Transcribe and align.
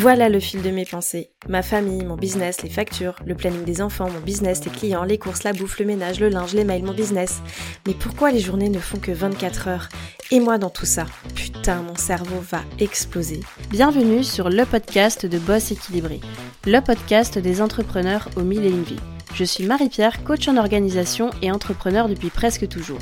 Voilà 0.00 0.30
le 0.30 0.40
fil 0.40 0.62
de 0.62 0.70
mes 0.70 0.86
pensées. 0.86 1.28
Ma 1.46 1.60
famille, 1.60 2.02
mon 2.06 2.16
business, 2.16 2.62
les 2.62 2.70
factures, 2.70 3.16
le 3.26 3.34
planning 3.34 3.64
des 3.64 3.82
enfants, 3.82 4.08
mon 4.08 4.20
business, 4.20 4.64
les 4.64 4.70
clients, 4.70 5.04
les 5.04 5.18
courses, 5.18 5.42
la 5.42 5.52
bouffe, 5.52 5.78
le 5.78 5.84
ménage, 5.84 6.20
le 6.20 6.30
linge, 6.30 6.54
les 6.54 6.64
mails, 6.64 6.84
mon 6.84 6.94
business. 6.94 7.42
Mais 7.86 7.92
pourquoi 7.92 8.30
les 8.30 8.40
journées 8.40 8.70
ne 8.70 8.78
font 8.78 8.96
que 8.96 9.12
24 9.12 9.68
heures? 9.68 9.88
Et 10.30 10.40
moi 10.40 10.56
dans 10.56 10.70
tout 10.70 10.86
ça 10.86 11.04
Putain, 11.34 11.82
mon 11.82 11.96
cerveau 11.96 12.40
va 12.50 12.62
exploser. 12.78 13.40
Bienvenue 13.68 14.24
sur 14.24 14.48
le 14.48 14.64
podcast 14.64 15.26
de 15.26 15.38
Boss 15.38 15.70
équilibré, 15.70 16.20
le 16.64 16.80
podcast 16.80 17.36
des 17.36 17.60
entrepreneurs 17.60 18.30
au 18.36 18.40
mille 18.40 18.64
et 18.64 18.70
une 18.70 18.84
vies. 18.84 19.00
Je 19.34 19.44
suis 19.44 19.66
Marie-Pierre, 19.66 20.24
coach 20.24 20.48
en 20.48 20.56
organisation 20.56 21.28
et 21.42 21.52
entrepreneur 21.52 22.08
depuis 22.08 22.30
presque 22.30 22.66
toujours. 22.68 23.00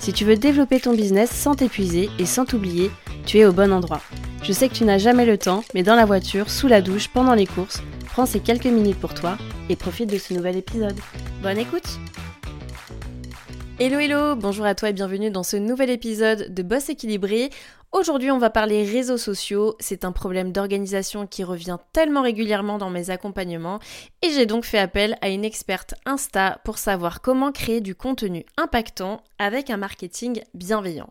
Si 0.00 0.14
tu 0.14 0.24
veux 0.24 0.36
développer 0.36 0.80
ton 0.80 0.94
business 0.94 1.28
sans 1.30 1.56
t'épuiser 1.56 2.08
et 2.18 2.24
sans 2.24 2.46
t'oublier, 2.46 2.90
tu 3.26 3.36
es 3.36 3.44
au 3.44 3.52
bon 3.52 3.70
endroit. 3.70 4.00
Je 4.42 4.52
sais 4.52 4.68
que 4.68 4.74
tu 4.74 4.84
n'as 4.84 4.98
jamais 4.98 5.26
le 5.26 5.36
temps, 5.36 5.62
mais 5.74 5.82
dans 5.82 5.94
la 5.96 6.04
voiture, 6.04 6.50
sous 6.50 6.68
la 6.68 6.80
douche, 6.80 7.08
pendant 7.08 7.34
les 7.34 7.46
courses, 7.46 7.82
prends 8.06 8.26
ces 8.26 8.40
quelques 8.40 8.66
minutes 8.66 8.98
pour 8.98 9.14
toi 9.14 9.36
et 9.68 9.76
profite 9.76 10.10
de 10.10 10.18
ce 10.18 10.32
nouvel 10.32 10.56
épisode. 10.56 10.98
Bonne 11.42 11.58
écoute 11.58 11.98
Hello 13.80 14.00
hello, 14.00 14.34
bonjour 14.34 14.66
à 14.66 14.74
toi 14.74 14.88
et 14.88 14.92
bienvenue 14.92 15.30
dans 15.30 15.44
ce 15.44 15.56
nouvel 15.56 15.90
épisode 15.90 16.52
de 16.52 16.62
Boss 16.64 16.88
équilibré. 16.88 17.50
Aujourd'hui 17.92 18.32
on 18.32 18.38
va 18.38 18.50
parler 18.50 18.84
réseaux 18.84 19.18
sociaux, 19.18 19.76
c'est 19.78 20.04
un 20.04 20.10
problème 20.10 20.50
d'organisation 20.50 21.28
qui 21.28 21.44
revient 21.44 21.78
tellement 21.92 22.22
régulièrement 22.22 22.78
dans 22.78 22.90
mes 22.90 23.10
accompagnements 23.10 23.78
et 24.22 24.30
j'ai 24.30 24.46
donc 24.46 24.64
fait 24.64 24.80
appel 24.80 25.16
à 25.20 25.28
une 25.28 25.44
experte 25.44 25.94
Insta 26.06 26.58
pour 26.64 26.78
savoir 26.78 27.20
comment 27.20 27.52
créer 27.52 27.80
du 27.80 27.94
contenu 27.94 28.44
impactant 28.56 29.22
avec 29.38 29.70
un 29.70 29.76
marketing 29.76 30.42
bienveillant. 30.54 31.10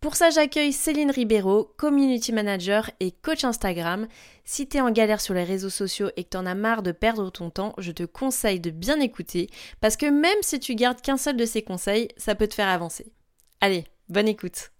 Pour 0.00 0.14
ça, 0.14 0.30
j'accueille 0.30 0.72
Céline 0.72 1.10
Ribeiro, 1.10 1.74
community 1.76 2.32
manager 2.32 2.88
et 3.00 3.10
coach 3.10 3.42
Instagram. 3.42 4.06
Si 4.44 4.68
t'es 4.68 4.80
en 4.80 4.92
galère 4.92 5.20
sur 5.20 5.34
les 5.34 5.42
réseaux 5.42 5.70
sociaux 5.70 6.10
et 6.16 6.22
que 6.22 6.28
t'en 6.28 6.46
as 6.46 6.54
marre 6.54 6.84
de 6.84 6.92
perdre 6.92 7.30
ton 7.30 7.50
temps, 7.50 7.74
je 7.78 7.90
te 7.90 8.04
conseille 8.04 8.60
de 8.60 8.70
bien 8.70 9.00
écouter 9.00 9.48
parce 9.80 9.96
que 9.96 10.06
même 10.06 10.38
si 10.42 10.60
tu 10.60 10.76
gardes 10.76 11.00
qu'un 11.00 11.16
seul 11.16 11.36
de 11.36 11.44
ces 11.44 11.62
conseils, 11.62 12.08
ça 12.16 12.36
peut 12.36 12.46
te 12.46 12.54
faire 12.54 12.68
avancer. 12.68 13.12
Allez, 13.60 13.86
bonne 14.08 14.28
écoute. 14.28 14.70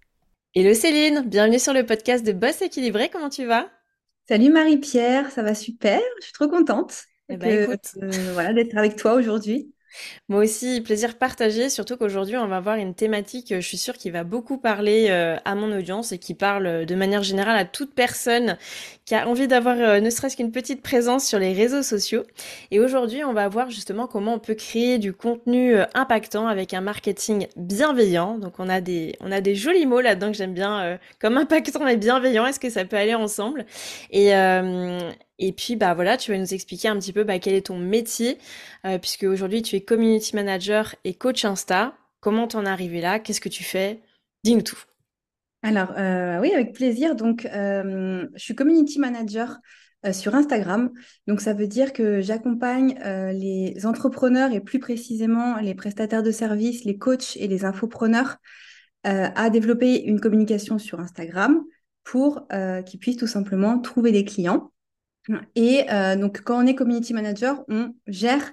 Hello 0.55 0.73
Céline, 0.73 1.23
bienvenue 1.25 1.59
sur 1.59 1.73
le 1.73 1.85
podcast 1.85 2.25
de 2.25 2.31
Boss 2.31 2.61
équilibré, 2.61 3.09
comment 3.09 3.29
tu 3.29 3.45
vas? 3.45 3.69
Salut 4.29 4.49
Marie-Pierre, 4.49 5.31
ça 5.31 5.43
va 5.43 5.53
super, 5.53 5.99
je 6.21 6.25
suis 6.27 6.33
trop 6.33 6.47
contente 6.47 7.03
eh 7.27 7.37
ben. 7.37 7.69
Euh, 8.01 8.31
voilà, 8.33 8.53
d'être 8.53 8.77
avec 8.77 8.95
toi 8.95 9.13
aujourd'hui. 9.13 9.73
Moi 10.29 10.43
aussi, 10.43 10.81
plaisir 10.81 11.17
partagé, 11.17 11.69
surtout 11.69 11.97
qu'aujourd'hui, 11.97 12.37
on 12.37 12.47
va 12.47 12.57
avoir 12.57 12.75
une 12.77 12.93
thématique, 12.95 13.51
euh, 13.51 13.61
je 13.61 13.67
suis 13.67 13.77
sûre, 13.77 13.97
qui 13.97 14.09
va 14.09 14.23
beaucoup 14.23 14.57
parler 14.57 15.07
euh, 15.09 15.37
à 15.45 15.55
mon 15.55 15.71
audience 15.75 16.11
et 16.11 16.19
qui 16.19 16.33
parle 16.35 16.65
euh, 16.67 16.85
de 16.85 16.95
manière 16.95 17.23
générale 17.23 17.57
à 17.57 17.65
toute 17.65 17.93
personne 17.93 18.57
qui 19.09 19.15
a 19.15 19.27
envie 19.27 19.47
d'avoir 19.47 19.75
ne 19.75 20.09
serait-ce 20.09 20.37
qu'une 20.37 20.51
petite 20.51 20.83
présence 20.83 21.25
sur 21.25 21.39
les 21.39 21.51
réseaux 21.51 21.81
sociaux. 21.81 22.23
Et 22.69 22.79
aujourd'hui, 22.79 23.23
on 23.23 23.33
va 23.33 23.49
voir 23.49 23.71
justement 23.71 24.05
comment 24.05 24.35
on 24.35 24.39
peut 24.39 24.53
créer 24.53 24.99
du 24.99 25.13
contenu 25.13 25.75
impactant 25.95 26.47
avec 26.47 26.73
un 26.75 26.81
marketing 26.81 27.47
bienveillant. 27.55 28.37
Donc, 28.37 28.59
on 28.59 28.69
a 28.69 28.81
des, 28.81 29.15
on 29.19 29.31
a 29.31 29.41
des 29.41 29.55
jolis 29.55 29.87
mots 29.87 29.99
là-dedans 29.99 30.31
que 30.31 30.37
j'aime 30.37 30.53
bien, 30.53 30.99
comme 31.19 31.37
impactant 31.37 31.87
et 31.87 31.97
bienveillant. 31.97 32.45
Est-ce 32.45 32.59
que 32.59 32.69
ça 32.69 32.85
peut 32.85 32.97
aller 32.97 33.15
ensemble? 33.15 33.65
Et 34.11 34.31
et 35.39 35.53
puis, 35.53 35.75
bah 35.75 35.93
voilà, 35.93 36.17
tu 36.17 36.31
vas 36.31 36.37
nous 36.37 36.53
expliquer 36.53 36.89
un 36.89 36.99
petit 36.99 37.13
peu 37.13 37.23
bah, 37.23 37.39
quel 37.39 37.55
est 37.55 37.67
ton 37.67 37.77
métier, 37.77 38.37
euh, 38.85 38.99
puisque 38.99 39.23
aujourd'hui 39.23 39.61
tu 39.61 39.75
es 39.77 39.81
community 39.81 40.35
manager 40.35 40.95
et 41.05 41.13
coach 41.13 41.45
Insta. 41.45 41.95
Comment 42.19 42.47
t'en 42.47 42.65
es 42.65 42.69
arrivé 42.69 42.99
là? 43.01 43.19
Qu'est-ce 43.19 43.41
que 43.41 43.49
tu 43.49 43.63
fais? 43.63 44.01
Dis-nous 44.43 44.61
tout. 44.61 44.88
Alors, 45.61 45.93
euh, 45.97 46.39
oui, 46.39 46.51
avec 46.53 46.73
plaisir. 46.73 47.15
Donc, 47.15 47.45
euh, 47.45 48.27
je 48.35 48.41
suis 48.41 48.55
community 48.55 48.99
manager 48.99 49.57
sur 50.13 50.33
Instagram. 50.33 50.91
Donc, 51.27 51.41
ça 51.41 51.53
veut 51.53 51.67
dire 51.67 51.91
que 51.91 52.21
j'accompagne 52.21 52.97
les 53.33 53.85
entrepreneurs 53.85 54.53
et 54.53 54.61
plus 54.61 54.79
précisément 54.79 55.57
les 55.57 55.75
prestataires 55.75 56.23
de 56.23 56.31
services, 56.31 56.85
les 56.85 56.97
coachs 56.97 57.35
et 57.35 57.49
les 57.49 57.65
infopreneurs 57.65 58.37
à 59.03 59.49
développer 59.49 60.01
une 60.03 60.21
communication 60.21 60.77
sur 60.77 61.01
Instagram 61.01 61.61
pour 62.05 62.47
qu'ils 62.85 62.99
puissent 62.99 63.17
tout 63.17 63.27
simplement 63.27 63.77
trouver 63.79 64.13
des 64.13 64.23
clients 64.23 64.71
et 65.55 65.85
euh, 65.91 66.15
donc, 66.15 66.41
quand 66.41 66.63
on 66.63 66.65
est 66.65 66.75
community 66.75 67.13
manager, 67.13 67.63
on 67.67 67.93
gère 68.07 68.51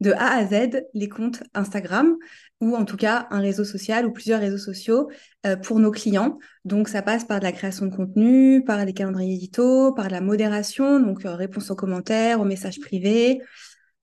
de 0.00 0.12
A 0.12 0.36
à 0.36 0.44
Z 0.46 0.82
les 0.94 1.08
comptes 1.08 1.42
Instagram 1.54 2.16
ou 2.60 2.74
en 2.74 2.84
tout 2.84 2.96
cas 2.96 3.26
un 3.30 3.40
réseau 3.40 3.64
social 3.64 4.06
ou 4.06 4.12
plusieurs 4.12 4.40
réseaux 4.40 4.58
sociaux 4.58 5.10
euh, 5.46 5.56
pour 5.56 5.78
nos 5.78 5.90
clients. 5.90 6.38
Donc, 6.64 6.88
ça 6.88 7.02
passe 7.02 7.24
par 7.24 7.38
de 7.38 7.44
la 7.44 7.52
création 7.52 7.86
de 7.86 7.94
contenu, 7.94 8.64
par 8.64 8.84
des 8.84 8.92
calendriers 8.92 9.34
édito, 9.34 9.92
par 9.92 10.08
la 10.08 10.20
modération, 10.20 11.00
donc 11.00 11.24
euh, 11.24 11.34
réponse 11.34 11.70
aux 11.70 11.76
commentaires, 11.76 12.40
aux 12.40 12.44
messages 12.44 12.80
privés, 12.80 13.40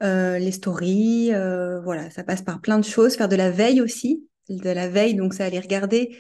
les 0.02 0.52
stories. 0.52 1.31
voilà, 1.84 2.09
ça 2.12 2.24
passe 2.24 2.44
par 2.44 2.62
plein 2.62 2.78
de 2.78 2.85
choses. 2.85 3.16
Faire 3.16 3.29
de 3.29 3.35
la 3.35 3.50
veille 3.50 3.81
aussi, 3.81 4.24
de 4.50 4.69
la 4.69 4.88
veille, 4.88 5.16
donc 5.16 5.34
ça 5.34 5.46
aller 5.46 5.59
regarder 5.59 6.16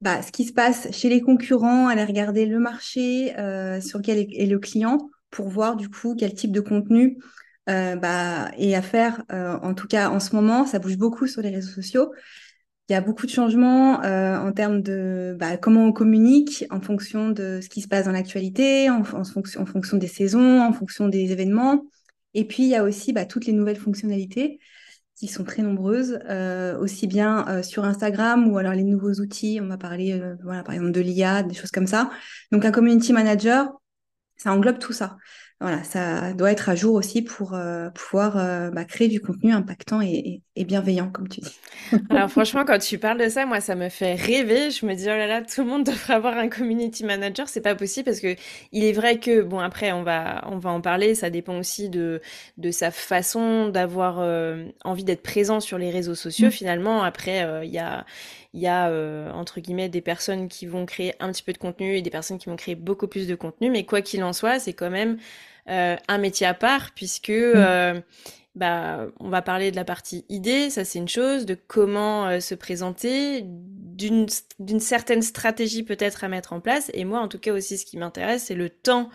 bah, 0.00 0.22
ce 0.22 0.32
qui 0.32 0.44
se 0.44 0.52
passe 0.52 0.88
chez 0.90 1.08
les 1.08 1.20
concurrents, 1.20 1.86
aller 1.86 2.04
regarder 2.04 2.46
le 2.46 2.58
marché 2.58 3.32
sur 3.80 3.98
lequel 3.98 4.26
est 4.28 4.46
le 4.46 4.58
client 4.58 4.98
pour 5.30 5.48
voir 5.48 5.76
du 5.76 5.88
coup 5.88 6.16
quel 6.18 6.34
type 6.34 6.50
de 6.50 6.60
contenu 6.60 7.18
euh, 7.68 7.94
bah, 7.96 8.50
est 8.58 8.74
à 8.74 8.82
faire. 8.82 9.22
Euh, 9.32 9.56
en 9.62 9.74
tout 9.74 9.86
cas, 9.86 10.10
en 10.10 10.18
ce 10.18 10.34
moment, 10.34 10.66
ça 10.66 10.78
bouge 10.80 10.96
beaucoup 10.96 11.26
sur 11.28 11.42
les 11.42 11.50
réseaux 11.50 11.70
sociaux. 11.70 12.12
Il 12.88 12.92
y 12.92 12.96
a 12.96 13.00
beaucoup 13.00 13.24
de 13.26 13.30
changements 13.30 14.02
euh, 14.02 14.36
en 14.36 14.52
termes 14.52 14.82
de 14.82 15.36
bah, 15.38 15.56
comment 15.56 15.86
on 15.86 15.92
communique 15.92 16.66
en 16.70 16.80
fonction 16.80 17.30
de 17.30 17.60
ce 17.62 17.68
qui 17.68 17.80
se 17.80 17.88
passe 17.88 18.06
dans 18.06 18.12
l'actualité, 18.12 18.90
en, 18.90 19.04
fonction, 19.04 19.62
en 19.62 19.66
fonction 19.66 19.96
des 19.96 20.08
saisons, 20.08 20.60
en 20.60 20.72
fonction 20.72 21.08
des 21.08 21.30
événements. 21.30 21.84
Et 22.34 22.44
puis, 22.46 22.64
il 22.64 22.68
y 22.68 22.74
a 22.74 22.82
aussi 22.82 23.12
bah, 23.12 23.26
toutes 23.26 23.46
les 23.46 23.52
nouvelles 23.52 23.78
fonctionnalités 23.78 24.58
qui 25.14 25.28
sont 25.28 25.44
très 25.44 25.62
nombreuses, 25.62 26.18
aussi 26.80 27.06
bien 27.06 27.62
sur 27.62 27.84
Instagram 27.84 28.50
ou 28.50 28.58
alors 28.58 28.72
les 28.72 28.82
nouveaux 28.82 29.12
outils. 29.20 29.60
On 29.62 29.68
va 29.68 29.76
parler, 29.76 30.20
voilà, 30.42 30.64
par 30.64 30.74
exemple, 30.74 30.90
de 30.90 31.00
l'IA, 31.00 31.44
des 31.44 31.54
choses 31.54 31.70
comme 31.70 31.86
ça. 31.86 32.10
Donc, 32.50 32.64
un 32.64 32.72
community 32.72 33.12
manager, 33.12 33.68
ça 34.36 34.52
englobe 34.52 34.78
tout 34.80 34.92
ça. 34.92 35.16
Voilà, 35.62 35.84
ça 35.84 36.32
doit 36.32 36.50
être 36.50 36.68
à 36.68 36.74
jour 36.74 36.96
aussi 36.96 37.22
pour 37.22 37.54
euh, 37.54 37.88
pouvoir 37.90 38.36
euh, 38.36 38.70
bah, 38.70 38.84
créer 38.84 39.06
du 39.06 39.20
contenu 39.20 39.52
impactant 39.52 40.00
et, 40.02 40.42
bienveillant, 40.56 41.08
comme 41.08 41.28
tu 41.28 41.40
dis. 41.40 41.56
Alors 42.10 42.28
franchement, 42.28 42.64
quand 42.64 42.80
tu 42.80 42.98
parles 42.98 43.18
de 43.18 43.28
ça, 43.28 43.46
moi, 43.46 43.60
ça 43.60 43.76
me 43.76 43.88
fait 43.88 44.14
rêver. 44.14 44.72
Je 44.72 44.84
me 44.84 44.94
dis, 44.94 45.04
oh 45.04 45.16
là 45.16 45.28
là, 45.28 45.40
tout 45.40 45.62
le 45.62 45.68
monde 45.68 45.84
devrait 45.86 46.14
avoir 46.14 46.36
un 46.36 46.48
community 46.48 47.04
manager. 47.04 47.48
C'est 47.48 47.60
pas 47.60 47.76
possible 47.76 48.06
parce 48.06 48.18
que 48.18 48.34
il 48.72 48.82
est 48.82 48.92
vrai 48.92 49.20
que, 49.20 49.40
bon, 49.42 49.60
après, 49.60 49.92
on 49.92 50.02
va, 50.02 50.44
on 50.50 50.58
va 50.58 50.70
en 50.70 50.80
parler. 50.80 51.14
Ça 51.14 51.30
dépend 51.30 51.56
aussi 51.56 51.88
de, 51.88 52.20
de 52.58 52.70
sa 52.72 52.90
façon 52.90 53.68
d'avoir 53.68 54.18
euh, 54.18 54.64
envie 54.82 55.04
d'être 55.04 55.22
présent 55.22 55.60
sur 55.60 55.78
les 55.78 55.90
réseaux 55.90 56.16
sociaux. 56.16 56.48
Mm. 56.48 56.52
Finalement, 56.52 57.02
après, 57.04 57.64
il 57.64 57.70
y 57.70 57.78
a 57.78 58.04
il 58.54 58.60
y 58.60 58.66
a 58.66 58.88
euh, 58.88 59.30
entre 59.32 59.60
guillemets 59.60 59.88
des 59.88 60.00
personnes 60.00 60.48
qui 60.48 60.66
vont 60.66 60.84
créer 60.84 61.14
un 61.20 61.32
petit 61.32 61.42
peu 61.42 61.52
de 61.52 61.58
contenu 61.58 61.96
et 61.96 62.02
des 62.02 62.10
personnes 62.10 62.38
qui 62.38 62.48
vont 62.48 62.56
créer 62.56 62.74
beaucoup 62.74 63.08
plus 63.08 63.26
de 63.26 63.34
contenu. 63.34 63.70
Mais 63.70 63.84
quoi 63.84 64.02
qu'il 64.02 64.22
en 64.24 64.32
soit, 64.32 64.58
c'est 64.58 64.72
quand 64.72 64.90
même 64.90 65.18
un 65.66 66.18
métier 66.18 66.46
à 66.46 66.54
part 66.54 66.90
puisque 66.94 67.30
mm. 67.30 67.52
euh, 67.54 68.00
bah, 68.54 69.06
on 69.20 69.28
va 69.28 69.42
parler 69.42 69.70
de 69.70 69.76
la 69.76 69.84
partie 69.84 70.24
idée, 70.28 70.70
ça 70.70 70.84
c'est 70.84 70.98
une 70.98 71.08
chose, 71.08 71.46
de 71.46 71.56
comment 71.66 72.40
se 72.40 72.54
présenter, 72.54 73.44
d'une 73.44 74.80
certaine 74.80 75.22
stratégie 75.22 75.82
peut-être 75.82 76.24
à 76.24 76.28
mettre 76.28 76.52
en 76.52 76.60
place. 76.60 76.90
Et 76.94 77.04
moi, 77.04 77.20
en 77.20 77.28
tout 77.28 77.38
cas 77.38 77.52
aussi, 77.52 77.78
ce 77.78 77.86
qui 77.86 77.96
m'intéresse, 77.96 78.44
c'est 78.44 78.54
le 78.54 78.68
temps 78.68 79.10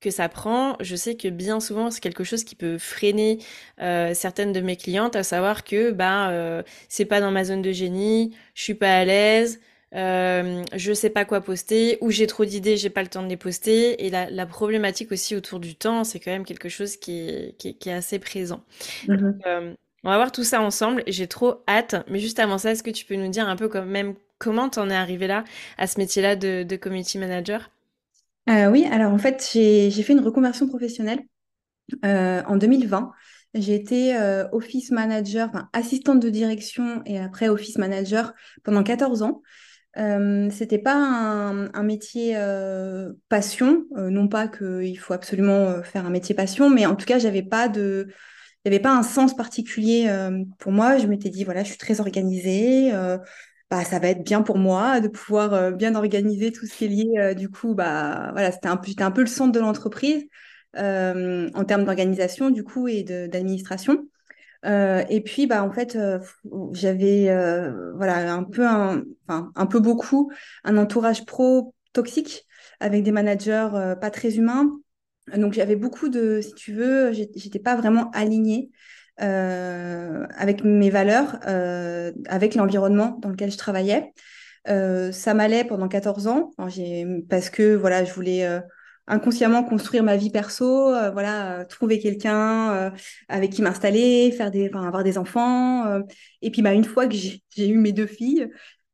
que 0.00 0.10
ça 0.10 0.28
prend. 0.28 0.76
Je 0.80 0.94
sais 0.94 1.16
que 1.16 1.28
bien 1.28 1.60
souvent, 1.60 1.90
c'est 1.90 2.00
quelque 2.00 2.24
chose 2.24 2.44
qui 2.44 2.54
peut 2.54 2.78
freiner 2.78 3.38
euh, 3.80 4.14
certaines 4.14 4.52
de 4.52 4.60
mes 4.60 4.76
clientes, 4.76 5.16
à 5.16 5.22
savoir 5.22 5.64
que 5.64 5.90
bah 5.90 6.30
euh, 6.30 6.62
c'est 6.88 7.06
pas 7.06 7.20
dans 7.20 7.30
ma 7.30 7.44
zone 7.44 7.62
de 7.62 7.72
génie, 7.72 8.34
je 8.54 8.62
suis 8.62 8.74
pas 8.74 8.98
à 8.98 9.04
l'aise. 9.04 9.60
Euh, 9.94 10.62
je 10.74 10.92
sais 10.92 11.10
pas 11.10 11.24
quoi 11.24 11.40
poster 11.40 11.96
ou 12.00 12.10
j'ai 12.10 12.26
trop 12.26 12.44
d'idées, 12.44 12.76
j'ai 12.76 12.90
pas 12.90 13.02
le 13.02 13.08
temps 13.08 13.22
de 13.22 13.28
les 13.28 13.36
poster. 13.36 14.04
Et 14.04 14.10
la, 14.10 14.28
la 14.30 14.46
problématique 14.46 15.12
aussi 15.12 15.36
autour 15.36 15.60
du 15.60 15.74
temps, 15.74 16.04
c'est 16.04 16.20
quand 16.20 16.30
même 16.30 16.44
quelque 16.44 16.68
chose 16.68 16.96
qui 16.96 17.28
est, 17.28 17.56
qui 17.56 17.88
est, 17.88 17.92
assez 17.92 18.18
présent. 18.18 18.64
Mm-hmm. 19.06 19.38
Euh, 19.46 19.74
on 20.04 20.10
va 20.10 20.16
voir 20.16 20.32
tout 20.32 20.44
ça 20.44 20.60
ensemble. 20.60 21.02
J'ai 21.06 21.26
trop 21.26 21.62
hâte. 21.68 21.96
Mais 22.08 22.18
juste 22.18 22.38
avant 22.38 22.58
ça, 22.58 22.72
est-ce 22.72 22.82
que 22.82 22.90
tu 22.90 23.04
peux 23.04 23.16
nous 23.16 23.28
dire 23.28 23.48
un 23.48 23.56
peu 23.56 23.68
quand 23.68 23.84
même 23.84 24.14
comment 24.38 24.68
t'en 24.68 24.90
es 24.90 24.94
arrivé 24.94 25.26
là 25.26 25.44
à 25.78 25.86
ce 25.86 25.98
métier-là 25.98 26.36
de, 26.36 26.62
de 26.62 26.76
community 26.76 27.18
manager? 27.18 27.70
Euh, 28.48 28.70
oui, 28.70 28.84
alors 28.84 29.12
en 29.12 29.18
fait, 29.18 29.48
j'ai 29.52 29.90
fait 29.90 30.12
une 30.12 30.20
reconversion 30.20 30.68
professionnelle 30.68 31.20
euh, 32.04 32.42
en 32.46 32.56
2020. 32.56 33.10
J'ai 33.54 33.74
été 33.74 34.16
euh, 34.16 34.46
office 34.52 34.90
manager, 34.90 35.48
enfin, 35.48 35.68
assistante 35.72 36.20
de 36.20 36.30
direction 36.30 37.02
et 37.06 37.18
après 37.18 37.48
office 37.48 37.78
manager 37.78 38.34
pendant 38.62 38.82
14 38.82 39.22
ans. 39.22 39.42
Euh, 39.98 40.50
c'était 40.50 40.78
pas 40.78 40.94
un, 40.94 41.82
métier 41.82 42.36
passion, 43.28 43.84
non 43.96 44.28
pas 44.28 44.48
qu'il 44.48 44.98
faut 44.98 45.14
absolument 45.14 45.82
faire 45.82 46.06
un 46.06 46.10
métier 46.10 46.34
passion, 46.34 46.68
mais 46.70 46.86
en 46.86 46.96
tout 46.96 47.06
cas, 47.06 47.18
j'avais 47.18 47.42
pas 47.42 47.68
de, 47.68 48.08
avait 48.64 48.80
pas 48.80 48.94
un 48.94 49.02
sens 49.02 49.34
particulier 49.34 50.08
pour 50.58 50.72
moi. 50.72 50.98
Je 50.98 51.06
m'étais 51.06 51.30
dit, 51.30 51.44
voilà, 51.44 51.62
je 51.62 51.68
suis 51.68 51.78
très 51.78 52.00
organisée, 52.00 52.92
bah, 53.70 53.84
ça 53.84 53.98
va 53.98 54.08
être 54.08 54.22
bien 54.24 54.42
pour 54.42 54.58
moi 54.58 55.00
de 55.00 55.08
pouvoir 55.08 55.72
bien 55.72 55.94
organiser 55.94 56.52
tout 56.52 56.66
ce 56.66 56.74
qui 56.74 56.84
est 56.84 56.88
lié. 56.88 57.34
du 57.34 57.48
coup, 57.48 57.74
bah, 57.74 58.30
voilà, 58.32 58.52
c'était 58.52 58.68
un, 58.68 58.80
un 58.98 59.10
peu 59.10 59.22
le 59.22 59.26
centre 59.26 59.52
de 59.52 59.60
l'entreprise 59.60 60.26
en 60.74 61.64
termes 61.66 61.84
d'organisation, 61.84 62.50
du 62.50 62.64
coup, 62.64 62.86
et 62.88 63.02
d'administration. 63.02 64.06
Et 64.66 65.22
puis, 65.24 65.46
bah, 65.46 65.62
en 65.62 65.70
fait, 65.70 65.96
j'avais 66.72 67.24
voilà, 67.94 68.32
un 68.32 68.44
peu, 68.44 68.66
un, 68.66 69.02
enfin, 69.26 69.52
un 69.54 69.66
peu 69.66 69.80
beaucoup 69.80 70.32
un 70.64 70.76
entourage 70.76 71.24
pro 71.24 71.74
toxique 71.92 72.46
avec 72.80 73.02
des 73.02 73.12
managers 73.12 73.68
pas 74.00 74.10
très 74.10 74.36
humains. 74.36 74.70
Donc, 75.36 75.52
j'avais 75.52 75.76
beaucoup 75.76 76.08
de, 76.08 76.40
si 76.40 76.54
tu 76.54 76.72
veux, 76.72 77.12
j'étais 77.12 77.58
pas 77.58 77.76
vraiment 77.76 78.10
alignée 78.10 78.70
euh, 79.22 80.26
avec 80.36 80.62
mes 80.62 80.90
valeurs, 80.90 81.38
euh, 81.46 82.12
avec 82.28 82.54
l'environnement 82.54 83.18
dans 83.22 83.30
lequel 83.30 83.50
je 83.50 83.56
travaillais. 83.56 84.12
Euh, 84.68 85.10
ça 85.10 85.32
m'allait 85.32 85.64
pendant 85.64 85.88
14 85.88 86.26
ans 86.26 86.50
parce 87.28 87.48
que 87.48 87.74
voilà, 87.74 88.04
je 88.04 88.12
voulais 88.12 88.46
inconsciemment 89.06 89.64
construire 89.64 90.02
ma 90.02 90.16
vie 90.16 90.30
perso, 90.30 90.90
voilà, 91.12 91.64
trouver 91.66 91.98
quelqu'un 91.98 92.92
avec 93.28 93.52
qui 93.52 93.62
m'installer, 93.62 94.32
faire 94.32 94.50
des, 94.50 94.68
avoir 94.68 95.04
des 95.04 95.18
enfants. 95.18 96.00
et 96.42 96.50
puis 96.50 96.62
bah 96.62 96.72
une 96.72 96.84
fois 96.84 97.06
que 97.06 97.14
j'ai 97.14 97.68
eu 97.68 97.78
mes 97.78 97.92
deux 97.92 98.06
filles, 98.06 98.48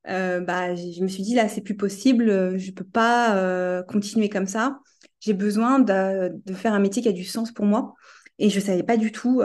bah 0.04 0.74
je 0.74 1.02
me 1.02 1.08
suis 1.08 1.22
dit 1.22 1.34
là 1.34 1.48
c'est 1.48 1.62
plus 1.62 1.76
possible, 1.76 2.58
je 2.58 2.70
peux 2.72 2.84
pas 2.84 3.82
continuer 3.88 4.28
comme 4.28 4.46
ça. 4.46 4.80
J'ai 5.20 5.34
besoin 5.34 5.78
de, 5.78 6.32
faire 6.54 6.74
un 6.74 6.80
métier 6.80 7.02
qui 7.02 7.08
a 7.08 7.12
du 7.12 7.24
sens 7.24 7.52
pour 7.52 7.64
moi. 7.64 7.94
Et 8.38 8.50
je 8.50 8.60
savais 8.60 8.82
pas 8.82 8.96
du 8.96 9.12
tout 9.12 9.42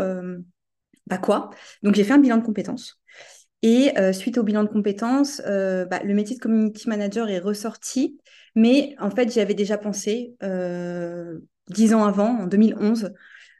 bah 1.07 1.17
quoi 1.17 1.49
Donc 1.83 1.95
j'ai 1.95 2.03
fait 2.03 2.13
un 2.13 2.19
bilan 2.19 2.37
de 2.37 2.45
compétences. 2.45 2.99
Et 3.63 3.97
euh, 3.97 4.13
suite 4.13 4.37
au 4.37 4.43
bilan 4.43 4.63
de 4.63 4.69
compétences, 4.69 5.41
euh, 5.45 5.85
bah, 5.85 5.99
le 6.03 6.13
métier 6.13 6.35
de 6.35 6.41
community 6.41 6.87
manager 6.87 7.29
est 7.29 7.39
ressorti. 7.39 8.19
Mais 8.57 8.95
en 8.99 9.09
fait, 9.09 9.31
j'y 9.31 9.39
avais 9.39 9.53
déjà 9.53 9.77
pensé 9.77 10.35
euh, 10.43 11.39
dix 11.69 11.93
ans 11.93 12.03
avant, 12.03 12.39
en 12.41 12.47
2011. 12.47 13.13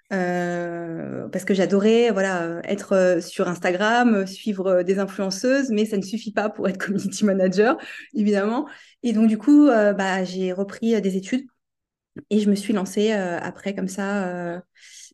parce 0.09 1.45
que 1.45 1.53
j'adorais 1.53 2.11
voilà 2.11 2.61
être 2.63 3.19
sur 3.21 3.47
Instagram, 3.47 4.25
suivre 4.25 4.81
des 4.83 4.99
influenceuses, 4.99 5.69
mais 5.69 5.85
ça 5.85 5.97
ne 5.97 6.01
suffit 6.01 6.31
pas 6.33 6.49
pour 6.49 6.67
être 6.67 6.77
community 6.83 7.25
manager, 7.25 7.77
évidemment. 8.13 8.67
Et 9.03 9.13
donc 9.13 9.27
du 9.27 9.37
coup, 9.37 9.67
bah, 9.67 10.23
j'ai 10.23 10.51
repris 10.51 10.99
des 11.01 11.15
études 11.15 11.45
et 12.29 12.39
je 12.39 12.49
me 12.49 12.55
suis 12.55 12.73
lancée 12.73 13.11
après 13.11 13.75
comme 13.75 13.87
ça 13.87 14.61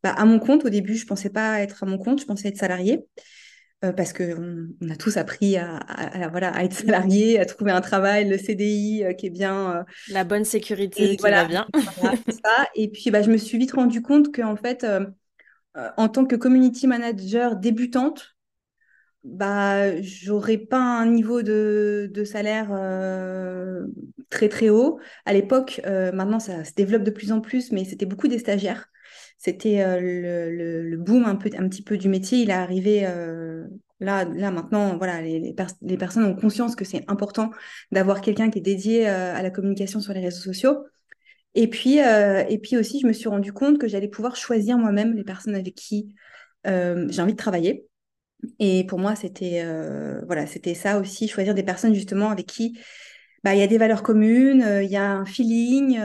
bah, 0.03 0.11
à 0.11 0.25
mon 0.25 0.37
compte, 0.39 0.65
au 0.65 0.69
début, 0.69 0.95
je 0.95 1.03
ne 1.03 1.07
pensais 1.07 1.29
pas 1.29 1.61
être 1.61 1.83
à 1.83 1.85
mon 1.85 1.97
compte, 1.97 2.19
je 2.19 2.25
pensais 2.25 2.49
être 2.49 2.57
salarié. 2.57 3.05
Euh, 3.83 3.91
parce 3.91 4.13
qu'on 4.13 4.69
on 4.81 4.89
a 4.89 4.95
tous 4.95 5.17
appris 5.17 5.57
à, 5.57 5.79
voilà, 6.31 6.55
à 6.55 6.63
être 6.63 6.73
salarié, 6.73 7.39
à 7.39 7.45
trouver 7.45 7.71
un 7.71 7.81
travail, 7.81 8.29
le 8.29 8.37
CDI 8.37 9.03
euh, 9.03 9.13
qui 9.13 9.25
est 9.25 9.29
bien. 9.29 9.77
Euh, 9.77 9.83
La 10.09 10.23
bonne 10.23 10.45
sécurité 10.45 11.15
qui 11.15 11.17
voilà, 11.17 11.43
va 11.43 11.47
bien. 11.49 11.67
ça. 12.27 12.67
Et 12.75 12.87
puis, 12.87 13.11
bah, 13.11 13.21
je 13.21 13.29
me 13.29 13.37
suis 13.37 13.57
vite 13.57 13.73
rendu 13.73 14.01
compte 14.01 14.33
qu'en 14.33 14.55
fait, 14.55 14.85
en 15.75 16.07
tant 16.07 16.25
que 16.25 16.35
community 16.35 16.87
manager 16.87 17.57
débutante, 17.57 18.32
bah, 19.23 20.01
j'aurais 20.01 20.57
pas 20.57 20.79
un 20.79 21.05
niveau 21.05 21.41
de, 21.41 22.09
de 22.13 22.23
salaire 22.23 22.69
très 24.29 24.49
très 24.49 24.69
haut. 24.69 24.99
À 25.25 25.33
l'époque, 25.33 25.81
maintenant 25.85 26.39
ça 26.39 26.63
se 26.63 26.73
développe 26.73 27.03
de 27.03 27.11
plus 27.11 27.31
en 27.31 27.41
plus, 27.41 27.71
mais 27.71 27.85
c'était 27.85 28.05
beaucoup 28.05 28.27
des 28.27 28.39
stagiaires. 28.39 28.89
C'était 29.43 29.81
euh, 29.81 29.99
le, 29.99 30.97
boom 30.97 31.25
un, 31.25 31.35
peu, 31.35 31.49
un 31.57 31.67
petit 31.67 31.81
peu 31.81 31.97
du 31.97 32.07
métier. 32.07 32.39
Il 32.39 32.49
est 32.49 32.53
arrivé 32.53 33.01
euh, 33.05 33.65
là, 33.99 34.23
là 34.23 34.51
maintenant. 34.51 34.95
Voilà, 34.97 35.21
les, 35.21 35.53
les, 35.81 35.97
personnes 35.97 36.23
ont 36.23 36.33
conscience 36.35 36.77
que 36.77 36.85
c'est 36.85 37.03
important 37.09 37.51
d'avoir 37.91 38.21
quelqu'un 38.21 38.49
qui 38.49 38.59
est 38.59 38.61
dédié 38.61 39.05
euh, 39.05 39.35
à 39.35 39.41
la 39.41 39.49
communication 39.49 39.99
sur 39.99 40.13
les 40.13 40.21
réseaux 40.21 40.41
sociaux. 40.41 40.85
Et 41.55 41.67
puis, 41.69 41.97
et 41.97 42.59
puis 42.63 42.77
aussi, 42.77 42.99
je 42.99 43.05
me 43.05 43.13
suis 43.13 43.29
rendu 43.29 43.53
compte 43.53 43.77
que 43.77 43.87
j'allais 43.87 44.07
pouvoir 44.07 44.35
choisir 44.35 44.77
moi-même 44.79 45.13
les 45.13 45.23
personnes 45.23 45.53
avec 45.53 45.75
qui 45.75 46.15
j'ai 46.65 47.21
envie 47.21 47.33
de 47.33 47.37
travailler. 47.37 47.85
Et 48.59 48.85
pour 48.85 48.99
moi, 48.99 49.15
c'était 49.15 49.65
voilà, 50.25 50.47
c'était 50.47 50.73
ça 50.73 50.99
aussi, 50.99 51.27
choisir 51.27 51.53
des 51.53 51.63
personnes 51.63 51.93
justement 51.93 52.29
avec 52.29 52.45
qui 52.47 52.77
bah, 53.43 53.53
il 53.55 53.59
y 53.59 53.63
a 53.63 53.67
des 53.67 53.77
valeurs 53.77 54.03
communes, 54.03 54.65
il 54.83 54.89
y 54.89 54.95
a 54.95 55.11
un 55.11 55.25
feeling 55.25 55.99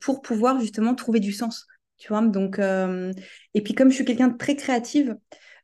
pour 0.00 0.22
pouvoir 0.22 0.60
justement 0.60 0.94
trouver 0.94 1.20
du 1.20 1.32
sens 1.32 1.66
tu 2.02 2.08
vois. 2.08 2.22
Donc, 2.22 2.58
euh, 2.58 3.12
et 3.54 3.62
puis 3.62 3.74
comme 3.74 3.90
je 3.90 3.94
suis 3.94 4.04
quelqu'un 4.04 4.28
de 4.28 4.36
très 4.36 4.56
créative, 4.56 5.16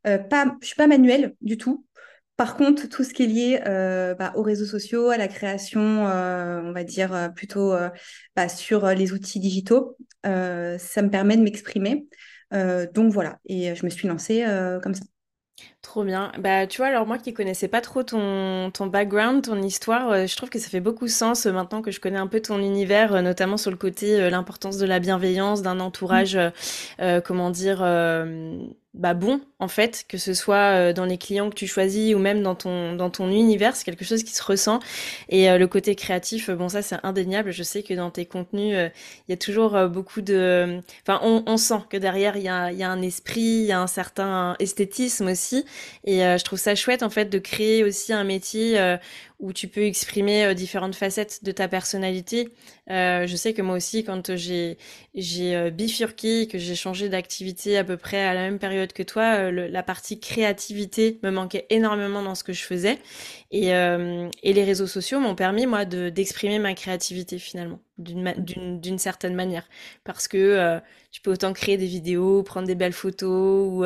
euh, 0.06 0.19
pas, 0.19 0.56
je 0.62 0.66
suis 0.69 0.76
pas 0.76 0.86
manuelle 0.86 1.34
du 1.40 1.58
tout. 1.58 1.84
Par 2.36 2.56
contre, 2.56 2.88
tout 2.88 3.02
ce 3.02 3.12
qui 3.12 3.25
est 3.25 3.26
lié 3.26 3.60
euh, 3.66 4.14
bah, 4.14 4.32
aux 4.36 4.42
réseaux 4.42 4.64
sociaux, 4.64 5.10
à 5.10 5.16
la 5.16 5.26
création, 5.26 5.80
on 5.80 6.72
va 6.72 6.84
dire 6.84 7.32
plutôt 7.34 7.75
bah, 8.36 8.48
sur 8.48 8.86
les 8.90 9.12
outils 9.12 9.40
digitaux, 9.40 9.96
ça 10.22 11.02
me 11.02 11.08
permet 11.10 11.36
de 11.36 11.42
m'exprimer. 11.42 12.06
donc 12.52 13.12
voilà, 13.12 13.40
et 13.46 13.75
je 13.75 13.84
me 13.84 13.90
suis 13.90 14.06
lancée 14.06 14.44
comme 14.82 14.94
ça. 14.94 15.02
Trop 15.88 16.05
bien. 16.05 16.32
Bah, 16.38 16.67
tu 16.67 16.76
vois, 16.82 16.88
alors 16.88 17.06
moi 17.06 17.17
qui 17.17 17.32
connaissais 17.32 17.67
pas 17.67 17.81
trop 17.81 18.02
ton, 18.02 18.70
ton 18.70 18.88
background, 18.88 19.43
ton 19.43 19.62
histoire, 19.62 20.11
euh, 20.11 20.26
je 20.26 20.37
trouve 20.37 20.50
que 20.50 20.58
ça 20.58 20.69
fait 20.69 20.81
beaucoup 20.81 21.08
sens 21.08 21.46
euh, 21.46 21.52
maintenant 21.52 21.81
que 21.81 21.90
je 21.90 21.99
connais 21.99 22.19
un 22.19 22.26
peu 22.26 22.40
ton 22.43 22.58
univers, 22.58 23.14
euh, 23.14 23.23
notamment 23.23 23.56
sur 23.56 23.70
le 23.70 23.79
côté 23.79 24.29
l'importance 24.29 24.76
de 24.76 24.85
la 24.85 24.99
bienveillance, 24.99 25.62
d'un 25.62 25.81
entourage, 25.81 26.38
comment 27.25 27.49
dire, 27.49 27.79
bah 28.94 29.12
bon 29.12 29.40
en 29.58 29.69
fait 29.69 30.06
que 30.08 30.17
ce 30.17 30.32
soit 30.32 30.73
euh, 30.73 30.93
dans 30.94 31.05
les 31.05 31.19
clients 31.19 31.50
que 31.50 31.55
tu 31.55 31.67
choisis 31.67 32.14
ou 32.14 32.19
même 32.19 32.43
dans 32.43 32.55
ton 32.55 32.94
dans 32.96 33.11
ton 33.11 33.31
univers 33.31 33.76
c'est 33.76 33.85
quelque 33.85 34.05
chose 34.05 34.23
qui 34.23 34.35
se 34.35 34.43
ressent. 34.43 34.81
Et 35.29 35.50
euh, 35.50 35.58
le 35.58 35.67
côté 35.67 35.94
créatif 35.94 36.49
euh, 36.49 36.55
bon 36.56 36.70
ça 36.70 36.81
c'est 36.81 36.96
indéniable. 37.02 37.52
Je 37.52 37.62
sais 37.62 37.82
que 37.82 37.93
dans 37.93 38.11
tes 38.11 38.25
contenus 38.25 38.75
il 38.75 39.31
y 39.31 39.32
a 39.32 39.37
toujours 39.37 39.88
beaucoup 39.88 40.23
de 40.23 40.81
enfin 41.02 41.20
on, 41.23 41.44
on, 41.46 41.58
sent 41.58 41.82
que 41.90 41.99
derrière 41.99 42.37
il 42.38 42.44
y 42.44 42.49
a 42.49 42.73
y 42.73 42.82
a 42.82 42.90
un 42.90 43.02
esprit 43.02 43.40
il 43.40 43.67
y 43.67 43.73
a 43.73 43.81
un 43.81 43.87
certain 43.87 44.56
esthétisme 44.58 45.26
aussi. 45.29 45.64
Et 46.05 46.20
je 46.20 46.44
trouve 46.44 46.58
ça 46.58 46.75
chouette 46.75 47.02
en 47.02 47.11
fait 47.11 47.26
de 47.26 47.38
créer 47.38 47.85
aussi 47.85 48.12
un 48.12 48.25
métier 48.25 48.79
où 49.38 49.52
tu 49.52 49.69
peux 49.69 49.82
exprimer 49.82 50.44
euh, 50.44 50.55
différentes 50.55 50.94
facettes 50.94 51.44
de 51.44 51.52
ta 51.52 51.69
personnalité. 51.69 52.49
Euh, 52.90 53.26
je 53.26 53.37
sais 53.37 53.55
que 53.55 53.62
moi 53.62 53.76
aussi, 53.76 54.02
quand 54.05 54.37
j'ai 54.37 54.79
j'ai 55.14 55.55
euh, 55.55 55.70
bifurqué, 55.70 56.49
que 56.49 56.58
j'ai 56.58 56.75
changé 56.75 57.08
d'activité 57.08 57.79
à 57.79 57.85
peu 57.85 57.96
près 57.96 58.25
à 58.25 58.35
la 58.35 58.40
même 58.40 58.58
période 58.58 58.93
que 58.93 59.02
toi, 59.02 59.50
la 59.50 59.82
partie 59.82 60.19
créativité 60.20 61.19
me 61.23 61.31
manquait 61.31 61.67
énormément 61.70 62.23
dans 62.23 62.35
ce 62.35 62.44
que 62.44 62.52
je 62.52 62.62
faisais. 62.62 62.99
Et, 63.50 63.69
et 63.69 64.52
les 64.52 64.64
réseaux 64.64 64.87
sociaux 64.87 65.20
m'ont 65.20 65.35
permis, 65.35 65.67
moi, 65.67 65.85
de 65.85 66.11
d'exprimer 66.11 66.58
ma 66.58 66.75
créativité 66.75 67.38
finalement, 67.38 67.81
d'une 67.98 68.98
certaine 68.98 69.34
manière. 69.34 69.68
Parce 70.04 70.28
que 70.28 70.80
tu 71.11 71.20
peux 71.20 71.32
autant 71.32 71.52
créer 71.52 71.76
des 71.76 71.87
vidéos, 71.87 72.42
prendre 72.42 72.66
des 72.66 72.75
belles 72.75 72.92
photos, 72.92 73.68
ou 73.70 73.84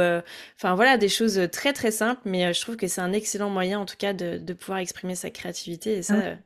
enfin 0.57 0.75
voilà, 0.75 0.97
des 0.97 1.09
choses 1.09 1.41
très 1.51 1.73
très 1.73 1.91
simples, 1.91 2.23
mais 2.25 2.53
je 2.55 2.61
trouve 2.61 2.77
que 2.77 2.87
c'est 2.87 3.01
un 3.01 3.13
excellent 3.13 3.51
moyen 3.51 3.81
en 3.81 3.87
tout 3.87 3.97
cas 3.97 4.13
de, 4.13 4.39
de 4.39 4.53
pouvoir 4.53 4.79
exprimer 4.79 5.15
sa 5.15 5.31
créativité. 5.31 5.99
Et 5.99 6.03
ça, 6.03 6.37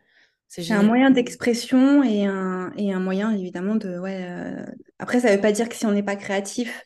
c'est 0.49 0.73
un 0.73 0.83
moyen 0.83 1.11
d'expression 1.11 2.03
et 2.03 2.25
un, 2.25 2.73
et 2.77 2.93
un 2.93 3.01
moyen 3.01 3.33
évidemment 3.33 3.75
de. 3.75 3.99
Ouais, 3.99 4.27
euh, 4.29 4.65
Après, 4.99 5.21
ça 5.21 5.31
ne 5.31 5.35
veut 5.35 5.41
pas 5.41 5.53
dire 5.53 5.69
que 5.69 5.75
si 5.75 5.87
on 5.87 5.93
n'est 5.93 6.03
pas 6.03 6.17
créatif, 6.17 6.85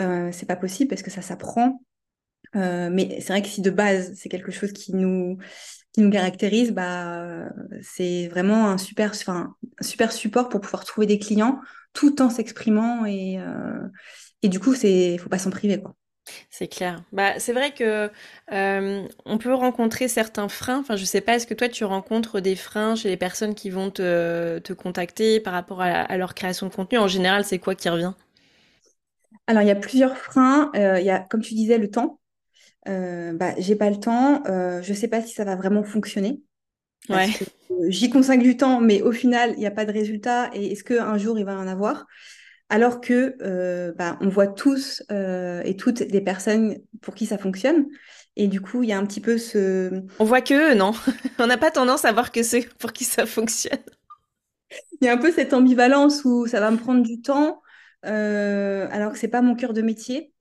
euh, 0.00 0.30
c'est 0.32 0.46
pas 0.46 0.56
possible 0.56 0.88
parce 0.88 1.02
que 1.02 1.10
ça 1.10 1.22
s'apprend. 1.22 1.82
Euh, 2.54 2.90
mais 2.92 3.20
c'est 3.20 3.32
vrai 3.32 3.42
que 3.42 3.48
si 3.48 3.62
de 3.62 3.70
base 3.70 4.12
c'est 4.14 4.28
quelque 4.28 4.52
chose 4.52 4.72
qui 4.72 4.94
nous 4.94 5.38
qui 5.92 6.00
nous 6.00 6.10
caractérise, 6.10 6.72
bah 6.72 7.48
c'est 7.82 8.28
vraiment 8.28 8.68
un 8.68 8.78
super, 8.78 9.10
enfin, 9.10 9.54
un 9.78 9.84
super 9.84 10.12
support 10.12 10.48
pour 10.48 10.60
pouvoir 10.60 10.84
trouver 10.84 11.06
des 11.06 11.18
clients 11.18 11.60
tout 11.92 12.22
en 12.22 12.30
s'exprimant 12.30 13.04
et 13.04 13.38
euh, 13.38 13.86
et 14.42 14.48
du 14.48 14.58
coup 14.58 14.74
c'est 14.74 15.18
faut 15.18 15.28
pas 15.28 15.38
s'en 15.38 15.50
priver 15.50 15.80
quoi. 15.80 15.94
C'est 16.50 16.68
clair. 16.68 17.02
Bah, 17.12 17.38
c'est 17.38 17.52
vrai 17.52 17.72
que 17.74 18.10
euh, 18.52 19.08
on 19.24 19.38
peut 19.38 19.52
rencontrer 19.52 20.06
certains 20.06 20.48
freins. 20.48 20.78
Enfin, 20.78 20.96
je 20.96 21.04
sais 21.04 21.20
pas, 21.20 21.34
est-ce 21.34 21.46
que 21.46 21.54
toi 21.54 21.68
tu 21.68 21.84
rencontres 21.84 22.40
des 22.40 22.54
freins 22.54 22.94
chez 22.94 23.08
les 23.08 23.16
personnes 23.16 23.54
qui 23.54 23.70
vont 23.70 23.90
te, 23.90 24.58
te 24.60 24.72
contacter 24.72 25.40
par 25.40 25.52
rapport 25.52 25.82
à, 25.82 26.16
leur 26.16 26.34
création 26.34 26.68
de 26.68 26.72
contenu? 26.72 26.98
En 26.98 27.08
général, 27.08 27.44
c'est 27.44 27.58
quoi 27.58 27.74
qui 27.74 27.88
revient? 27.88 28.12
Alors, 29.48 29.62
il 29.62 29.68
y 29.68 29.72
a 29.72 29.76
plusieurs 29.76 30.16
freins. 30.16 30.70
Euh, 30.76 31.00
il 31.00 31.06
y 31.06 31.10
a, 31.10 31.18
comme 31.18 31.42
tu 31.42 31.54
disais, 31.54 31.78
le 31.78 31.90
temps. 31.90 32.20
Euh, 32.88 33.32
bah, 33.32 33.54
j'ai 33.58 33.76
pas 33.76 33.90
le 33.90 33.98
temps. 33.98 34.42
Euh, 34.46 34.82
je 34.82 34.92
sais 34.92 35.08
pas 35.08 35.22
si 35.22 35.34
ça 35.34 35.44
va 35.44 35.56
vraiment 35.56 35.82
fonctionner. 35.82 36.42
Ouais. 37.08 37.28
J'y 37.88 38.10
consacre 38.10 38.42
du 38.42 38.56
temps, 38.56 38.80
mais 38.80 39.02
au 39.02 39.12
final, 39.12 39.52
il 39.54 39.58
n'y 39.58 39.66
a 39.66 39.70
pas 39.70 39.84
de 39.84 39.92
résultat. 39.92 40.50
Et 40.54 40.72
est-ce 40.72 40.84
qu'un 40.84 41.18
jour 41.18 41.38
il 41.38 41.44
va 41.44 41.56
en 41.56 41.66
avoir? 41.66 42.06
Alors 42.68 43.00
que 43.00 43.36
euh, 43.42 43.92
bah, 43.92 44.16
on 44.20 44.28
voit 44.28 44.46
tous 44.46 45.02
euh, 45.10 45.60
et 45.64 45.76
toutes 45.76 46.02
des 46.02 46.20
personnes 46.20 46.78
pour 47.02 47.14
qui 47.14 47.26
ça 47.26 47.38
fonctionne. 47.38 47.86
Et 48.36 48.48
du 48.48 48.62
coup, 48.62 48.82
il 48.82 48.88
y 48.88 48.92
a 48.92 48.98
un 48.98 49.04
petit 49.04 49.20
peu 49.20 49.36
ce... 49.36 50.04
On 50.18 50.24
voit 50.24 50.40
que 50.40 50.72
eux, 50.72 50.74
non? 50.74 50.92
On 51.38 51.46
n'a 51.46 51.58
pas 51.58 51.70
tendance 51.70 52.06
à 52.06 52.12
voir 52.12 52.32
que 52.32 52.42
ceux 52.42 52.62
pour 52.78 52.92
qui 52.92 53.04
ça 53.04 53.26
fonctionne. 53.26 53.78
Il 55.00 55.04
y 55.04 55.08
a 55.08 55.12
un 55.12 55.18
peu 55.18 55.30
cette 55.32 55.52
ambivalence 55.52 56.24
où 56.24 56.46
ça 56.46 56.60
va 56.60 56.70
me 56.70 56.78
prendre 56.78 57.02
du 57.02 57.20
temps, 57.20 57.60
euh, 58.06 58.88
alors 58.90 59.12
que 59.12 59.18
c'est 59.18 59.28
pas 59.28 59.42
mon 59.42 59.54
cœur 59.54 59.74
de 59.74 59.82
métier. 59.82 60.31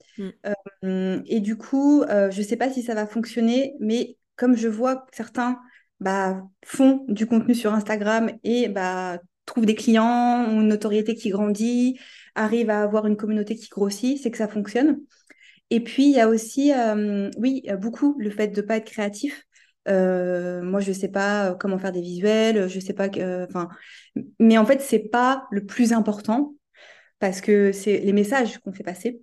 Mm. 0.84 1.24
et 1.26 1.40
du 1.40 1.58
coup, 1.58 2.04
je 2.08 2.38
ne 2.38 2.44
sais 2.44 2.58
pas 2.58 2.70
si 2.70 2.84
ça 2.84 2.96
va 2.96 3.08
fonctionner, 3.08 3.74
mais 3.80 4.18
comme 4.36 4.56
je 4.56 4.68
vois 4.68 5.06
certains 5.12 5.60
bah, 6.00 6.42
font 6.66 7.06
du 7.08 7.28
contenu 7.28 7.54
sur 7.56 7.74
Instagram 7.74 8.32
et 8.44 8.70
bah, 8.70 9.20
trouvent 9.46 9.66
des 9.66 9.76
clients, 9.76 10.46
ont 10.50 10.62
une 10.62 10.68
notoriété 10.68 11.16
qui 11.16 11.30
grandit, 11.30 12.00
arrivent 12.36 12.72
à 12.72 12.82
avoir 12.82 13.06
une 13.06 13.18
communauté 13.18 13.56
qui 13.56 13.70
grossit, 13.70 14.18
c'est 14.22 14.32
que 14.32 14.38
ça 14.38 14.48
fonctionne. 14.48 15.00
Et 15.70 15.80
puis, 15.84 16.06
il 16.06 16.12
y 16.12 16.20
a 16.20 16.28
aussi, 16.28 16.74
euh, 16.74 17.30
oui, 17.38 17.64
beaucoup 17.80 18.16
le 18.20 18.30
fait 18.30 18.48
de 18.50 18.62
ne 18.62 18.66
pas 18.66 18.78
être 18.78 18.86
créatif. 18.92 19.46
Euh, 19.88 20.62
moi, 20.64 20.80
je 20.80 20.90
ne 20.90 20.96
sais 20.96 21.08
pas 21.08 21.56
comment 21.56 21.78
faire 21.78 21.92
des 21.92 22.02
visuels, 22.02 22.68
je 22.68 22.80
sais 22.80 22.94
pas, 22.94 23.08
mais 24.40 24.58
en 24.58 24.66
fait, 24.66 24.82
c'est 24.82 25.00
pas 25.00 25.48
le 25.52 25.66
plus 25.66 25.94
important 25.94 26.56
parce 27.20 27.42
que 27.42 27.72
c'est 27.72 28.00
les 28.00 28.14
messages 28.14 28.58
qu'on 28.60 28.74
fait 28.74 28.84
passer 28.84 29.22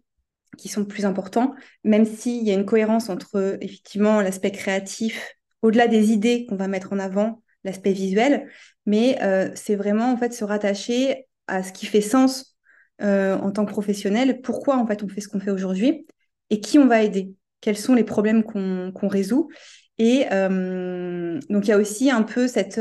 qui 0.57 0.69
sont 0.69 0.85
plus 0.85 1.05
importants, 1.05 1.55
même 1.85 2.05
s'il 2.05 2.47
y 2.47 2.51
a 2.51 2.55
une 2.55 2.65
cohérence 2.65 3.11
entre 3.11 3.59
effectivement 3.61 4.21
l'aspect 4.21 4.51
créatif, 4.51 5.35
au-delà 5.63 5.89
des 5.89 6.13
idées 6.13 6.47
qu'on 6.47 6.57
va 6.57 6.69
mettre 6.69 6.93
en 6.93 6.99
avant, 6.99 7.43
l'aspect 7.65 7.93
visuel, 7.93 8.49
mais 8.87 9.19
euh, 9.23 9.51
c'est 9.55 9.77
vraiment 9.77 10.13
en 10.13 10.17
fait 10.17 10.33
se 10.33 10.45
rattacher 10.45 11.27
à 11.47 11.63
ce 11.63 11.73
qui 11.73 11.87
fait 11.87 12.01
sens 12.01 12.57
euh, 13.03 13.37
en 13.37 13.51
tant 13.51 13.65
que 13.65 13.71
professionnel, 13.71 14.41
pourquoi 14.41 14.77
en 14.77 14.87
fait 14.87 15.03
on 15.03 15.09
fait 15.09 15.21
ce 15.21 15.29
qu'on 15.29 15.41
fait 15.41 15.51
aujourd'hui 15.51 16.07
et 16.51 16.61
qui 16.61 16.79
on 16.79 16.87
va 16.87 17.03
aider, 17.03 17.35
quels 17.61 17.77
sont 17.77 17.95
les 17.95 18.05
problèmes 18.05 18.43
qu'on 18.45 19.09
résout. 19.09 19.51
Et 19.99 20.27
euh, 20.33 21.41
donc 21.51 21.67
il 21.67 21.71
y 21.71 21.73
a 21.73 21.79
aussi 21.79 22.11
un 22.11 22.23
peu 22.23 22.47
cette 22.49 22.81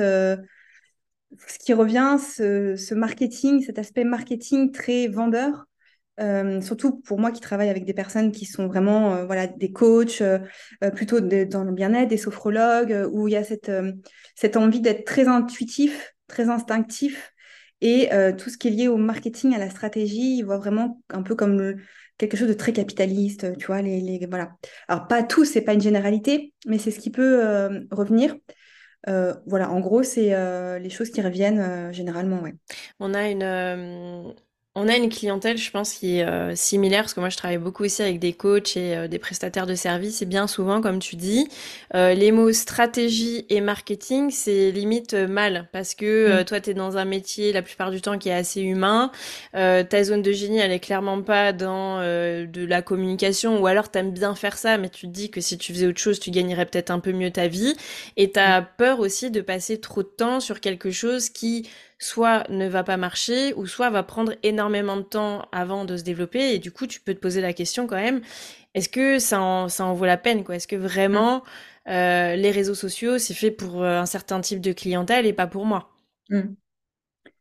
ce 1.47 1.59
qui 1.59 1.73
revient, 1.73 2.17
ce, 2.19 2.75
ce, 2.75 2.95
marketing, 2.95 3.61
cet 3.61 3.79
aspect 3.79 4.03
marketing 4.05 4.71
très 4.71 5.07
vendeur, 5.07 5.65
euh, 6.19 6.61
surtout 6.61 6.99
pour 7.01 7.19
moi 7.19 7.31
qui 7.31 7.41
travaille 7.41 7.69
avec 7.69 7.85
des 7.85 7.93
personnes 7.93 8.31
qui 8.31 8.45
sont 8.45 8.67
vraiment 8.67 9.13
euh, 9.13 9.25
voilà, 9.25 9.45
des 9.45 9.71
coachs, 9.71 10.21
euh, 10.21 10.39
plutôt 10.95 11.19
dans 11.19 11.63
le 11.63 11.71
bien-être, 11.71 12.09
des 12.09 12.17
sophrologues, 12.17 13.07
où 13.11 13.27
il 13.27 13.33
y 13.33 13.37
a 13.37 13.43
cette, 13.43 13.71
cette 14.35 14.57
envie 14.57 14.81
d'être 14.81 15.05
très 15.05 15.27
intuitif, 15.27 16.15
très 16.27 16.49
instinctif. 16.49 17.33
Et 17.81 18.09
tout 18.39 18.49
ce 18.49 18.57
qui 18.57 18.69
est 18.69 18.71
lié 18.71 18.87
au 18.87 18.97
marketing, 18.97 19.53
à 19.53 19.59
la 19.59 19.69
stratégie, 19.69 20.37
ils 20.37 20.41
voient 20.41 20.57
vraiment 20.57 20.99
un 21.09 21.21
peu 21.21 21.35
comme 21.35 21.75
quelque 22.17 22.35
chose 22.35 22.47
de 22.47 22.53
très 22.53 22.73
capitaliste, 22.73 23.55
tu 23.57 23.67
vois. 23.67 23.83
Les, 23.83 24.25
voilà. 24.27 24.53
Alors, 24.87 25.07
pas 25.07 25.21
tout, 25.21 25.45
c'est 25.45 25.61
pas 25.61 25.73
une 25.73 25.81
généralité, 25.81 26.53
mais 26.65 26.79
c'est 26.79 26.89
ce 26.89 26.99
qui 26.99 27.11
peut 27.11 27.39
revenir. 27.91 28.35
voilà, 29.05 29.69
en 29.69 29.79
gros, 29.79 30.01
c'est 30.01 30.33
les 30.79 30.89
choses 30.89 31.11
qui 31.11 31.21
reviennent 31.21 31.93
généralement. 31.93 32.41
Ouais. 32.41 32.55
On 32.99 33.13
a 33.13 33.29
une, 33.29 34.33
on 34.79 34.87
a 34.87 34.95
une 34.95 35.09
clientèle, 35.09 35.57
je 35.57 35.71
pense, 35.71 35.93
qui 35.93 36.19
est 36.19 36.23
euh, 36.23 36.55
similaire, 36.55 37.01
parce 37.01 37.15
que 37.15 37.19
moi 37.19 37.29
je 37.29 37.37
travaille 37.37 37.57
beaucoup 37.57 37.83
aussi 37.83 38.03
avec 38.03 38.19
des 38.19 38.33
coachs 38.33 38.77
et 38.77 38.95
euh, 38.95 39.07
des 39.07 39.17
prestataires 39.17 39.65
de 39.65 39.73
services, 39.73 40.21
et 40.21 40.25
bien 40.25 40.45
souvent, 40.45 40.81
comme 40.81 40.99
tu 40.99 41.15
dis, 41.15 41.47
euh, 41.95 42.13
les 42.13 42.31
mots 42.31 42.53
stratégie 42.53 43.47
et 43.49 43.59
marketing, 43.59 44.29
c'est 44.29 44.69
limite 44.69 45.15
mal, 45.15 45.67
parce 45.71 45.95
que 45.95 46.41
mm. 46.41 46.45
toi, 46.45 46.61
tu 46.61 46.69
es 46.69 46.73
dans 46.75 46.95
un 46.97 47.05
métier, 47.05 47.51
la 47.53 47.63
plupart 47.63 47.89
du 47.89 48.01
temps, 48.01 48.19
qui 48.19 48.29
est 48.29 48.33
assez 48.33 48.61
humain, 48.61 49.11
ta 49.53 50.03
zone 50.03 50.21
de 50.21 50.31
génie, 50.31 50.59
elle 50.59 50.71
est 50.71 50.79
clairement 50.79 51.23
pas 51.23 51.53
dans 51.53 51.99
de 51.99 52.65
la 52.65 52.83
communication, 52.83 53.59
ou 53.59 53.65
alors 53.65 53.89
tu 53.89 53.97
aimes 53.97 54.11
bien 54.11 54.35
faire 54.35 54.57
ça, 54.57 54.77
mais 54.77 54.89
tu 54.89 55.07
te 55.07 55.11
dis 55.11 55.31
que 55.31 55.41
si 55.41 55.57
tu 55.57 55.73
faisais 55.73 55.87
autre 55.87 55.99
chose, 55.99 56.19
tu 56.19 56.29
gagnerais 56.29 56.65
peut-être 56.67 56.91
un 56.91 56.99
peu 56.99 57.13
mieux 57.13 57.31
ta 57.31 57.47
vie, 57.47 57.75
et 58.15 58.31
tu 58.31 58.39
as 58.39 58.61
mm. 58.61 58.67
peur 58.77 58.99
aussi 58.99 59.31
de 59.31 59.41
passer 59.41 59.79
trop 59.79 60.03
de 60.03 60.07
temps 60.07 60.39
sur 60.39 60.59
quelque 60.61 60.91
chose 60.91 61.29
qui 61.29 61.67
soit 61.99 62.43
ne 62.49 62.67
va 62.67 62.83
pas 62.83 62.97
marcher 62.97 63.53
ou 63.55 63.65
soit 63.65 63.89
va 63.89 64.03
prendre 64.03 64.33
énormément 64.43 64.97
de 64.97 65.01
temps 65.01 65.47
avant 65.51 65.85
de 65.85 65.97
se 65.97 66.03
développer. 66.03 66.53
Et 66.53 66.59
du 66.59 66.71
coup 66.71 66.87
tu 66.87 67.01
peux 67.01 67.13
te 67.13 67.19
poser 67.19 67.41
la 67.41 67.53
question 67.53 67.87
quand 67.87 67.95
même 67.95 68.21
est-ce 68.73 68.89
que 68.89 69.17
ça 69.17 69.41
en, 69.41 69.69
ça 69.69 69.85
en 69.85 69.93
vaut 69.93 70.05
la 70.05 70.17
peine 70.17 70.43
quoi? 70.43 70.55
Est-ce 70.55 70.67
que 70.67 70.75
vraiment 70.75 71.39
mmh. 71.85 71.89
euh, 71.89 72.35
les 72.35 72.51
réseaux 72.51 72.75
sociaux 72.75 73.17
c'est 73.17 73.33
fait 73.33 73.51
pour 73.51 73.83
euh, 73.83 73.99
un 73.99 74.05
certain 74.05 74.39
type 74.41 74.61
de 74.61 74.71
clientèle 74.71 75.25
et 75.25 75.33
pas 75.33 75.47
pour 75.47 75.65
moi? 75.65 75.89
Mmh. 76.29 76.53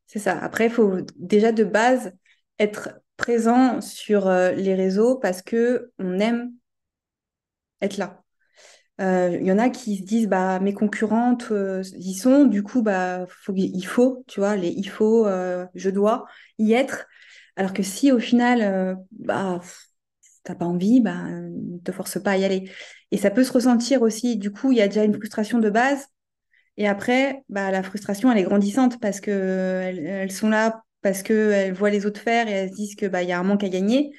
c'est 0.06 0.18
ça. 0.18 0.38
Après 0.38 0.66
il 0.66 0.72
faut 0.72 0.96
déjà 1.16 1.52
de 1.52 1.64
base 1.64 2.14
être 2.58 3.00
présent 3.16 3.80
sur 3.80 4.28
euh, 4.28 4.52
les 4.52 4.74
réseaux 4.74 5.16
parce 5.16 5.42
que 5.42 5.92
on 5.98 6.18
aime 6.20 6.52
être 7.82 7.98
là 7.98 8.22
il 8.98 9.04
euh, 9.04 9.40
y 9.42 9.52
en 9.52 9.58
a 9.58 9.68
qui 9.68 9.98
se 9.98 10.02
disent 10.04 10.26
bah 10.26 10.58
mes 10.60 10.72
concurrentes 10.72 11.48
euh, 11.50 11.82
y 11.98 12.14
sont, 12.14 12.46
du 12.46 12.62
coup 12.62 12.80
bah 12.82 13.26
faut, 13.28 13.52
il 13.54 13.82
faut, 13.82 14.24
tu 14.26 14.40
vois, 14.40 14.56
les 14.56 14.68
il 14.70 14.88
faut, 14.88 15.26
euh, 15.26 15.66
je 15.74 15.90
dois 15.90 16.24
y 16.58 16.72
être. 16.72 17.06
Alors 17.56 17.72
que 17.74 17.82
si 17.82 18.10
au 18.12 18.18
final 18.18 18.98
bah 19.12 19.60
t'as 20.44 20.54
pas 20.54 20.64
envie, 20.66 21.00
bah 21.00 21.24
ne 21.28 21.78
te 21.78 21.92
force 21.92 22.22
pas 22.22 22.32
à 22.32 22.36
y 22.38 22.44
aller. 22.44 22.70
Et 23.10 23.18
ça 23.18 23.30
peut 23.30 23.44
se 23.44 23.52
ressentir 23.52 24.02
aussi. 24.02 24.36
Du 24.36 24.50
coup, 24.52 24.72
il 24.72 24.78
y 24.78 24.82
a 24.82 24.88
déjà 24.88 25.04
une 25.04 25.14
frustration 25.14 25.58
de 25.58 25.70
base. 25.70 26.06
Et 26.76 26.88
après, 26.88 27.44
bah 27.48 27.70
la 27.70 27.82
frustration 27.82 28.30
elle 28.32 28.38
est 28.38 28.44
grandissante 28.44 29.00
parce 29.00 29.20
que 29.20 29.30
elles, 29.30 30.32
sont 30.32 30.50
là 30.50 30.82
parce 31.02 31.22
que 31.22 31.52
elles 31.52 31.74
voient 31.74 31.90
les 31.90 32.06
autres 32.06 32.20
faire 32.20 32.48
et 32.48 32.52
elles 32.52 32.70
se 32.70 32.74
disent 32.74 32.96
que 32.96 33.06
bah 33.06 33.22
il 33.22 33.28
y 33.28 33.32
a 33.32 33.38
un 33.38 33.44
manque 33.44 33.64
à 33.64 33.68
gagner. 33.68 34.12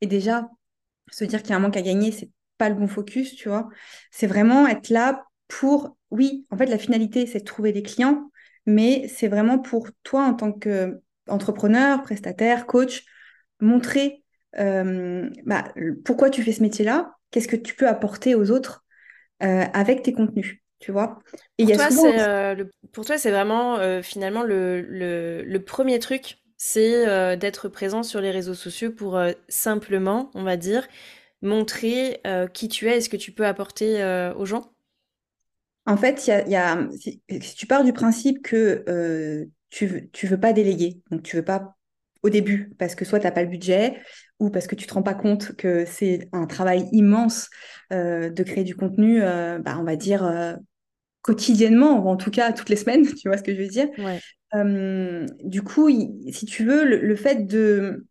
Et 0.00 0.06
déjà 0.06 0.48
se 1.10 1.24
dire 1.24 1.42
qu'il 1.42 1.50
y 1.50 1.52
a 1.54 1.56
un 1.56 1.60
manque 1.60 1.76
à 1.76 1.82
gagner, 1.82 2.12
c'est 2.12 2.30
pas 2.58 2.68
le 2.68 2.74
bon 2.74 2.88
focus, 2.88 3.34
tu 3.34 3.48
vois. 3.48 3.68
C'est 4.10 4.26
vraiment 4.26 4.66
être 4.66 4.88
là 4.88 5.24
pour, 5.48 5.96
oui, 6.10 6.46
en 6.50 6.56
fait, 6.56 6.66
la 6.66 6.78
finalité, 6.78 7.26
c'est 7.26 7.40
de 7.40 7.44
trouver 7.44 7.72
des 7.72 7.82
clients, 7.82 8.30
mais 8.66 9.08
c'est 9.08 9.28
vraiment 9.28 9.58
pour 9.58 9.88
toi 10.02 10.24
en 10.24 10.34
tant 10.34 10.52
qu'entrepreneur, 10.52 12.02
prestataire, 12.02 12.66
coach, 12.66 13.04
montrer 13.60 14.24
euh, 14.58 15.28
bah, 15.44 15.64
pourquoi 16.04 16.30
tu 16.30 16.42
fais 16.42 16.52
ce 16.52 16.62
métier-là, 16.62 17.14
qu'est-ce 17.30 17.48
que 17.48 17.56
tu 17.56 17.74
peux 17.74 17.88
apporter 17.88 18.34
aux 18.34 18.50
autres 18.50 18.84
euh, 19.42 19.64
avec 19.72 20.02
tes 20.02 20.12
contenus. 20.12 20.58
Tu 20.78 20.92
vois 20.92 21.18
Et 21.58 21.64
pour, 21.64 21.76
toi, 21.76 21.90
c'est, 21.90 22.20
euh, 22.20 22.64
pour 22.92 23.04
toi, 23.06 23.16
c'est 23.16 23.30
vraiment 23.30 23.78
finalement 24.02 24.42
le, 24.42 24.82
le, 24.82 25.58
premier 25.60 25.98
truc, 25.98 26.38
c'est 26.58 27.36
d'être 27.36 27.68
présent 27.68 28.02
sur 28.02 28.20
les 28.20 28.30
réseaux 28.30 28.54
sociaux 28.54 28.92
pour 28.92 29.18
simplement, 29.48 30.30
on 30.34 30.42
va 30.42 30.56
dire, 30.56 30.86
montrer 31.44 32.20
euh, 32.26 32.46
qui 32.46 32.68
tu 32.68 32.88
es 32.88 32.98
et 32.98 33.00
ce 33.00 33.08
que 33.08 33.16
tu 33.16 33.32
peux 33.32 33.46
apporter 33.46 34.02
euh, 34.02 34.34
aux 34.34 34.46
gens? 34.46 34.72
En 35.86 35.96
fait, 35.96 36.26
y 36.26 36.50
y 36.50 36.56
a, 36.56 36.88
si, 36.98 37.22
tu 37.56 37.66
pars 37.66 37.84
du 37.84 37.92
principe 37.92 38.42
que 38.42 38.84
euh, 38.88 39.44
tu 39.70 39.86
ne 39.86 40.28
veux 40.28 40.40
pas 40.40 40.52
déléguer, 40.52 41.02
donc 41.10 41.22
tu 41.22 41.36
veux 41.36 41.44
pas 41.44 41.76
au 42.22 42.30
début, 42.30 42.72
parce 42.78 42.94
que 42.94 43.04
soit 43.04 43.20
tu 43.20 43.26
n'as 43.26 43.32
pas 43.32 43.42
le 43.42 43.50
budget, 43.50 44.00
ou 44.38 44.48
parce 44.48 44.66
que 44.66 44.74
tu 44.74 44.86
te 44.86 44.94
rends 44.94 45.02
pas 45.02 45.14
compte 45.14 45.54
que 45.56 45.84
c'est 45.84 46.28
un 46.32 46.46
travail 46.46 46.88
immense 46.92 47.50
de 47.90 48.42
créer 48.42 48.64
du 48.64 48.74
contenu, 48.74 49.20
bah, 49.20 49.76
on 49.78 49.84
va 49.84 49.96
dire 49.96 50.56
quotidiennement, 51.20 52.02
ou 52.02 52.08
en 52.08 52.16
tout 52.16 52.30
cas 52.30 52.52
toutes 52.52 52.70
les 52.70 52.76
semaines, 52.76 53.04
tu 53.14 53.28
vois 53.28 53.36
ce 53.36 53.42
que 53.42 53.54
je 53.54 53.60
veux 53.60 53.68
dire? 53.68 53.88
du 54.54 55.62
coup, 55.62 55.90
si 56.32 56.46
tu 56.46 56.64
veux, 56.64 56.84
le, 56.84 57.16
fait 57.16 57.46
de 57.46 58.06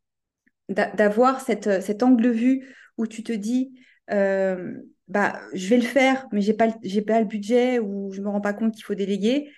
d'avoir 0.70 1.42
cette, 1.42 1.82
cet 1.82 2.04
angle 2.04 2.24
de 2.24 2.30
vue 2.30 2.68
où 2.98 3.08
tu 3.08 3.24
te 3.24 3.32
dis, 3.32 3.74
euh, 4.12 4.74
bah, 5.08 5.40
je 5.54 5.68
vais 5.70 5.78
le 5.78 5.84
faire, 5.84 6.28
mais 6.32 6.42
j'ai 6.42 6.54
pas, 6.54 6.68
j'ai 6.84 7.02
pas 7.02 7.20
le 7.20 7.26
budget 7.26 7.80
ou 7.80 8.12
je 8.12 8.22
me 8.22 8.30
rends 8.30 8.42
pas 8.42 8.54
compte 8.54 8.74
qu'il 8.74 8.84
faut 8.84 8.96
déléguer 8.96 9.52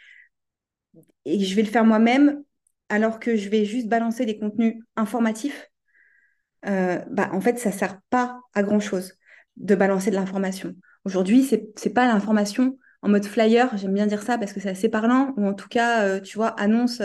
et 1.25 1.44
je 1.44 1.56
vais 1.56 1.63
le 1.63 1.70
faire 1.70 1.86
moi-même 1.86 2.44
alors 2.89 3.20
que 3.20 3.36
je 3.36 3.50
vais 3.50 3.65
juste 3.65 3.88
balancer 3.88 4.25
des 4.25 4.38
contenus 4.38 4.75
informatifs, 4.96 5.70
euh, 6.68 7.00
bah, 7.10 7.30
en 7.32 7.42
fait, 7.42 7.58
ça 7.58 7.72
sert 7.72 8.00
pas 8.10 8.39
à 8.54 8.63
grand-chose 8.63 9.13
de 9.58 9.75
balancer 9.75 10.12
de 10.12 10.15
l'information. 10.15 10.75
Aujourd'hui, 11.04 11.44
c'est 11.44 11.86
n'est 11.86 11.94
pas 11.94 12.08
l'information 12.08 12.77
en 13.01 13.10
mode 13.10 13.25
flyer, 13.25 13.75
j'aime 13.77 13.94
bien 13.94 14.08
dire 14.08 14.24
ça 14.24 14.38
parce 14.38 14.51
que 14.51 14.60
c'est 14.60 14.70
assez 14.70 14.89
parlant, 14.89 15.34
ou 15.38 15.46
en 15.46 15.54
tout 15.54 15.68
cas, 15.68 16.06
euh, 16.06 16.20
tu 16.20 16.38
vois, 16.38 16.50
annonce 16.60 17.01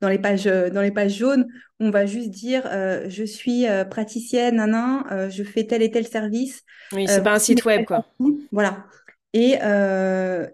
dans 0.00 0.08
les 0.08 0.18
pages, 0.18 0.46
euh, 0.46 0.70
dans 0.70 0.82
les 0.82 0.90
pages 0.90 1.16
jaunes, 1.16 1.46
on 1.80 1.90
va 1.90 2.06
juste 2.06 2.30
dire 2.30 2.62
euh, 2.66 3.06
je 3.08 3.24
suis 3.24 3.66
euh, 3.66 3.84
praticienne, 3.84 4.56
nanan, 4.56 5.04
je 5.30 5.42
fais 5.42 5.64
tel 5.64 5.82
et 5.82 5.90
tel 5.90 6.06
service. 6.06 6.62
Oui, 6.92 7.06
c'est 7.08 7.22
pas 7.22 7.34
un 7.34 7.38
site 7.38 7.64
web, 7.64 7.84
quoi. 7.84 8.06
Voilà. 8.52 8.84
Et, 9.32 9.56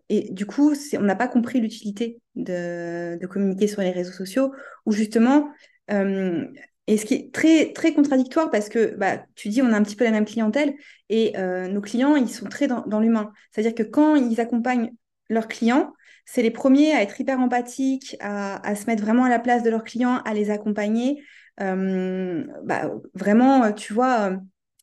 et 0.09 0.33
du 0.33 0.47
coup, 0.47 0.75
on 0.95 1.03
n'a 1.03 1.17
pas 1.17 1.29
compris 1.29 1.61
l'utilité 1.61 2.19
de, 2.35 3.19
de, 3.21 3.27
communiquer 3.27 3.67
sur 3.67 3.83
les 3.83 3.91
réseaux 3.91 4.13
sociaux, 4.13 4.55
où 4.87 4.93
justement, 4.93 5.51
et 5.91 6.97
ce 6.97 7.05
qui 7.05 7.15
est 7.15 7.35
très, 7.35 7.75
très 7.75 7.93
contradictoire 7.93 8.51
parce 8.51 8.71
que 8.71 8.97
bah, 8.97 9.23
tu 9.35 9.51
dis 9.51 9.61
on 9.61 9.71
a 9.73 9.77
un 9.77 9.83
petit 9.83 9.97
peu 9.97 10.05
la 10.05 10.13
même 10.13 10.25
clientèle 10.25 10.73
et 11.11 11.35
nos 11.69 11.83
clients, 11.83 12.17
ils 12.17 12.31
sont 12.31 12.47
très 12.47 12.69
dans, 12.69 12.87
dans 12.87 13.01
l'humain. 13.01 13.33
C'est-à-dire 13.53 13.75
que 13.75 13.83
quand 13.83 14.17
ils 14.17 14.41
accompagnent 14.41 14.93
leurs 15.29 15.47
clients, 15.47 15.93
c'est 16.33 16.43
les 16.43 16.53
premiers 16.53 16.93
à 16.93 17.03
être 17.03 17.21
hyper 17.21 17.41
empathiques, 17.41 18.17
à, 18.21 18.77
se 18.77 18.87
mettre 18.87 19.03
vraiment 19.03 19.25
à 19.25 19.29
la 19.29 19.41
place 19.41 19.65
de 19.65 19.71
leurs 19.71 19.83
clients, 19.83 20.19
à 20.25 20.33
les 20.33 20.51
accompagner, 20.51 21.25
euh, 21.61 22.45
bah, 22.63 22.93
vraiment, 23.15 23.65
euh, 23.65 23.73
tu 23.73 23.93
vois, 23.93 24.31
euh, 24.31 24.37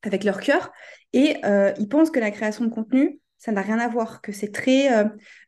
avec 0.03 0.25
leur 0.25 0.41
cœur. 0.41 0.73
Et 1.13 1.37
ils 1.79 1.87
pensent 1.87 2.11
que 2.11 2.19
la 2.19 2.31
création 2.31 2.65
de 2.65 2.69
contenu, 2.69 3.21
ça 3.37 3.53
n'a 3.53 3.61
rien 3.61 3.79
à 3.79 3.87
voir, 3.87 4.21
que 4.21 4.33
c'est 4.33 4.51
très... 4.51 4.89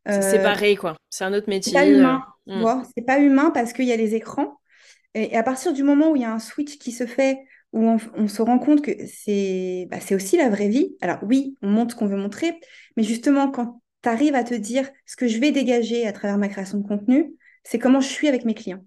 c'est 0.08 0.22
séparé, 0.22 0.78
quoi. 0.78 0.96
C'est 1.10 1.26
un 1.26 1.34
autre 1.34 1.50
métier. 1.50 1.74
C'est 1.74 1.80
pas 1.80 1.86
humain, 1.86 2.24
hmm. 2.48 2.82
C'est 2.96 3.06
pas 3.06 3.20
humain 3.20 3.52
parce 3.54 3.74
qu'il 3.74 3.86
y 3.86 3.92
a 3.92 3.98
les 3.98 4.16
écrans. 4.16 4.58
Et, 5.16 5.36
à 5.36 5.44
partir 5.44 5.74
du 5.74 5.84
moment 5.84 6.12
où 6.12 6.16
il 6.16 6.22
y 6.22 6.26
a 6.26 6.32
un 6.32 6.40
switch 6.40 6.78
qui 6.78 6.94
se 6.94 7.06
fait, 7.06 7.40
où 7.74 7.86
on, 8.16 8.28
se 8.30 8.42
rend 8.42 8.58
compte 8.58 8.82
que 8.82 8.92
c'est 9.06 9.86
bah, 9.92 9.98
aussi 10.12 10.38
la 10.38 10.48
vraie 10.48 10.70
vie. 10.70 10.96
Alors 11.02 11.20
oui, 11.24 11.58
on 11.62 11.68
montre 11.68 11.94
ce 11.94 12.00
qu'on 12.00 12.08
veut 12.08 12.16
montrer, 12.16 12.58
mais 12.96 13.04
justement, 13.04 13.52
quand 13.52 13.82
tu 14.04 14.10
arrives 14.10 14.36
à 14.36 14.44
te 14.44 14.54
dire 14.54 14.90
ce 15.06 15.16
que 15.16 15.28
je 15.28 15.40
vais 15.40 15.52
dégager 15.52 16.08
à 16.08 16.14
travers 16.14 16.38
ma 16.38 16.48
création 16.48 16.78
de 16.80 16.88
contenu, 16.88 17.34
c'est 17.64 17.80
comment 17.80 18.02
je 18.02 18.08
suis 18.08 18.28
avec 18.28 18.46
mes 18.46 18.54
clients. 18.54 18.86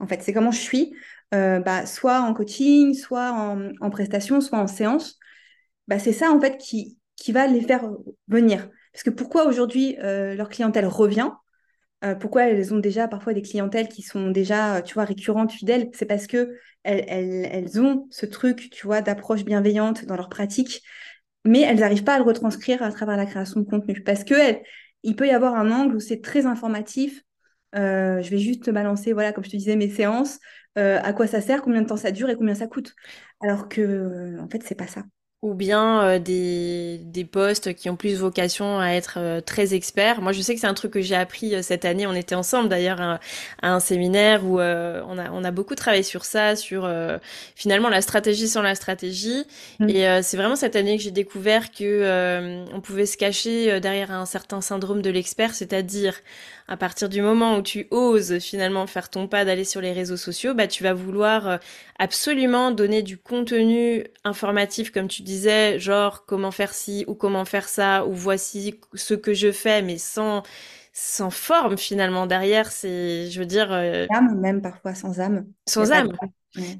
En 0.00 0.06
fait, 0.06 0.22
c'est 0.22 0.32
comment 0.32 0.50
je 0.50 0.60
suis, 0.60 0.94
euh, 1.34 1.60
bah, 1.60 1.86
soit 1.86 2.20
en 2.20 2.34
coaching, 2.34 2.94
soit 2.94 3.32
en, 3.80 3.90
prestation, 3.90 4.40
soit 4.40 4.58
en 4.58 4.66
séance. 4.66 5.18
Bah, 5.88 5.98
c'est 5.98 6.12
ça, 6.12 6.30
en 6.30 6.40
fait, 6.40 6.58
qui, 6.58 6.98
qui 7.16 7.32
va 7.32 7.46
les 7.46 7.60
faire 7.60 7.88
venir. 8.28 8.68
Parce 8.92 9.02
que 9.02 9.10
pourquoi 9.10 9.46
aujourd'hui 9.46 9.96
euh, 10.00 10.34
leur 10.34 10.48
clientèle 10.48 10.86
revient 10.86 11.30
euh, 12.04 12.14
pourquoi 12.14 12.48
elles 12.48 12.74
ont 12.74 12.78
déjà 12.78 13.08
parfois 13.08 13.32
des 13.32 13.40
clientèles 13.40 13.88
qui 13.88 14.02
sont 14.02 14.30
déjà, 14.30 14.82
tu 14.82 14.94
vois, 14.94 15.04
récurrentes, 15.04 15.52
fidèles? 15.52 15.90
C'est 15.94 16.04
parce 16.06 16.26
que 16.26 16.58
elles, 16.82 17.04
elles, 17.08 17.80
ont 17.80 18.06
ce 18.10 18.26
truc, 18.26 18.68
tu 18.70 18.86
vois, 18.86 19.00
d'approche 19.00 19.44
bienveillante 19.44 20.04
dans 20.04 20.16
leur 20.16 20.28
pratique, 20.28 20.82
mais 21.44 21.60
elles 21.60 21.80
n'arrivent 21.80 22.04
pas 22.04 22.14
à 22.14 22.18
le 22.18 22.24
retranscrire 22.24 22.82
à 22.82 22.90
travers 22.90 23.16
la 23.16 23.26
création 23.26 23.60
de 23.60 23.66
contenu. 23.66 24.02
Parce 24.02 24.24
que 24.24 24.34
il 25.02 25.16
peut 25.16 25.26
y 25.26 25.30
avoir 25.30 25.54
un 25.54 25.70
angle 25.70 25.96
où 25.96 26.00
c'est 26.00 26.20
très 26.22 26.46
informatif. 26.46 27.22
Euh, 27.76 28.22
je 28.22 28.30
vais 28.30 28.38
juste 28.38 28.64
te 28.64 28.70
balancer, 28.70 29.12
voilà, 29.12 29.32
comme 29.32 29.44
je 29.44 29.50
te 29.50 29.56
disais, 29.56 29.76
mes 29.76 29.90
séances, 29.90 30.38
euh, 30.78 30.98
à 31.02 31.12
quoi 31.12 31.26
ça 31.26 31.40
sert, 31.40 31.62
combien 31.62 31.82
de 31.82 31.86
temps 31.86 31.96
ça 31.96 32.12
dure 32.12 32.30
et 32.30 32.36
combien 32.36 32.54
ça 32.54 32.66
coûte. 32.66 32.94
Alors 33.40 33.68
que, 33.68 34.38
en 34.40 34.48
fait, 34.48 34.62
c'est 34.64 34.74
pas 34.74 34.86
ça 34.86 35.02
ou 35.44 35.52
bien 35.52 36.02
euh, 36.02 36.18
des, 36.18 36.98
des 37.04 37.26
postes 37.26 37.74
qui 37.74 37.90
ont 37.90 37.96
plus 37.96 38.14
vocation 38.14 38.80
à 38.80 38.92
être 38.92 39.18
euh, 39.18 39.42
très 39.42 39.74
experts. 39.74 40.22
Moi, 40.22 40.32
je 40.32 40.40
sais 40.40 40.54
que 40.54 40.60
c'est 40.60 40.66
un 40.66 40.72
truc 40.72 40.92
que 40.92 41.02
j'ai 41.02 41.14
appris 41.14 41.54
euh, 41.54 41.60
cette 41.60 41.84
année. 41.84 42.06
On 42.06 42.14
était 42.14 42.34
ensemble 42.34 42.70
d'ailleurs 42.70 42.98
à, 42.98 43.20
un 43.60 43.78
séminaire 43.78 44.42
où 44.46 44.58
on, 44.58 45.18
a, 45.18 45.30
on 45.32 45.44
a 45.44 45.50
beaucoup 45.50 45.74
travaillé 45.74 46.02
sur 46.02 46.24
ça, 46.24 46.56
sur 46.56 46.90
finalement 47.54 47.90
la 47.90 48.00
stratégie 48.00 48.48
sans 48.48 48.62
la 48.62 48.74
stratégie. 48.74 49.44
Mm. 49.80 49.88
Et 49.90 50.22
c'est 50.22 50.36
vraiment 50.36 50.56
cette 50.56 50.76
année 50.76 50.96
que 50.96 51.02
j'ai 51.02 51.10
découvert 51.10 51.72
que 51.72 52.64
on 52.72 52.80
pouvait 52.80 53.06
se 53.06 53.16
cacher 53.16 53.80
derrière 53.80 54.12
un 54.12 54.26
certain 54.26 54.60
syndrome 54.60 55.02
de 55.02 55.10
l'expert, 55.10 55.54
c'est-à-dire 55.54 56.14
à 56.66 56.76
partir 56.76 57.08
du 57.08 57.20
moment 57.20 57.58
où 57.58 57.62
tu 57.62 57.86
oses 57.90 58.38
finalement 58.38 58.86
faire 58.86 59.10
ton 59.10 59.28
pas 59.28 59.44
d'aller 59.44 59.64
sur 59.64 59.80
les 59.80 59.92
réseaux 59.92 60.16
sociaux, 60.16 60.54
bah 60.54 60.66
tu 60.66 60.82
vas 60.82 60.94
vouloir 60.94 61.46
euh, 61.46 61.56
absolument 61.98 62.70
donner 62.70 63.02
du 63.02 63.18
contenu 63.18 64.04
informatif 64.24 64.90
comme 64.90 65.08
tu 65.08 65.22
disais, 65.34 65.78
genre 65.78 66.24
comment 66.26 66.50
faire 66.50 66.74
ci 66.74 67.04
ou 67.08 67.14
comment 67.14 67.44
faire 67.44 67.68
ça 67.68 68.06
ou 68.06 68.12
voici 68.12 68.80
ce 68.94 69.14
que 69.14 69.34
je 69.34 69.52
fais 69.52 69.82
mais 69.82 69.98
sans 69.98 70.42
sans 70.96 71.30
forme 71.30 71.76
finalement 71.76 72.26
derrière, 72.26 72.70
c'est 72.70 73.28
je 73.28 73.40
veux 73.40 73.46
dire 73.46 73.72
euh, 73.72 74.06
âme 74.10 74.38
même 74.40 74.62
parfois 74.62 74.94
sans 74.94 75.20
âme. 75.20 75.44
Sans 75.66 75.90
âme. 75.90 76.12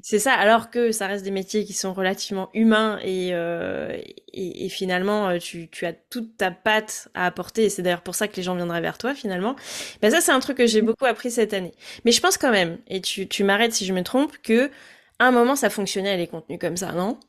C'est 0.01 0.19
ça, 0.19 0.31
alors 0.31 0.69
que 0.69 0.93
ça 0.93 1.05
reste 1.05 1.25
des 1.25 1.31
métiers 1.31 1.65
qui 1.65 1.73
sont 1.73 1.93
relativement 1.93 2.49
humains 2.53 2.97
et, 3.03 3.31
euh, 3.33 3.97
et, 4.31 4.69
finalement 4.69 5.27
euh, 5.27 5.37
tu, 5.37 5.69
tu, 5.69 5.85
as 5.85 5.91
toute 5.91 6.37
ta 6.37 6.49
patte 6.49 7.09
à 7.13 7.25
apporter 7.25 7.65
et 7.65 7.69
c'est 7.69 7.81
d'ailleurs 7.81 8.01
pour 8.01 8.15
ça 8.15 8.29
que 8.29 8.37
les 8.37 8.43
gens 8.43 8.55
viendraient 8.55 8.79
vers 8.79 8.97
toi 8.97 9.13
finalement. 9.13 9.57
Ben 10.01 10.11
ça 10.11 10.21
c'est 10.21 10.31
un 10.31 10.39
truc 10.39 10.57
que 10.57 10.65
j'ai 10.65 10.81
mm. 10.81 10.85
beaucoup 10.85 11.05
appris 11.05 11.29
cette 11.29 11.53
année. 11.53 11.73
Mais 12.05 12.13
je 12.13 12.21
pense 12.21 12.37
quand 12.37 12.51
même, 12.51 12.77
et 12.87 13.01
tu, 13.01 13.27
tu 13.27 13.43
m'arrêtes 13.43 13.73
si 13.73 13.85
je 13.85 13.91
me 13.91 14.01
trompe, 14.01 14.37
que 14.41 14.71
à 15.19 15.27
un 15.27 15.31
moment 15.31 15.57
ça 15.57 15.69
fonctionnait 15.69 16.15
les 16.15 16.27
contenus 16.27 16.59
comme 16.59 16.77
ça, 16.77 16.93
non? 16.93 17.19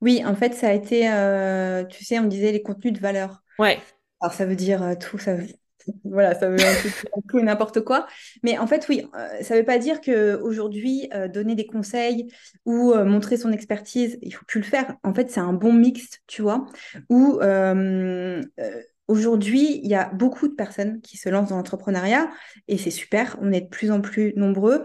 Oui, 0.00 0.22
en 0.24 0.34
fait 0.34 0.54
ça 0.54 0.68
a 0.68 0.72
été, 0.72 1.10
euh, 1.10 1.84
tu 1.84 2.04
sais, 2.04 2.18
on 2.18 2.26
disait 2.26 2.52
les 2.52 2.62
contenus 2.62 2.92
de 2.92 3.00
valeur. 3.00 3.42
Ouais. 3.58 3.78
Alors 4.20 4.34
ça 4.34 4.46
veut 4.46 4.56
dire 4.56 4.96
tout, 4.98 5.18
ça 5.18 5.34
veut 5.34 5.46
voilà, 6.04 6.34
ça 6.34 6.48
veut 6.48 6.56
tout 7.28 7.38
et 7.38 7.42
n'importe 7.42 7.80
quoi. 7.82 8.06
Mais 8.42 8.58
en 8.58 8.66
fait, 8.66 8.86
oui, 8.88 9.06
euh, 9.14 9.42
ça 9.42 9.54
ne 9.54 9.60
veut 9.60 9.64
pas 9.64 9.78
dire 9.78 10.00
qu'aujourd'hui, 10.00 11.08
euh, 11.14 11.28
donner 11.28 11.54
des 11.54 11.66
conseils 11.66 12.26
ou 12.64 12.92
euh, 12.92 13.04
montrer 13.04 13.36
son 13.36 13.52
expertise, 13.52 14.18
il 14.22 14.28
ne 14.28 14.34
faut 14.34 14.44
plus 14.46 14.60
le 14.60 14.66
faire. 14.66 14.96
En 15.02 15.14
fait, 15.14 15.30
c'est 15.30 15.40
un 15.40 15.52
bon 15.52 15.72
mix, 15.72 16.20
tu 16.26 16.42
vois, 16.42 16.66
où 17.08 17.38
aujourd'hui, 19.08 19.80
il 19.82 19.88
y 19.88 19.94
a 19.94 20.08
beaucoup 20.12 20.48
de 20.48 20.54
personnes 20.54 21.00
qui 21.00 21.16
se 21.16 21.28
lancent 21.28 21.50
dans 21.50 21.56
l'entrepreneuriat 21.56 22.30
et 22.68 22.78
c'est 22.78 22.90
super. 22.90 23.36
On 23.40 23.52
est 23.52 23.62
de 23.62 23.68
plus 23.68 23.90
en 23.90 24.00
plus 24.00 24.32
nombreux, 24.36 24.84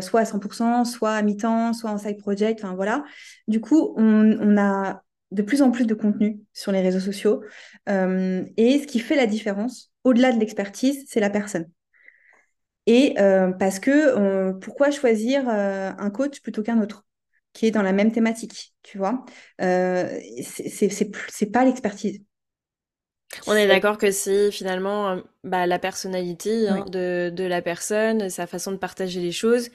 soit 0.00 0.20
à 0.20 0.24
100%, 0.24 0.84
soit 0.84 1.12
à 1.12 1.22
mi-temps, 1.22 1.72
soit 1.72 1.90
en 1.90 1.98
side 1.98 2.18
project, 2.18 2.62
enfin 2.62 2.74
voilà. 2.74 3.04
Du 3.48 3.60
coup, 3.60 3.94
on, 3.96 4.56
a 4.56 5.02
de 5.30 5.42
plus 5.42 5.62
en 5.62 5.70
plus 5.70 5.86
de 5.86 5.94
contenu 5.94 6.40
sur 6.52 6.72
les 6.72 6.80
réseaux 6.80 7.00
sociaux. 7.00 7.42
et 7.86 8.80
ce 8.80 8.86
qui 8.86 8.98
fait 8.98 9.16
la 9.16 9.26
différence, 9.26 9.92
au-delà 10.04 10.32
de 10.32 10.38
l'expertise, 10.38 11.04
c'est 11.08 11.20
la 11.20 11.30
personne. 11.30 11.66
Et 12.86 13.14
euh, 13.20 13.52
parce 13.52 13.78
que 13.78 13.90
euh, 13.90 14.52
pourquoi 14.54 14.90
choisir 14.90 15.48
euh, 15.48 15.92
un 15.96 16.10
coach 16.10 16.40
plutôt 16.40 16.62
qu'un 16.62 16.80
autre 16.80 17.04
qui 17.52 17.66
est 17.66 17.70
dans 17.70 17.82
la 17.82 17.92
même 17.92 18.12
thématique, 18.12 18.74
tu 18.82 18.98
vois? 18.98 19.24
C'est 19.58 21.52
pas 21.52 21.64
l'expertise. 21.64 22.22
On 23.46 23.54
est 23.54 23.66
d'accord 23.66 23.98
que 23.98 24.10
c'est 24.10 24.50
finalement 24.50 25.20
bah, 25.44 25.66
la 25.66 25.78
personnalité 25.78 26.68
hein, 26.68 26.84
de, 26.90 27.30
de, 27.34 27.44
la 27.44 27.62
personne, 27.62 28.28
sa 28.28 28.46
façon 28.46 28.72
de 28.72 28.76
partager 28.76 29.20
les 29.20 29.32
choses. 29.32 29.70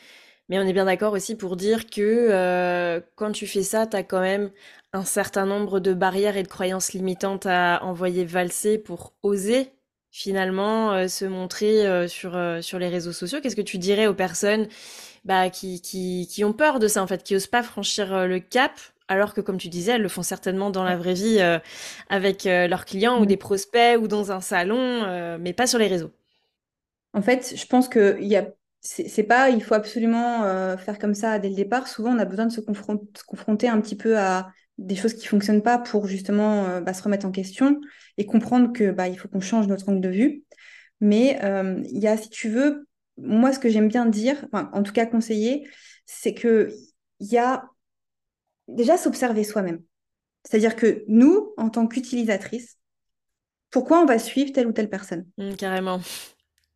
Mais 0.49 0.59
on 0.59 0.61
est 0.61 0.73
bien 0.73 0.85
d'accord 0.85 1.13
aussi 1.13 1.35
pour 1.35 1.57
dire 1.57 1.87
que 1.87 3.01
quand 3.15 3.31
tu 3.31 3.47
fais 3.47 3.63
ça, 3.63 3.85
tu 3.85 3.97
as 3.97 4.03
quand 4.03 4.21
même 4.21 4.51
un 4.93 5.03
certain 5.03 5.45
nombre 5.45 5.79
de 5.79 5.93
barrières 5.93 6.37
et 6.37 6.43
de 6.43 6.47
croyances 6.47 6.93
limitantes 6.93 7.45
à 7.45 7.79
envoyer 7.83 8.25
valser 8.25 8.77
pour 8.77 9.13
oser 9.23 9.71
finalement 10.11 10.93
euh, 10.93 11.07
se 11.07 11.25
montrer 11.25 11.85
euh, 11.85 12.07
sur, 12.07 12.35
euh, 12.35 12.61
sur 12.61 12.79
les 12.79 12.89
réseaux 12.89 13.11
sociaux 13.11 13.39
Qu'est-ce 13.41 13.55
que 13.55 13.61
tu 13.61 13.77
dirais 13.77 14.07
aux 14.07 14.13
personnes 14.13 14.67
bah, 15.25 15.49
qui, 15.49 15.81
qui, 15.81 16.27
qui 16.27 16.43
ont 16.43 16.53
peur 16.53 16.79
de 16.79 16.87
ça, 16.87 17.03
en 17.03 17.07
fait, 17.07 17.23
qui 17.23 17.35
osent 17.35 17.47
pas 17.47 17.63
franchir 17.63 18.27
le 18.27 18.39
cap 18.39 18.71
alors 19.07 19.33
que, 19.33 19.41
comme 19.41 19.57
tu 19.57 19.69
disais, 19.69 19.93
elles 19.93 20.01
le 20.01 20.09
font 20.09 20.23
certainement 20.23 20.69
dans 20.69 20.83
la 20.83 20.97
vraie 20.97 21.13
vie 21.13 21.39
avec 22.09 22.43
leurs 22.45 22.85
clients 22.85 23.19
ou 23.19 23.23
mmh. 23.23 23.27
des 23.27 23.37
prospects 23.37 23.97
ou 23.99 24.07
dans 24.07 24.31
un 24.31 24.41
salon, 24.41 25.37
mais 25.39 25.53
pas 25.53 25.67
sur 25.67 25.79
les 25.79 25.87
réseaux. 25.87 26.11
En 27.13 27.21
fait, 27.21 27.53
je 27.55 27.65
pense 27.65 27.87
que 27.87 28.21
y 28.21 28.35
a 28.35 28.47
c'est 28.81 29.23
pas 29.23 29.49
il 29.49 29.61
faut 29.63 29.73
absolument 29.73 30.77
faire 30.77 30.99
comme 30.99 31.13
ça 31.13 31.39
dès 31.39 31.49
le 31.49 31.55
départ. 31.55 31.87
Souvent, 31.87 32.15
on 32.15 32.19
a 32.19 32.25
besoin 32.25 32.45
de 32.45 32.51
se, 32.51 32.61
se 32.61 33.23
confronter 33.25 33.67
un 33.67 33.81
petit 33.81 33.95
peu 33.95 34.17
à 34.17 34.49
des 34.77 34.95
choses 34.95 35.13
qui 35.13 35.27
fonctionnent 35.27 35.63
pas 35.63 35.77
pour 35.77 36.07
justement 36.07 36.65
euh, 36.65 36.81
bah, 36.81 36.93
se 36.93 37.03
remettre 37.03 37.25
en 37.25 37.31
question 37.31 37.81
et 38.17 38.25
comprendre 38.25 38.71
que 38.73 38.91
bah, 38.91 39.07
il 39.07 39.17
faut 39.17 39.27
qu'on 39.27 39.39
change 39.39 39.67
notre 39.67 39.89
angle 39.89 40.01
de 40.01 40.09
vue. 40.09 40.43
Mais 41.01 41.39
euh, 41.43 41.81
il 41.91 41.99
y 41.99 42.07
a, 42.07 42.17
si 42.17 42.29
tu 42.29 42.49
veux, 42.49 42.87
moi 43.17 43.51
ce 43.53 43.59
que 43.59 43.69
j'aime 43.69 43.87
bien 43.87 44.05
dire, 44.05 44.45
en 44.53 44.83
tout 44.83 44.93
cas 44.93 45.05
conseiller, 45.05 45.67
c'est 46.05 46.33
que 46.33 46.73
il 47.19 47.27
y 47.27 47.37
a 47.37 47.65
déjà 48.67 48.97
s'observer 48.97 49.43
soi-même. 49.43 49.81
C'est-à-dire 50.43 50.75
que 50.75 51.03
nous, 51.07 51.53
en 51.57 51.69
tant 51.69 51.87
qu'utilisatrices, 51.87 52.77
pourquoi 53.69 54.01
on 54.01 54.05
va 54.05 54.19
suivre 54.19 54.51
telle 54.53 54.67
ou 54.67 54.71
telle 54.71 54.89
personne? 54.89 55.25
Mmh, 55.37 55.55
Carrément. 55.55 55.99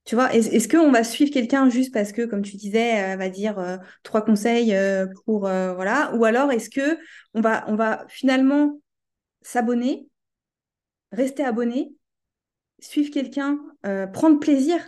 Tu 0.04 0.16
vois, 0.16 0.34
est-ce 0.34 0.68
qu'on 0.68 0.92
va 0.92 1.04
suivre 1.04 1.32
quelqu'un 1.32 1.70
juste 1.70 1.94
parce 1.94 2.12
que, 2.12 2.24
comme 2.24 2.42
tu 2.42 2.58
disais, 2.58 2.80
elle 2.80 3.20
va 3.20 3.30
dire 3.30 3.60
euh, 3.60 3.78
trois 4.04 4.26
conseils 4.26 4.74
euh, 4.74 5.06
pour 5.26 5.48
euh, 5.48 5.74
voilà, 5.76 6.12
ou 6.16 6.26
alors 6.26 6.52
est-ce 6.52 6.70
que 6.70 6.98
on 7.36 7.42
va 7.42 7.64
on 7.68 7.76
va 7.76 8.06
finalement 8.10 8.82
s'abonner, 9.44 10.08
rester 11.12 11.44
abonné, 11.44 11.94
suivre 12.80 13.12
quelqu'un, 13.12 13.60
prendre 14.12 14.40
plaisir 14.40 14.88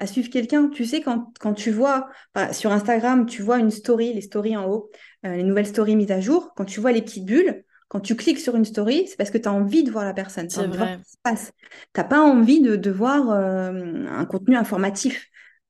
à 0.00 0.06
suivre 0.06 0.30
quelqu'un. 0.30 0.68
Tu 0.68 0.84
sais 0.84 1.00
quand, 1.00 1.32
quand 1.38 1.54
tu 1.54 1.70
vois 1.70 2.08
sur 2.52 2.72
Instagram, 2.72 3.26
tu 3.26 3.42
vois 3.42 3.58
une 3.58 3.70
story, 3.70 4.12
les 4.12 4.20
stories 4.20 4.56
en 4.56 4.68
haut, 4.68 4.90
les 5.22 5.42
nouvelles 5.42 5.66
stories 5.66 5.96
mises 5.96 6.10
à 6.10 6.20
jour, 6.20 6.52
quand 6.56 6.64
tu 6.64 6.80
vois 6.80 6.92
les 6.92 7.02
petites 7.02 7.24
bulles, 7.24 7.64
quand 7.90 7.98
tu 7.98 8.14
cliques 8.14 8.38
sur 8.38 8.54
une 8.54 8.64
story, 8.64 9.08
c'est 9.08 9.16
parce 9.16 9.30
que 9.30 9.38
tu 9.38 9.48
as 9.48 9.52
envie 9.52 9.82
de 9.82 9.90
voir 9.90 10.04
la 10.04 10.14
personne. 10.14 10.46
Tu 10.46 10.60
n'as 10.60 12.04
pas 12.04 12.20
envie 12.20 12.60
de, 12.60 12.90
voir 12.90 13.30
euh, 13.30 14.06
un 14.08 14.24
contenu 14.26 14.56
informatif. 14.56 15.26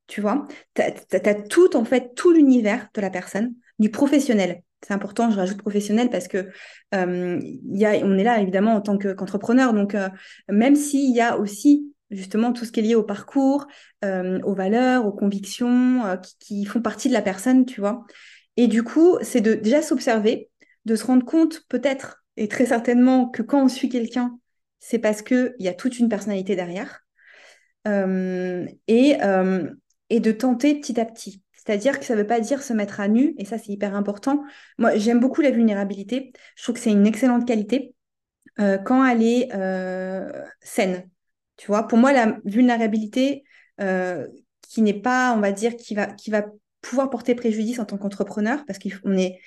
Tu 0.07 0.21
vois, 0.21 0.47
tu 0.75 0.83
as, 0.83 1.35
tout, 1.49 1.75
en 1.77 1.85
fait, 1.87 2.15
tout 2.15 2.31
l'univers 2.31 2.89
de 2.95 3.01
la 3.01 3.09
personne, 3.09 3.55
du 3.79 3.91
professionnel. 3.91 4.63
C'est 4.87 4.93
important, 4.93 5.31
je 5.31 5.37
rajoute 5.37 5.57
professionnel 5.57 6.11
parce 6.11 6.29
que 6.29 6.51
euh, 6.95 7.41
y 7.65 7.87
a, 7.87 7.93
on 8.05 8.19
est 8.19 8.25
là 8.25 8.39
évidemment 8.43 8.75
en 8.75 8.83
tant 8.83 8.99
qu'entrepreneur. 8.99 9.73
donc, 9.73 9.95
euh, 9.95 10.11
même 10.51 10.77
s'il 10.77 11.15
y 11.17 11.23
a 11.23 11.39
aussi 11.39 11.91
justement 12.11 12.53
tout 12.53 12.65
ce 12.65 12.73
qui 12.73 12.81
est 12.81 12.83
lié 12.83 12.95
au 12.95 13.03
parcours, 13.03 13.67
aux 14.03 14.55
valeurs, 14.55 15.07
aux 15.07 15.13
convictions 15.13 16.19
qui, 16.23 16.37
qui, 16.39 16.65
font 16.65 16.81
partie 16.81 17.09
de 17.09 17.13
la 17.13 17.23
personne, 17.23 17.65
tu 17.65 17.81
vois. 17.81 18.05
Et 18.57 18.67
du 18.67 18.83
coup, 18.83 19.19
c'est 19.23 19.41
de 19.41 19.55
déjà 19.55 19.83
s'observer, 19.83 20.51
de 20.85 20.97
se 20.97 21.05
rendre 21.05 21.25
compte 21.25 21.63
peut-être 21.69 22.25
et 22.37 22.49
très 22.49 22.67
certainement 22.67 23.29
que 23.29 23.43
quand 23.43 23.63
on 23.63 23.69
suit 23.69 23.89
quelqu'un, 23.89 24.39
c'est 24.79 24.99
parce 24.99 25.23
qu'il 25.23 25.55
y 25.59 25.69
a 25.69 25.75
toute 25.75 25.99
une 25.99 26.09
personnalité 26.09 26.57
derrière. 26.57 27.05
Euh, 27.87 28.67
et, 28.89 29.23
euh, 29.23 29.71
et 30.11 30.21
de 30.21 30.33
tenter 30.33 30.75
petit 30.75 31.01
à 31.01 31.05
petit. 31.05 31.43
C'est-à-dire 31.53 31.99
que 31.99 32.05
ça 32.05 32.15
ne 32.15 32.21
veut 32.21 32.27
pas 32.27 32.41
dire 32.41 32.63
se 32.63 32.73
mettre 32.73 33.01
à 33.01 33.09
nu, 33.09 33.35
et 33.39 33.45
ça 33.45 33.59
c'est 33.59 33.73
hyper 33.73 33.95
important. 33.95 34.43
Moi, 34.79 34.97
j'aime 34.97 35.21
beaucoup 35.21 35.41
la 35.41 35.51
vulnérabilité. 35.51 36.33
Je 36.57 36.63
trouve 36.63 36.75
que 36.75 36.81
c'est 36.81 36.91
une 36.91 37.07
excellente 37.07 37.47
qualité 37.47 37.95
euh, 38.59 38.79
quand 38.79 39.05
elle 39.05 39.23
est 39.23 39.49
saine. 40.61 41.09
Tu 41.61 41.67
vois, 41.67 41.87
pour 41.87 41.99
moi, 41.99 42.15
la 42.15 42.39
vulnérabilité 42.47 43.45
qui 44.67 44.81
n'est 44.81 44.99
pas, 44.99 45.35
on 45.37 45.41
va 45.41 45.53
dire, 45.53 45.77
qui 45.77 45.95
va, 45.95 46.07
qui 46.07 46.31
va 46.31 46.47
pouvoir 46.81 47.11
porter 47.11 47.35
préjudice 47.35 47.79
en 47.79 47.85
tant 47.85 47.99
qu'entrepreneur, 47.99 48.65
parce 48.67 48.79
qu'on 48.79 49.15
est 49.19 49.41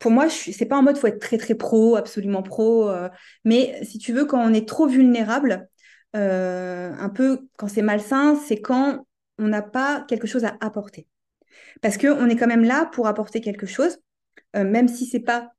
pour 0.00 0.10
moi, 0.10 0.28
c'est 0.28 0.66
pas 0.66 0.76
en 0.76 0.82
mode 0.82 0.98
faut 0.98 1.06
être 1.06 1.20
très 1.20 1.38
très 1.38 1.54
pro, 1.54 1.94
absolument 1.94 2.42
pro. 2.42 2.90
Euh, 2.90 3.08
mais 3.44 3.78
si 3.84 3.98
tu 3.98 4.12
veux, 4.12 4.24
quand 4.24 4.44
on 4.44 4.52
est 4.52 4.66
trop 4.66 4.88
vulnérable, 4.88 5.68
un 6.12 7.08
peu 7.14 7.46
quand 7.56 7.68
c'est 7.68 7.82
malsain, 7.82 8.34
c'est 8.34 8.60
quand 8.60 9.06
on 9.38 9.46
n'a 9.46 9.62
pas 9.62 10.04
quelque 10.08 10.26
chose 10.26 10.44
à 10.44 10.56
apporter. 10.60 11.06
Parce 11.80 11.96
qu'on 11.96 12.28
est 12.28 12.36
quand 12.36 12.48
même 12.48 12.64
là 12.64 12.86
pour 12.86 13.06
apporter 13.06 13.40
quelque 13.40 13.66
chose, 13.66 13.98
même 14.54 14.88
si 14.88 15.06
c'est 15.06 15.20
pas 15.20 15.52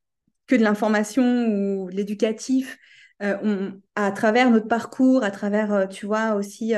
que 0.46 0.58
de 0.58 0.62
l'information 0.62 1.48
ou 1.48 1.90
de 1.90 1.96
l'éducatif, 1.96 2.78
à 3.20 4.12
travers 4.12 4.50
notre 4.52 4.68
parcours, 4.68 5.24
à 5.24 5.32
travers, 5.32 5.88
tu 5.90 6.06
vois, 6.06 6.36
aussi 6.36 6.74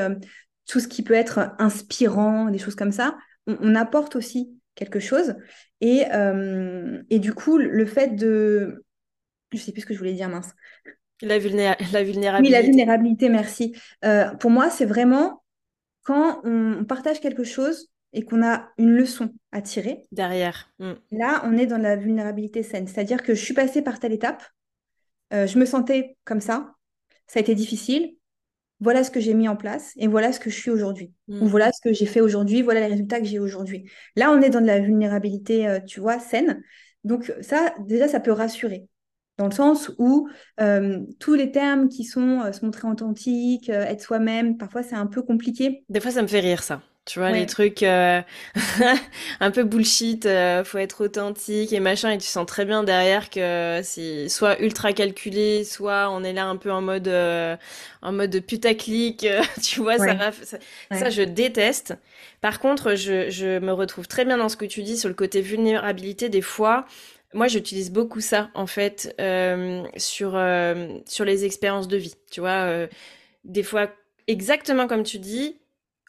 tout 0.68 0.80
ce 0.80 0.88
qui 0.88 1.02
peut 1.02 1.14
être 1.14 1.56
inspirant, 1.58 2.50
des 2.50 2.60
choses 2.60 2.76
comme 2.76 2.92
ça, 2.92 3.18
on, 3.48 3.76
apporte 3.76 4.16
aussi 4.16 4.52
quelque 4.76 5.00
chose. 5.00 5.36
Et, 5.82 6.04
euh, 6.14 7.02
et, 7.10 7.20
du 7.20 7.34
coup, 7.34 7.58
le 7.58 7.86
fait 7.86 8.16
de... 8.16 8.84
Je 9.54 9.58
sais 9.58 9.72
plus 9.72 9.82
ce 9.82 9.86
que 9.86 9.94
je 9.94 10.00
voulais 10.00 10.14
dire, 10.14 10.30
mince. 10.30 10.54
La, 11.22 11.40
la 11.40 12.04
vulnérabilité. 12.04 12.42
Oui, 12.42 12.50
la 12.50 12.62
vulnérabilité, 12.62 13.30
merci. 13.30 13.76
Euh, 14.06 14.36
pour 14.36 14.52
moi, 14.52 14.70
c'est 14.70 14.86
vraiment 14.86 15.42
quand 16.04 16.42
on, 16.44 16.86
partage 16.86 17.22
quelque 17.22 17.44
chose 17.44 17.90
et 18.14 18.24
qu'on 18.24 18.46
a 18.46 18.70
une 18.78 18.92
leçon 18.92 19.34
à 19.52 19.62
tirer. 19.62 20.04
Derrière. 20.12 20.70
Mm. 20.80 20.94
Là, 21.12 21.42
on 21.46 21.58
est 21.58 21.66
dans 21.66 21.78
la 21.78 21.96
vulnérabilité 21.96 22.62
saine. 22.62 22.88
C'est-à-dire 22.88 23.24
que 23.24 23.34
je 23.34 23.44
suis 23.44 23.54
passée 23.54 23.82
par 23.82 24.00
telle 24.00 24.14
étape, 24.14 24.44
euh, 25.34 25.48
je 25.48 25.58
me 25.60 25.66
sentais 25.66 26.18
comme 26.26 26.42
ça, 26.42 26.74
ça 27.28 27.40
a 27.40 27.42
été 27.42 27.56
difficile, 27.56 28.18
voilà 28.80 29.04
ce 29.04 29.12
que 29.12 29.20
j'ai 29.20 29.34
mis 29.34 29.48
en 29.48 29.56
place 29.56 29.94
et 29.98 30.08
voilà 30.08 30.32
ce 30.32 30.40
que 30.40 30.50
je 30.50 30.56
suis 30.56 30.70
aujourd'hui. 30.70 31.12
Ou 31.28 31.46
mm. 31.46 31.48
voilà 31.48 31.72
ce 31.72 31.82
que 31.82 31.94
j'ai 31.94 32.06
fait 32.06 32.22
aujourd'hui, 32.22 32.62
voilà 32.62 32.82
les 32.82 32.88
résultats 32.88 33.20
que 33.20 33.26
j'ai 33.26 33.40
aujourd'hui. 33.40 33.90
Là, 34.16 34.32
on 34.32 34.42
est 34.42 34.50
dans 34.50 34.62
de 34.62 34.68
la 34.68 34.80
vulnérabilité, 34.80 35.68
euh, 35.68 35.80
tu 35.80 36.00
vois, 36.00 36.20
saine. 36.20 36.62
Donc 37.04 37.34
ça, 37.42 37.74
déjà, 37.80 38.08
ça 38.08 38.20
peut 38.20 38.32
rassurer. 38.32 38.88
Dans 39.38 39.46
le 39.46 39.52
sens 39.52 39.92
où 40.00 40.28
euh, 40.60 41.00
tous 41.20 41.36
les 41.36 41.52
termes 41.52 41.90
qui 41.90 42.04
sont 42.04 42.42
euh, 42.42 42.52
se 42.52 42.66
montrer 42.66 42.88
authentique, 42.88 43.70
être 43.70 44.02
soi-même, 44.02 44.58
parfois 44.58 44.84
c'est 44.84 44.96
un 44.96 45.06
peu 45.06 45.22
compliqué. 45.22 45.84
Des 45.90 46.00
fois, 46.00 46.12
ça 46.12 46.22
me 46.22 46.28
fait 46.28 46.40
rire 46.40 46.64
ça. 46.64 46.82
Tu 47.08 47.20
vois, 47.20 47.32
les 47.32 47.46
trucs 47.46 47.84
euh, 47.84 48.22
un 49.40 49.52
peu 49.52 49.64
bullshit, 49.64 50.26
euh, 50.26 50.66
faut 50.66 50.78
être 50.78 51.06
authentique 51.06 51.72
et 51.72 51.80
machin, 51.80 52.12
et 52.12 52.18
tu 52.18 52.28
sens 52.28 52.46
très 52.46 52.66
bien 52.66 52.84
derrière 52.84 53.30
que 53.30 53.80
c'est 53.82 54.28
soit 54.28 54.60
ultra 54.60 54.92
calculé, 54.92 55.64
soit 55.64 56.10
on 56.12 56.22
est 56.26 56.34
là 56.34 56.48
un 56.48 56.58
peu 56.58 56.70
en 56.70 56.82
mode 56.82 57.08
euh, 57.08 57.56
en 58.02 58.12
mode 58.12 58.38
putaclic, 58.42 59.26
tu 59.64 59.80
vois, 59.80 59.98
ça, 59.98 60.34
ça, 60.34 60.58
ça, 60.92 61.10
je 61.10 61.22
déteste. 61.22 61.96
Par 62.42 62.60
contre, 62.60 62.96
je, 62.96 63.30
je 63.30 63.60
me 63.60 63.72
retrouve 63.72 64.10
très 64.10 64.26
bien 64.26 64.38
dans 64.38 64.50
ce 64.50 64.58
que 64.58 64.66
tu 64.66 64.84
dis 64.84 64.98
sur 64.98 65.08
le 65.08 65.16
côté 65.16 65.40
vulnérabilité 65.40 66.28
des 66.28 66.42
fois. 66.42 66.86
Moi, 67.34 67.48
j'utilise 67.48 67.90
beaucoup 67.90 68.20
ça, 68.20 68.50
en 68.54 68.68
fait, 68.68 69.16
sur, 69.96 70.32
sur 71.06 71.26
les 71.26 71.46
expériences 71.46 71.88
de 71.88 71.98
vie. 71.98 72.16
Tu 72.30 72.42
vois, 72.42 72.88
des 73.46 73.64
fois, 73.64 73.88
exactement 74.28 74.88
comme 74.88 75.04
tu 75.04 75.20
dis, 75.20 75.58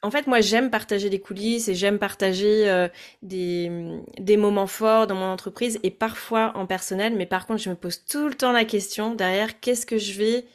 en 0.03 0.11
fait, 0.11 0.27
moi, 0.27 0.41
j'aime 0.41 0.71
partager 0.71 1.11
des 1.11 1.21
coulisses 1.21 1.69
et 1.69 1.75
j'aime 1.75 1.99
partager 1.99 2.69
euh, 2.69 2.89
des, 3.23 3.71
des, 4.19 4.37
moments 4.37 4.69
forts 4.69 5.07
dans 5.09 5.17
mon 5.17 5.27
entreprise 5.27 5.79
et 5.83 5.91
parfois 5.91 6.53
en 6.55 6.67
personnel. 6.67 7.17
Mais 7.17 7.27
par 7.27 7.47
contre, 7.47 7.63
je 7.63 7.71
me 7.71 7.75
pose 7.75 8.05
tout 8.05 8.29
le 8.29 8.35
temps 8.35 8.53
la 8.53 8.65
question 8.65 9.15
derrière, 9.15 9.59
qu'est-ce 9.61 9.87
que 9.87 9.99
je 9.99 10.13
vais, 10.13 10.47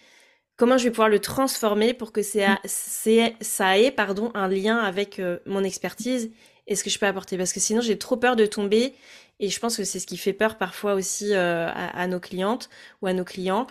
comment 0.55 0.77
je 0.77 0.85
vais 0.85 0.91
pouvoir 0.91 1.09
le 1.09 1.19
transformer 1.19 1.93
pour 1.93 2.13
que 2.13 2.21
ça, 2.21 2.59
ça 2.65 3.77
ait 3.77 3.91
pardon, 3.91 4.31
un 4.33 4.47
lien 4.47 4.77
avec 4.77 5.19
euh, 5.19 5.39
mon 5.45 5.63
expertise 5.63 6.31
et 6.67 6.75
ce 6.75 6.83
que 6.85 6.89
je 6.89 6.97
peux 6.97 7.07
apporter. 7.07 7.37
Parce 7.37 7.51
que 7.51 7.59
sinon, 7.59 7.81
j'ai 7.81 7.97
trop 7.97 8.15
peur 8.15 8.37
de 8.37 8.45
tomber. 8.45 8.93
Et 9.39 9.49
je 9.49 9.59
pense 9.59 9.75
que 9.75 9.83
c'est 9.83 9.99
ce 9.99 10.07
qui 10.07 10.15
fait 10.15 10.31
peur 10.31 10.57
parfois 10.57 10.93
aussi 10.93 11.33
euh, 11.33 11.67
à, 11.73 12.07
nos 12.07 12.19
clientes 12.21 12.69
ou 13.01 13.07
à 13.07 13.13
nos 13.13 13.25
clients. 13.25 13.67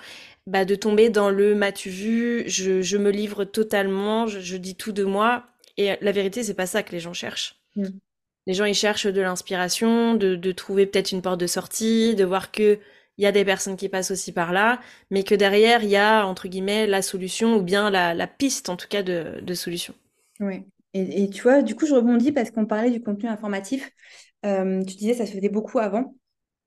Bah, 0.47 0.67
de 0.67 0.75
tomber 0.75 1.09
dans 1.09 1.31
le 1.31 1.55
m'as-tu 1.55 1.89
vu, 1.89 2.45
je, 2.47 2.83
je, 2.83 2.97
me 2.99 3.11
livre 3.11 3.45
totalement, 3.45 4.27
je, 4.27 4.41
je 4.41 4.57
dis 4.57 4.75
tout 4.75 4.93
de 4.93 5.05
moi 5.05 5.47
et 5.77 5.97
la 6.01 6.13
vérité, 6.13 6.43
c'est 6.43 6.55
pas 6.55 6.67
ça 6.67 6.83
que 6.83 6.93
les 6.93 7.01
gens 7.01 7.13
cherchent. 7.13 7.61
Mm. 7.77 7.89
Les 8.47 8.55
gens, 8.55 8.65
ils 8.65 8.75
cherchent 8.75 9.07
de 9.07 9.21
l'inspiration, 9.21 10.15
de, 10.15 10.53
trouver 10.53 10.87
peut-être 10.87 11.13
une 11.13 11.23
porte 11.23 11.41
de 11.41 11.47
sortie, 11.47 12.15
de 12.15 12.25
voir 12.25 12.51
que 12.51 12.79
il 13.19 13.25
y 13.25 13.27
a 13.27 13.33
des 13.33 13.45
personnes 13.45 13.77
qui 13.77 13.91
passent 13.91 14.11
aussi 14.11 14.33
par 14.33 14.53
là, 14.53 14.81
mais 15.11 15.23
que 15.23 15.35
derrière, 15.35 15.85
il 15.85 15.91
y 15.91 15.97
a, 15.97 16.27
entre 16.27 16.49
guillemets, 16.49 16.87
la 16.87 17.03
solution 17.03 17.57
ou 17.57 17.63
bien 17.63 17.91
la, 17.91 18.27
piste, 18.27 18.69
en 18.71 18.77
tout 18.77 18.89
cas, 18.89 19.03
de, 19.03 19.55
solution. 19.55 19.95
Oui. 20.41 20.65
Et, 20.95 21.29
tu 21.31 21.43
vois, 21.43 21.63
du 21.63 21.75
coup, 21.75 21.87
je 21.87 21.95
rebondis 21.95 22.33
parce 22.33 22.51
qu'on 22.51 22.67
parlait 22.67 22.91
du 22.91 23.03
contenu 23.03 23.29
informatif. 23.29 23.91
Euh, 24.45 24.83
tu 24.83 24.97
disais, 24.97 25.15
ça 25.15 25.27
se 25.27 25.33
faisait 25.33 25.51
beaucoup 25.51 25.79
avant. 25.79 26.17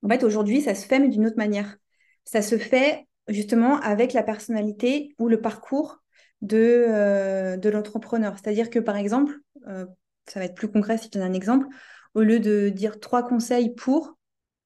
En 0.02 0.08
fait, 0.08 0.22
aujourd'hui, 0.22 0.62
ça 0.62 0.74
se 0.74 0.86
fait, 0.86 0.98
mais 0.98 1.08
d'une 1.08 1.26
autre 1.26 1.36
manière. 1.36 1.76
Ça 2.24 2.42
se 2.42 2.58
fait 2.58 3.06
justement 3.28 3.80
avec 3.80 4.12
la 4.12 4.22
personnalité 4.22 5.14
ou 5.18 5.28
le 5.28 5.40
parcours 5.40 6.00
de, 6.42 6.84
euh, 6.88 7.56
de 7.56 7.68
l'entrepreneur. 7.68 8.34
C'est-à-dire 8.34 8.70
que, 8.70 8.78
par 8.78 8.96
exemple, 8.96 9.38
euh, 9.68 9.86
ça 10.26 10.40
va 10.40 10.46
être 10.46 10.54
plus 10.54 10.70
concret 10.70 10.98
si 10.98 11.10
tu 11.10 11.18
as 11.18 11.24
un 11.24 11.32
exemple, 11.32 11.66
au 12.14 12.22
lieu 12.22 12.40
de 12.40 12.68
dire 12.68 13.00
trois 13.00 13.22
conseils 13.22 13.74
pour, 13.74 14.16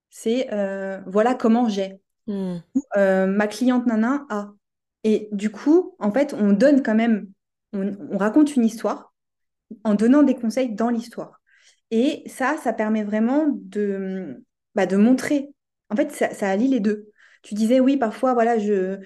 c'est 0.09 0.53
euh, 0.53 1.01
voilà 1.07 1.35
comment 1.35 1.69
j'ai. 1.69 2.01
Hmm. 2.27 2.59
ma 2.97 3.47
cliente 3.49 3.87
nana 3.87 4.25
a. 4.29 4.53
Et 5.03 5.29
du 5.33 5.51
coup, 5.51 5.97
en 5.99 6.13
fait, 6.13 6.35
on 6.35 6.53
donne 6.53 6.83
quand 6.83 6.95
même, 6.95 7.29
on, 7.73 8.19
raconte 8.19 8.55
une 8.55 8.65
histoire 8.65 9.13
en 9.83 9.95
donnant 9.95 10.23
des 10.23 10.35
conseils 10.35 10.73
dans 10.75 10.91
l'histoire. 10.91 11.41
Et 11.91 12.23
ça, 12.27 12.57
ça 12.63 12.73
permet 12.73 13.03
vraiment 13.03 13.47
de, 13.49 14.45
bah, 14.75 14.87
de 14.87 14.97
montrer. 14.97 15.49
En 15.89 15.97
fait, 15.97 16.13
ça, 16.13 16.33
ça 16.33 16.49
allie 16.51 16.69
les 16.69 16.81
deux. 16.81 17.09
Tu 17.43 17.55
disais, 17.55 17.81
oui, 17.81 17.97
parfois, 17.97 18.35
voilà, 18.35 18.59
je, 18.59 19.01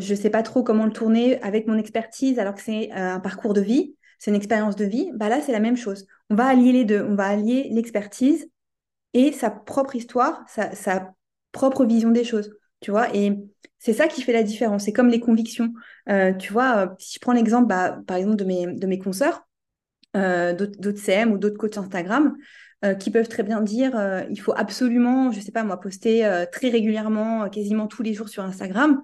je 0.00 0.14
ne 0.14 0.18
sais 0.18 0.30
pas 0.30 0.42
trop 0.42 0.62
comment 0.62 0.86
le 0.86 0.92
tourner 0.92 1.40
avec 1.42 1.66
mon 1.66 1.76
expertise 1.76 2.38
alors 2.38 2.54
que 2.54 2.62
c'est 2.62 2.90
euh, 2.92 3.14
un 3.14 3.20
parcours 3.20 3.52
de 3.52 3.60
vie, 3.60 3.94
c'est 4.18 4.30
une 4.30 4.36
expérience 4.36 4.76
de 4.76 4.84
vie, 4.84 5.10
bah 5.14 5.28
là 5.28 5.40
c'est 5.40 5.52
la 5.52 5.60
même 5.60 5.76
chose. 5.76 6.06
On 6.30 6.34
va 6.34 6.46
allier 6.46 6.72
les 6.72 6.84
deux, 6.84 7.02
on 7.02 7.14
va 7.14 7.26
allier 7.26 7.68
l'expertise 7.70 8.48
et 9.14 9.32
sa 9.32 9.50
propre 9.50 9.94
histoire, 9.96 10.44
sa, 10.48 11.12
propre 11.52 11.84
vision 11.84 12.10
des 12.10 12.24
choses, 12.24 12.54
tu 12.80 12.90
vois. 12.90 13.14
Et 13.14 13.36
c'est 13.78 13.92
ça 13.92 14.08
qui 14.08 14.22
fait 14.22 14.32
la 14.32 14.42
différence. 14.42 14.84
C'est 14.84 14.92
comme 14.92 15.10
les 15.10 15.20
convictions. 15.20 15.74
Euh, 16.08 16.32
tu 16.32 16.50
vois, 16.50 16.76
euh, 16.78 16.86
si 16.98 17.16
je 17.16 17.20
prends 17.20 17.34
l'exemple, 17.34 17.66
bah, 17.66 17.98
par 18.06 18.16
exemple, 18.16 18.36
de 18.36 18.44
mes, 18.44 18.66
de 18.66 18.86
mes 18.86 18.98
consoeurs, 18.98 19.46
d'autres 20.14 20.98
CM 20.98 21.32
ou 21.32 21.38
d'autres 21.38 21.58
coachs 21.58 21.76
Instagram, 21.76 22.36
qui 22.98 23.10
peuvent 23.10 23.28
très 23.28 23.42
bien 23.44 23.60
dire 23.60 23.92
il 24.28 24.40
faut 24.40 24.54
absolument, 24.56 25.30
je 25.30 25.40
sais 25.40 25.52
pas 25.52 25.62
moi, 25.62 25.78
poster 25.78 26.46
très 26.50 26.68
régulièrement, 26.68 27.48
quasiment 27.48 27.86
tous 27.86 28.02
les 28.02 28.12
jours 28.14 28.28
sur 28.28 28.42
Instagram 28.42 29.02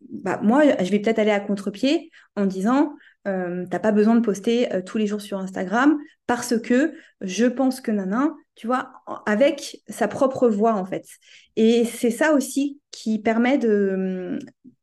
bah, 0.00 0.40
moi, 0.42 0.62
je 0.82 0.90
vais 0.90 1.00
peut-être 1.00 1.18
aller 1.18 1.30
à 1.30 1.40
contre-pied 1.40 2.10
en 2.36 2.46
disant, 2.46 2.94
euh, 3.26 3.66
t'as 3.70 3.78
pas 3.78 3.92
besoin 3.92 4.14
de 4.14 4.20
poster 4.20 4.72
euh, 4.72 4.82
tous 4.82 4.98
les 4.98 5.06
jours 5.06 5.20
sur 5.20 5.38
Instagram 5.38 5.98
parce 6.26 6.58
que 6.58 6.94
je 7.20 7.46
pense 7.46 7.80
que 7.80 7.90
nanan, 7.90 8.32
tu 8.54 8.66
vois, 8.66 8.92
avec 9.26 9.82
sa 9.88 10.08
propre 10.08 10.48
voix 10.48 10.74
en 10.74 10.84
fait. 10.84 11.06
Et 11.56 11.84
c'est 11.84 12.10
ça 12.10 12.32
aussi 12.34 12.80
qui 12.90 13.18
permet 13.18 13.58
de, 13.58 14.38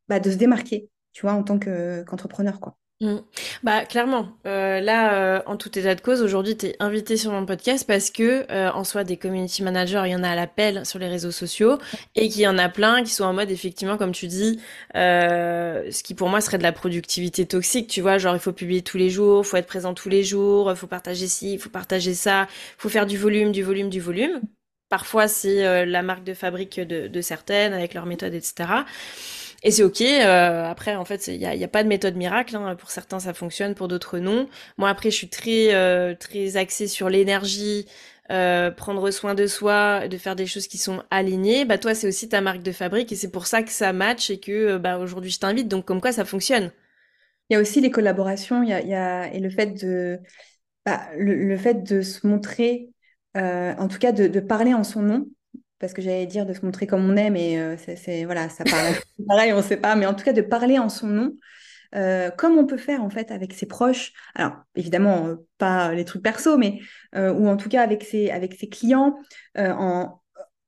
bah, 0.08 0.20
de 0.20 0.32
se 0.32 0.38
démarquer, 0.38 0.90
tu 1.14 1.22
vois, 1.22 1.34
en 1.34 1.44
tant 1.44 1.60
qu'entrepreneur, 1.60 2.60
quoi. 2.60 2.78
Mmh. 3.02 3.20
Bah 3.64 3.86
clairement, 3.86 4.28
euh, 4.46 4.82
là 4.82 5.14
euh, 5.14 5.42
en 5.46 5.56
tout 5.56 5.80
état 5.80 5.96
de 5.96 6.02
cause, 6.02 6.22
aujourd'hui 6.22 6.58
tu 6.58 6.66
es 6.66 6.76
invité 6.82 7.16
sur 7.16 7.32
mon 7.32 7.46
podcast 7.46 7.88
parce 7.88 8.10
que 8.10 8.46
euh, 8.52 8.70
en 8.74 8.84
soi 8.84 9.06
des 9.06 9.16
community 9.16 9.64
managers, 9.64 10.02
il 10.04 10.12
y 10.12 10.16
en 10.18 10.24
a 10.24 10.32
à 10.32 10.36
l'appel 10.36 10.86
sur 10.86 11.00
les 11.00 11.08
réseaux 11.08 11.32
sociaux 11.32 11.78
et 12.16 12.28
qu'il 12.28 12.42
y 12.42 12.48
en 12.48 12.58
a 12.58 12.68
plein 12.68 13.02
qui 13.02 13.12
sont 13.12 13.24
en 13.24 13.32
mode 13.32 13.52
effectivement 13.52 13.98
comme 13.98 14.12
tu 14.12 14.28
dis, 14.28 14.60
ce 14.96 16.04
qui 16.04 16.14
pour 16.14 16.28
moi 16.28 16.42
serait 16.42 16.58
de 16.58 16.64
la 16.64 16.74
productivité 16.74 17.46
toxique, 17.46 17.88
tu 17.90 18.02
vois, 18.02 18.18
genre 18.18 18.36
il 18.36 18.42
faut 18.42 18.52
publier 18.52 18.82
tous 18.82 18.98
les 18.98 19.10
jours, 19.10 19.46
faut 19.46 19.56
être 19.56 19.68
présent 19.68 19.94
tous 19.94 20.10
les 20.10 20.24
jours, 20.24 20.76
faut 20.76 20.88
partager 20.88 21.28
ci, 21.28 21.58
faut 21.58 21.70
partager 21.70 22.14
ça, 22.14 22.48
faut 22.78 22.90
faire 22.90 23.06
du 23.06 23.18
volume, 23.18 23.54
du 23.54 23.64
volume, 23.64 23.90
du 23.90 24.02
volume. 24.02 24.42
Parfois 24.90 25.30
c'est 25.30 25.86
la 25.86 26.02
marque 26.02 26.26
de 26.26 26.34
fabrique 26.34 26.82
de, 26.82 27.08
de 27.08 27.22
certaines 27.22 27.72
avec 27.72 27.94
leurs 27.94 28.06
méthodes, 28.06 28.34
etc. 28.34 28.84
Et 29.64 29.72
c'est 29.72 29.84
ok. 29.84 30.02
Euh, 30.02 30.66
après, 30.66 30.96
en 30.96 31.04
fait, 31.06 31.28
il 31.28 31.40
n'y 31.40 31.46
a, 31.46 31.54
y 31.56 31.64
a, 31.64 31.68
pas 31.68 31.84
de 31.84 31.90
méthode 31.90 32.16
miracle. 32.16 32.56
Hein. 32.56 32.76
Pour 32.76 32.92
certains, 32.92 33.20
ça 33.20 33.34
fonctionne, 33.34 33.76
pour 33.76 33.88
d'autres, 33.88 34.18
non. 34.20 34.48
Moi, 34.78 34.90
après, 34.90 35.12
je 35.12 35.16
suis 35.18 35.30
très 35.30 35.74
euh, 35.74 36.16
très 36.16 36.56
axée 36.56 36.88
sur 36.88 37.10
l'énergie, 37.10 37.86
euh, 38.32 38.72
prendre 38.72 39.12
soin 39.12 39.36
de 39.36 39.48
soi, 39.48 40.08
de 40.08 40.18
faire 40.18 40.36
des 40.36 40.46
choses 40.46 40.68
qui 40.68 40.78
sont 40.78 41.04
alignées. 41.12 41.66
Bah 41.66 41.78
toi, 41.78 41.94
c'est 41.94 42.08
aussi 42.08 42.30
ta 42.30 42.42
marque 42.42 42.62
de 42.62 42.72
fabrique 42.72 43.12
et 43.12 43.16
c'est 43.16 43.32
pour 43.32 43.48
ça 43.48 43.64
que 43.64 43.72
ça 43.72 43.92
match 43.92 44.30
et 44.30 44.40
que 44.40 44.52
euh, 44.52 44.80
bah 44.80 44.98
aujourd'hui, 44.98 45.32
je 45.32 45.40
t'invite. 45.40 45.68
Donc, 45.68 45.86
comme 45.86 46.00
quoi, 46.02 46.14
ça 46.14 46.26
fonctionne. 46.26 46.72
Il 47.50 47.56
y 47.56 47.58
a 47.58 47.62
aussi 47.62 47.82
les 47.82 47.92
collaborations. 47.92 48.64
Il 48.64 48.70
y 48.70 48.74
a, 48.74 48.82
y 48.82 48.94
a, 48.94 49.34
et 49.34 49.40
le 49.40 49.50
fait 49.50 49.68
de 49.84 50.20
bah, 50.86 51.10
le, 51.18 51.36
le, 51.36 51.58
fait 51.58 51.84
de 51.84 52.02
se 52.02 52.26
montrer, 52.28 52.90
euh, 53.38 53.74
en 53.78 53.88
tout 53.88 54.00
cas, 54.00 54.12
de, 54.12 54.28
de 54.28 54.40
parler 54.40 54.74
en 54.74 54.84
son 54.84 55.02
nom 55.02 55.28
parce 55.80 55.94
que 55.94 56.02
j'allais 56.02 56.26
dire 56.26 56.46
de 56.46 56.54
se 56.54 56.66
montrer 56.66 56.88
comme 56.88 57.10
on 57.10 57.16
est, 57.16 57.30
mais 57.30 57.58
euh, 57.58 57.76
c'est 57.78 58.26
voilà, 58.26 58.50
ça 58.50 58.64
parle 58.66 58.96
pareil, 59.28 59.54
on 59.54 59.58
ne 59.58 59.62
sait 59.62 59.78
pas, 59.78 59.96
mais 59.96 60.06
en 60.06 60.14
tout 60.14 60.26
cas 60.26 60.34
de 60.34 60.42
parler 60.42 60.78
en 60.78 60.90
son 60.90 61.08
nom, 61.08 61.34
euh, 61.96 62.30
comme 62.32 62.58
on 62.58 62.66
peut 62.66 62.78
faire 62.78 63.02
en 63.02 63.10
fait 63.10 63.32
avec 63.32 63.54
ses 63.54 63.66
proches. 63.66 64.12
Alors 64.36 64.54
évidemment 64.76 65.28
euh, 65.28 65.36
pas 65.58 65.94
les 65.94 66.06
trucs 66.06 66.22
perso, 66.22 66.58
mais 66.58 66.80
ou 67.16 67.48
en 67.48 67.58
tout 67.58 67.70
cas 67.70 67.82
avec 67.82 68.04
ses 68.04 68.30
avec 68.30 68.54
ses 68.54 68.68
clients 68.68 69.18
en, 69.58 70.20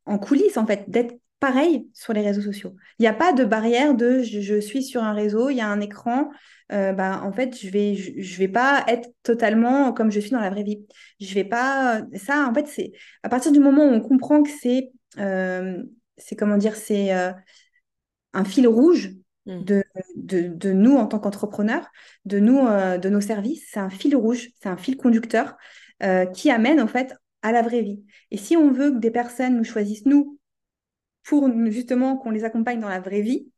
en 0.06 0.18
coulisses 0.18 0.58
en 0.58 0.66
fait, 0.66 0.86
d'être 0.90 1.16
pareil 1.40 1.90
sur 1.94 2.14
les 2.14 2.22
réseaux 2.22 2.42
sociaux. 2.42 2.76
Il 3.00 3.04
n'y 3.04 3.08
a 3.08 3.14
pas 3.14 3.34
de 3.34 3.44
barrière 3.44 3.96
de 3.96 4.22
je, 4.22 4.60
suis 4.60 4.84
sur 4.84 5.04
un 5.04 5.14
réseau, 5.14 5.50
il 5.50 5.58
y 5.58 5.62
a 5.62 5.68
un 5.68 5.82
écran. 5.82 6.30
Bah, 6.70 7.22
en 7.26 7.34
fait, 7.34 7.60
je 7.60 7.70
vais, 7.70 7.96
je, 7.96 8.38
vais 8.38 8.48
pas 8.48 8.86
être 8.88 9.10
totalement 9.24 9.92
comme 9.92 10.10
je 10.10 10.22
suis 10.22 10.32
dans 10.32 10.40
la 10.40 10.50
vraie 10.50 10.64
vie. 10.64 10.86
Je 11.20 11.34
vais 11.36 11.44
pas. 11.44 12.02
Ça, 12.16 12.48
en 12.50 12.54
fait, 12.54 12.68
c'est 12.68 12.94
à 13.24 13.30
partir 13.30 13.52
du 13.52 13.60
moment 13.60 13.84
où 13.86 13.90
on 13.90 14.00
comprend 14.00 14.42
que 14.42 14.50
c'est, 14.50 14.92
c'est 15.16 16.36
comment 16.38 16.58
dire, 16.58 16.76
c'est 16.76 17.14
euh, 17.14 17.32
un 18.34 18.46
fil 18.46 18.68
rouge 18.68 19.12
mmh. 19.46 19.64
de, 19.64 19.84
de, 20.16 20.72
nous 20.72 20.96
en 20.96 21.08
tant 21.08 21.20
qu'entrepreneurs, 21.20 21.88
de 22.26 22.40
nous, 22.40 22.60
de 22.60 23.10
nos 23.10 23.22
services. 23.22 23.68
C'est 23.72 23.80
un 23.80 23.90
fil 23.90 24.16
rouge, 24.16 24.50
c'est 24.62 24.70
un 24.70 24.78
fil 24.78 24.98
conducteur 24.98 25.58
qui 26.34 26.50
amène 26.50 26.82
en 26.82 26.88
fait 26.88 27.16
à 27.42 27.52
la 27.52 27.62
vraie 27.62 27.82
vie. 27.82 28.04
Et 28.30 28.38
si 28.38 28.56
on 28.56 28.72
veut 28.72 28.92
que 28.92 29.00
des 29.00 29.12
personnes 29.12 29.58
nous 29.58 29.64
choisissent, 29.64 30.06
nous, 30.06 30.40
pour 31.24 31.50
justement 31.70 32.18
qu'on 32.18 32.32
les 32.32 32.44
accompagne 32.44 32.80
dans 32.80 32.90
la 32.90 33.00
vraie 33.00 33.22
vie, 33.22 33.52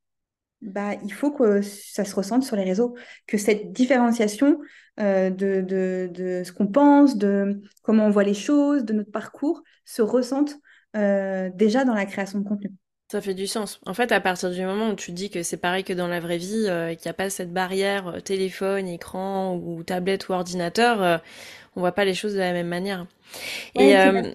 bah, 0.62 0.94
il 1.04 1.12
faut 1.12 1.32
que 1.32 1.62
ça 1.62 2.06
se 2.06 2.16
ressente 2.16 2.44
sur 2.44 2.56
les 2.56 2.64
réseaux, 2.64 2.96
que 3.28 3.38
cette 3.38 3.74
différenciation 3.74 4.60
euh, 5.00 5.30
de, 5.30 5.62
de, 5.62 6.44
ce 6.44 6.52
qu'on 6.54 6.68
pense, 6.68 7.18
de 7.18 7.62
comment 7.82 8.06
on 8.06 8.10
voit 8.10 8.24
les 8.24 8.34
choses, 8.34 8.86
de 8.86 8.94
notre 8.94 9.12
parcours, 9.12 9.62
se 9.86 10.02
ressente 10.02 10.56
euh, 10.96 11.50
déjà 11.54 11.86
dans 11.86 11.94
la 11.94 12.06
création 12.06 12.40
de 12.40 12.48
contenu. 12.48 12.72
Ça 13.12 13.22
fait 13.22 13.34
du 13.34 13.46
sens. 13.46 13.80
En 13.86 13.94
fait, 13.94 14.12
à 14.12 14.20
partir 14.20 14.50
du 14.50 14.62
moment 14.64 14.90
où 14.90 14.96
tu 14.96 15.12
dis 15.12 15.30
que 15.30 15.44
c'est 15.44 15.58
pareil 15.58 15.84
que 15.84 15.94
dans 15.94 16.08
la 16.08 16.20
vraie 16.20 16.38
vie, 16.38 16.66
euh, 16.68 16.96
qu'il 16.96 17.06
n'y 17.06 17.12
a 17.12 17.14
pas 17.14 17.30
cette 17.30 17.54
barrière 17.54 18.24
téléphone, 18.24 18.88
écran 18.88 19.56
ou 19.56 19.84
tablette 19.84 20.30
ou 20.30 20.34
ordinateur, 20.34 21.22
on 21.76 21.80
voit 21.80 21.92
pas 21.92 22.06
les 22.06 22.14
choses 22.14 22.34
de 22.34 22.40
la 22.40 22.54
même 22.54 22.68
manière. 22.68 23.08
Et 23.76 23.98
euh, 23.98 24.34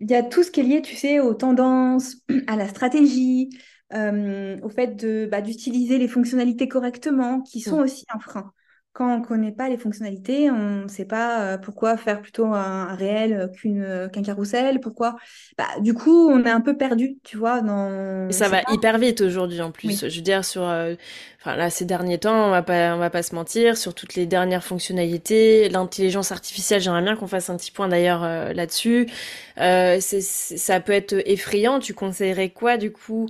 il 0.00 0.10
y 0.10 0.14
a 0.14 0.22
tout 0.22 0.42
ce 0.42 0.50
qui 0.50 0.60
est 0.60 0.64
lié, 0.64 0.82
tu 0.82 0.96
sais, 0.96 1.20
aux 1.20 1.34
tendances, 1.34 2.16
à 2.46 2.56
la 2.56 2.68
stratégie, 2.68 3.50
euh, 3.92 4.58
au 4.62 4.68
fait 4.68 4.96
de 4.96 5.26
bah, 5.30 5.40
d'utiliser 5.40 5.98
les 5.98 6.08
fonctionnalités 6.08 6.68
correctement, 6.68 7.40
qui 7.42 7.60
sont 7.60 7.78
mm. 7.78 7.82
aussi 7.82 8.04
un 8.12 8.18
frein 8.18 8.52
quand 8.94 9.12
on 9.12 9.18
ne 9.18 9.24
connaît 9.24 9.50
pas 9.50 9.68
les 9.68 9.76
fonctionnalités, 9.76 10.52
on 10.52 10.84
ne 10.84 10.88
sait 10.88 11.04
pas 11.04 11.42
euh, 11.42 11.58
pourquoi 11.58 11.96
faire 11.96 12.22
plutôt 12.22 12.46
un, 12.46 12.94
réel 12.94 13.50
qu'une, 13.52 14.08
qu'un 14.12 14.22
carrousel, 14.22 14.78
pourquoi. 14.78 15.16
Bah, 15.58 15.66
du 15.80 15.94
coup, 15.94 16.30
on 16.30 16.44
est 16.44 16.50
un 16.50 16.60
peu 16.60 16.76
perdu, 16.76 17.18
tu 17.24 17.36
vois. 17.36 17.60
Dans... 17.60 18.30
ça 18.30 18.48
va 18.48 18.62
hyper 18.70 18.98
vite 18.98 19.20
aujourd'hui 19.20 19.60
en 19.60 19.72
plus. 19.72 20.08
Je 20.08 20.16
veux 20.16 20.22
dire, 20.22 20.44
sur, 20.44 20.62
euh, 20.62 20.94
enfin 21.40 21.56
là, 21.56 21.70
ces 21.70 21.84
derniers 21.84 22.18
temps, 22.18 22.46
on 22.46 22.50
va 22.50 22.62
pas, 22.62 22.94
on 22.94 22.98
va 22.98 23.10
pas 23.10 23.24
se 23.24 23.34
mentir, 23.34 23.76
sur 23.76 23.94
toutes 23.94 24.14
les 24.14 24.26
dernières 24.26 24.62
fonctionnalités, 24.62 25.68
l'intelligence 25.68 26.30
artificielle, 26.30 26.80
j'aimerais 26.80 27.02
bien 27.02 27.16
qu'on 27.16 27.26
fasse 27.26 27.50
un 27.50 27.56
petit 27.56 27.72
point 27.72 27.88
d'ailleurs 27.88 28.22
euh, 28.22 28.52
là-dessus. 28.52 29.08
c'est, 29.56 30.20
ça 30.20 30.78
peut 30.78 30.92
être 30.92 31.20
effrayant. 31.28 31.80
Tu 31.80 31.94
conseillerais 31.94 32.50
quoi 32.50 32.76
du 32.76 32.92
coup 32.92 33.26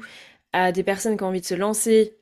à 0.52 0.72
des 0.72 0.82
personnes 0.82 1.16
qui 1.16 1.24
ont 1.24 1.28
envie 1.28 1.40
de 1.40 1.46
se 1.46 1.54
lancer 1.54 2.18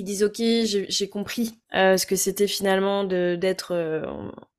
qui 0.00 0.04
disent 0.04 0.22
ok 0.22 0.40
j'ai 0.88 1.08
compris 1.10 1.60
euh, 1.74 1.98
ce 1.98 2.06
que 2.06 2.16
c'était 2.16 2.46
finalement 2.46 3.04
d'être 3.04 3.74
euh, 3.74 4.00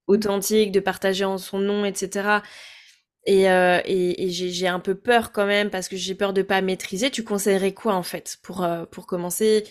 authentique 0.06 0.72
de 0.72 0.80
partager 0.80 1.26
en 1.26 1.40
son 1.40 1.58
nom 1.58 1.84
etc 1.84 2.42
et, 3.26 3.50
euh, 3.50 3.82
et, 3.86 4.26
et 4.26 4.30
j'ai 4.30 4.68
un 4.68 4.80
peu 4.80 4.94
peur 4.94 5.32
quand 5.32 5.48
même 5.48 5.72
parce 5.72 5.90
que 5.90 5.96
j'ai 5.96 6.14
peur 6.14 6.34
de 6.34 6.44
pas 6.44 6.62
maîtriser. 6.62 7.10
Tu 7.10 7.24
conseillerais 7.24 7.74
quoi 7.74 7.94
en 7.96 8.04
fait 8.04 8.38
pour 8.44 8.68
pour 8.92 9.08
commencer 9.08 9.64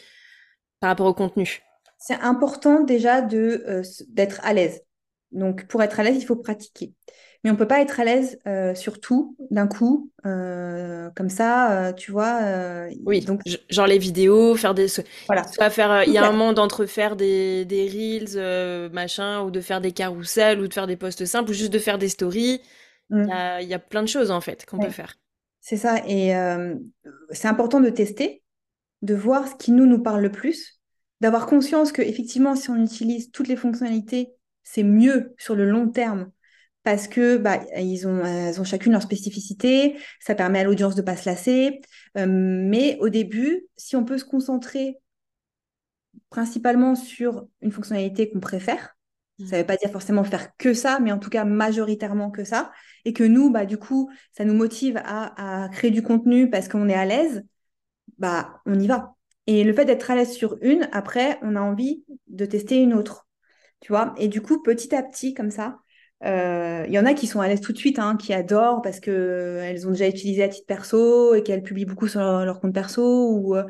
par 0.81 0.91
rapport 0.91 1.07
au 1.07 1.15
contenu? 1.15 1.63
C'est 1.99 2.15
important 2.15 2.81
déjà 2.81 3.23
d'être 3.23 4.41
à 4.43 4.53
l'aise. 4.53 4.83
Donc 5.31 5.67
pour 5.69 5.83
être 5.85 6.01
à 6.01 6.03
l'aise 6.03 6.17
il 6.17 6.27
faut 6.27 6.37
pratiquer 6.37 6.95
mais 7.43 7.51
on 7.51 7.57
peut 7.57 7.67
pas 7.67 7.81
être 7.81 8.01
à 8.01 8.05
l'aise 8.05 8.39
euh, 8.47 8.75
sur 8.75 9.01
tout 9.01 9.37
d'un 9.51 9.67
coup, 9.67 10.11
euh, 10.27 11.09
comme 11.17 11.31
ça, 11.31 11.89
euh, 11.89 11.93
tu 11.93 12.13
vois. 12.13 12.41
oui, 13.07 13.21
donc 13.21 13.41
genre 13.71 13.87
les 13.87 13.99
vidéos, 13.99 14.57
faire 14.57 14.75
des, 14.75 14.89
voilà, 15.27 15.45
faire. 15.71 16.05
Il 16.05 16.13
y 16.13 16.19
a 16.19 16.27
un 16.27 16.33
moment 16.33 16.53
d'entre 16.53 16.85
faire 16.85 17.17
des 17.17 17.65
des 17.65 17.89
reels, 17.89 18.91
machin, 18.93 19.43
ou 19.43 19.51
de 19.51 19.61
faire 19.61 19.81
des 19.81 19.93
carousels, 19.93 20.61
ou 20.61 20.69
de 20.69 20.75
faire 20.75 20.87
des 20.87 20.97
posts 20.97 21.25
simples, 21.25 21.51
ou 21.51 21.55
juste 21.55 21.73
de 21.73 21.79
faire 21.79 21.99
des 21.99 22.09
stories. 22.09 22.61
Il 23.13 23.27
y, 23.27 23.33
a, 23.33 23.61
y, 23.61 23.75
a 23.75 23.79
plein 23.81 24.03
de 24.03 24.09
choses 24.09 24.31
en 24.31 24.41
fait 24.41 24.67
qu'on 24.67 24.79
peut 24.79 24.91
faire. 24.91 25.17
C'est 25.61 25.77
ça, 25.77 25.97
et 26.07 26.33
c'est 27.31 27.49
important 27.49 27.81
de 27.81 27.91
tester, 27.91 28.43
de 29.03 29.15
voir 29.15 29.49
ce 29.49 29.55
qui 29.55 29.73
nous 29.73 29.87
nous 29.87 30.03
parle 30.03 30.21
le 30.21 30.31
plus, 30.31 30.81
d'avoir 31.23 31.47
conscience 31.47 31.91
que 31.91 32.03
effectivement, 32.03 32.55
si 32.55 32.71
on 32.71 32.77
utilise 32.77 33.31
toutes 33.31 33.49
les 33.49 33.57
fonctionnalités, 33.57 34.29
c'est 34.63 34.83
mieux 34.83 35.35
sur 35.39 35.55
le 35.55 35.65
long 35.65 35.89
terme 35.89 36.31
parce 36.91 37.07
que 37.07 37.37
bah, 37.37 37.61
ils 37.79 38.09
ont, 38.09 38.25
elles 38.25 38.61
ont 38.61 38.65
chacune 38.65 38.91
leur 38.91 39.03
spécificité, 39.03 39.97
ça 40.19 40.35
permet 40.35 40.59
à 40.59 40.65
l'audience 40.65 40.97
de 40.97 41.03
ne 41.03 41.07
pas 41.07 41.15
se 41.15 41.29
lasser. 41.29 41.81
Euh, 42.19 42.27
mais 42.27 42.97
au 42.99 43.09
début, 43.09 43.69
si 43.77 43.95
on 43.95 44.05
peut 44.05 44.19
se 44.19 44.25
concentrer 44.25 44.99
principalement 46.31 46.97
sur 46.97 47.47
une 47.61 47.71
fonctionnalité 47.71 48.29
qu'on 48.29 48.41
préfère, 48.41 48.97
ça 49.39 49.55
ne 49.55 49.61
veut 49.61 49.67
pas 49.67 49.77
dire 49.77 49.93
forcément 49.93 50.25
faire 50.25 50.49
que 50.57 50.75
ça, 50.75 50.99
mais 50.99 51.13
en 51.13 51.21
tout 51.21 51.31
cas 51.31 51.45
majoritairement 51.45 52.33
que 52.33 52.43
ça, 52.43 52.73
et 53.05 53.13
que 53.13 53.23
nous, 53.23 53.53
bah, 53.53 53.67
du 53.67 53.79
coup, 53.79 54.11
ça 54.37 54.45
nous 54.45 54.55
motive 54.55 55.01
à, 55.05 55.65
à 55.65 55.69
créer 55.69 55.93
du 55.93 56.03
contenu 56.03 56.51
parce 56.51 56.67
qu'on 56.67 56.89
est 56.89 56.95
à 56.95 57.05
l'aise, 57.05 57.45
bah, 58.19 58.61
on 58.67 58.81
y 58.81 58.89
va. 58.89 59.15
Et 59.47 59.63
le 59.63 59.73
fait 59.73 59.85
d'être 59.85 60.11
à 60.11 60.17
l'aise 60.17 60.33
sur 60.33 60.59
une, 60.61 60.89
après, 60.91 61.39
on 61.43 61.55
a 61.55 61.61
envie 61.61 62.03
de 62.27 62.47
tester 62.47 62.83
une 62.83 62.95
autre. 62.95 63.29
Tu 63.79 63.93
vois 63.93 64.13
Et 64.19 64.27
du 64.27 64.43
coup, 64.43 64.61
petit 64.61 64.93
à 64.93 65.05
petit, 65.05 65.35
comme 65.35 65.53
ça, 65.53 65.79
euh, 66.25 66.85
il 66.87 66.93
y 66.93 66.99
en 66.99 67.07
a 67.07 67.15
qui 67.15 67.27
sont 67.27 67.41
à 67.41 67.49
l'aise 67.49 67.61
tout 67.61 67.73
de 67.73 67.79
suite, 67.79 67.99
hein, 67.99 68.17
qui 68.17 68.33
adorent 68.33 68.83
parce 68.83 69.01
qu'elles 69.01 69.15
euh, 69.15 69.87
ont 69.87 69.91
déjà 69.91 70.09
utilisé 70.09 70.43
à 70.43 70.49
titre 70.49 70.67
perso 70.67 71.35
et 71.35 71.43
qu'elles 71.43 71.63
publient 71.63 71.87
beaucoup 71.87 72.09
sur 72.09 72.21
leur, 72.21 72.61
compte 72.61 72.75
perso 72.75 73.31
ou, 73.33 73.57
euh, 73.57 73.65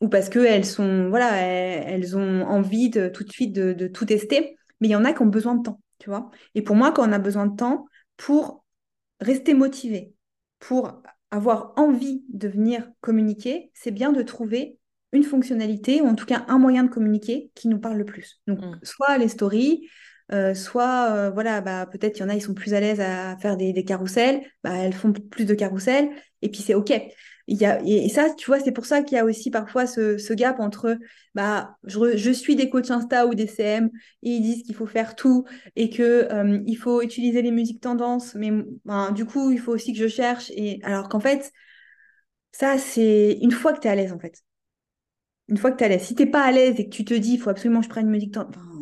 ou 0.00 0.08
parce 0.08 0.28
qu'elles 0.28 0.64
sont, 0.64 1.08
voilà, 1.08 1.36
elles, 1.36 2.16
ont 2.16 2.42
envie 2.42 2.90
de, 2.90 3.08
tout 3.08 3.24
de 3.24 3.32
suite 3.32 3.52
de, 3.52 3.86
tout 3.88 4.04
tester. 4.04 4.56
Mais 4.80 4.88
il 4.88 4.92
y 4.92 4.96
en 4.96 5.04
a 5.04 5.12
qui 5.12 5.22
ont 5.22 5.26
besoin 5.26 5.56
de 5.56 5.62
temps, 5.62 5.80
tu 5.98 6.10
vois. 6.10 6.30
Et 6.54 6.62
pour 6.62 6.76
moi, 6.76 6.92
quand 6.92 7.08
on 7.08 7.12
a 7.12 7.18
besoin 7.18 7.46
de 7.46 7.56
temps 7.56 7.86
pour 8.16 8.64
rester 9.20 9.54
motivé, 9.54 10.12
pour 10.60 11.02
avoir 11.30 11.72
envie 11.76 12.22
de 12.28 12.46
venir 12.46 12.88
communiquer, 13.00 13.70
c'est 13.74 13.90
bien 13.90 14.12
de 14.12 14.22
trouver 14.22 14.78
une 15.12 15.24
fonctionnalité 15.24 16.02
ou 16.02 16.06
en 16.06 16.14
tout 16.14 16.26
cas 16.26 16.44
un 16.48 16.58
moyen 16.58 16.84
de 16.84 16.88
communiquer 16.90 17.50
qui 17.54 17.68
nous 17.68 17.78
parle 17.78 17.98
le 17.98 18.04
plus. 18.04 18.40
Donc, 18.46 18.60
mmh. 18.60 18.80
soit 18.82 19.18
les 19.18 19.28
stories, 19.28 19.88
euh, 20.32 20.54
soit, 20.54 21.12
euh, 21.12 21.30
voilà, 21.30 21.60
bah, 21.60 21.86
peut-être 21.86 22.18
il 22.18 22.20
y 22.20 22.24
en 22.24 22.28
a, 22.28 22.34
ils 22.34 22.42
sont 22.42 22.54
plus 22.54 22.74
à 22.74 22.80
l'aise 22.80 23.00
à 23.00 23.36
faire 23.38 23.56
des, 23.56 23.72
des 23.72 23.84
carousels, 23.84 24.42
bah, 24.62 24.74
elles 24.76 24.94
font 24.94 25.12
plus 25.12 25.44
de 25.44 25.54
carousels, 25.54 26.10
et 26.42 26.48
puis 26.50 26.62
c'est 26.62 26.74
OK. 26.74 26.92
Il 27.46 27.58
y 27.58 27.66
a, 27.66 27.82
et, 27.84 28.08
ça, 28.08 28.30
tu 28.34 28.46
vois, 28.46 28.58
c'est 28.58 28.72
pour 28.72 28.86
ça 28.86 29.02
qu'il 29.02 29.16
y 29.16 29.20
a 29.20 29.24
aussi 29.24 29.50
parfois 29.50 29.86
ce, 29.86 30.16
ce 30.16 30.32
gap 30.32 30.60
entre, 30.60 30.98
bah, 31.34 31.76
je, 31.84 32.16
je, 32.16 32.30
suis 32.30 32.56
des 32.56 32.70
coachs 32.70 32.90
Insta 32.90 33.26
ou 33.26 33.34
des 33.34 33.46
CM, 33.46 33.90
et 34.22 34.30
ils 34.30 34.40
disent 34.40 34.62
qu'il 34.62 34.74
faut 34.74 34.86
faire 34.86 35.14
tout, 35.14 35.44
et 35.76 35.90
que 35.90 36.28
il 36.66 36.76
faut 36.76 37.02
utiliser 37.02 37.42
les 37.42 37.50
musiques 37.50 37.82
tendances, 37.82 38.34
mais 38.34 38.50
ben, 38.86 39.12
du 39.12 39.26
coup, 39.26 39.50
il 39.50 39.58
faut 39.60 39.72
aussi 39.72 39.92
que 39.92 39.98
je 39.98 40.08
cherche, 40.08 40.50
et 40.52 40.80
alors 40.84 41.08
qu'en 41.10 41.20
fait, 41.20 41.52
ça, 42.52 42.78
c'est 42.78 43.38
une 43.42 43.50
fois 43.50 43.72
que 43.74 43.80
tu 43.80 43.88
es 43.88 43.90
à 43.90 43.94
l'aise, 43.94 44.12
en 44.12 44.18
fait 44.18 44.42
une 45.48 45.56
fois 45.56 45.70
que 45.70 45.76
tu 45.76 45.82
es 45.82 45.86
à 45.86 45.88
l'aise. 45.88 46.02
Si 46.02 46.14
tu 46.14 46.30
pas 46.30 46.42
à 46.42 46.52
l'aise 46.52 46.78
et 46.78 46.88
que 46.88 46.94
tu 46.94 47.04
te 47.04 47.14
dis, 47.14 47.34
il 47.34 47.38
faut 47.38 47.50
absolument 47.50 47.80
que 47.80 47.84
je 47.84 47.90
prenne 47.90 48.06
une 48.06 48.12
musique, 48.12 48.32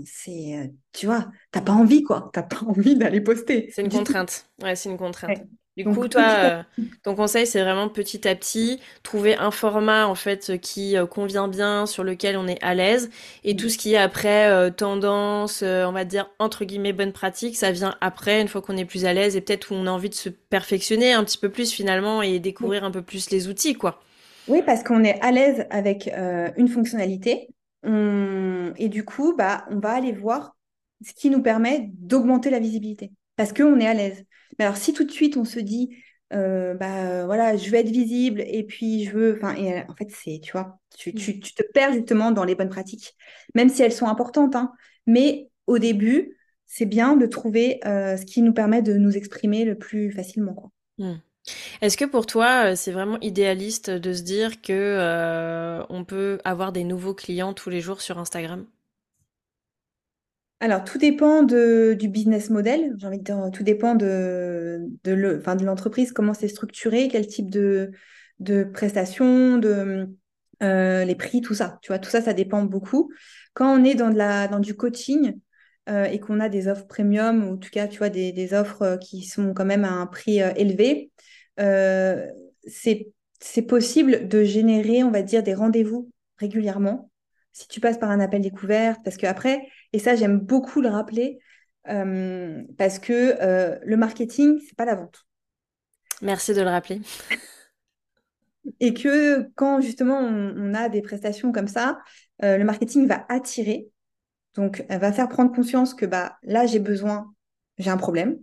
c'est, 0.06 0.58
euh, 0.58 0.66
tu 0.92 1.06
vois, 1.06 1.30
t'as 1.50 1.60
pas 1.60 1.72
envie, 1.72 2.02
quoi. 2.02 2.30
T'as 2.32 2.42
pas 2.42 2.60
envie 2.66 2.96
d'aller 2.96 3.20
poster. 3.20 3.68
C'est 3.72 3.82
une 3.82 3.88
contrainte. 3.88 4.46
Ouais, 4.62 4.76
c'est 4.76 4.90
une 4.90 4.98
contrainte. 4.98 5.38
Du 5.76 5.84
coup, 5.84 6.06
toi, 6.06 6.22
euh, 6.22 6.62
ton 7.02 7.14
conseil, 7.14 7.46
c'est 7.46 7.62
vraiment 7.62 7.88
petit 7.88 8.28
à 8.28 8.34
petit, 8.34 8.78
trouver 9.02 9.36
un 9.36 9.50
format, 9.50 10.06
en 10.06 10.14
fait, 10.14 10.58
qui 10.60 10.98
euh, 10.98 11.06
convient 11.06 11.48
bien, 11.48 11.86
sur 11.86 12.04
lequel 12.04 12.36
on 12.36 12.46
est 12.46 12.62
à 12.62 12.74
l'aise. 12.74 13.08
Et 13.42 13.56
tout 13.56 13.70
ce 13.70 13.78
qui 13.78 13.94
est 13.94 13.98
après, 13.98 14.70
tendance, 14.72 15.62
on 15.62 15.92
va 15.92 16.04
dire, 16.04 16.28
entre 16.38 16.64
guillemets, 16.64 16.92
bonne 16.92 17.12
pratique, 17.12 17.56
ça 17.56 17.70
vient 17.70 17.94
après, 18.02 18.42
une 18.42 18.48
fois 18.48 18.60
qu'on 18.60 18.76
est 18.76 18.84
plus 18.84 19.06
à 19.06 19.14
l'aise 19.14 19.34
et 19.34 19.40
peut-être 19.40 19.70
où 19.70 19.74
on 19.74 19.86
a 19.86 19.90
envie 19.90 20.10
de 20.10 20.14
se 20.14 20.28
perfectionner 20.28 21.14
un 21.14 21.24
petit 21.24 21.38
peu 21.38 21.48
plus, 21.48 21.72
finalement, 21.72 22.20
et 22.20 22.38
découvrir 22.38 22.84
un 22.84 22.90
peu 22.90 23.02
plus 23.02 23.30
les 23.30 23.48
outils, 23.48 23.74
quoi. 23.74 24.02
Oui, 24.48 24.60
parce 24.66 24.82
qu'on 24.82 25.04
est 25.04 25.20
à 25.22 25.30
l'aise 25.30 25.66
avec 25.70 26.10
une 26.56 26.68
fonctionnalité. 26.68 27.48
Et 27.84 28.88
du 28.88 29.04
coup, 29.04 29.34
bah, 29.36 29.64
on 29.70 29.78
va 29.78 29.92
aller 29.92 30.12
voir 30.12 30.56
ce 31.04 31.12
qui 31.12 31.30
nous 31.30 31.42
permet 31.42 31.90
d'augmenter 31.94 32.50
la 32.50 32.60
visibilité. 32.60 33.12
Parce 33.36 33.52
qu'on 33.52 33.80
est 33.80 33.86
à 33.86 33.94
l'aise. 33.94 34.24
Mais 34.58 34.64
alors, 34.64 34.76
si 34.76 34.92
tout 34.92 35.04
de 35.04 35.10
suite, 35.10 35.36
on 35.36 35.44
se 35.44 35.58
dit, 35.58 35.96
euh, 36.32 36.74
bah 36.74 37.26
voilà, 37.26 37.56
je 37.56 37.68
veux 37.70 37.76
être 37.76 37.90
visible 37.90 38.42
et 38.46 38.64
puis 38.64 39.04
je 39.04 39.12
veux. 39.12 39.36
Enfin, 39.36 39.54
et 39.56 39.82
en 39.88 39.94
fait, 39.94 40.10
c'est, 40.10 40.40
tu 40.42 40.52
vois, 40.52 40.78
tu, 40.96 41.14
tu, 41.14 41.40
tu, 41.40 41.54
te 41.54 41.62
perds 41.62 41.92
justement 41.92 42.30
dans 42.30 42.44
les 42.44 42.54
bonnes 42.54 42.68
pratiques, 42.68 43.14
même 43.54 43.68
si 43.68 43.82
elles 43.82 43.92
sont 43.92 44.06
importantes. 44.06 44.56
Hein. 44.56 44.72
Mais 45.06 45.50
au 45.66 45.78
début, 45.78 46.38
c'est 46.66 46.86
bien 46.86 47.16
de 47.16 47.26
trouver 47.26 47.80
euh, 47.84 48.16
ce 48.16 48.24
qui 48.24 48.42
nous 48.42 48.54
permet 48.54 48.82
de 48.82 48.94
nous 48.94 49.16
exprimer 49.16 49.64
le 49.64 49.76
plus 49.76 50.10
facilement. 50.12 50.54
Quoi. 50.54 50.70
Mmh. 50.98 51.14
Est-ce 51.80 51.96
que 51.96 52.04
pour 52.04 52.26
toi, 52.26 52.70
euh, 52.70 52.76
c'est 52.76 52.92
vraiment 52.92 53.18
idéaliste 53.20 53.90
de 53.90 54.12
se 54.12 54.22
dire 54.22 54.60
que 54.60 54.72
euh, 54.72 55.82
on 55.88 56.04
peut 56.04 56.38
avoir 56.44 56.72
des 56.72 56.84
nouveaux 56.84 57.14
clients 57.14 57.54
tous 57.54 57.70
les 57.70 57.80
jours 57.80 58.00
sur 58.00 58.18
Instagram? 58.18 58.66
Alors, 60.60 60.84
tout 60.84 60.98
dépend 60.98 61.42
du 61.42 62.08
business 62.08 62.48
model. 62.48 62.94
J'ai 62.96 63.06
envie 63.06 63.18
de 63.18 63.24
dire, 63.24 63.50
tout 63.52 63.64
dépend 63.64 63.96
de, 63.96 64.86
l'entreprise, 65.04 66.12
comment 66.12 66.34
c'est 66.34 66.46
structuré, 66.46 67.08
quel 67.10 67.26
type 67.26 67.50
de, 67.50 67.90
de 68.38 68.62
prestations, 68.62 69.58
de 69.58 70.06
les 70.60 71.16
prix, 71.16 71.40
tout 71.40 71.54
ça. 71.54 71.80
Tu 71.82 71.88
vois, 71.88 71.98
tout 71.98 72.10
ça, 72.10 72.22
ça 72.22 72.32
dépend 72.32 72.62
beaucoup. 72.62 73.10
Quand 73.54 73.76
on 73.76 73.82
est 73.82 73.96
dans 73.96 74.60
du 74.60 74.76
coaching, 74.76 75.34
et 75.88 76.20
qu'on 76.20 76.38
a 76.40 76.48
des 76.48 76.68
offres 76.68 76.86
premium, 76.86 77.44
ou 77.44 77.54
en 77.54 77.56
tout 77.56 77.70
cas, 77.70 77.88
tu 77.88 77.98
vois, 77.98 78.08
des, 78.08 78.32
des 78.32 78.54
offres 78.54 78.98
qui 79.00 79.24
sont 79.24 79.52
quand 79.52 79.64
même 79.64 79.84
à 79.84 79.90
un 79.90 80.06
prix 80.06 80.38
élevé, 80.38 81.10
c'est 81.58 83.08
c'est 83.40 83.62
possible 83.62 84.28
de 84.28 84.44
générer, 84.44 85.02
on 85.02 85.10
va 85.10 85.22
dire, 85.22 85.42
des 85.42 85.54
rendez-vous 85.54 86.08
régulièrement 86.38 87.10
si 87.52 87.68
tu 87.68 87.80
passes 87.80 87.98
par 87.98 88.10
un 88.10 88.20
appel 88.20 88.40
découverte, 88.40 89.00
parce 89.04 89.16
que 89.16 89.26
après, 89.26 89.68
et 89.92 89.98
ça 89.98 90.16
j'aime 90.16 90.38
beaucoup 90.38 90.80
le 90.80 90.88
rappeler, 90.88 91.38
euh, 91.88 92.62
parce 92.78 92.98
que 92.98 93.36
euh, 93.40 93.78
le 93.84 93.96
marketing, 93.96 94.58
c'est 94.66 94.76
pas 94.76 94.84
la 94.84 94.94
vente. 94.94 95.26
Merci 96.22 96.54
de 96.54 96.62
le 96.62 96.68
rappeler. 96.68 97.00
Et 98.80 98.94
que 98.94 99.50
quand 99.54 99.80
justement 99.80 100.18
on, 100.18 100.72
a 100.72 100.88
des 100.88 101.02
prestations 101.02 101.52
comme 101.52 101.68
ça, 101.68 101.98
euh, 102.42 102.56
le 102.56 102.64
marketing 102.64 103.06
va 103.06 103.26
attirer, 103.28 103.88
donc 104.54 104.84
elle 104.88 105.00
va 105.00 105.12
faire 105.12 105.28
prendre 105.28 105.54
conscience 105.54 105.94
que 105.94 106.06
bah 106.06 106.36
là 106.42 106.66
j'ai 106.66 106.78
besoin, 106.78 107.32
j'ai 107.78 107.90
un 107.90 107.96
problème, 107.96 108.38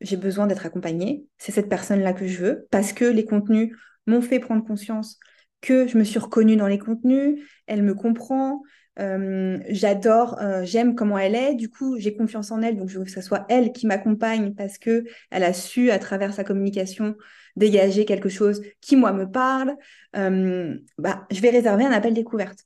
j'ai 0.00 0.16
besoin 0.16 0.46
d'être 0.46 0.66
accompagnée, 0.66 1.26
c'est 1.38 1.52
cette 1.52 1.68
personne-là 1.68 2.12
que 2.12 2.26
je 2.26 2.38
veux, 2.38 2.68
parce 2.70 2.92
que 2.92 3.04
les 3.04 3.24
contenus 3.24 3.76
m'ont 4.06 4.22
fait 4.22 4.40
prendre 4.40 4.64
conscience 4.64 5.18
que 5.60 5.86
je 5.88 5.98
me 5.98 6.04
suis 6.04 6.18
reconnue 6.18 6.56
dans 6.56 6.68
les 6.68 6.78
contenus, 6.78 7.44
elle 7.66 7.82
me 7.82 7.94
comprend, 7.94 8.62
euh, 9.00 9.58
j'adore, 9.68 10.40
euh, 10.40 10.64
j'aime 10.64 10.94
comment 10.94 11.18
elle 11.18 11.34
est, 11.34 11.54
du 11.54 11.68
coup 11.68 11.98
j'ai 11.98 12.16
confiance 12.16 12.50
en 12.50 12.62
elle, 12.62 12.76
donc 12.76 12.88
je 12.88 12.98
veux 12.98 13.04
que 13.04 13.10
ce 13.10 13.20
soit 13.20 13.46
elle 13.48 13.72
qui 13.72 13.86
m'accompagne 13.86 14.54
parce 14.54 14.78
que 14.78 15.04
elle 15.30 15.44
a 15.44 15.52
su 15.52 15.90
à 15.90 15.98
travers 15.98 16.32
sa 16.32 16.44
communication 16.44 17.16
dégager 17.58 18.04
quelque 18.04 18.28
chose 18.28 18.62
qui 18.80 18.96
moi 18.96 19.12
me 19.12 19.30
parle. 19.30 19.76
Euh, 20.16 20.78
bah, 20.96 21.26
je 21.30 21.40
vais 21.40 21.50
réserver 21.50 21.84
un 21.84 21.90
appel 21.90 22.14
découverte. 22.14 22.64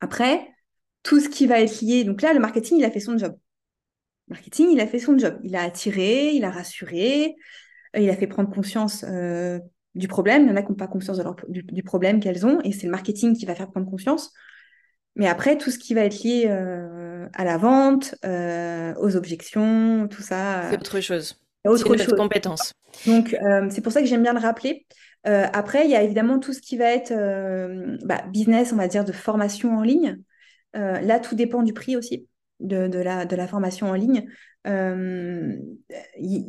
Après, 0.00 0.48
tout 1.02 1.20
ce 1.20 1.28
qui 1.28 1.46
va 1.46 1.60
être 1.60 1.80
lié, 1.80 2.04
donc 2.04 2.22
là 2.22 2.32
le 2.32 2.40
marketing 2.40 2.78
il 2.78 2.84
a 2.84 2.90
fait 2.90 3.00
son 3.00 3.18
job. 3.18 3.36
Le 4.28 4.34
marketing 4.34 4.68
il 4.70 4.80
a 4.80 4.86
fait 4.86 4.98
son 4.98 5.18
job, 5.18 5.38
il 5.42 5.56
a 5.56 5.62
attiré, 5.62 6.32
il 6.32 6.44
a 6.44 6.50
rassuré, 6.50 7.34
il 7.96 8.10
a 8.10 8.16
fait 8.16 8.26
prendre 8.26 8.50
conscience 8.50 9.04
du 9.94 10.08
problème. 10.08 10.44
Il 10.44 10.48
y 10.48 10.52
en 10.52 10.56
a 10.56 10.62
qui 10.62 10.70
n'ont 10.70 10.76
pas 10.76 10.86
conscience 10.86 11.20
du, 11.48 11.82
problème 11.82 12.20
qu'elles 12.20 12.46
ont, 12.46 12.60
et 12.62 12.72
c'est 12.72 12.86
le 12.86 12.90
marketing 12.90 13.36
qui 13.36 13.46
va 13.46 13.54
faire 13.54 13.70
prendre 13.70 13.88
conscience. 13.88 14.32
Mais 15.14 15.28
après, 15.28 15.58
tout 15.58 15.70
ce 15.70 15.78
qui 15.78 15.92
va 15.92 16.02
être 16.02 16.22
lié 16.22 16.46
euh, 16.48 17.28
à 17.34 17.44
la 17.44 17.58
vente, 17.58 18.14
euh, 18.24 18.94
aux 18.98 19.14
objections, 19.14 20.08
tout 20.08 20.22
ça. 20.22 20.70
C'est 20.70 20.80
autre 20.80 21.00
chose. 21.00 21.38
Autre 21.66 21.96
chose. 21.96 22.14
compétence. 22.16 22.72
Donc, 23.06 23.34
euh, 23.34 23.68
c'est 23.70 23.82
pour 23.82 23.92
ça 23.92 24.00
que 24.00 24.06
j'aime 24.06 24.22
bien 24.22 24.32
le 24.32 24.40
rappeler. 24.40 24.86
après, 25.24 25.84
il 25.84 25.90
y 25.90 25.94
a 25.94 26.02
évidemment 26.02 26.38
tout 26.38 26.52
ce 26.52 26.60
qui 26.60 26.76
va 26.76 26.86
être 26.86 27.12
bah, 28.04 28.22
business, 28.32 28.72
on 28.72 28.76
va 28.76 28.88
dire, 28.88 29.04
de 29.04 29.12
formation 29.12 29.76
en 29.76 29.82
ligne. 29.82 30.18
Là, 30.74 31.20
tout 31.20 31.34
dépend 31.34 31.62
du 31.62 31.72
prix 31.72 31.96
aussi 31.96 32.26
de, 32.60 32.98
la, 32.98 33.46
formation 33.46 33.90
en 33.90 33.94
ligne. 33.94 34.26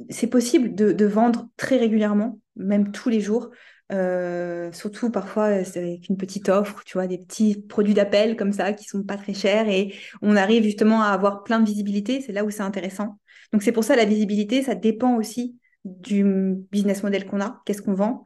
c'est 0.09 0.27
possible 0.27 0.75
de, 0.75 1.05
vendre 1.05 1.49
très 1.57 1.77
régulièrement 1.77 2.39
même 2.55 2.91
tous 2.91 3.09
les 3.09 3.21
jours. 3.21 3.49
Euh, 3.91 4.71
surtout 4.71 5.12
parfois 5.12 5.45
avec 5.45 6.09
une 6.09 6.17
petite 6.17 6.49
offre, 6.49 6.83
tu 6.86 6.93
vois, 6.93 7.05
des 7.05 7.19
petits 7.19 7.62
produits 7.62 7.93
d'appel 7.93 8.36
comme 8.36 8.53
ça 8.53 8.73
qui 8.73 8.86
sont 8.86 9.03
pas 9.03 9.17
très 9.17 9.33
chers 9.33 9.67
et 9.67 9.93
on 10.21 10.36
arrive 10.36 10.63
justement 10.63 11.01
à 11.01 11.07
avoir 11.07 11.43
plein 11.43 11.59
de 11.59 11.65
visibilité. 11.65 12.21
C'est 12.21 12.31
là 12.31 12.43
où 12.43 12.49
c'est 12.49 12.62
intéressant. 12.62 13.19
Donc 13.51 13.62
c'est 13.62 13.71
pour 13.71 13.83
ça 13.83 13.95
la 13.95 14.05
visibilité, 14.05 14.63
ça 14.63 14.73
dépend 14.73 15.15
aussi 15.15 15.57
du 15.86 16.23
business 16.71 17.03
model 17.03 17.25
qu'on 17.27 17.41
a, 17.41 17.62
qu'est-ce 17.65 17.81
qu'on 17.81 17.93
vend. 17.93 18.23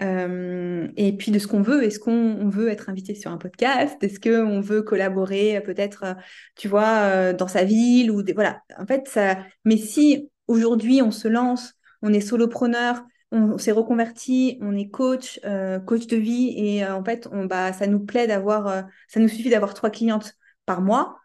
Euh, 0.00 0.88
et 0.96 1.16
puis 1.16 1.30
de 1.30 1.38
ce 1.38 1.46
qu'on 1.46 1.62
veut. 1.62 1.84
Est-ce 1.84 1.98
qu'on 1.98 2.48
veut 2.48 2.68
être 2.68 2.88
invité 2.88 3.14
sur 3.14 3.30
un 3.30 3.38
podcast? 3.38 3.96
Est-ce 4.02 4.18
qu'on 4.18 4.60
veut 4.60 4.82
collaborer 4.82 5.60
peut-être, 5.60 6.16
tu 6.56 6.68
vois, 6.68 6.98
euh, 7.04 7.32
dans 7.32 7.48
sa 7.48 7.64
ville 7.64 8.10
ou 8.10 8.22
voilà. 8.34 8.60
En 8.78 8.86
fait, 8.86 9.06
ça. 9.08 9.38
Mais 9.64 9.76
si 9.76 10.30
aujourd'hui 10.48 11.00
on 11.02 11.10
se 11.10 11.28
lance, 11.28 11.74
on 12.02 12.12
est 12.12 12.20
solopreneur, 12.20 13.04
on, 13.34 13.58
s'est 13.58 13.72
reconverti, 13.72 14.58
on 14.60 14.76
est 14.76 14.88
coach, 14.88 15.40
euh, 15.44 15.78
coach 15.80 16.06
de 16.06 16.16
vie, 16.16 16.54
et 16.56 16.84
euh, 16.84 16.94
en 16.94 17.04
fait, 17.04 17.28
on, 17.32 17.46
bah, 17.46 17.72
ça 17.72 17.86
nous 17.86 18.00
plaît 18.00 18.26
d'avoir, 18.26 18.68
euh, 18.68 18.82
ça 19.08 19.20
nous 19.20 19.28
suffit 19.28 19.50
d'avoir 19.50 19.74
trois 19.74 19.90
clientes 19.90 20.34
par 20.66 20.80
mois. 20.80 21.18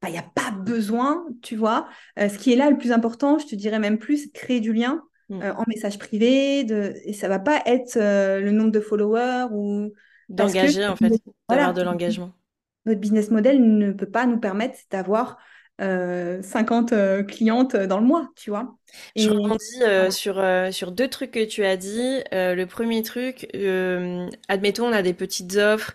Bah, 0.00 0.08
il 0.08 0.12
n'y 0.12 0.18
a 0.18 0.30
pas 0.34 0.52
besoin, 0.52 1.26
tu 1.42 1.56
vois. 1.56 1.88
ce 2.16 2.38
qui 2.38 2.52
est 2.52 2.56
là 2.56 2.70
le 2.70 2.78
plus 2.78 2.92
important, 2.92 3.38
je 3.38 3.46
te 3.46 3.56
dirais 3.56 3.80
même 3.80 3.98
plus, 3.98 4.30
créer 4.32 4.60
du 4.60 4.72
lien 4.72 5.02
mm. 5.28 5.42
en 5.42 5.64
message 5.66 5.98
privé, 5.98 6.64
de, 6.64 6.94
et 7.04 7.12
ça 7.12 7.28
va 7.28 7.38
pas 7.38 7.62
être 7.66 7.96
le 7.96 8.50
nombre 8.50 8.70
de 8.70 8.80
followers 8.80 9.46
ou 9.52 9.92
d'engager 10.28 10.86
en 10.86 10.96
fait, 10.96 11.12
d'avoir 11.48 11.74
de 11.74 11.82
l'engagement. 11.82 12.32
Notre 12.86 13.00
business 13.00 13.30
model 13.30 13.78
ne 13.78 13.92
peut 13.92 14.10
pas 14.10 14.26
nous 14.26 14.38
permettre 14.38 14.78
d'avoir 14.90 15.38
50 15.78 16.92
euh, 16.92 16.96
euh, 16.96 17.22
clientes 17.22 17.76
dans 17.76 18.00
le 18.00 18.06
mois, 18.06 18.30
tu 18.34 18.50
vois. 18.50 18.76
Je 19.14 19.30
rebondis 19.30 19.82
euh, 19.82 20.10
sur, 20.10 20.42
sur 20.72 20.90
deux 20.90 21.08
trucs 21.08 21.30
que 21.30 21.44
tu 21.44 21.64
as 21.64 21.76
dit. 21.76 22.20
le 22.32 22.64
premier 22.64 23.02
truc, 23.02 23.48
admettons, 24.48 24.86
on 24.86 24.92
a 24.92 25.02
des 25.02 25.14
petites 25.14 25.56
offres, 25.56 25.94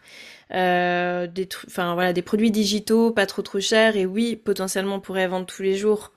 des, 0.52 1.50
enfin, 1.68 1.94
voilà, 1.96 2.14
des 2.14 2.22
produits 2.22 2.52
digitaux 2.52 3.12
pas 3.12 3.26
trop 3.26 3.42
trop 3.42 3.60
chers, 3.60 3.98
et 3.98 4.06
oui, 4.06 4.36
potentiellement 4.38 4.96
on 4.96 5.02
pourrait 5.02 5.28
vendre 5.28 5.46
tous 5.46 5.64
les 5.64 5.76
jours, 5.76 6.14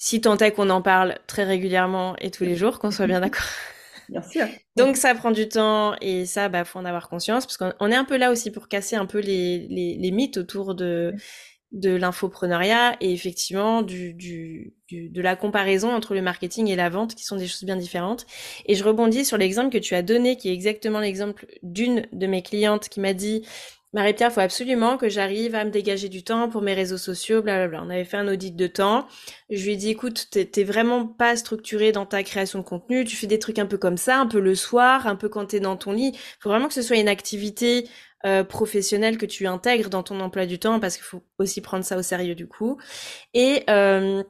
si 0.00 0.20
tant 0.20 0.36
est 0.38 0.52
qu'on 0.52 0.70
en 0.70 0.82
parle 0.82 1.18
très 1.28 1.44
régulièrement 1.44 2.16
et 2.18 2.32
tous 2.32 2.44
les 2.44 2.56
jours, 2.56 2.80
qu'on 2.80 2.90
soit 2.90 3.06
bien 3.06 3.20
d'accord. 3.20 3.44
Bien 4.08 4.22
sûr. 4.22 4.46
Donc 4.76 4.96
ça 4.96 5.14
prend 5.14 5.30
du 5.30 5.48
temps 5.48 5.94
et 6.00 6.26
ça, 6.26 6.48
bah 6.48 6.64
faut 6.64 6.78
en 6.80 6.84
avoir 6.84 7.08
conscience 7.08 7.46
parce 7.46 7.58
qu'on 7.58 7.92
est 7.92 7.94
un 7.96 8.04
peu 8.04 8.16
là 8.16 8.32
aussi 8.32 8.50
pour 8.50 8.66
casser 8.66 8.96
un 8.96 9.06
peu 9.06 9.20
les, 9.20 9.68
les, 9.68 9.96
les 10.00 10.10
mythes 10.10 10.38
autour 10.38 10.74
de 10.74 11.14
de 11.72 11.90
l'infopreneuriat 11.90 12.96
et 13.00 13.12
effectivement 13.12 13.82
du, 13.82 14.12
du, 14.12 14.74
de 14.90 15.22
la 15.22 15.36
comparaison 15.36 15.94
entre 15.94 16.14
le 16.14 16.22
marketing 16.22 16.66
et 16.68 16.74
la 16.74 16.88
vente 16.88 17.14
qui 17.14 17.24
sont 17.24 17.36
des 17.36 17.46
choses 17.46 17.62
bien 17.62 17.76
différentes. 17.76 18.26
Et 18.66 18.74
je 18.74 18.82
rebondis 18.82 19.24
sur 19.24 19.36
l'exemple 19.36 19.70
que 19.70 19.78
tu 19.78 19.94
as 19.94 20.02
donné 20.02 20.36
qui 20.36 20.48
est 20.48 20.52
exactement 20.52 20.98
l'exemple 20.98 21.46
d'une 21.62 22.08
de 22.12 22.26
mes 22.26 22.42
clientes 22.42 22.88
qui 22.88 22.98
m'a 22.98 23.14
dit 23.14 23.46
Marie-Pierre, 23.92 24.32
faut 24.32 24.40
absolument 24.40 24.96
que 24.96 25.08
j'arrive 25.08 25.56
à 25.56 25.64
me 25.64 25.70
dégager 25.70 26.08
du 26.08 26.22
temps 26.22 26.48
pour 26.48 26.62
mes 26.62 26.74
réseaux 26.74 26.96
sociaux, 26.96 27.42
blablabla. 27.42 27.82
On 27.82 27.90
avait 27.90 28.04
fait 28.04 28.18
un 28.18 28.28
audit 28.28 28.54
de 28.54 28.68
temps. 28.68 29.08
Je 29.50 29.64
lui 29.64 29.72
ai 29.72 29.76
dit, 29.76 29.90
écoute, 29.90 30.28
t'es 30.30 30.62
vraiment 30.62 31.08
pas 31.08 31.34
structuré 31.34 31.90
dans 31.90 32.06
ta 32.06 32.22
création 32.22 32.60
de 32.60 32.64
contenu. 32.64 33.04
Tu 33.04 33.16
fais 33.16 33.26
des 33.26 33.40
trucs 33.40 33.58
un 33.58 33.66
peu 33.66 33.78
comme 33.78 33.96
ça, 33.96 34.20
un 34.20 34.26
peu 34.26 34.38
le 34.38 34.54
soir, 34.54 35.08
un 35.08 35.16
peu 35.16 35.28
quand 35.28 35.46
t'es 35.46 35.58
dans 35.58 35.76
ton 35.76 35.90
lit. 35.90 36.16
Faut 36.38 36.50
vraiment 36.50 36.68
que 36.68 36.74
ce 36.74 36.82
soit 36.82 36.98
une 36.98 37.08
activité 37.08 37.88
euh, 38.26 38.44
professionnel 38.44 39.18
que 39.18 39.26
tu 39.26 39.46
intègres 39.46 39.90
dans 39.90 40.02
ton 40.02 40.20
emploi 40.20 40.46
du 40.46 40.58
temps 40.58 40.78
parce 40.78 40.96
qu'il 40.96 41.04
faut 41.06 41.24
aussi 41.38 41.60
prendre 41.60 41.84
ça 41.84 41.96
au 41.96 42.02
sérieux 42.02 42.34
du 42.34 42.46
coup. 42.46 42.78
Et 43.34 43.64
euh, 43.70 44.22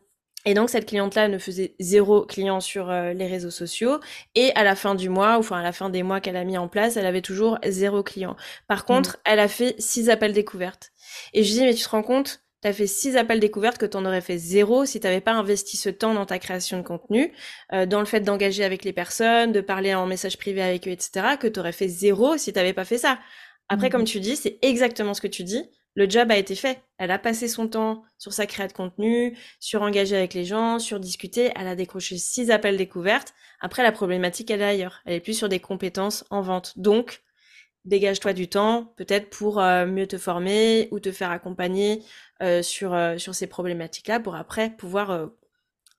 et 0.47 0.55
donc 0.55 0.71
cette 0.71 0.87
cliente-là 0.87 1.29
ne 1.29 1.39
faisait 1.39 1.75
zéro 1.81 2.25
client 2.25 2.61
sur 2.61 2.91
euh, 2.91 3.13
les 3.13 3.27
réseaux 3.27 3.51
sociaux 3.51 4.01
et 4.35 4.53
à 4.55 4.65
la 4.65 4.75
fin 4.75 4.95
du 4.95 5.09
mois, 5.09 5.37
ou 5.37 5.41
enfin 5.41 5.59
à 5.59 5.63
la 5.63 5.73
fin 5.73 5.91
des 5.91 6.03
mois 6.03 6.21
qu'elle 6.21 6.37
a 6.37 6.45
mis 6.45 6.57
en 6.57 6.69
place, 6.69 6.97
elle 6.97 7.07
avait 7.07 7.21
toujours 7.21 7.59
zéro 7.67 8.03
client. 8.03 8.37
Par 8.67 8.85
contre, 8.85 9.11
mmh. 9.11 9.21
elle 9.27 9.41
a 9.41 9.49
fait 9.49 9.75
six 9.79 10.09
appels 10.09 10.33
découvertes. 10.33 10.93
Et 11.35 11.45
je 11.45 11.53
dis 11.53 11.61
mais 11.61 11.75
tu 11.75 11.85
te 11.85 11.89
rends 11.89 12.03
compte, 12.03 12.43
T'as 12.63 12.75
fait 12.75 12.87
six 12.87 13.17
appels 13.17 13.41
découvertes 13.41 13.79
que 13.79 13.87
t'en 13.87 14.05
aurais 14.05 14.21
fait 14.21 14.37
zéro 14.37 14.85
si 14.85 15.01
t'avais 15.01 15.23
pas 15.23 15.33
investi 15.33 15.79
ce 15.79 15.89
temps 15.89 16.13
dans 16.13 16.27
ta 16.27 16.39
création 16.39 16.77
de 16.77 16.83
contenu, 16.83 17.33
dans 17.73 18.01
le 18.01 18.05
fait 18.05 18.21
d'engager 18.21 18.65
avec 18.65 18.85
les 18.85 18.93
personnes, 18.93 19.51
de 19.51 19.63
parler 19.63 19.95
en 19.95 20.05
message 20.05 20.37
privé 20.37 20.61
avec 20.61 20.87
eux, 20.87 20.91
etc. 20.91 21.39
Que 21.41 21.49
t'aurais 21.49 21.73
fait 21.73 21.89
zéro 21.89 22.37
si 22.37 22.53
t'avais 22.53 22.75
pas 22.75 22.85
fait 22.85 22.99
ça. 22.99 23.19
Après, 23.71 23.89
comme 23.89 24.03
mmh. 24.03 24.05
tu 24.05 24.21
dis, 24.21 24.37
c'est 24.37 24.59
exactement 24.61 25.15
ce 25.15 25.23
que 25.23 25.27
tu 25.27 25.43
dis. 25.43 25.71
Le 25.95 26.09
job 26.09 26.31
a 26.31 26.37
été 26.37 26.55
fait. 26.55 26.83
Elle 26.99 27.11
a 27.11 27.19
passé 27.19 27.49
son 27.49 27.69
temps 27.69 28.05
sur 28.19 28.33
sa 28.33 28.47
création 28.47 28.69
de 28.69 28.91
contenu, 28.91 29.37
sur 29.59 29.83
engager 29.83 30.17
avec 30.17 30.35
les 30.35 30.45
gens, 30.45 30.79
sur 30.79 31.01
discuter. 31.01 31.51
Elle 31.57 31.67
a 31.67 31.75
décroché 31.75 32.17
six 32.17 32.51
appels 32.51 32.77
découvertes. 32.77 33.35
Après, 33.61 33.83
la 33.83 33.93
problématique, 33.93 34.51
elle 34.51 34.61
est 34.61 34.65
ailleurs. 34.65 35.01
Elle 35.05 35.15
est 35.15 35.21
plus 35.21 35.35
sur 35.35 35.49
des 35.49 35.61
compétences 35.61 36.25
en 36.31 36.43
vente. 36.43 36.79
Donc, 36.79 37.23
dégage-toi 37.85 38.33
du 38.33 38.49
temps, 38.49 38.93
peut-être 38.97 39.31
pour 39.31 39.61
euh, 39.61 39.87
mieux 39.87 40.07
te 40.07 40.19
former 40.19 40.89
ou 40.91 41.01
te 41.01 41.13
faire 41.13 41.31
accompagner 41.31 42.03
euh, 42.43 42.63
sur, 42.63 42.95
euh, 42.95 43.19
sur 43.19 43.35
ces 43.35 43.47
problématiques-là 43.47 44.21
pour 44.21 44.35
après 44.35 44.71
pouvoir 44.71 45.31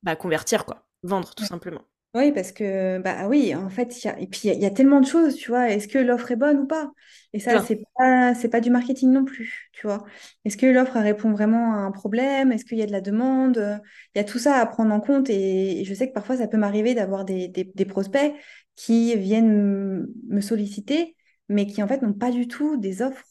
bah, 0.04 0.16
convertir, 0.16 0.66
quoi. 0.66 0.88
Vendre, 1.04 1.34
tout 1.36 1.46
simplement. 1.46 1.82
Oui, 2.14 2.34
parce 2.34 2.52
que, 2.52 3.00
bah 3.00 3.30
oui, 3.30 3.56
en 3.56 3.70
fait, 3.70 4.04
y 4.04 4.08
a, 4.10 4.20
et 4.20 4.28
puis 4.28 4.50
il 4.50 4.62
y, 4.62 4.66
a 4.66 4.70
tellement 4.70 5.00
de 5.00 5.06
choses, 5.06 5.36
tu 5.36 5.50
vois. 5.50 5.70
Est-ce 5.70 5.88
que 5.88 5.98
l'offre 5.98 6.32
est 6.32 6.36
bonne 6.36 6.58
ou 6.60 6.68
pas? 6.68 6.92
Et 7.32 7.40
ça, 7.40 7.62
c'est 7.62 7.82
pas, 7.98 8.36
c'est 8.36 8.50
pas 8.50 8.60
du 8.60 8.70
marketing 8.70 9.12
non 9.12 9.24
plus, 9.24 9.70
tu 9.72 9.88
vois. 9.88 10.04
Est-ce 10.44 10.58
que 10.58 10.66
l'offre 10.66 11.00
répond 11.00 11.32
vraiment 11.32 11.74
à 11.74 11.78
un 11.78 11.92
problème? 11.92 12.52
Est-ce 12.52 12.66
qu'il 12.66 12.78
y 12.80 12.82
a 12.82 12.86
de 12.86 12.92
la 12.92 13.00
demande? 13.00 13.80
Il 14.14 14.18
y 14.18 14.22
a 14.22 14.26
tout 14.26 14.40
ça 14.40 14.56
à 14.60 14.66
prendre 14.66 14.94
en 14.94 15.00
compte 15.00 15.30
et, 15.30 15.86
je 15.86 15.94
sais 15.94 16.10
que 16.10 16.14
parfois, 16.14 16.36
ça 16.36 16.50
peut 16.50 16.58
m'arriver 16.58 16.94
d'avoir 16.96 17.24
des, 17.24 17.48
des, 17.48 17.86
prospects 17.86 18.34
qui 18.76 19.16
viennent 19.16 20.06
me 20.28 20.42
solliciter, 20.42 21.16
mais 21.48 21.66
qui 21.66 21.82
en 21.82 21.88
fait 21.88 22.02
n'ont 22.02 22.14
pas 22.14 22.32
du 22.32 22.50
tout 22.50 22.76
des 22.76 23.02
offres 23.02 23.24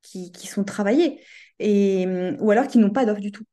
qui, 0.00 0.32
qui 0.32 0.46
sont 0.46 0.64
travaillées 0.64 1.20
et, 1.58 2.06
ou 2.40 2.50
alors 2.50 2.66
qui 2.66 2.78
n'ont 2.78 2.90
pas 2.90 3.04
d'offre 3.04 3.20
du 3.20 3.30
tout. 3.32 3.44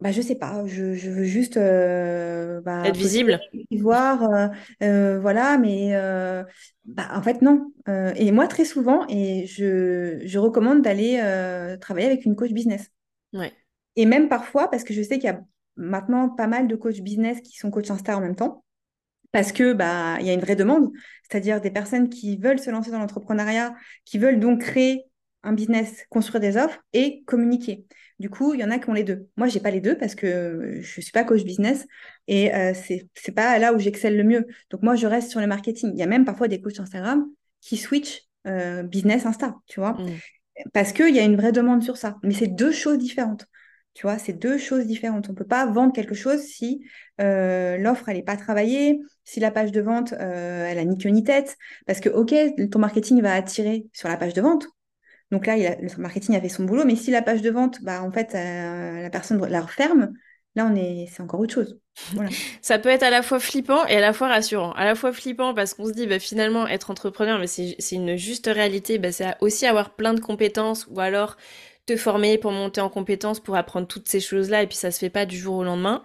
Bah, 0.00 0.12
je 0.12 0.20
sais 0.20 0.34
pas, 0.34 0.62
je, 0.66 0.94
je 0.94 1.10
veux 1.10 1.24
juste 1.24 1.56
euh, 1.56 2.60
bah, 2.60 2.82
Être 2.84 2.96
visible. 2.96 3.40
voir, 3.70 4.22
euh, 4.24 4.48
euh, 4.82 5.18
voilà, 5.18 5.56
mais 5.56 5.94
euh, 5.94 6.44
bah, 6.84 7.08
en 7.14 7.22
fait, 7.22 7.40
non. 7.40 7.72
Et 8.16 8.30
moi, 8.30 8.46
très 8.46 8.64
souvent, 8.64 9.06
et 9.08 9.46
je, 9.46 10.20
je 10.24 10.38
recommande 10.38 10.82
d'aller 10.82 11.18
travailler 11.80 12.06
avec 12.06 12.24
une 12.24 12.36
coach 12.36 12.52
business. 12.52 12.90
Ouais. 13.32 13.52
Et 13.96 14.04
même 14.04 14.28
parfois, 14.28 14.70
parce 14.70 14.84
que 14.84 14.92
je 14.92 15.02
sais 15.02 15.18
qu'il 15.18 15.30
y 15.30 15.32
a 15.32 15.40
maintenant 15.76 16.28
pas 16.28 16.46
mal 16.46 16.68
de 16.68 16.76
coachs 16.76 17.00
business 17.00 17.40
qui 17.40 17.56
sont 17.56 17.70
coachs 17.70 17.90
Insta 17.90 18.16
en 18.16 18.20
même 18.20 18.36
temps, 18.36 18.64
parce 19.32 19.52
que 19.52 19.72
bah, 19.72 20.16
il 20.20 20.26
y 20.26 20.30
a 20.30 20.34
une 20.34 20.40
vraie 20.40 20.56
demande, 20.56 20.90
c'est-à-dire 21.28 21.60
des 21.60 21.70
personnes 21.70 22.10
qui 22.10 22.36
veulent 22.36 22.58
se 22.58 22.70
lancer 22.70 22.90
dans 22.90 22.98
l'entrepreneuriat, 22.98 23.74
qui 24.04 24.18
veulent 24.18 24.40
donc 24.40 24.60
créer 24.60 25.04
un 25.42 25.52
business, 25.52 26.04
construire 26.10 26.40
des 26.40 26.56
offres 26.56 26.80
et 26.92 27.22
communiquer. 27.24 27.86
Du 28.18 28.30
coup, 28.30 28.54
il 28.54 28.60
y 28.60 28.64
en 28.64 28.70
a 28.70 28.78
qui 28.78 28.88
ont 28.88 28.94
les 28.94 29.04
deux. 29.04 29.28
Moi, 29.36 29.46
j'ai 29.48 29.60
pas 29.60 29.70
les 29.70 29.80
deux 29.80 29.96
parce 29.96 30.14
que 30.14 30.78
je 30.80 31.00
suis 31.00 31.12
pas 31.12 31.24
coach 31.24 31.44
business 31.44 31.86
et 32.28 32.54
euh, 32.54 32.72
c'est 32.74 33.08
c'est 33.14 33.32
pas 33.32 33.58
là 33.58 33.74
où 33.74 33.78
j'excelle 33.78 34.16
le 34.16 34.24
mieux. 34.24 34.46
Donc 34.70 34.82
moi, 34.82 34.94
je 34.96 35.06
reste 35.06 35.30
sur 35.30 35.40
le 35.40 35.46
marketing. 35.46 35.90
Il 35.92 35.98
y 35.98 36.02
a 36.02 36.06
même 36.06 36.24
parfois 36.24 36.48
des 36.48 36.60
coachs 36.60 36.80
Instagram 36.80 37.26
qui 37.60 37.76
switchent 37.76 38.22
euh, 38.46 38.82
business 38.82 39.26
Insta, 39.26 39.56
tu 39.66 39.80
vois, 39.80 39.92
Mm. 39.94 40.06
parce 40.72 40.92
qu'il 40.92 41.14
y 41.14 41.18
a 41.18 41.24
une 41.24 41.36
vraie 41.36 41.52
demande 41.52 41.82
sur 41.82 41.96
ça. 41.96 42.16
Mais 42.22 42.32
c'est 42.34 42.46
deux 42.46 42.72
choses 42.72 42.98
différentes. 42.98 43.46
Tu 43.94 44.02
vois, 44.02 44.18
c'est 44.18 44.34
deux 44.34 44.58
choses 44.58 44.86
différentes. 44.86 45.30
On 45.30 45.34
peut 45.34 45.46
pas 45.46 45.64
vendre 45.66 45.92
quelque 45.92 46.14
chose 46.14 46.40
si 46.42 46.84
euh, 47.20 47.78
l'offre, 47.78 48.08
elle 48.10 48.16
n'est 48.16 48.22
pas 48.22 48.36
travaillée, 48.36 49.00
si 49.24 49.40
la 49.40 49.50
page 49.50 49.72
de 49.72 49.80
vente, 49.80 50.12
euh, 50.12 50.66
elle 50.66 50.78
a 50.78 50.84
ni 50.84 50.98
queue 50.98 51.08
ni 51.08 51.24
tête. 51.24 51.56
Parce 51.86 52.00
que, 52.00 52.10
OK, 52.10 52.34
ton 52.70 52.78
marketing 52.78 53.22
va 53.22 53.34
attirer 53.34 53.86
sur 53.94 54.08
la 54.08 54.18
page 54.18 54.34
de 54.34 54.42
vente. 54.42 54.66
Donc 55.30 55.46
là, 55.46 55.56
il 55.56 55.66
a- 55.66 55.76
le 55.80 55.88
marketing 55.98 56.36
a 56.36 56.40
fait 56.40 56.48
son 56.48 56.64
boulot. 56.64 56.84
Mais 56.84 56.96
si 56.96 57.10
la 57.10 57.22
page 57.22 57.42
de 57.42 57.50
vente, 57.50 57.82
bah, 57.82 58.02
en 58.02 58.12
fait, 58.12 58.34
euh, 58.34 59.02
la 59.02 59.10
personne 59.10 59.44
la 59.46 59.60
referme, 59.62 60.12
là, 60.54 60.66
on 60.70 60.74
est, 60.76 61.06
c'est 61.10 61.22
encore 61.22 61.40
autre 61.40 61.54
chose. 61.54 61.80
Voilà. 62.12 62.30
Ça 62.62 62.78
peut 62.78 62.88
être 62.88 63.02
à 63.02 63.10
la 63.10 63.22
fois 63.22 63.40
flippant 63.40 63.84
et 63.86 63.96
à 63.96 64.00
la 64.00 64.12
fois 64.12 64.28
rassurant. 64.28 64.72
À 64.72 64.84
la 64.84 64.94
fois 64.94 65.12
flippant 65.12 65.54
parce 65.54 65.74
qu'on 65.74 65.86
se 65.86 65.92
dit, 65.92 66.06
bah, 66.06 66.18
finalement, 66.18 66.66
être 66.68 66.90
entrepreneur, 66.90 67.40
c'est 67.48 67.76
une 67.92 68.16
juste 68.16 68.46
réalité, 68.46 68.98
bah, 68.98 69.12
c'est 69.12 69.34
aussi 69.40 69.66
avoir 69.66 69.94
plein 69.96 70.14
de 70.14 70.20
compétences 70.20 70.86
ou 70.90 71.00
alors 71.00 71.36
te 71.86 71.96
former 71.96 72.36
pour 72.38 72.50
monter 72.52 72.80
en 72.80 72.88
compétences, 72.90 73.38
pour 73.40 73.54
apprendre 73.56 73.86
toutes 73.86 74.08
ces 74.08 74.18
choses-là, 74.20 74.62
et 74.62 74.66
puis 74.66 74.76
ça 74.76 74.90
se 74.90 74.98
fait 74.98 75.10
pas 75.10 75.24
du 75.24 75.38
jour 75.38 75.54
au 75.56 75.62
lendemain. 75.64 76.02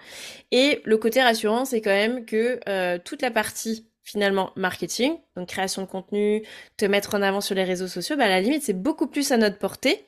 Et 0.52 0.82
le 0.86 0.98
côté 0.98 1.22
rassurant, 1.22 1.66
c'est 1.66 1.82
quand 1.82 1.92
même 1.92 2.26
que 2.26 2.60
euh, 2.70 3.00
toute 3.04 3.22
la 3.22 3.32
partie 3.32 3.88
finalement 4.04 4.52
marketing, 4.56 5.18
donc 5.36 5.48
création 5.50 5.84
de 5.84 5.88
contenu, 5.88 6.44
te 6.78 6.86
mettre 6.86 7.16
en 7.16 7.22
avant 7.22 7.42
sur 7.42 7.56
les 7.56 7.64
réseaux 7.64 7.88
sociaux, 7.88 8.16
bah, 8.18 8.26
à 8.26 8.30
la 8.30 8.42
limite, 8.42 8.64
c'est 8.64 8.74
beaucoup 8.74 9.08
plus 9.08 9.32
à 9.32 9.38
notre 9.38 9.58
portée, 9.58 10.06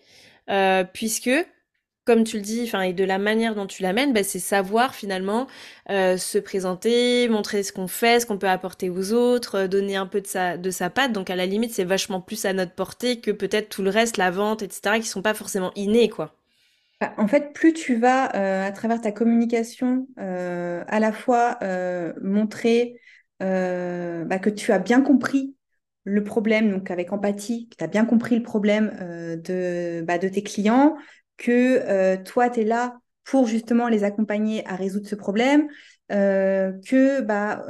euh, 0.49 0.83
puisque 0.83 1.29
comme 2.05 2.25
tu 2.25 2.35
le 2.35 2.43
dis, 2.43 2.69
et 2.83 2.91
de 2.93 3.03
la 3.05 3.17
manière 3.17 3.55
dont 3.55 3.65
tu 3.65 3.81
l'amènes, 3.81 4.11
bah, 4.11 4.23
c'est 4.23 4.39
savoir 4.39 4.93
finalement 4.93 5.47
euh, 5.89 6.17
se 6.17 6.37
présenter, 6.37 7.29
montrer 7.29 7.63
ce 7.63 7.71
qu'on 7.71 7.87
fait, 7.87 8.19
ce 8.19 8.25
qu'on 8.25 8.37
peut 8.37 8.49
apporter 8.49 8.89
aux 8.89 9.13
autres, 9.13 9.55
euh, 9.55 9.67
donner 9.69 9.95
un 9.95 10.05
peu 10.05 10.19
de 10.19 10.27
sa, 10.27 10.57
de 10.57 10.69
sa 10.69 10.89
patte. 10.89 11.13
Donc 11.13 11.29
à 11.29 11.37
la 11.37 11.45
limite, 11.45 11.71
c'est 11.71 11.85
vachement 11.85 12.19
plus 12.19 12.43
à 12.43 12.51
notre 12.51 12.73
portée 12.73 13.21
que 13.21 13.31
peut-être 13.31 13.69
tout 13.69 13.83
le 13.83 13.89
reste, 13.89 14.17
la 14.17 14.31
vente, 14.31 14.63
etc., 14.63 14.99
qui 14.99 15.07
sont 15.07 15.21
pas 15.21 15.33
forcément 15.33 15.71
innés, 15.75 16.09
quoi. 16.09 16.35
Bah, 16.99 17.13
En 17.17 17.27
fait, 17.29 17.53
plus 17.53 17.71
tu 17.71 17.95
vas, 17.95 18.25
à 18.65 18.71
travers 18.73 18.99
ta 18.99 19.13
communication, 19.13 20.07
à 20.17 20.99
la 20.99 21.13
fois 21.13 21.57
montrer 22.21 22.99
euh, 23.43 24.23
bah, 24.25 24.39
que 24.39 24.49
tu 24.49 24.71
as 24.71 24.79
bien 24.79 25.01
compris 25.01 25.55
le 26.05 26.23
problème, 26.23 26.71
donc 26.71 26.91
avec 26.91 27.11
empathie, 27.13 27.69
que 27.69 27.75
tu 27.77 27.83
as 27.83 27.87
bien 27.87 28.05
compris 28.05 28.35
le 28.35 28.43
problème 28.43 28.97
euh, 29.01 29.35
de, 29.35 30.03
bah, 30.05 30.17
de 30.17 30.27
tes 30.27 30.43
clients, 30.43 30.95
que 31.37 31.79
euh, 31.87 32.17
toi, 32.23 32.49
tu 32.49 32.61
es 32.61 32.63
là 32.63 32.97
pour 33.25 33.47
justement 33.47 33.87
les 33.87 34.03
accompagner 34.03 34.65
à 34.67 34.75
résoudre 34.75 35.07
ce 35.07 35.15
problème, 35.15 35.67
que 36.09 37.21
bah, 37.21 37.63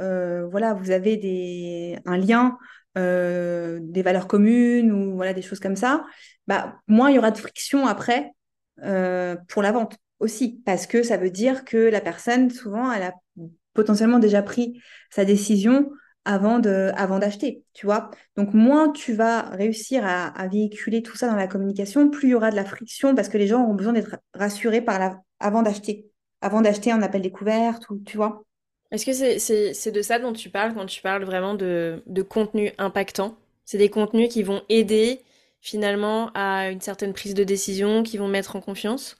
voilà, 0.50 0.74
vous 0.74 0.90
avez 0.90 1.16
des, 1.16 1.96
un 2.04 2.18
lien, 2.18 2.58
des 2.96 4.02
valeurs 4.02 4.26
communes 4.26 4.92
ou 4.92 5.14
voilà, 5.14 5.32
des 5.32 5.42
choses 5.42 5.60
comme 5.60 5.76
ça, 5.76 6.04
bah, 6.48 6.76
moins 6.88 7.08
il 7.08 7.14
y 7.14 7.18
aura 7.18 7.30
de 7.30 7.38
friction 7.38 7.86
après 7.86 8.32
pour 8.76 9.62
la 9.62 9.72
vente 9.72 9.96
aussi, 10.18 10.60
parce 10.66 10.86
que 10.86 11.04
ça 11.04 11.16
veut 11.16 11.30
dire 11.30 11.64
que 11.64 11.76
la 11.76 12.00
personne, 12.00 12.50
souvent, 12.50 12.92
elle 12.92 13.04
a 13.04 13.14
potentiellement 13.74 14.18
déjà 14.18 14.42
pris 14.42 14.80
sa 15.10 15.24
décision 15.24 15.90
avant 16.24 16.58
de, 16.58 16.90
avant 16.96 17.18
d'acheter, 17.18 17.64
tu 17.74 17.86
vois. 17.86 18.10
Donc, 18.36 18.54
moins 18.54 18.90
tu 18.90 19.12
vas 19.12 19.42
réussir 19.50 20.04
à, 20.06 20.48
véhiculer 20.48 21.02
tout 21.02 21.16
ça 21.16 21.28
dans 21.28 21.36
la 21.36 21.46
communication, 21.46 22.08
plus 22.08 22.28
il 22.28 22.30
y 22.30 22.34
aura 22.34 22.50
de 22.50 22.56
la 22.56 22.64
friction, 22.64 23.14
parce 23.14 23.28
que 23.28 23.38
les 23.38 23.46
gens 23.46 23.62
auront 23.62 23.74
besoin 23.74 23.92
d'être 23.92 24.16
rassurés 24.32 24.80
par 24.80 24.98
la, 24.98 25.20
avant 25.40 25.62
d'acheter. 25.62 26.06
Avant 26.40 26.62
d'acheter 26.62 26.90
un 26.90 27.02
appel 27.02 27.22
découverte, 27.22 27.88
ou, 27.90 28.02
tu 28.06 28.16
vois. 28.16 28.42
Est-ce 28.90 29.06
que 29.06 29.12
c'est, 29.12 29.74
c'est 29.74 29.90
de 29.92 30.02
ça 30.02 30.18
dont 30.18 30.32
tu 30.32 30.50
parles 30.50 30.74
quand 30.74 30.86
tu 30.86 31.02
parles 31.02 31.24
vraiment 31.24 31.54
de, 31.54 32.02
de 32.06 32.22
contenu 32.22 32.72
impactant? 32.78 33.36
C'est 33.64 33.78
des 33.78 33.90
contenus 33.90 34.28
qui 34.28 34.42
vont 34.42 34.62
aider 34.68 35.20
finalement 35.60 36.30
à 36.34 36.70
une 36.70 36.80
certaine 36.80 37.14
prise 37.14 37.34
de 37.34 37.44
décision, 37.44 38.02
qui 38.02 38.18
vont 38.18 38.28
mettre 38.28 38.54
en 38.56 38.60
confiance? 38.60 39.16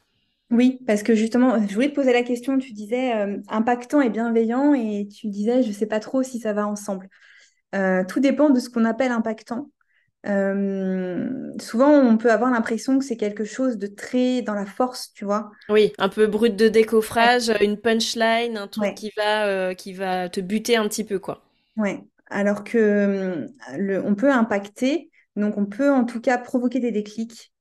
Oui, 0.50 0.78
parce 0.86 1.02
que 1.02 1.14
justement, 1.14 1.58
je 1.66 1.74
voulais 1.74 1.88
te 1.90 1.94
poser 1.94 2.12
la 2.12 2.22
question, 2.22 2.58
tu 2.58 2.72
disais 2.72 3.16
euh, 3.16 3.38
impactant 3.48 4.00
et 4.00 4.10
bienveillant, 4.10 4.74
et 4.74 5.08
tu 5.08 5.28
disais, 5.28 5.62
je 5.62 5.68
ne 5.68 5.72
sais 5.72 5.86
pas 5.86 6.00
trop 6.00 6.22
si 6.22 6.38
ça 6.38 6.52
va 6.52 6.66
ensemble. 6.66 7.08
Euh, 7.74 8.04
tout 8.06 8.20
dépend 8.20 8.50
de 8.50 8.60
ce 8.60 8.70
qu'on 8.70 8.84
appelle 8.84 9.12
impactant. 9.12 9.70
Euh, 10.26 11.52
souvent, 11.60 11.90
on 11.90 12.18
peut 12.18 12.32
avoir 12.32 12.50
l'impression 12.52 12.98
que 12.98 13.04
c'est 13.04 13.16
quelque 13.18 13.44
chose 13.44 13.78
de 13.78 13.86
très 13.88 14.42
dans 14.42 14.54
la 14.54 14.66
force, 14.66 15.12
tu 15.14 15.24
vois. 15.26 15.52
Oui, 15.68 15.92
un 15.98 16.08
peu 16.08 16.26
brut 16.26 16.56
de 16.56 16.68
Ouais. 17.20 17.30
décoffrage, 17.30 17.50
une 17.60 17.78
punchline, 17.78 18.56
un 18.56 18.66
truc 18.68 18.94
Ouais, 18.94 18.94
qui 18.94 19.10
va, 19.16 19.46
euh, 19.46 19.74
qui 19.74 19.92
va 19.92 20.28
te 20.30 20.40
buter 20.40 20.76
un 20.76 20.88
petit 20.88 21.04
peu, 21.04 21.18
quoi. 21.18 21.42
ouais. 21.76 22.04
Alors 22.26 22.64
que 22.64 22.78
euh, 22.78 23.46
le, 23.78 24.02
on 24.04 24.14
peut 24.14 24.30
impacter, 24.32 25.10
donc 25.36 25.56
on 25.58 25.66
peut 25.66 25.90
en 25.92 26.04
tout 26.04 26.20
cas 26.20 26.38
provoquer 26.38 26.80
des 26.80 26.90
déclics, 26.92 27.52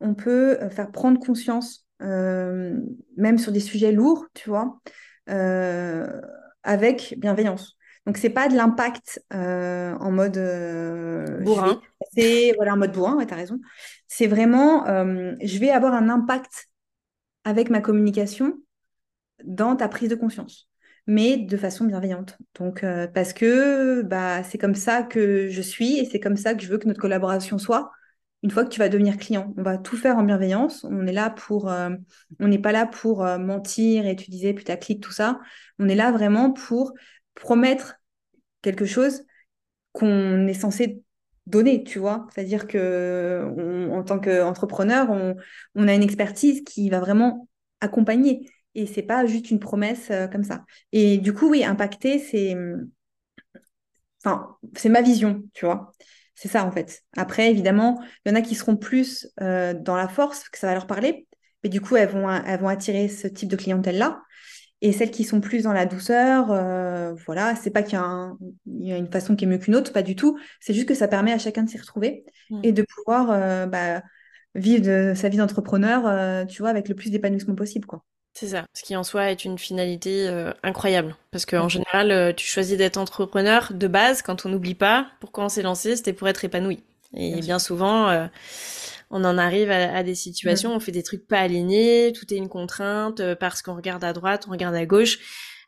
on 0.00 0.14
peut 0.14 0.58
euh, 0.62 0.70
faire 0.70 0.90
prendre 0.92 1.18
conscience, 1.20 1.86
euh, 1.86 1.89
même 2.00 3.38
sur 3.38 3.52
des 3.52 3.60
sujets 3.60 3.92
lourds, 3.92 4.26
tu 4.34 4.48
vois, 4.48 4.80
euh, 5.28 6.20
avec 6.62 7.14
bienveillance. 7.18 7.76
Donc 8.06 8.16
c'est 8.16 8.30
pas 8.30 8.48
de 8.48 8.56
l'impact 8.56 9.22
euh, 9.34 9.94
en 10.00 10.10
mode 10.10 10.38
euh, 10.38 11.40
Bourrin. 11.42 11.80
passer, 12.00 12.52
voilà, 12.56 12.74
en 12.74 12.76
mode 12.76 12.92
bourrin, 12.92 13.16
ouais, 13.16 13.26
raison. 13.26 13.60
C'est 14.08 14.26
vraiment 14.26 14.86
euh, 14.88 15.34
je 15.42 15.58
vais 15.58 15.70
avoir 15.70 15.94
un 15.94 16.08
impact 16.08 16.68
avec 17.44 17.70
ma 17.70 17.80
communication 17.80 18.54
dans 19.44 19.76
ta 19.76 19.88
prise 19.88 20.08
de 20.08 20.14
conscience, 20.14 20.68
mais 21.06 21.36
de 21.36 21.56
façon 21.56 21.84
bienveillante. 21.84 22.38
Donc, 22.58 22.84
euh, 22.84 23.06
parce 23.06 23.32
que 23.32 24.02
bah, 24.02 24.42
c'est 24.44 24.58
comme 24.58 24.74
ça 24.74 25.02
que 25.02 25.48
je 25.48 25.62
suis 25.62 25.98
et 25.98 26.04
c'est 26.04 26.20
comme 26.20 26.36
ça 26.36 26.54
que 26.54 26.62
je 26.62 26.68
veux 26.68 26.78
que 26.78 26.88
notre 26.88 27.00
collaboration 27.00 27.58
soit. 27.58 27.90
Une 28.42 28.50
fois 28.50 28.64
que 28.64 28.70
tu 28.70 28.78
vas 28.78 28.88
devenir 28.88 29.18
client, 29.18 29.52
on 29.58 29.62
va 29.62 29.76
tout 29.76 29.96
faire 29.96 30.16
en 30.16 30.22
bienveillance. 30.22 30.84
On 30.84 31.06
est 31.06 31.12
là 31.12 31.28
pour, 31.30 31.70
euh, 31.70 31.90
on 32.38 32.48
n'est 32.48 32.58
pas 32.58 32.72
là 32.72 32.86
pour 32.86 33.22
euh, 33.24 33.38
mentir 33.38 34.06
et 34.06 34.16
tu 34.16 34.30
disais 34.30 34.54
putaclic, 34.54 35.02
tout 35.02 35.12
ça. 35.12 35.40
On 35.78 35.88
est 35.88 35.94
là 35.94 36.10
vraiment 36.10 36.50
pour 36.52 36.94
promettre 37.34 37.96
quelque 38.62 38.86
chose 38.86 39.24
qu'on 39.92 40.46
est 40.46 40.54
censé 40.54 41.02
donner, 41.46 41.84
tu 41.84 41.98
vois. 41.98 42.26
C'est-à-dire 42.34 42.66
que 42.66 43.46
en 43.92 44.02
tant 44.04 44.20
qu'entrepreneur, 44.20 45.10
on, 45.10 45.36
on 45.74 45.88
a 45.88 45.94
une 45.94 46.02
expertise 46.02 46.62
qui 46.64 46.90
va 46.90 47.00
vraiment 47.00 47.48
accompagner. 47.80 48.48
Et 48.74 48.86
c'est 48.86 49.02
pas 49.02 49.26
juste 49.26 49.50
une 49.50 49.58
promesse 49.60 50.10
euh, 50.10 50.28
comme 50.28 50.44
ça. 50.44 50.64
Et 50.92 51.18
du 51.18 51.34
coup, 51.34 51.50
oui, 51.50 51.64
impacter, 51.64 52.18
c'est 52.18 52.54
enfin, 54.24 54.56
c'est 54.76 54.88
ma 54.88 55.02
vision, 55.02 55.42
tu 55.54 55.64
vois. 55.66 55.92
C'est 56.40 56.48
ça, 56.48 56.64
en 56.64 56.72
fait. 56.72 57.02
Après, 57.18 57.50
évidemment, 57.50 58.00
il 58.24 58.30
y 58.30 58.32
en 58.32 58.34
a 58.34 58.40
qui 58.40 58.54
seront 58.54 58.74
plus 58.76 59.28
euh, 59.42 59.74
dans 59.74 59.94
la 59.94 60.08
force, 60.08 60.48
que 60.48 60.58
ça 60.58 60.68
va 60.68 60.72
leur 60.72 60.86
parler. 60.86 61.26
Mais 61.62 61.68
du 61.68 61.82
coup, 61.82 61.96
elles 61.96 62.08
vont, 62.08 62.30
elles 62.30 62.58
vont 62.58 62.68
attirer 62.68 63.08
ce 63.08 63.26
type 63.28 63.50
de 63.50 63.56
clientèle-là. 63.56 64.22
Et 64.80 64.92
celles 64.92 65.10
qui 65.10 65.24
sont 65.24 65.42
plus 65.42 65.64
dans 65.64 65.74
la 65.74 65.84
douceur, 65.84 66.50
euh, 66.50 67.12
voilà, 67.26 67.54
c'est 67.56 67.70
pas 67.70 67.82
qu'il 67.82 67.92
y 67.94 67.96
a, 67.96 68.02
un- 68.02 68.38
il 68.64 68.88
y 68.88 68.92
a 68.94 68.96
une 68.96 69.12
façon 69.12 69.36
qui 69.36 69.44
est 69.44 69.46
mieux 69.46 69.58
qu'une 69.58 69.76
autre, 69.76 69.92
pas 69.92 70.00
du 70.02 70.16
tout. 70.16 70.38
C'est 70.60 70.72
juste 70.72 70.88
que 70.88 70.94
ça 70.94 71.08
permet 71.08 71.32
à 71.32 71.38
chacun 71.38 71.64
de 71.64 71.68
s'y 71.68 71.76
retrouver 71.76 72.24
Mm. 72.48 72.60
et 72.64 72.72
de 72.72 72.82
pouvoir 72.82 73.30
euh, 73.30 73.66
bah, 73.66 74.00
vivre 74.54 74.82
de 74.82 75.12
sa 75.14 75.28
vie 75.28 75.36
d'entrepreneur, 75.36 76.46
tu 76.46 76.62
vois, 76.62 76.70
avec 76.70 76.88
le 76.88 76.94
plus 76.94 77.10
d'épanouissement 77.10 77.54
possible, 77.54 77.84
quoi. 77.86 78.02
C'est 78.32 78.48
ça, 78.48 78.64
ce 78.74 78.82
qui 78.84 78.96
en 78.96 79.02
soi 79.04 79.30
est 79.30 79.44
une 79.44 79.58
finalité 79.58 80.26
euh, 80.28 80.52
incroyable. 80.62 81.16
Parce 81.30 81.44
qu'en 81.46 81.64
Ouais. 81.64 81.68
général, 81.68 82.10
euh, 82.12 82.32
tu 82.32 82.46
choisis 82.46 82.76
d'être 82.78 82.96
entrepreneur 82.96 83.72
de 83.74 83.86
base, 83.88 84.22
quand 84.22 84.46
on 84.46 84.48
n'oublie 84.48 84.74
pas, 84.76 85.08
pourquoi 85.20 85.44
on 85.44 85.48
s'est 85.48 85.62
lancé, 85.62 85.96
c'était 85.96 86.12
pour 86.12 86.28
être 86.28 86.44
épanoui. 86.44 86.82
Et 87.16 87.40
Bien 87.40 87.58
souvent, 87.58 88.08
euh, 88.08 88.26
on 89.10 89.24
en 89.24 89.36
arrive 89.36 89.70
à, 89.70 89.94
à 89.96 90.02
des 90.04 90.14
situations, 90.14 90.70
Mm. 90.70 90.76
on 90.76 90.80
fait 90.80 90.92
des 90.92 91.02
trucs 91.02 91.26
pas 91.26 91.40
alignés, 91.40 92.12
tout 92.14 92.32
est 92.32 92.36
une 92.36 92.48
contrainte, 92.48 93.18
euh, 93.20 93.34
parce 93.34 93.62
qu'on 93.62 93.74
regarde 93.74 94.04
à 94.04 94.12
droite, 94.12 94.44
on 94.48 94.52
regarde 94.52 94.76
à 94.76 94.86
gauche. 94.86 95.18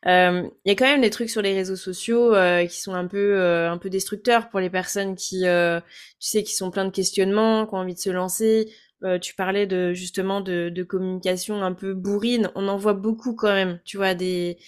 Euh, 0.07 0.43
Il 0.65 0.69
y 0.69 0.73
a 0.73 0.77
quand 0.77 0.85
même 0.87 1.01
des 1.01 1.11
trucs 1.11 1.31
sur 1.31 1.43
les 1.43 1.55
réseaux 1.55 1.77
sociaux 1.77 2.35
euh, 2.35 2.65
qui 2.67 2.81
sont 2.81 2.95
un 2.95 3.07
peu, 3.07 3.37
euh, 3.41 3.71
un 3.71 3.79
peu 3.79 3.91
destructeurs 3.91 4.49
pour 4.51 4.61
les 4.61 4.71
personnes 4.71 5.17
qui, 5.17 5.47
euh, 5.47 5.81
tu 6.21 6.29
sais, 6.29 6.43
qui 6.45 6.55
sont 6.55 6.71
plein 6.71 6.85
de 6.85 6.91
questionnements, 6.91 7.67
qui 7.67 7.75
ont 7.75 7.79
envie 7.79 7.95
de 7.95 7.99
se 8.01 8.11
lancer. 8.11 8.73
Tu 9.21 9.35
parlais 9.35 9.67
de 9.67 9.93
justement 9.93 10.41
de, 10.41 10.69
de, 10.69 10.83
communication 10.83 11.63
un 11.63 11.73
peu 11.73 11.95
bourrine. 11.95 12.51
On 12.55 12.69
en 12.69 12.77
voit 12.77 12.95
beaucoup 12.95 13.35
quand 13.35 13.53
même. 13.53 13.81
Tu 13.85 13.97
vois 13.97 14.15
des 14.15 14.59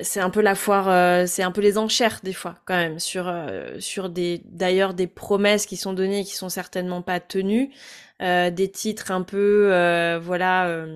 c'est 0.00 0.20
un 0.20 0.30
peu 0.30 0.40
la 0.40 0.54
foire, 0.54 1.28
c'est 1.28 1.42
un 1.42 1.52
peu 1.52 1.60
les 1.60 1.76
enchères 1.76 2.20
des 2.22 2.32
fois 2.32 2.56
quand 2.64 2.76
même 2.76 2.98
sur 2.98 3.32
sur 3.78 4.08
des 4.08 4.40
d'ailleurs 4.46 4.94
des 4.94 5.06
promesses 5.06 5.66
qui 5.66 5.76
sont 5.76 5.92
données 5.92 6.20
et 6.20 6.24
qui 6.24 6.34
sont 6.34 6.48
certainement 6.48 7.02
pas 7.02 7.20
tenues, 7.20 7.70
des 8.20 8.70
titres 8.72 9.10
un 9.10 9.22
peu 9.22 9.68
voilà 10.22 10.86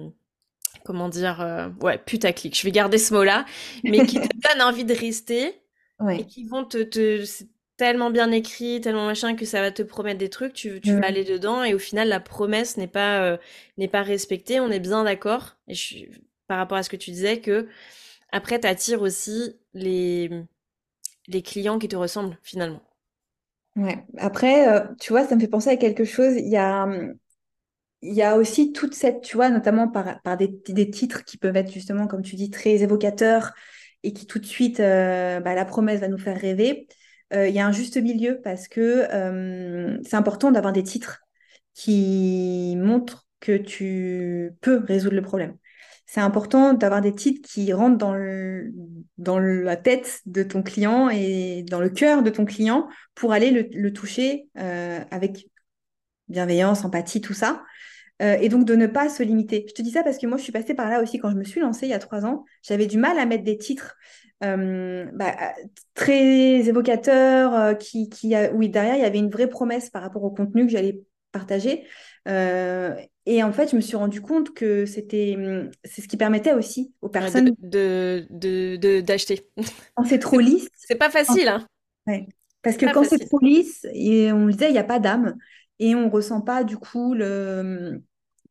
comment 0.85 1.11
dire 1.11 1.71
ouais 1.83 1.99
putaclic. 1.99 2.59
Je 2.59 2.62
vais 2.64 2.73
garder 2.73 2.97
ce 2.97 3.12
mot-là, 3.12 3.45
mais 3.85 4.07
qui 4.07 4.21
te 4.21 4.29
donnent 4.49 4.62
envie 4.62 4.87
de 4.87 4.95
rester 4.95 5.61
et 6.11 6.25
qui 6.25 6.45
vont 6.45 6.64
te, 6.64 6.83
te 6.83 7.25
tellement 7.79 8.11
bien 8.11 8.33
écrit, 8.33 8.83
tellement 8.83 9.07
machin 9.07 9.37
que 9.37 9.47
ça 9.47 9.62
va 9.62 9.72
te 9.72 9.83
promettre 9.83 10.18
des 10.20 10.31
trucs, 10.31 10.55
tu, 10.55 10.83
tu 10.83 10.97
vas 10.97 11.07
aller 11.09 11.24
dedans 11.24 11.64
et 11.64 11.74
au 11.74 11.81
final 11.81 12.09
la 12.09 12.20
promesse 12.20 12.79
n'est 12.79 12.89
pas 12.89 13.22
euh, 13.24 13.39
n'est 13.79 13.89
pas 13.89 14.03
respectée. 14.05 14.61
On 14.61 14.70
est 14.70 14.81
bien 14.81 15.05
d'accord. 15.05 15.57
Et 15.68 15.74
je 15.74 15.81
suis 15.83 16.11
par 16.49 16.59
rapport 16.59 16.79
à 16.79 16.85
ce 16.85 16.91
que 16.91 16.97
tu 16.97 17.12
disais 17.12 17.41
que 17.41 17.68
après 18.33 18.61
t'attires 18.61 19.03
aussi 19.03 19.57
les 19.74 20.31
les 21.29 21.43
clients 21.43 21.79
qui 21.79 21.89
te 21.89 21.97
ressemblent 21.97 22.39
finalement. 22.43 22.83
Ouais. 23.76 24.05
Après, 24.18 24.68
euh, 24.68 24.87
tu 25.01 25.12
vois, 25.12 25.24
ça 25.26 25.37
me 25.37 25.41
fait 25.41 25.49
penser 25.49 25.70
à 25.70 25.76
quelque 25.76 26.05
chose. 26.05 26.35
Il 26.37 26.49
y 26.49 26.57
a 26.57 26.87
il 28.03 28.14
y 28.14 28.22
a 28.22 28.37
aussi 28.37 28.72
toute 28.72 28.95
cette, 28.95 29.22
tu 29.22 29.37
vois, 29.37 29.51
notamment 29.51 29.89
par, 29.89 30.20
par 30.22 30.37
des, 30.37 30.49
des 30.68 30.91
titres 30.91 31.24
qui 31.24 31.37
peuvent 31.37 31.57
être 31.57 31.72
justement, 31.72 32.07
comme 32.07 32.22
tu 32.22 32.37
dis, 32.37 32.51
très 32.51 32.83
évocateurs 32.83 33.53
et 34.05 34.12
qui 34.12 34.26
tout 34.26 34.39
de 34.39 34.47
suite, 34.47 34.79
euh, 34.81 35.41
bah, 35.41 35.55
la 35.55 35.64
promesse 35.64 36.01
va 36.01 36.09
nous 36.09 36.18
faire 36.18 36.39
rêver. 36.41 36.87
Euh, 37.35 37.49
il 37.49 37.55
y 37.55 37.59
a 37.59 37.66
un 37.66 37.72
juste 37.72 37.97
milieu 37.99 38.41
parce 38.43 38.68
que 38.68 39.07
euh, 39.12 39.99
c'est 40.03 40.16
important 40.16 40.51
d'avoir 40.51 40.72
des 40.72 40.83
titres 40.83 41.20
qui 41.74 42.74
montrent 42.76 43.26
que 43.41 43.57
tu 43.57 44.53
peux 44.61 44.79
résoudre 44.79 45.14
le 45.14 45.22
problème. 45.22 45.57
C'est 46.07 46.20
important 46.20 46.72
d'avoir 46.72 47.03
des 47.03 47.14
titres 47.14 47.47
qui 47.47 47.70
rentrent 47.72 47.99
dans, 47.99 49.39
la 49.39 49.76
tête 49.76 50.20
de 50.24 50.43
ton 50.43 50.62
client 50.62 51.11
et 51.11 51.64
dans 51.68 51.81
le 51.81 51.91
cœur 51.91 52.22
de 52.22 52.31
ton 52.31 52.47
client 52.47 52.89
pour 53.14 53.33
aller 53.33 53.68
le, 53.70 53.93
toucher 53.93 54.49
euh, 54.59 55.01
avec 55.11 55.49
bienveillance, 56.29 56.85
empathie, 56.87 57.20
tout 57.20 57.35
ça. 57.35 57.62
Et 58.21 58.49
donc 58.49 58.64
de 58.64 58.75
ne 58.75 58.87
pas 58.87 59.09
se 59.09 59.23
limiter. 59.23 59.64
Je 59.69 59.75
te 59.75 59.83
dis 59.83 59.93
ça 59.93 60.03
parce 60.03 60.19
que 60.19 60.27
moi, 60.27 60.39
je 60.39 60.43
suis 60.43 60.53
passée 60.53 60.75
par 60.75 60.91
là 60.91 61.01
aussi 61.03 61.19
quand 61.19 61.31
je 61.31 61.37
me 61.37 61.45
suis 61.45 61.61
lancée 61.61 61.87
il 61.87 61.91
y 61.91 61.95
a 61.95 61.99
trois 61.99 62.27
ans. 62.27 62.45
J'avais 62.62 62.87
du 62.87 62.99
mal 62.99 63.19
à 63.19 63.27
mettre 63.27 63.45
des 63.45 63.57
titres 63.57 63.97
euh, 64.45 65.07
bah, 65.14 65.35
très 65.95 66.69
évocateur, 66.69 67.55
euh, 67.55 67.75
qui, 67.75 68.09
qui 68.09 68.35
a, 68.35 68.53
oui, 68.53 68.69
derrière, 68.69 68.95
il 68.95 69.03
y 69.03 69.05
avait 69.05 69.19
une 69.19 69.31
vraie 69.31 69.49
promesse 69.49 69.91
par 69.91 70.03
rapport 70.03 70.23
au 70.23 70.31
contenu 70.31 70.66
que 70.66 70.73
j'allais 70.73 71.01
partager. 71.33 71.85
Euh, 72.29 72.95
et 73.27 73.43
en 73.43 73.53
fait, 73.53 73.71
je 73.71 73.77
me 73.77 73.81
suis 73.81 73.97
rendu 73.97 74.21
compte 74.21 74.55
que 74.55 74.87
c'était, 74.87 75.37
c'est 75.85 76.03
ce 76.03 76.09
qui 76.09 76.16
permettait 76.16 76.53
aussi 76.53 76.93
aux 77.03 77.09
personnes 77.09 77.55
de, 77.59 78.27
de, 78.31 79.01
d'acheter. 79.01 79.47
Quand 79.97 80.05
c'est 80.05 80.19
trop 80.19 80.39
lisse. 80.39 80.69
c'est 80.77 80.97
pas 80.99 81.11
facile, 81.11 81.49
hein. 81.49 81.66
Ouais. 82.07 82.27
Parce 82.62 82.77
que 82.77 82.93
quand 82.93 83.05
c'est 83.05 83.19
trop 83.19 83.39
lisse, 83.39 83.87
et 83.93 84.33
on 84.33 84.47
le 84.47 84.53
disait, 84.53 84.69
il 84.69 84.73
n'y 84.73 84.79
a 84.79 84.85
pas 84.85 84.99
d'âme 84.99 85.37
et 85.79 85.95
on 85.95 86.11
ressent 86.11 86.41
pas 86.41 86.64
du 86.64 86.77
coup 86.77 87.14
le, 87.14 88.03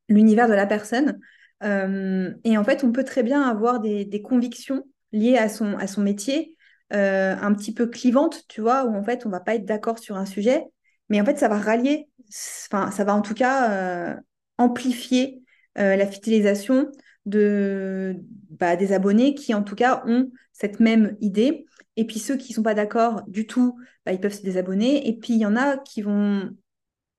l'univers 0.10 0.48
de 0.48 0.54
la 0.54 0.66
personne. 0.66 1.20
et 1.64 2.58
en 2.58 2.64
fait, 2.64 2.84
on 2.84 2.92
peut 2.92 3.04
très 3.04 3.24
bien 3.24 3.42
avoir 3.42 3.80
des, 3.80 4.22
convictions 4.22 4.84
liée 5.12 5.38
à 5.38 5.50
son, 5.50 6.02
métier, 6.02 6.56
euh, 6.94 7.36
un 7.40 7.54
petit 7.54 7.74
peu 7.74 7.88
clivante, 7.88 8.44
tu 8.48 8.62
vois, 8.62 8.86
où 8.86 8.96
en 8.96 9.04
fait, 9.04 9.26
on 9.26 9.30
va 9.30 9.40
pas 9.40 9.56
être 9.56 9.66
d'accord 9.66 10.00
sur 10.00 10.18
un 10.18 10.26
sujet, 10.26 10.66
mais 11.10 11.20
en 11.22 11.26
fait, 11.26 11.38
ça 11.38 11.48
va 11.48 11.58
rallier, 11.58 12.10
ça 12.30 13.04
va 13.04 13.14
en 13.14 13.22
tout 13.22 13.34
cas 13.34 13.72
euh, 13.72 14.16
amplifier 14.58 15.42
euh, 15.78 15.96
la 15.96 16.08
fidélisation 16.08 16.92
de, 17.26 18.16
bah, 18.52 18.76
des 18.76 18.94
abonnés 18.94 19.36
qui, 19.36 19.54
en 19.54 19.64
tout 19.64 19.76
cas, 19.76 20.04
ont 20.06 20.32
cette 20.54 20.80
même 20.80 21.18
idée. 21.22 21.66
Et 21.98 22.06
puis 22.06 22.20
ceux 22.20 22.38
qui 22.38 22.54
sont 22.54 22.64
pas 22.64 22.74
d'accord 22.74 23.24
du 23.28 23.48
tout, 23.48 23.78
bah, 24.06 24.14
ils 24.14 24.20
peuvent 24.20 24.34
se 24.34 24.44
désabonner. 24.44 25.08
Et 25.08 25.18
puis 25.18 25.34
il 25.34 25.40
y 25.40 25.46
en 25.46 25.56
a 25.56 25.78
qui 25.78 26.02
vont 26.02 26.50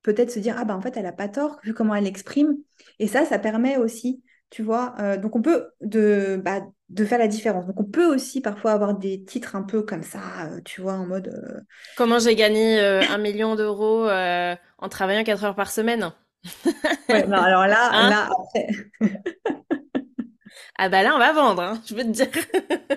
peut-être 0.03 0.31
se 0.31 0.39
dire 0.39 0.55
ah 0.57 0.65
bah 0.65 0.75
en 0.75 0.81
fait 0.81 0.97
elle 0.97 1.05
a 1.05 1.11
pas 1.11 1.29
tort 1.29 1.59
vu 1.63 1.73
comment 1.73 1.95
elle 1.95 2.05
l'exprime. 2.05 2.57
Et 2.99 3.07
ça, 3.07 3.25
ça 3.25 3.39
permet 3.39 3.77
aussi 3.77 4.23
tu 4.49 4.63
vois. 4.63 4.95
Euh, 4.99 5.17
donc 5.17 5.35
on 5.35 5.41
peut 5.41 5.69
de, 5.81 6.41
bah, 6.43 6.61
de 6.89 7.05
faire 7.05 7.19
la 7.19 7.27
différence. 7.27 7.65
Donc 7.65 7.79
on 7.79 7.85
peut 7.85 8.05
aussi 8.05 8.41
parfois 8.41 8.71
avoir 8.71 8.95
des 8.95 9.23
titres 9.23 9.55
un 9.55 9.63
peu 9.63 9.81
comme 9.83 10.03
ça, 10.03 10.19
euh, 10.45 10.59
tu 10.65 10.81
vois, 10.81 10.93
en 10.93 11.05
mode. 11.05 11.27
Euh, 11.27 11.59
Comment 11.95 12.19
j'ai 12.19 12.35
gagné 12.35 12.79
un 12.79 13.17
million 13.17 13.55
d'euros 13.55 14.07
en 14.07 14.89
travaillant 14.89 15.23
4 15.23 15.43
heures 15.43 15.55
par 15.55 15.71
semaine? 15.71 16.11
Ouais, 17.09 17.25
non, 17.25 17.37
alors 17.37 17.65
là, 17.65 17.89
hein? 17.91 18.09
là 18.09 18.29
après. 18.39 18.67
ah 20.77 20.87
bah 20.87 21.01
là 21.01 21.15
on 21.15 21.17
va 21.17 21.33
vendre, 21.33 21.61
hein, 21.63 21.81
je 21.87 21.95
veux 21.95 22.03
te 22.03 22.09
dire. 22.09 22.27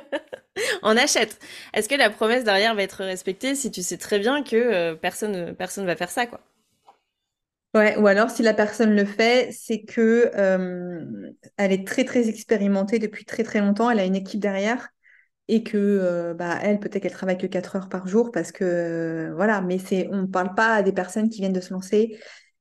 on 0.83 0.97
achète. 0.97 1.39
Est-ce 1.73 1.89
que 1.89 1.95
la 1.95 2.11
promesse 2.11 2.45
derrière 2.45 2.75
va 2.75 2.83
être 2.83 3.03
respectée 3.03 3.55
si 3.55 3.71
tu 3.71 3.83
sais 3.83 3.97
très 3.97 4.19
bien 4.19 4.43
que 4.43 4.95
personne 4.95 5.55
personne 5.55 5.87
va 5.87 5.97
faire 5.97 6.11
ça 6.11 6.27
quoi? 6.27 6.41
Ouais, 7.75 7.97
ou 7.97 8.07
alors 8.07 8.31
si 8.31 8.43
la 8.43 8.53
personne 8.53 8.95
le 8.95 9.07
fait, 9.07 9.51
c'est 9.51 9.83
que 9.83 10.31
euh, 10.37 11.31
elle 11.57 11.73
est 11.73 11.87
très 11.87 12.05
très 12.05 12.29
expérimentée 12.29 12.99
depuis 12.99 13.25
très 13.25 13.45
très 13.45 13.61
longtemps, 13.61 13.89
elle 13.91 13.99
a 13.99 14.05
une 14.05 14.15
équipe 14.15 14.41
derrière 14.41 14.91
et 15.49 15.63
que 15.63 15.79
euh, 15.79 16.35
bah 16.35 16.59
elle 16.63 16.81
peut-être 16.81 17.03
qu'elle 17.03 17.13
travaille 17.13 17.39
que 17.39 17.47
4 17.47 17.77
heures 17.77 17.89
par 17.89 18.09
jour 18.09 18.31
parce 18.33 18.53
que 18.53 18.65
euh, 18.65 19.35
voilà, 19.35 19.63
mais 19.63 19.79
c'est 19.79 20.09
on 20.13 20.23
ne 20.23 20.27
parle 20.27 20.55
pas 20.55 20.75
à 20.75 20.83
des 20.83 20.93
personnes 20.93 21.31
qui 21.31 21.41
viennent 21.41 21.53
de 21.55 21.61
se 21.63 21.73
lancer 21.73 22.19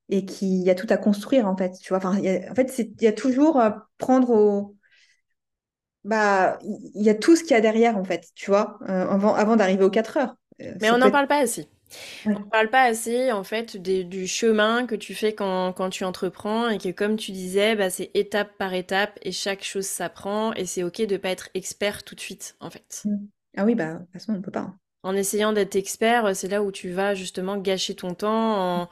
et 0.10 0.26
qui 0.26 0.62
y 0.64 0.70
a 0.70 0.76
tout 0.76 0.88
à 0.90 0.98
construire 0.98 1.48
en 1.48 1.58
fait, 1.58 1.72
tu 1.82 1.90
vois. 1.90 1.98
Enfin, 1.98 2.18
en 2.18 2.56
fait, 2.56 2.80
il 2.80 3.02
y 3.04 3.08
a 3.08 3.14
toujours 3.14 3.62
prendre 3.98 4.30
au 4.32 4.78
bah 6.04 6.58
il 6.64 7.04
y 7.04 7.10
a 7.10 7.16
tout 7.16 7.36
ce 7.36 7.44
qu'il 7.44 7.52
y 7.52 7.56
a 7.56 7.62
derrière 7.62 7.98
en 7.98 8.04
fait, 8.04 8.28
tu 8.36 8.50
vois, 8.50 8.80
avant 8.88 9.36
avant 9.36 9.56
d'arriver 9.56 9.84
aux 9.84 9.90
4 9.90 10.18
heures. 10.18 10.36
Mais 10.80 10.92
on 10.92 10.98
n'en 10.98 11.12
parle 11.12 11.28
pas 11.28 11.40
assez. 11.40 11.68
On 12.26 12.32
ne 12.32 12.50
parle 12.50 12.70
pas 12.70 12.84
assez 12.84 13.32
en 13.32 13.44
fait 13.44 13.78
du 13.78 14.28
chemin 14.28 14.86
que 14.86 14.96
tu 14.96 15.14
fais 15.14 15.34
quand, 15.34 15.74
quand 15.74 15.90
tu 15.90 16.04
entreprends 16.04 16.70
et 16.70 16.78
que 16.78 16.90
comme 16.90 17.16
tu 17.16 17.32
disais, 17.32 17.76
bah, 17.76 17.90
c'est 17.90 18.12
étape 18.14 18.58
par 18.58 18.74
étape 18.74 19.20
et 19.22 19.32
chaque 19.32 19.64
chose 19.64 19.86
s'apprend 19.86 20.54
et 20.54 20.66
c'est 20.66 20.84
ok 20.84 21.02
de 21.06 21.18
pas 21.18 21.30
être 21.30 21.50
expert 21.54 22.04
tout 22.04 22.16
de 22.16 22.20
suite 22.20 22.56
en 22.60 22.70
fait. 22.70 23.04
Mmh. 23.06 23.18
Ah 23.58 23.66
oui, 23.66 23.76
bah 23.76 23.94
de 23.94 24.00
toute 24.00 24.14
façon 24.14 24.34
on 24.34 24.42
peut 24.42 24.52
pas. 24.52 24.60
Hein. 24.62 24.78
En 25.04 25.16
essayant 25.16 25.52
d'être 25.52 25.76
expert, 25.76 26.36
c'est 26.36 26.48
là 26.48 26.62
où 26.62 26.72
tu 26.72 26.92
vas 26.92 27.16
justement 27.16 27.58
gâcher 27.58 27.96
ton 27.96 28.14
temps 28.14 28.82
en, 28.82 28.90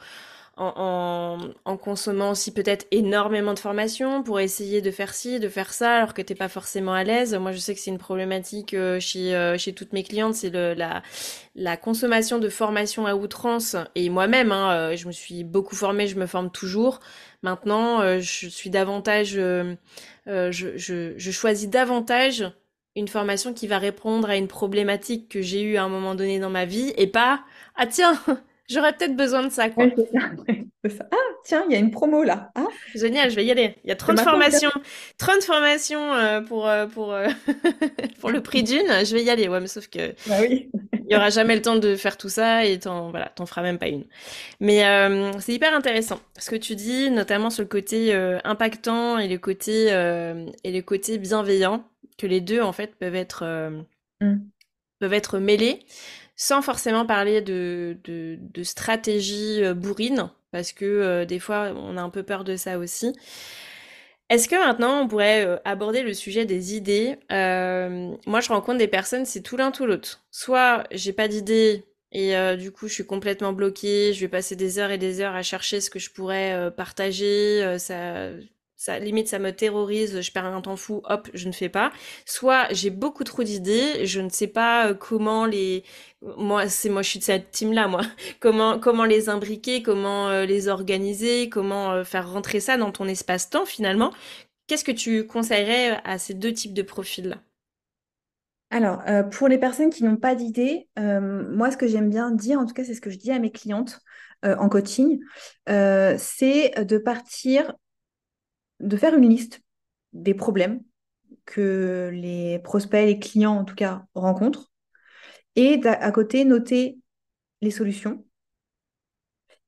en, 0.59 1.77
consommant 1.77 2.31
aussi 2.31 2.53
peut-être 2.53 2.85
énormément 2.91 3.53
de 3.53 3.59
formations 3.59 4.23
pour 4.23 4.39
essayer 4.39 4.81
de 4.81 4.91
faire 4.91 5.13
ci, 5.13 5.39
de 5.39 5.47
faire 5.47 5.71
ça, 5.71 5.97
alors 5.97 6.13
que 6.13 6.21
t'es 6.21 6.35
pas 6.35 6.49
forcément 6.49 6.93
à 6.93 7.03
l'aise. 7.03 7.33
Moi, 7.35 7.51
je 7.51 7.57
sais 7.57 7.73
que 7.73 7.79
c'est 7.79 7.91
une 7.91 7.97
problématique 7.97 8.73
euh, 8.73 8.99
chez, 8.99 9.35
euh, 9.35 9.57
chez 9.57 9.73
toutes 9.73 9.93
mes 9.93 10.03
clientes, 10.03 10.35
c'est 10.35 10.49
la, 10.49 11.01
la 11.55 11.77
consommation 11.77 12.39
de 12.39 12.49
formation 12.49 13.05
à 13.05 13.15
outrance. 13.15 13.75
Et 13.95 14.09
moi-même, 14.09 14.51
hein, 14.51 14.71
euh, 14.71 14.95
je 14.95 15.07
me 15.07 15.11
suis 15.11 15.43
beaucoup 15.43 15.75
formée, 15.75 16.07
je 16.07 16.17
me 16.17 16.25
forme 16.25 16.51
toujours. 16.51 16.99
Maintenant, 17.41 18.19
je 18.19 18.47
suis 18.49 18.69
davantage, 18.69 19.29
je, 19.35 19.75
je, 20.27 21.13
je 21.15 21.31
choisis 21.31 21.69
davantage 21.69 22.51
une 22.95 23.07
formation 23.07 23.53
qui 23.53 23.67
va 23.67 23.77
répondre 23.77 24.29
à 24.29 24.35
une 24.35 24.47
problématique 24.47 25.29
que 25.29 25.41
j'ai 25.41 25.61
eue 25.61 25.77
à 25.77 25.83
un 25.83 25.89
moment 25.89 26.15
donné 26.15 26.39
dans 26.39 26.49
ma 26.49 26.65
vie 26.65 26.93
et 26.97 27.07
pas, 27.07 27.41
ah 27.75 27.87
tiens, 27.87 28.19
J'aurais 28.69 28.93
peut-être 28.93 29.15
besoin 29.15 29.43
de 29.43 29.51
ça, 29.51 29.69
quoi. 29.69 29.85
Ah, 31.11 31.17
tiens, 31.43 31.65
il 31.67 31.73
y 31.73 31.75
a 31.75 31.79
une 31.79 31.91
promo 31.91 32.23
là. 32.23 32.51
Ah. 32.55 32.67
Génial, 32.95 33.29
je 33.29 33.35
vais 33.35 33.43
y 33.43 33.51
aller. 33.51 33.75
Il 33.83 33.89
y 33.89 33.91
a 33.91 33.97
30 33.97 34.21
formations, 34.21 34.71
30 35.17 35.43
formations 35.43 36.13
euh, 36.13 36.39
pour, 36.39 36.69
euh, 36.69 36.85
pour, 36.87 37.13
euh, 37.13 37.27
pour 38.21 38.29
le 38.29 38.41
prix 38.41 38.63
d'une. 38.63 38.87
Je 38.87 39.13
vais 39.13 39.21
y 39.21 39.29
aller, 39.29 39.49
ouais, 39.49 39.59
mais 39.59 39.67
sauf 39.67 39.89
que 39.89 40.15
bah 40.25 40.37
oui. 40.39 40.69
il 40.93 41.05
n'y 41.05 41.15
aura 41.17 41.29
jamais 41.31 41.55
le 41.55 41.61
temps 41.61 41.75
de 41.75 41.97
faire 41.97 42.15
tout 42.15 42.29
ça 42.29 42.63
et 42.63 42.79
t'en 42.79 43.11
voilà, 43.11 43.27
t'en 43.27 43.45
feras 43.45 43.61
même 43.61 43.77
pas 43.77 43.89
une. 43.89 44.05
Mais 44.61 44.83
c'est 45.39 45.53
hyper 45.53 45.75
intéressant 45.75 46.21
ce 46.37 46.49
que 46.49 46.55
tu 46.55 46.75
dis, 46.75 47.11
notamment 47.11 47.49
sur 47.49 47.63
le 47.63 47.69
côté 47.69 48.13
impactant 48.45 49.17
et 49.17 49.27
le 49.27 49.37
côté 49.37 49.87
et 49.87 50.71
le 50.71 50.81
côté 50.81 51.17
bienveillant, 51.17 51.83
que 52.17 52.25
les 52.25 52.39
deux 52.39 52.61
en 52.61 52.71
fait 52.71 52.95
peuvent 52.95 53.15
être 53.15 53.43
mm. 54.21 54.37
peuvent 54.99 55.13
être 55.13 55.39
mêlés 55.39 55.79
sans 56.39 56.61
forcément 56.61 57.05
parler 57.05 57.41
de, 57.41 57.97
stratégie 58.63 59.61
euh, 59.61 59.73
bourrine, 59.73 60.31
parce 60.51 60.71
que 60.71 60.85
euh, 60.85 61.25
des 61.25 61.37
fois, 61.37 61.73
on 61.75 61.97
a 61.97 62.01
un 62.01 62.09
peu 62.09 62.23
peur 62.23 62.45
de 62.45 62.55
ça 62.55 62.79
aussi. 62.79 63.13
Est-ce 64.29 64.47
que 64.47 64.55
maintenant, 64.55 65.01
on 65.01 65.07
pourrait 65.07 65.45
euh, 65.45 65.57
aborder 65.65 66.01
le 66.01 66.13
sujet 66.13 66.45
des 66.45 66.75
idées? 66.75 67.17
Moi, 67.29 68.39
je 68.39 68.47
rencontre 68.47 68.77
des 68.77 68.87
personnes, 68.87 69.25
c'est 69.25 69.41
tout 69.41 69.57
l'un 69.57 69.71
tout 69.71 69.85
l'autre. 69.85 70.23
Soit 70.31 70.85
j'ai 70.91 71.11
pas 71.13 71.27
d'idée 71.27 71.83
et 72.13 72.33
du 72.57 72.71
coup, 72.71 72.87
je 72.87 72.93
suis 72.93 73.05
complètement 73.05 73.53
bloquée, 73.53 74.13
je 74.13 74.21
vais 74.21 74.29
passer 74.29 74.55
des 74.55 74.79
heures 74.79 74.91
et 74.91 74.97
des 74.97 75.21
heures 75.21 75.35
à 75.35 75.43
chercher 75.43 75.81
ce 75.81 75.89
que 75.91 75.99
je 75.99 76.09
pourrais 76.09 76.71
partager, 76.75 77.77
ça 77.77 78.29
ça 78.79 78.97
limite 78.97 79.27
ça 79.27 79.39
me 79.39 79.51
terrorise, 79.51 80.21
je 80.21 80.31
perds 80.31 80.45
un 80.45 80.61
temps 80.61 80.77
fou, 80.77 81.01
hop, 81.03 81.29
je 81.33 81.47
ne 81.49 81.51
fais 81.51 81.67
pas. 81.67 81.91
Soit 82.25 82.67
j'ai 82.71 82.89
beaucoup 82.89 83.25
trop 83.25 83.43
d'idées, 83.43 84.05
je 84.05 84.21
ne 84.21 84.29
sais 84.29 84.47
pas 84.47 84.87
euh, 84.87 84.93
comment 84.93 85.45
les 85.45 85.83
moi 86.21 86.69
c'est 86.69 86.89
moi 86.89 87.01
je 87.01 87.09
suis 87.09 87.19
de 87.19 87.25
cette 87.25 87.51
team 87.51 87.73
là 87.73 87.89
moi. 87.89 88.01
Comment 88.39 88.79
comment 88.79 89.03
les 89.03 89.27
imbriquer, 89.27 89.83
comment 89.83 90.29
euh, 90.29 90.45
les 90.45 90.69
organiser, 90.69 91.49
comment 91.49 91.91
euh, 91.91 92.03
faire 92.05 92.31
rentrer 92.31 92.61
ça 92.61 92.77
dans 92.77 92.91
ton 92.91 93.05
espace-temps 93.05 93.65
finalement. 93.65 94.13
Qu'est-ce 94.67 94.85
que 94.85 94.91
tu 94.93 95.27
conseillerais 95.27 95.99
à 96.05 96.17
ces 96.17 96.33
deux 96.33 96.53
types 96.53 96.73
de 96.73 96.81
profils 96.81 97.27
là 97.29 97.37
alors, 98.71 99.01
pour 99.31 99.47
les 99.47 99.57
personnes 99.57 99.89
qui 99.89 100.03
n'ont 100.03 100.15
pas 100.15 100.35
d'idées, 100.35 100.87
moi, 100.95 101.71
ce 101.71 101.77
que 101.77 101.87
j'aime 101.87 102.11
bien 102.11 102.29
dire, 102.29 102.59
en 102.59 102.67
tout 102.67 102.75
cas, 102.75 102.83
c'est 102.83 102.93
ce 102.93 103.01
que 103.01 103.09
je 103.09 103.17
dis 103.17 103.31
à 103.31 103.39
mes 103.39 103.49
clientes 103.49 103.99
en 104.43 104.69
coaching, 104.69 105.19
c'est 105.65 106.85
de 106.85 106.97
partir 106.99 107.73
de 108.79 108.97
faire 108.97 109.15
une 109.15 109.29
liste 109.29 109.61
des 110.13 110.33
problèmes 110.33 110.81
que 111.45 112.09
les 112.13 112.59
prospects, 112.59 113.05
les 113.05 113.19
clients 113.19 113.57
en 113.57 113.65
tout 113.65 113.75
cas 113.75 114.05
rencontrent, 114.15 114.71
et 115.55 115.81
à 115.85 116.11
côté 116.11 116.45
noter 116.45 116.99
les 117.61 117.71
solutions 117.71 118.23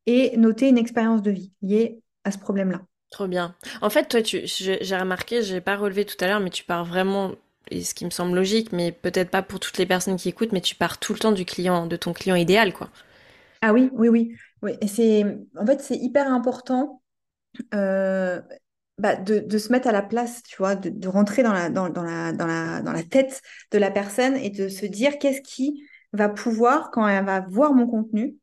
et 0.06 0.36
noter 0.38 0.70
une 0.70 0.78
expérience 0.78 1.22
de 1.22 1.32
vie 1.32 1.52
liée 1.62 2.02
à 2.24 2.32
ce 2.32 2.38
problème-là. 2.38 2.82
Trop 3.12 3.28
bien. 3.28 3.56
En 3.82 3.90
fait, 3.90 4.08
toi, 4.08 4.22
tu, 4.22 4.42
j'ai 4.46 4.98
remarqué, 4.98 5.44
j'ai 5.44 5.60
pas 5.60 5.76
relevé 5.76 6.06
tout 6.06 6.16
à 6.24 6.28
l'heure, 6.28 6.40
mais 6.40 6.50
tu 6.50 6.64
pars 6.64 6.86
vraiment, 6.86 7.34
et 7.70 7.84
ce 7.84 7.94
qui 7.94 8.06
me 8.06 8.10
semble 8.10 8.36
logique, 8.36 8.72
mais 8.72 8.92
peut-être 8.92 9.30
pas 9.30 9.42
pour 9.42 9.60
toutes 9.60 9.78
les 9.78 9.86
personnes 9.86 10.16
qui 10.16 10.30
écoutent, 10.30 10.54
mais 10.54 10.62
tu 10.62 10.76
pars 10.76 10.98
tout 10.98 11.14
le 11.14 11.20
temps 11.20 11.34
du 11.34 11.46
client, 11.46 11.88
de 11.88 11.96
ton 11.98 12.14
client 12.14 12.36
idéal, 12.36 12.74
quoi. 12.74 12.90
Ah 13.62 13.74
oui, 13.74 13.90
oui, 13.94 14.08
oui. 14.08 14.36
oui. 14.62 14.72
Et 14.82 14.88
c'est, 14.88 15.26
en 15.58 15.66
fait, 15.66 15.82
c'est 15.82 15.98
hyper 15.98 16.32
important. 16.32 17.02
Euh, 17.74 18.42
bah, 19.02 19.16
de, 19.16 19.58
se 19.58 19.72
mettre 19.72 19.88
à 19.88 19.92
la 19.92 20.04
place, 20.04 20.44
tu 20.44 20.58
vois, 20.58 20.76
de, 20.76 21.08
rentrer 21.08 21.42
dans 21.42 21.54
la, 21.54 21.72
dans, 21.72 21.88
la, 21.88 22.34
dans, 22.34 22.46
la, 22.46 22.84
dans 22.84 22.92
la 22.92 23.02
tête 23.02 23.42
de 23.72 23.80
la 23.80 23.90
personne 23.90 24.36
et 24.36 24.52
de 24.52 24.68
se 24.68 24.86
dire 24.86 25.18
qu'est-ce 25.18 25.42
qui 25.42 25.84
va 26.14 26.30
pouvoir, 26.30 26.92
quand 26.92 27.08
elle 27.08 27.26
va 27.26 27.40
voir 27.40 27.74
mon 27.74 27.88
contenu, 27.88 28.36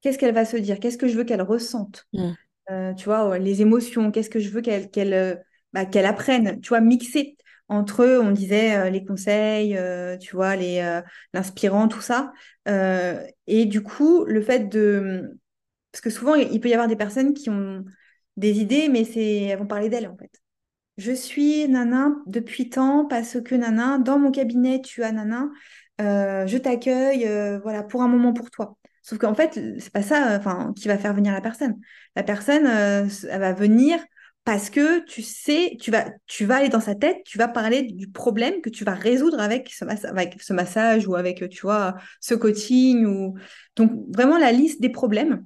qu'est-ce 0.00 0.18
qu'elle 0.18 0.34
va 0.34 0.44
se 0.44 0.56
dire, 0.56 0.78
qu'est-ce 0.78 0.98
que 0.98 1.08
je 1.08 1.16
veux 1.16 1.24
qu'elle 1.24 1.42
ressente, 1.42 2.06
mmh. 2.12 2.30
euh, 2.70 2.94
tu 2.94 3.06
vois, 3.06 3.38
les 3.38 3.60
émotions, 3.60 4.12
qu'est-ce 4.12 4.30
que 4.30 4.38
je 4.38 4.50
veux 4.50 4.60
qu'elle 4.60 4.88
qu'elle 4.88 5.14
euh, 5.14 5.34
bah, 5.72 5.84
qu'elle 5.84 6.06
apprenne, 6.06 6.60
tu 6.60 6.68
vois, 6.68 6.80
mixer 6.80 7.36
entre 7.66 8.04
eux, 8.04 8.20
on 8.20 8.30
disait 8.30 8.76
euh, 8.76 8.88
les 8.88 9.04
conseils, 9.04 9.76
tu 10.20 10.36
vois, 10.36 10.54
les 10.54 11.00
l'inspirant, 11.34 11.88
tout 11.88 12.02
ça. 12.02 12.32
et 12.68 13.66
du 13.66 13.82
coup, 13.82 14.24
le 14.26 14.42
fait 14.42 14.68
de... 14.68 15.40
Parce 15.90 16.02
que 16.02 16.10
souvent, 16.10 16.36
il 16.36 16.60
peut 16.60 16.68
y 16.68 16.72
avoir 16.72 16.86
des 16.86 16.96
personnes 16.96 17.34
qui 17.34 17.50
ont 17.50 17.84
des 18.36 18.60
idées, 18.60 18.88
mais 18.88 19.04
c'est 19.04 19.42
elles 19.42 19.58
vont 19.58 19.66
parler 19.66 19.88
d'elles 19.88 20.08
en 20.08 20.16
fait. 20.16 20.30
Je 20.98 21.12
suis 21.12 21.66
nana 21.68 22.14
depuis 22.26 22.68
tant 22.68 23.06
parce 23.06 23.40
que 23.40 23.54
nana, 23.54 23.98
dans 23.98 24.18
mon 24.18 24.30
cabinet, 24.30 24.80
tu 24.82 25.02
as 25.02 25.12
nana, 25.12 25.48
euh, 26.00 26.46
je 26.46 26.58
t'accueille, 26.58 27.26
euh, 27.26 27.58
voilà, 27.60 27.82
pour 27.82 28.02
un 28.02 28.08
moment 28.08 28.32
pour 28.32 28.50
toi. 28.50 28.76
Sauf 29.02 29.18
qu'en 29.18 29.34
fait, 29.34 29.58
c'est 29.78 29.92
pas 29.92 30.02
ça 30.02 30.36
enfin, 30.38 30.72
qui 30.76 30.88
va 30.88 30.98
faire 30.98 31.14
venir 31.14 31.32
la 31.32 31.40
personne. 31.40 31.78
La 32.14 32.22
personne, 32.22 32.66
euh, 32.66 33.08
elle 33.30 33.40
va 33.40 33.52
venir 33.52 33.98
parce 34.44 34.70
que 34.70 35.04
tu 35.04 35.22
sais, 35.22 35.76
tu 35.80 35.90
vas, 35.90 36.06
tu 36.26 36.44
vas 36.44 36.56
aller 36.56 36.68
dans 36.68 36.80
sa 36.80 36.94
tête, 36.94 37.18
tu 37.24 37.38
vas 37.38 37.48
parler 37.48 37.82
du 37.82 38.08
problème 38.08 38.60
que 38.60 38.70
tu 38.70 38.84
vas 38.84 38.94
résoudre 38.94 39.40
avec 39.40 39.70
ce, 39.70 39.84
avec 39.84 40.42
ce 40.42 40.52
massage 40.52 41.06
ou 41.06 41.14
avec, 41.14 41.48
tu 41.48 41.62
vois, 41.62 41.94
ce 42.20 42.34
coaching. 42.34 43.06
Ou... 43.06 43.34
Donc, 43.76 43.92
vraiment 44.12 44.38
la 44.38 44.52
liste 44.52 44.80
des 44.80 44.90
problèmes 44.90 45.44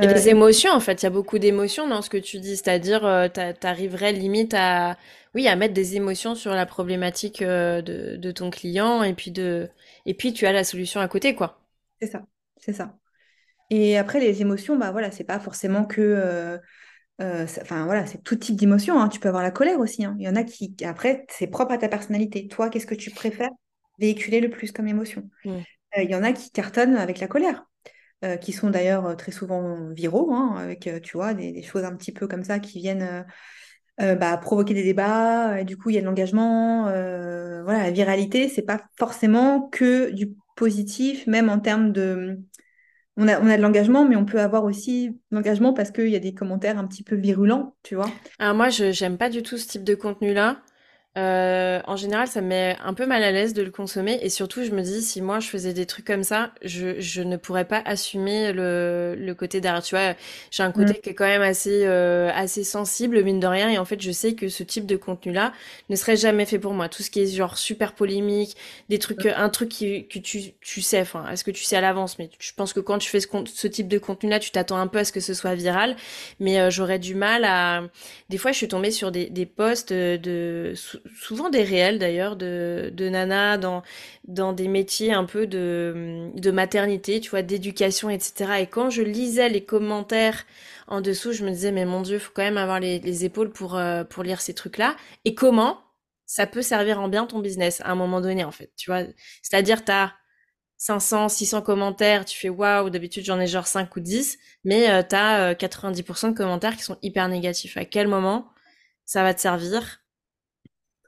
et 0.00 0.06
les 0.06 0.28
euh, 0.28 0.30
émotions, 0.30 0.72
en 0.72 0.80
fait, 0.80 1.02
il 1.02 1.04
y 1.04 1.06
a 1.06 1.10
beaucoup 1.10 1.38
d'émotions 1.38 1.86
dans 1.86 2.00
ce 2.00 2.08
que 2.08 2.16
tu 2.16 2.38
dis, 2.38 2.56
c'est-à-dire, 2.56 3.04
euh, 3.04 3.28
tu 3.28 3.66
arriverais 3.66 4.12
limite 4.12 4.54
à, 4.54 4.96
oui, 5.34 5.48
à 5.48 5.56
mettre 5.56 5.74
des 5.74 5.96
émotions 5.96 6.34
sur 6.34 6.52
la 6.52 6.64
problématique 6.64 7.42
euh, 7.42 7.82
de, 7.82 8.16
de, 8.16 8.30
ton 8.30 8.50
client, 8.50 9.02
et 9.02 9.12
puis 9.12 9.30
de, 9.30 9.68
et 10.06 10.14
puis 10.14 10.32
tu 10.32 10.46
as 10.46 10.52
la 10.52 10.64
solution 10.64 11.00
à 11.00 11.08
côté, 11.08 11.34
quoi. 11.34 11.60
C'est 12.00 12.10
ça, 12.10 12.24
c'est 12.56 12.72
ça. 12.72 12.96
Et 13.68 13.98
après, 13.98 14.18
les 14.18 14.40
émotions, 14.40 14.76
bah 14.76 14.92
voilà, 14.92 15.10
c'est 15.10 15.24
pas 15.24 15.40
forcément 15.40 15.84
que, 15.84 16.58
enfin 17.18 17.84
voilà, 17.84 18.06
c'est 18.06 18.22
tout 18.22 18.36
type 18.36 18.56
d'émotions. 18.56 19.00
Hein. 19.00 19.08
Tu 19.08 19.20
peux 19.20 19.28
avoir 19.28 19.42
la 19.42 19.50
colère 19.50 19.78
aussi. 19.78 20.04
Hein. 20.04 20.16
Il 20.18 20.24
y 20.24 20.28
en 20.28 20.36
a 20.36 20.42
qui, 20.42 20.74
après, 20.84 21.26
c'est 21.28 21.46
propre 21.46 21.72
à 21.72 21.78
ta 21.78 21.88
personnalité. 21.88 22.48
Toi, 22.48 22.68
qu'est-ce 22.68 22.86
que 22.86 22.94
tu 22.94 23.10
préfères 23.10 23.50
véhiculer 23.98 24.40
le 24.40 24.50
plus 24.50 24.72
comme 24.72 24.88
émotion? 24.88 25.28
Mmh. 25.44 25.58
Il 25.98 26.10
y 26.10 26.14
en 26.14 26.22
a 26.22 26.32
qui 26.32 26.50
cartonnent 26.50 26.96
avec 26.96 27.18
la 27.18 27.28
colère. 27.28 27.64
Euh, 28.24 28.36
qui 28.36 28.52
sont 28.52 28.70
d'ailleurs 28.70 29.06
euh, 29.06 29.14
très 29.16 29.32
souvent 29.32 29.90
viraux, 29.90 30.32
hein, 30.32 30.54
avec, 30.56 30.86
euh, 30.86 31.00
tu 31.00 31.16
vois, 31.16 31.34
des, 31.34 31.60
choses 31.62 31.82
un 31.82 31.96
petit 31.96 32.12
peu 32.12 32.28
comme 32.28 32.44
ça 32.44 32.60
qui 32.60 32.78
viennent 32.78 33.24
bah, 33.98 34.36
provoquer 34.36 34.74
des 34.74 34.84
débats, 34.84 35.62
du 35.64 35.76
coup, 35.76 35.90
il 35.90 35.94
y 35.94 35.98
a 35.98 36.00
de 36.00 36.06
l'engagement. 36.06 36.84
voilà, 36.84 37.84
la 37.84 37.90
viralité, 37.90 38.48
c'est 38.48 38.62
pas 38.62 38.80
forcément 38.96 39.68
que 39.68 40.10
du 40.10 40.34
positif, 40.56 41.26
même 41.26 41.48
en 41.48 41.58
termes 41.58 41.92
de... 41.92 42.38
On 43.16 43.28
a, 43.28 43.40
on 43.40 43.46
a 43.46 43.56
de 43.56 43.62
l'engagement, 43.62 44.04
mais 44.04 44.16
on 44.16 44.24
peut 44.24 44.40
avoir 44.40 44.64
aussi 44.64 45.10
de 45.10 45.16
l'engagement 45.30 45.72
parce 45.72 45.90
qu'il 45.90 46.08
y 46.08 46.16
a 46.16 46.20
des 46.20 46.32
commentaires 46.32 46.78
un 46.78 46.86
petit 46.86 47.04
peu 47.04 47.14
virulents, 47.14 47.76
tu 47.82 47.94
vois. 47.94 48.10
Moi, 48.40 48.70
je 48.70 48.90
j'aime 48.90 49.18
pas 49.18 49.30
du 49.30 49.42
tout 49.42 49.58
ce 49.58 49.68
type 49.68 49.84
de 49.84 49.94
contenu-là. 49.94 50.62
Euh, 51.18 51.80
en 51.86 51.96
général, 51.96 52.26
ça 52.26 52.40
me 52.40 52.46
met 52.48 52.76
un 52.82 52.94
peu 52.94 53.04
mal 53.04 53.22
à 53.22 53.30
l'aise 53.32 53.52
de 53.52 53.60
le 53.60 53.70
consommer 53.70 54.18
et 54.22 54.30
surtout, 54.30 54.64
je 54.64 54.70
me 54.70 54.80
dis 54.80 55.02
si 55.02 55.20
moi 55.20 55.40
je 55.40 55.48
faisais 55.48 55.74
des 55.74 55.84
trucs 55.84 56.06
comme 56.06 56.22
ça, 56.24 56.52
je, 56.62 56.98
je 57.00 57.20
ne 57.20 57.36
pourrais 57.36 57.66
pas 57.66 57.82
assumer 57.84 58.54
le, 58.54 59.14
le 59.18 59.34
côté 59.34 59.60
derrière. 59.60 59.82
Tu 59.82 59.94
vois, 59.94 60.14
j'ai 60.50 60.62
un 60.62 60.72
côté 60.72 60.94
mm. 60.94 61.00
qui 61.02 61.10
est 61.10 61.14
quand 61.14 61.26
même 61.26 61.42
assez 61.42 61.84
euh, 61.84 62.30
assez 62.34 62.64
sensible 62.64 63.22
mine 63.22 63.40
de 63.40 63.46
rien 63.46 63.68
et 63.68 63.76
en 63.76 63.84
fait, 63.84 64.00
je 64.00 64.10
sais 64.10 64.34
que 64.34 64.48
ce 64.48 64.62
type 64.62 64.86
de 64.86 64.96
contenu-là 64.96 65.52
ne 65.90 65.96
serait 65.96 66.16
jamais 66.16 66.46
fait 66.46 66.58
pour 66.58 66.72
moi. 66.72 66.88
Tout 66.88 67.02
ce 67.02 67.10
qui 67.10 67.20
est 67.20 67.26
genre 67.26 67.58
super 67.58 67.92
polémique, 67.94 68.56
des 68.88 68.98
trucs, 68.98 69.26
un 69.26 69.48
truc 69.50 69.68
qui, 69.68 70.08
que 70.08 70.18
tu 70.18 70.52
tu 70.62 70.80
sais, 70.80 71.02
enfin, 71.02 71.28
est-ce 71.30 71.44
que 71.44 71.50
tu 71.50 71.62
sais 71.62 71.76
à 71.76 71.82
l'avance 71.82 72.18
Mais 72.18 72.30
je 72.38 72.52
pense 72.56 72.72
que 72.72 72.80
quand 72.80 72.96
tu 72.96 73.10
fais 73.10 73.20
ce, 73.20 73.26
ce 73.52 73.66
type 73.66 73.88
de 73.88 73.98
contenu-là, 73.98 74.38
tu 74.38 74.50
t'attends 74.50 74.78
un 74.78 74.86
peu 74.86 74.98
à 74.98 75.04
ce 75.04 75.12
que 75.12 75.20
ce 75.20 75.34
soit 75.34 75.54
viral, 75.54 75.94
mais 76.40 76.58
euh, 76.58 76.70
j'aurais 76.70 76.98
du 76.98 77.14
mal 77.14 77.44
à. 77.44 77.82
Des 78.30 78.38
fois, 78.38 78.52
je 78.52 78.56
suis 78.56 78.68
tombée 78.68 78.90
sur 78.90 79.12
des 79.12 79.28
des 79.28 79.44
posts 79.44 79.92
de 79.92 80.72
souvent 81.20 81.50
des 81.50 81.62
réels 81.62 81.98
d'ailleurs 81.98 82.36
de, 82.36 82.90
de 82.92 83.08
nana 83.08 83.58
dans, 83.58 83.82
dans 84.24 84.52
des 84.52 84.68
métiers 84.68 85.12
un 85.12 85.24
peu 85.24 85.46
de, 85.46 86.30
de 86.34 86.50
maternité, 86.50 87.20
tu 87.20 87.30
vois, 87.30 87.42
d'éducation, 87.42 88.10
etc. 88.10 88.60
Et 88.60 88.66
quand 88.66 88.90
je 88.90 89.02
lisais 89.02 89.48
les 89.48 89.64
commentaires 89.64 90.44
en 90.88 91.00
dessous, 91.00 91.32
je 91.32 91.44
me 91.44 91.50
disais, 91.50 91.72
mais 91.72 91.84
mon 91.84 92.02
Dieu, 92.02 92.18
faut 92.18 92.32
quand 92.34 92.42
même 92.42 92.58
avoir 92.58 92.80
les, 92.80 92.98
les 93.00 93.24
épaules 93.24 93.50
pour, 93.52 93.76
euh, 93.76 94.04
pour 94.04 94.22
lire 94.22 94.40
ces 94.40 94.54
trucs-là. 94.54 94.96
Et 95.24 95.34
comment 95.34 95.80
ça 96.26 96.46
peut 96.46 96.62
servir 96.62 97.00
en 97.00 97.08
bien 97.08 97.26
ton 97.26 97.40
business 97.40 97.80
à 97.82 97.90
un 97.90 97.94
moment 97.94 98.20
donné, 98.20 98.44
en 98.44 98.52
fait, 98.52 98.72
tu 98.76 98.90
vois? 98.90 99.02
C'est-à-dire, 99.42 99.84
tu 99.84 99.92
as 99.92 100.12
500, 100.78 101.28
600 101.28 101.62
commentaires, 101.62 102.24
tu 102.24 102.36
fais 102.38 102.48
waouh, 102.48 102.90
d'habitude 102.90 103.24
j'en 103.24 103.38
ai 103.40 103.46
genre 103.46 103.66
5 103.66 103.94
ou 103.96 104.00
10, 104.00 104.38
mais 104.64 104.90
euh, 104.90 105.02
tu 105.08 105.14
as 105.16 105.54
90% 105.54 106.30
de 106.30 106.36
commentaires 106.36 106.76
qui 106.76 106.82
sont 106.82 106.98
hyper 107.02 107.28
négatifs. 107.28 107.76
À 107.76 107.84
quel 107.84 108.08
moment 108.08 108.48
ça 109.04 109.22
va 109.22 109.34
te 109.34 109.40
servir? 109.40 110.01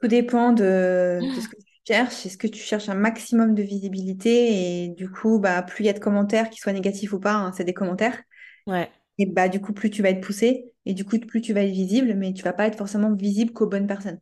Tout 0.01 0.07
dépend 0.07 0.51
de, 0.51 1.19
ce 1.21 1.47
que 1.49 1.55
tu 1.55 1.65
cherches. 1.87 2.25
Est-ce 2.25 2.37
que 2.37 2.47
tu 2.47 2.61
cherches 2.61 2.89
un 2.89 2.95
maximum 2.95 3.53
de 3.53 3.63
visibilité? 3.63 4.83
Et 4.83 4.89
du 4.89 5.09
coup, 5.09 5.39
bah, 5.39 5.61
plus 5.61 5.83
il 5.83 5.87
y 5.87 5.89
a 5.89 5.93
de 5.93 5.99
commentaires, 5.99 6.49
qu'ils 6.49 6.61
soient 6.61 6.73
négatifs 6.73 7.13
ou 7.13 7.19
pas, 7.19 7.33
hein, 7.33 7.51
c'est 7.55 7.63
des 7.63 7.73
commentaires. 7.73 8.21
Ouais. 8.67 8.89
Et 9.17 9.25
bah, 9.25 9.47
du 9.49 9.61
coup, 9.61 9.73
plus 9.73 9.89
tu 9.89 10.01
vas 10.01 10.09
être 10.09 10.21
poussé 10.21 10.71
et 10.85 10.93
du 10.93 11.05
coup, 11.05 11.17
plus 11.19 11.41
tu 11.41 11.53
vas 11.53 11.63
être 11.63 11.71
visible, 11.71 12.13
mais 12.15 12.33
tu 12.33 12.43
vas 12.43 12.53
pas 12.53 12.67
être 12.67 12.77
forcément 12.77 13.13
visible 13.13 13.53
qu'aux 13.53 13.67
bonnes 13.67 13.87
personnes. 13.87 14.19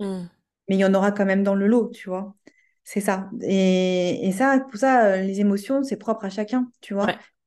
Mmh. 0.00 0.24
Mais 0.68 0.76
il 0.76 0.80
y 0.80 0.84
en 0.84 0.94
aura 0.94 1.12
quand 1.12 1.24
même 1.24 1.42
dans 1.42 1.54
le 1.54 1.66
lot, 1.66 1.90
tu 1.90 2.08
vois. 2.08 2.34
C'est 2.84 3.00
ça. 3.00 3.30
Et, 3.42 4.26
et, 4.26 4.32
ça, 4.32 4.60
pour 4.60 4.78
ça, 4.78 5.04
euh, 5.04 5.16
les 5.18 5.40
émotions, 5.40 5.82
c'est 5.82 5.96
propre 5.96 6.24
à 6.24 6.30
chacun, 6.30 6.70
tu 6.80 6.94
vois. 6.94 7.06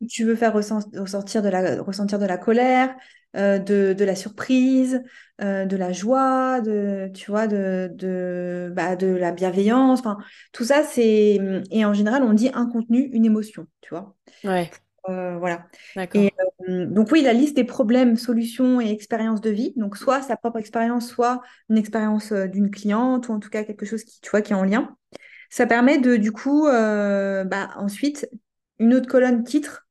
Tu 0.10 0.24
veux 0.24 0.36
faire 0.36 0.54
ressentir 0.54 1.42
de 1.42 1.50
la, 1.50 1.82
ressentir 1.82 2.20
de 2.20 2.26
la 2.26 2.38
colère, 2.38 2.96
euh, 3.36 3.60
de, 3.60 3.94
de, 3.94 4.06
la 4.06 4.16
surprise, 4.16 5.04
euh, 5.42 5.66
de 5.66 5.76
la 5.76 5.92
joie, 5.92 6.62
de, 6.62 7.10
tu 7.14 7.32
vois, 7.32 7.48
de, 7.48 7.92
de, 7.94 8.72
bah, 8.74 8.96
de 8.96 9.08
la 9.08 9.32
bienveillance. 9.32 10.00
Enfin, 10.00 10.18
tout 10.52 10.64
ça, 10.64 10.84
c'est. 10.84 11.40
Et 11.72 11.86
en 11.86 11.94
général, 11.94 12.24
on 12.24 12.34
dit 12.34 12.50
un 12.54 12.66
contenu, 12.66 13.10
une 13.14 13.26
émotion, 13.26 13.68
tu 13.82 13.90
vois. 13.90 14.16
Ouais. 14.44 14.70
Euh, 15.10 15.38
voilà. 15.38 15.66
Et 16.14 16.32
donc, 16.68 17.12
oui, 17.12 17.22
la 17.22 17.34
liste 17.34 17.56
des 17.56 17.64
problèmes, 17.64 18.16
solutions 18.18 18.82
et 18.82 18.90
expériences 18.90 19.42
de 19.42 19.52
vie. 19.52 19.74
Donc, 19.76 19.98
soit 19.98 20.22
sa 20.22 20.38
propre 20.38 20.58
expérience, 20.58 21.08
soit 21.08 21.42
une 21.70 21.78
expérience 21.78 22.32
d'une 22.32 22.72
cliente, 22.72 23.30
ou 23.30 23.34
en 23.34 23.40
tout 23.40 23.50
cas 23.50 23.64
quelque 23.64 23.86
chose 23.86 24.04
qui, 24.04 24.20
tu 24.22 24.30
vois, 24.30 24.42
qui 24.42 24.54
est 24.54 24.56
en 24.56 24.64
lien. 24.64 24.96
Ça 25.50 25.68
permet 25.68 26.00
de, 26.00 26.16
du 26.16 26.32
coup, 26.32 26.64
bah, 26.66 27.70
ensuite, 27.76 28.30
une 28.80 28.94
autre 28.94 29.08
colonne 29.08 29.44
titre 29.44 29.84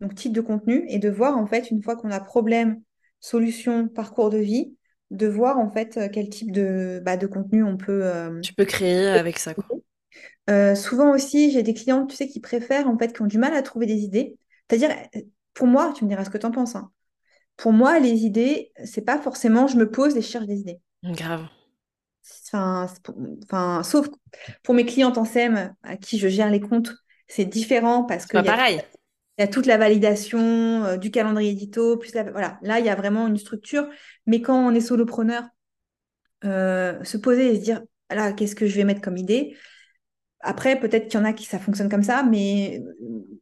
donc 0.00 0.14
type 0.14 0.32
de 0.32 0.40
contenu, 0.40 0.84
et 0.88 0.98
de 0.98 1.10
voir 1.10 1.36
en 1.36 1.46
fait, 1.46 1.70
une 1.70 1.82
fois 1.82 1.94
qu'on 1.94 2.10
a 2.10 2.20
problème, 2.20 2.80
solution, 3.20 3.88
parcours 3.88 4.30
de 4.30 4.38
vie, 4.38 4.74
de 5.10 5.26
voir 5.26 5.58
en 5.58 5.70
fait 5.70 5.96
euh, 5.96 6.08
quel 6.12 6.28
type 6.28 6.52
de, 6.52 7.00
bah, 7.04 7.16
de 7.16 7.26
contenu 7.26 7.62
on 7.62 7.76
peut... 7.76 8.04
Euh, 8.04 8.40
tu 8.40 8.54
peux 8.54 8.64
créer 8.64 9.06
avec 9.06 9.38
ça. 9.38 9.54
Quoi. 9.54 9.64
Euh, 10.48 10.74
souvent 10.74 11.12
aussi, 11.14 11.50
j'ai 11.50 11.62
des 11.62 11.74
clients, 11.74 12.06
tu 12.06 12.16
sais, 12.16 12.26
qui 12.26 12.40
préfèrent, 12.40 12.88
en 12.88 12.98
fait, 12.98 13.12
qui 13.12 13.22
ont 13.22 13.26
du 13.26 13.38
mal 13.38 13.54
à 13.54 13.62
trouver 13.62 13.86
des 13.86 13.98
idées. 13.98 14.36
C'est-à-dire, 14.68 14.96
pour 15.54 15.66
moi, 15.66 15.92
tu 15.94 16.04
me 16.04 16.08
diras 16.08 16.24
ce 16.24 16.30
que 16.30 16.38
tu 16.38 16.46
en 16.46 16.50
penses, 16.50 16.74
hein. 16.76 16.90
pour 17.56 17.72
moi, 17.72 17.98
les 17.98 18.24
idées, 18.24 18.72
c'est 18.84 19.04
pas 19.04 19.18
forcément 19.18 19.66
je 19.66 19.76
me 19.76 19.90
pose 19.90 20.16
et 20.16 20.22
je 20.22 20.26
cherche 20.26 20.46
des 20.46 20.60
idées. 20.60 20.80
Grave. 21.04 21.46
Enfin, 22.46 22.86
enfin, 23.44 23.82
sauf 23.82 24.08
pour 24.62 24.74
mes 24.74 24.84
clientes 24.84 25.18
en 25.18 25.24
SEM 25.24 25.74
à 25.82 25.96
qui 25.96 26.18
je 26.18 26.28
gère 26.28 26.50
les 26.50 26.60
comptes, 26.60 26.92
c'est 27.26 27.44
différent 27.44 28.04
parce 28.04 28.26
que. 28.26 28.36
Pas 28.36 28.42
pareil. 28.42 28.80
Il 29.40 29.44
y 29.44 29.44
a 29.44 29.48
toute 29.48 29.64
la 29.64 29.78
validation 29.78 30.38
euh, 30.84 30.96
du 30.98 31.10
calendrier 31.10 31.52
édito, 31.52 31.96
plus 31.96 32.12
voilà. 32.12 32.58
Là, 32.60 32.78
il 32.78 32.84
y 32.84 32.90
a 32.90 32.94
vraiment 32.94 33.26
une 33.26 33.38
structure. 33.38 33.88
Mais 34.26 34.42
quand 34.42 34.54
on 34.54 34.74
est 34.74 34.82
solopreneur, 34.82 35.44
euh, 36.44 37.02
se 37.04 37.16
poser 37.16 37.52
et 37.54 37.56
se 37.56 37.62
dire, 37.62 37.82
là, 38.10 38.34
qu'est-ce 38.34 38.54
que 38.54 38.66
je 38.66 38.76
vais 38.76 38.84
mettre 38.84 39.00
comme 39.00 39.16
idée? 39.16 39.56
Après, 40.40 40.78
peut-être 40.78 41.08
qu'il 41.08 41.18
y 41.18 41.22
en 41.22 41.24
a 41.26 41.32
qui 41.32 41.46
ça 41.46 41.58
fonctionne 41.58 41.88
comme 41.88 42.02
ça, 42.02 42.22
mais 42.22 42.82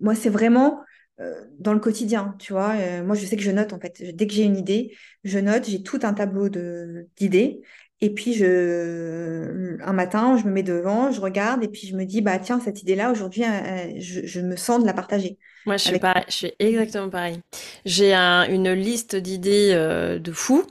moi, 0.01 0.14
c'est 0.14 0.28
vraiment 0.30 0.82
euh, 1.20 1.44
dans 1.59 1.74
le 1.74 1.80
quotidien, 1.80 2.36
tu 2.38 2.53
vois. 2.53 2.74
moi, 3.03 3.16
je 3.16 3.26
sais 3.26 3.36
que 3.36 3.42
je 3.42 3.51
note, 3.51 3.72
en 3.72 3.80
fait. 3.80 4.14
Dès 4.14 4.28
que 4.28 4.32
j'ai 4.34 4.44
une 4.44 4.57
idée, 4.57 4.96
je 5.24 5.40
note, 5.40 5.64
j'ai 5.68 5.82
tout 5.82 5.99
un 6.05 6.14
tableau 6.14 6.49
d'idées. 6.49 7.62
Et 8.01 8.11
puis, 8.11 8.32
je, 8.32 9.76
un 9.82 9.92
matin, 9.92 10.36
je 10.36 10.44
me 10.44 10.53
mets 10.53 10.62
devant, 10.62 11.11
je 11.11 11.20
regarde, 11.20 11.64
et 11.64 11.68
puis 11.68 11.88
je 11.88 11.96
me 11.96 12.05
dis, 12.05 12.20
bah 12.20 12.38
tiens, 12.38 12.61
cette 12.61 12.82
idée-là, 12.82 13.11
aujourd'hui, 13.11 13.42
euh, 13.42 13.49
euh, 13.49 13.92
je, 13.99 14.40
me 14.40 14.55
sens 14.55 14.80
de 14.80 14.86
la 14.86 14.92
partager. 14.92 15.36
Moi, 15.66 15.76
je 15.78 15.88
suis, 15.88 16.01
je 16.28 16.32
suis 16.32 16.53
exactement 16.61 17.09
pareil. 17.09 17.40
J'ai 17.84 18.14
une 18.14 18.70
liste 18.72 19.16
d'idées 19.16 19.70
euh, 19.72 20.20
de 20.20 20.30
fou. 20.30 20.64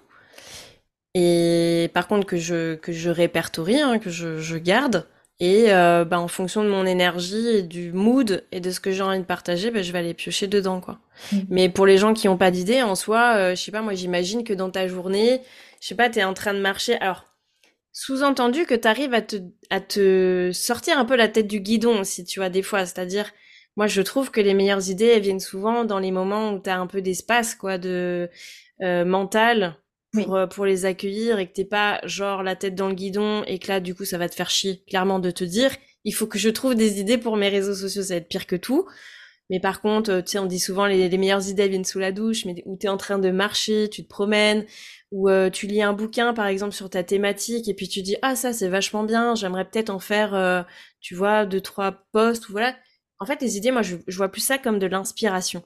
Et 1.15 1.89
par 1.93 2.07
contre, 2.07 2.25
que 2.25 2.37
je, 2.37 2.75
que 2.75 2.93
je 2.93 3.09
répertorie, 3.09 3.81
hein, 3.81 3.99
que 3.99 4.09
je, 4.09 4.57
garde. 4.57 5.05
Et 5.39 5.67
bah, 5.67 6.19
en 6.19 6.27
fonction 6.27 6.63
de 6.63 6.69
mon 6.69 6.85
énergie 6.85 7.47
et 7.47 7.61
du 7.61 7.91
mood 7.91 8.45
et 8.51 8.59
de 8.59 8.71
ce 8.71 8.79
que 8.79 8.91
j'ai 8.91 9.03
envie 9.03 9.19
de 9.19 9.25
partager, 9.25 9.69
bah, 9.69 9.81
je 9.81 9.91
vais 9.91 9.99
aller 9.99 10.13
piocher 10.13 10.47
dedans. 10.47 10.79
quoi. 10.79 10.99
Mmh. 11.31 11.37
Mais 11.49 11.69
pour 11.69 11.85
les 11.85 11.97
gens 11.97 12.13
qui 12.13 12.27
n'ont 12.27 12.37
pas 12.37 12.51
d'idées, 12.51 12.81
en 12.83 12.95
soi, 12.95 13.53
je 13.53 13.61
sais 13.61 13.71
pas, 13.71 13.81
moi 13.81 13.93
j'imagine 13.93 14.43
que 14.43 14.53
dans 14.53 14.69
ta 14.69 14.87
journée, 14.87 15.41
je 15.81 15.87
sais 15.87 15.95
pas, 15.95 16.09
tu 16.09 16.19
es 16.19 16.23
en 16.23 16.33
train 16.33 16.53
de 16.53 16.59
marcher. 16.59 16.95
Alors, 16.99 17.25
sous-entendu 17.91 18.65
que 18.65 18.75
tu 18.75 18.87
arrives 18.87 19.13
à 19.13 19.21
te, 19.21 19.37
à 19.69 19.79
te 19.81 20.51
sortir 20.53 20.99
un 20.99 21.05
peu 21.05 21.15
la 21.15 21.27
tête 21.27 21.47
du 21.47 21.59
guidon 21.59 21.99
aussi, 21.99 22.25
tu 22.25 22.39
vois, 22.39 22.49
des 22.49 22.63
fois. 22.63 22.85
C'est-à-dire, 22.85 23.31
moi, 23.75 23.87
je 23.87 24.01
trouve 24.01 24.31
que 24.31 24.41
les 24.41 24.53
meilleures 24.53 24.89
idées, 24.89 25.05
elles 25.05 25.21
viennent 25.21 25.39
souvent 25.39 25.85
dans 25.85 25.99
les 25.99 26.11
moments 26.11 26.53
où 26.53 26.59
tu 26.59 26.69
as 26.69 26.79
un 26.79 26.87
peu 26.87 27.01
d'espace, 27.01 27.55
quoi, 27.55 27.77
de 27.77 28.29
euh, 28.81 29.05
mental 29.05 29.77
pour, 30.13 30.35
euh, 30.35 30.47
pour 30.47 30.65
les 30.65 30.85
accueillir 30.85 31.39
et 31.39 31.47
que 31.47 31.53
t'es 31.53 31.65
pas 31.65 31.99
genre 32.03 32.43
la 32.43 32.55
tête 32.55 32.75
dans 32.75 32.87
le 32.87 32.95
guidon 32.95 33.43
et 33.45 33.59
que 33.59 33.67
là, 33.67 33.79
du 33.79 33.95
coup, 33.95 34.05
ça 34.05 34.17
va 34.17 34.29
te 34.29 34.35
faire 34.35 34.49
chier, 34.49 34.83
clairement, 34.87 35.19
de 35.19 35.31
te 35.31 35.43
dire, 35.43 35.71
il 36.03 36.13
faut 36.13 36.27
que 36.27 36.39
je 36.39 36.49
trouve 36.49 36.75
des 36.75 36.99
idées 36.99 37.17
pour 37.17 37.37
mes 37.37 37.49
réseaux 37.49 37.75
sociaux, 37.75 38.03
ça 38.03 38.13
va 38.13 38.17
être 38.17 38.27
pire 38.27 38.47
que 38.47 38.55
tout. 38.55 38.87
Mais 39.49 39.59
par 39.59 39.81
contre, 39.81 40.21
tu 40.21 40.31
sais, 40.31 40.39
on 40.39 40.45
dit 40.45 40.59
souvent 40.59 40.85
les, 40.85 41.07
les 41.07 41.17
meilleures 41.17 41.47
idées 41.47 41.67
viennent 41.69 41.85
sous 41.85 41.99
la 41.99 42.11
douche, 42.11 42.45
mais 42.45 42.61
où 42.65 42.77
tu 42.77 42.87
es 42.87 42.89
en 42.89 42.97
train 42.97 43.17
de 43.17 43.31
marcher, 43.31 43.89
tu 43.89 44.03
te 44.03 44.09
promènes, 44.09 44.65
ou 45.11 45.29
euh, 45.29 45.49
tu 45.49 45.67
lis 45.67 45.81
un 45.81 45.93
bouquin 45.93 46.33
par 46.33 46.47
exemple 46.47 46.73
sur 46.73 46.89
ta 46.89 47.03
thématique 47.03 47.69
et 47.69 47.73
puis 47.73 47.87
tu 47.87 48.01
dis 48.01 48.17
ah 48.21 48.35
ça 48.35 48.53
c'est 48.53 48.67
vachement 48.67 49.03
bien, 49.03 49.35
j'aimerais 49.35 49.65
peut-être 49.65 49.89
en 49.89 49.99
faire 49.99 50.33
euh, 50.33 50.63
tu 50.99 51.15
vois 51.15 51.45
deux 51.45 51.61
trois 51.61 52.03
posts 52.11 52.49
ou 52.49 52.51
voilà. 52.51 52.75
En 53.19 53.25
fait 53.25 53.41
les 53.41 53.57
idées 53.57 53.71
moi 53.71 53.81
je, 53.81 53.95
vois 54.15 54.29
plus 54.29 54.41
ça 54.41 54.57
comme 54.57 54.79
de 54.79 54.87
l'inspiration. 54.87 55.63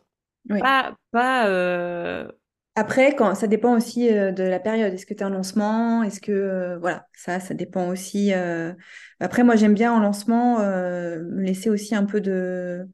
Pas 0.48 0.96
pas 1.12 1.48
euh, 1.48 2.28
Après 2.76 3.16
quand 3.16 3.34
ça 3.36 3.48
dépend 3.48 3.76
aussi 3.76 4.10
de 4.10 4.44
la 4.44 4.60
période, 4.60 4.94
est-ce 4.94 5.06
que 5.06 5.14
tu 5.14 5.22
es 5.22 5.26
en 5.26 5.30
lancement, 5.30 6.04
est-ce 6.04 6.22
que 6.22 6.78
voilà, 6.80 7.08
ça 7.14 7.40
ça 7.40 7.54
dépend 7.54 7.90
aussi 7.90 8.32
après 9.20 9.44
moi 9.44 9.56
j'aime 9.56 9.74
bien 9.74 9.92
en 9.92 10.00
lancement 10.00 10.60
me 10.60 11.42
laisser 11.42 11.70
aussi 11.70 11.96
un 11.96 12.06
peu 12.06 12.22
de 12.22 12.88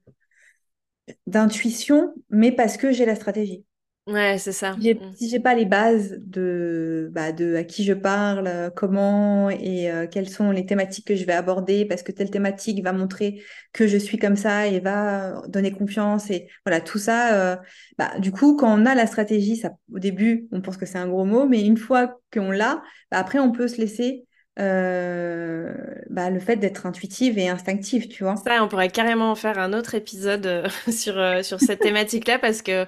d'intuition 1.25 2.13
mais 2.29 2.51
parce 2.51 2.77
que 2.77 2.91
j'ai 2.91 3.05
la 3.05 3.15
stratégie. 3.15 3.65
Ouais, 4.07 4.37
c'est 4.37 4.53
ça. 4.53 4.77
Mmh. 4.77 4.93
Si 5.15 5.29
j'ai 5.29 5.41
pas 5.41 5.53
les 5.53 5.65
bases 5.65 6.15
de, 6.21 7.09
bah, 7.11 7.33
de 7.33 7.55
à 7.55 7.65
qui 7.65 7.83
je 7.83 7.91
parle, 7.91 8.47
euh, 8.47 8.69
comment 8.69 9.49
et 9.49 9.91
euh, 9.91 10.07
quelles 10.07 10.29
sont 10.29 10.51
les 10.51 10.65
thématiques 10.65 11.05
que 11.05 11.15
je 11.15 11.25
vais 11.25 11.33
aborder, 11.33 11.83
parce 11.83 12.03
que 12.03 12.13
telle 12.13 12.31
thématique 12.31 12.81
va 12.81 12.93
montrer 12.93 13.43
que 13.73 13.85
je 13.85 13.97
suis 13.97 14.17
comme 14.17 14.37
ça 14.37 14.67
et 14.67 14.79
va 14.79 15.41
donner 15.49 15.73
confiance 15.73 16.29
et 16.31 16.47
voilà 16.65 16.79
tout 16.79 16.99
ça. 16.99 17.53
Euh, 17.53 17.57
bah, 17.97 18.17
du 18.19 18.31
coup, 18.31 18.55
quand 18.55 18.73
on 18.81 18.85
a 18.85 18.95
la 18.95 19.07
stratégie, 19.07 19.57
ça, 19.57 19.71
au 19.93 19.99
début, 19.99 20.47
on 20.53 20.61
pense 20.61 20.77
que 20.77 20.85
c'est 20.85 20.99
un 20.99 21.09
gros 21.09 21.25
mot, 21.25 21.45
mais 21.45 21.61
une 21.65 21.77
fois 21.77 22.21
qu'on 22.33 22.51
l'a, 22.51 22.81
bah, 23.11 23.17
après 23.17 23.39
on 23.39 23.51
peut 23.51 23.67
se 23.67 23.77
laisser 23.81 24.26
euh, 24.59 25.71
bah, 26.09 26.29
le 26.29 26.39
fait 26.39 26.55
d'être 26.55 26.85
intuitive 26.85 27.37
et 27.37 27.47
instinctive, 27.47 28.07
tu 28.07 28.23
vois. 28.23 28.35
Ça, 28.37 28.63
on 28.63 28.67
pourrait 28.67 28.89
carrément 28.89 29.35
faire 29.35 29.59
un 29.59 29.73
autre 29.73 29.93
épisode 29.95 30.45
euh, 30.45 30.67
sur, 30.91 31.17
euh, 31.17 31.43
sur 31.43 31.59
cette 31.59 31.79
thématique-là 31.79 32.39
parce 32.39 32.61
que 32.61 32.85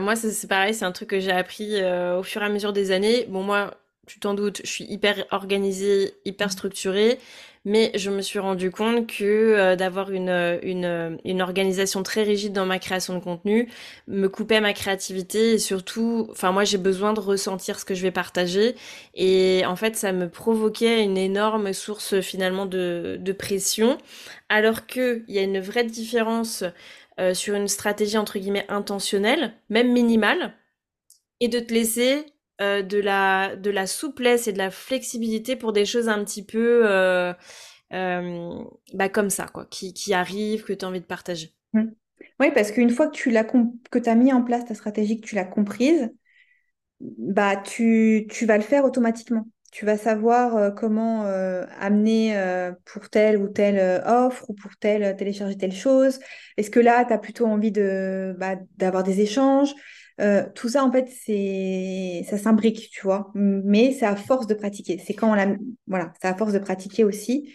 moi, 0.00 0.16
c'est 0.16 0.48
pareil, 0.48 0.74
c'est 0.74 0.84
un 0.84 0.92
truc 0.92 1.10
que 1.10 1.20
j'ai 1.20 1.32
appris 1.32 1.82
au 1.84 2.22
fur 2.22 2.42
et 2.42 2.46
à 2.46 2.48
mesure 2.48 2.72
des 2.72 2.92
années. 2.92 3.26
Bon, 3.28 3.42
moi, 3.42 3.74
tu 4.06 4.20
t'en 4.20 4.34
doutes, 4.34 4.62
je 4.64 4.70
suis 4.70 4.84
hyper 4.84 5.26
organisée, 5.30 6.14
hyper 6.24 6.50
structurée 6.50 7.18
mais 7.66 7.90
je 7.96 8.10
me 8.10 8.22
suis 8.22 8.38
rendu 8.38 8.70
compte 8.70 9.08
que 9.08 9.24
euh, 9.24 9.74
d'avoir 9.74 10.12
une, 10.12 10.60
une, 10.62 11.18
une, 11.24 11.42
organisation 11.42 12.04
très 12.04 12.22
rigide 12.22 12.52
dans 12.52 12.64
ma 12.64 12.78
création 12.78 13.12
de 13.12 13.18
contenu 13.18 13.68
me 14.06 14.28
coupait 14.28 14.60
ma 14.60 14.72
créativité 14.72 15.54
et 15.54 15.58
surtout, 15.58 16.28
enfin 16.30 16.52
moi 16.52 16.62
j'ai 16.62 16.78
besoin 16.78 17.12
de 17.12 17.18
ressentir 17.18 17.80
ce 17.80 17.84
que 17.84 17.94
je 17.94 18.02
vais 18.02 18.12
partager. 18.12 18.76
Et 19.14 19.64
en 19.66 19.74
fait 19.74 19.96
ça 19.96 20.12
me 20.12 20.28
provoquait 20.28 21.02
une 21.02 21.18
énorme 21.18 21.72
source 21.72 22.20
finalement 22.20 22.66
de, 22.66 23.18
de 23.20 23.32
pression. 23.32 23.98
Alors 24.48 24.86
qu'il 24.86 25.24
y 25.26 25.38
a 25.40 25.42
une 25.42 25.58
vraie 25.58 25.84
différence 25.84 26.62
euh, 27.18 27.34
sur 27.34 27.56
une 27.56 27.66
stratégie 27.66 28.16
entre 28.16 28.38
guillemets 28.38 28.66
intentionnelle, 28.68 29.54
même 29.70 29.92
minimale, 29.92 30.54
et 31.40 31.48
de 31.48 31.58
te 31.58 31.74
laisser 31.74 32.26
euh, 32.62 32.82
de, 32.82 32.98
la, 32.98 33.86
souplesse 33.86 34.48
et 34.48 34.52
de 34.52 34.58
la 34.58 34.70
flexibilité 34.70 35.56
pour 35.56 35.74
des 35.74 35.84
choses 35.84 36.08
un 36.08 36.24
petit 36.24 36.42
peu 36.42 36.88
euh, 36.88 37.34
euh, 37.92 38.64
bah, 38.94 39.10
comme 39.10 39.28
ça, 39.28 39.46
quoi, 39.46 39.66
qui, 39.66 39.92
qui 39.92 40.14
arrivent, 40.14 40.64
que 40.64 40.72
tu 40.72 40.84
as 40.84 40.88
envie 40.88 41.00
de 41.00 41.06
partager. 41.06 41.52
Mmh. 41.74 41.84
Oui, 42.40 42.50
parce 42.54 42.72
qu'une 42.72 42.88
fois 42.88 43.08
que 43.08 43.16
tu 43.16 43.30
l'as 43.30 43.44
que 43.44 44.08
as 44.08 44.14
mis 44.14 44.32
en 44.32 44.42
place 44.42 44.64
ta 44.64 44.74
stratégie, 44.74 45.20
que 45.20 45.26
tu 45.26 45.34
l'as 45.34 45.44
comprise, 45.44 46.10
bah, 47.00 47.56
tu, 47.56 48.26
tu 48.30 48.46
vas 48.46 48.56
le 48.56 48.62
faire 48.62 48.86
automatiquement. 48.86 49.46
Tu 49.70 49.84
vas 49.84 49.98
savoir 49.98 50.74
comment 50.74 51.24
amener 51.78 52.34
pour 52.86 53.10
telle 53.10 53.36
ou 53.36 53.48
telle 53.48 54.02
offre 54.06 54.48
ou 54.48 54.54
pour 54.54 54.74
telle 54.78 55.14
télécharger 55.16 55.58
telle 55.58 55.74
chose. 55.74 56.18
Est-ce 56.56 56.70
que 56.70 56.80
là, 56.80 57.04
tu 57.04 57.12
as 57.12 57.18
plutôt 57.18 57.44
envie 57.44 57.72
de, 57.72 58.34
bah, 58.38 58.56
d'avoir 58.78 59.02
des 59.02 59.20
échanges? 59.20 59.74
Euh, 60.20 60.44
tout 60.54 60.68
ça, 60.68 60.84
en 60.84 60.90
fait, 60.90 61.08
c'est 61.08 62.24
ça 62.28 62.38
s'imbrique, 62.38 62.90
tu 62.90 63.02
vois. 63.02 63.30
Mais 63.34 63.92
c'est 63.92 64.06
à 64.06 64.16
force 64.16 64.46
de 64.46 64.54
pratiquer. 64.54 64.98
C'est 64.98 65.14
quand 65.14 65.30
on 65.30 65.34
la... 65.34 65.54
Voilà, 65.86 66.12
c'est 66.20 66.28
à 66.28 66.34
force 66.34 66.52
de 66.52 66.58
pratiquer 66.58 67.04
aussi. 67.04 67.52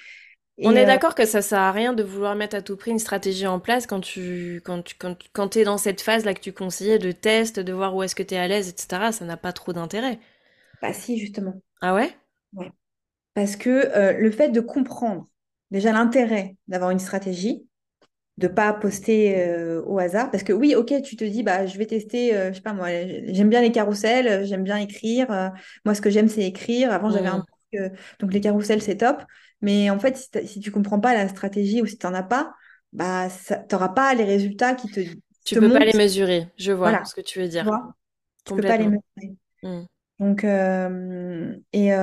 on 0.63 0.75
est 0.75 0.83
euh, 0.83 0.85
d'accord 0.85 1.15
que 1.15 1.25
ça 1.25 1.41
sert 1.41 1.59
à 1.59 1.71
rien 1.71 1.93
de 1.93 2.03
vouloir 2.03 2.35
mettre 2.35 2.55
à 2.55 2.61
tout 2.61 2.77
prix 2.77 2.91
une 2.91 2.99
stratégie 2.99 3.47
en 3.47 3.59
place 3.59 3.87
quand 3.87 4.01
tu 4.01 4.61
quand 4.63 4.83
tu 4.83 4.95
quand, 4.95 5.17
quand 5.33 5.57
es 5.57 5.63
dans 5.63 5.77
cette 5.77 6.01
phase 6.01 6.23
là 6.25 6.33
que 6.33 6.39
tu 6.41 6.53
conseillais 6.53 6.99
de 6.99 7.11
test, 7.11 7.59
de 7.59 7.73
voir 7.73 7.95
où 7.95 8.03
est-ce 8.03 8.15
que 8.15 8.23
tu 8.23 8.35
es 8.35 8.37
à 8.37 8.47
l'aise, 8.47 8.69
etc. 8.69 9.11
Ça 9.11 9.25
n'a 9.25 9.37
pas 9.37 9.53
trop 9.53 9.73
d'intérêt. 9.73 10.19
Bah 10.81 10.93
si, 10.93 11.17
justement. 11.17 11.61
Ah 11.81 11.93
ouais? 11.95 12.15
Ouais. 12.53 12.71
Parce 13.33 13.55
que 13.55 13.69
euh, 13.69 14.13
le 14.13 14.31
fait 14.31 14.49
de 14.49 14.61
comprendre 14.61 15.27
déjà 15.71 15.91
l'intérêt 15.93 16.57
d'avoir 16.67 16.91
une 16.91 16.99
stratégie, 16.99 17.67
de 18.41 18.47
pas 18.47 18.73
poster 18.73 19.39
euh, 19.39 19.81
au 19.85 19.99
hasard. 19.99 20.31
Parce 20.31 20.43
que 20.43 20.51
oui 20.51 20.75
ok 20.75 21.01
tu 21.03 21.15
te 21.15 21.23
dis 21.23 21.43
bah 21.43 21.65
je 21.65 21.77
vais 21.77 21.85
tester 21.85 22.35
euh, 22.35 22.49
je 22.49 22.55
sais 22.55 22.61
pas 22.61 22.73
moi 22.73 22.87
j'aime 23.27 23.49
bien 23.49 23.61
les 23.61 23.71
carousels 23.71 24.45
j'aime 24.45 24.63
bien 24.63 24.77
écrire 24.77 25.31
euh, 25.31 25.49
moi 25.85 25.93
ce 25.93 26.01
que 26.01 26.09
j'aime 26.09 26.27
c'est 26.27 26.43
écrire. 26.43 26.91
Avant 26.91 27.09
j'avais 27.09 27.27
un 27.27 27.45
donc 28.19 28.33
les 28.33 28.41
carousels 28.41 28.81
c'est 28.81 28.97
top. 28.97 29.23
Mais 29.61 29.89
en 29.89 29.99
fait 29.99 30.17
si, 30.17 30.47
si 30.47 30.59
tu 30.59 30.71
comprends 30.71 30.99
pas 30.99 31.13
la 31.13 31.29
stratégie 31.29 31.81
ou 31.81 31.85
si 31.85 31.97
tu 31.97 32.05
n'en 32.05 32.13
as 32.13 32.23
pas 32.23 32.53
bah 32.91 33.27
tu 33.29 33.53
n'auras 33.71 33.89
pas 33.89 34.13
les 34.15 34.25
résultats 34.25 34.73
qui 34.75 34.89
te 34.89 35.01
tu 35.45 35.59
peux 35.59 35.71
pas 35.71 35.85
les 35.85 35.97
mesurer. 35.97 36.47
Je 36.57 36.71
vois 36.71 37.03
ce 37.05 37.15
que 37.15 37.21
tu 37.21 37.39
veux 37.39 37.47
dire. 37.47 37.65
tu 38.45 38.55
peux 38.55 38.61
pas 38.61 38.77
les 38.77 38.87
mesurer. 38.87 39.35
Mmh. 39.63 39.81
Donc, 40.19 40.43
et 40.43 41.95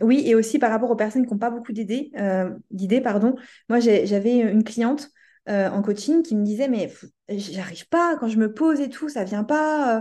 oui, 0.00 0.22
et 0.24 0.34
aussi 0.34 0.58
par 0.58 0.70
rapport 0.70 0.90
aux 0.90 0.96
personnes 0.96 1.26
qui 1.26 1.32
n'ont 1.32 1.38
pas 1.38 1.50
beaucoup 1.50 1.72
d'idées, 1.72 2.12
d'idées, 2.70 3.02
pardon. 3.02 3.34
Moi, 3.68 3.78
j'avais 3.80 4.38
une 4.38 4.64
cliente 4.64 5.10
euh, 5.48 5.70
en 5.70 5.82
coaching 5.82 6.22
qui 6.22 6.36
me 6.36 6.44
disait 6.44 6.68
mais 6.68 6.92
j'arrive 7.28 7.88
pas 7.88 8.16
quand 8.16 8.28
je 8.28 8.38
me 8.38 8.52
pose 8.52 8.80
et 8.80 8.88
tout 8.88 9.08
ça 9.08 9.24
vient 9.24 9.44
pas 9.44 9.98
euh. 9.98 10.00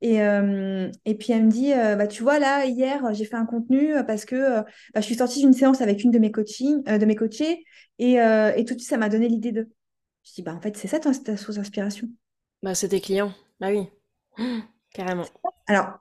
et, 0.00 0.22
euh, 0.22 0.90
et 1.04 1.14
puis 1.14 1.32
elle 1.32 1.46
me 1.46 1.50
dit 1.50 1.72
bah 1.72 2.06
tu 2.06 2.22
vois 2.22 2.38
là 2.38 2.66
hier 2.66 3.12
j'ai 3.14 3.24
fait 3.24 3.36
un 3.36 3.46
contenu 3.46 3.94
parce 4.06 4.24
que 4.24 4.60
bah, 4.60 4.66
je 4.96 5.02
suis 5.02 5.14
sortie 5.14 5.40
d'une 5.40 5.52
séance 5.52 5.80
avec 5.80 6.02
une 6.04 6.10
de 6.10 6.18
mes 6.18 6.30
coaching 6.30 6.82
de 6.84 7.04
mes 7.04 7.14
coachés 7.14 7.64
et, 7.98 8.14
et 8.14 8.64
tout 8.64 8.74
de 8.74 8.80
suite 8.80 8.90
ça 8.90 8.98
m'a 8.98 9.08
donné 9.08 9.28
l'idée 9.28 9.52
de 9.52 9.68
je 10.24 10.34
dis 10.34 10.42
bah 10.42 10.54
en 10.54 10.60
fait 10.60 10.76
c'est 10.76 10.88
ça 10.88 11.00
ta, 11.00 11.12
source 11.12 11.56
d'inspiration. 11.56 12.08
Bah 12.62 12.74
c'est 12.74 12.88
tes 12.88 13.00
clients. 13.00 13.32
Bah 13.60 13.68
oui. 13.70 13.88
Carrément. 14.92 15.24
Alors 15.66 15.98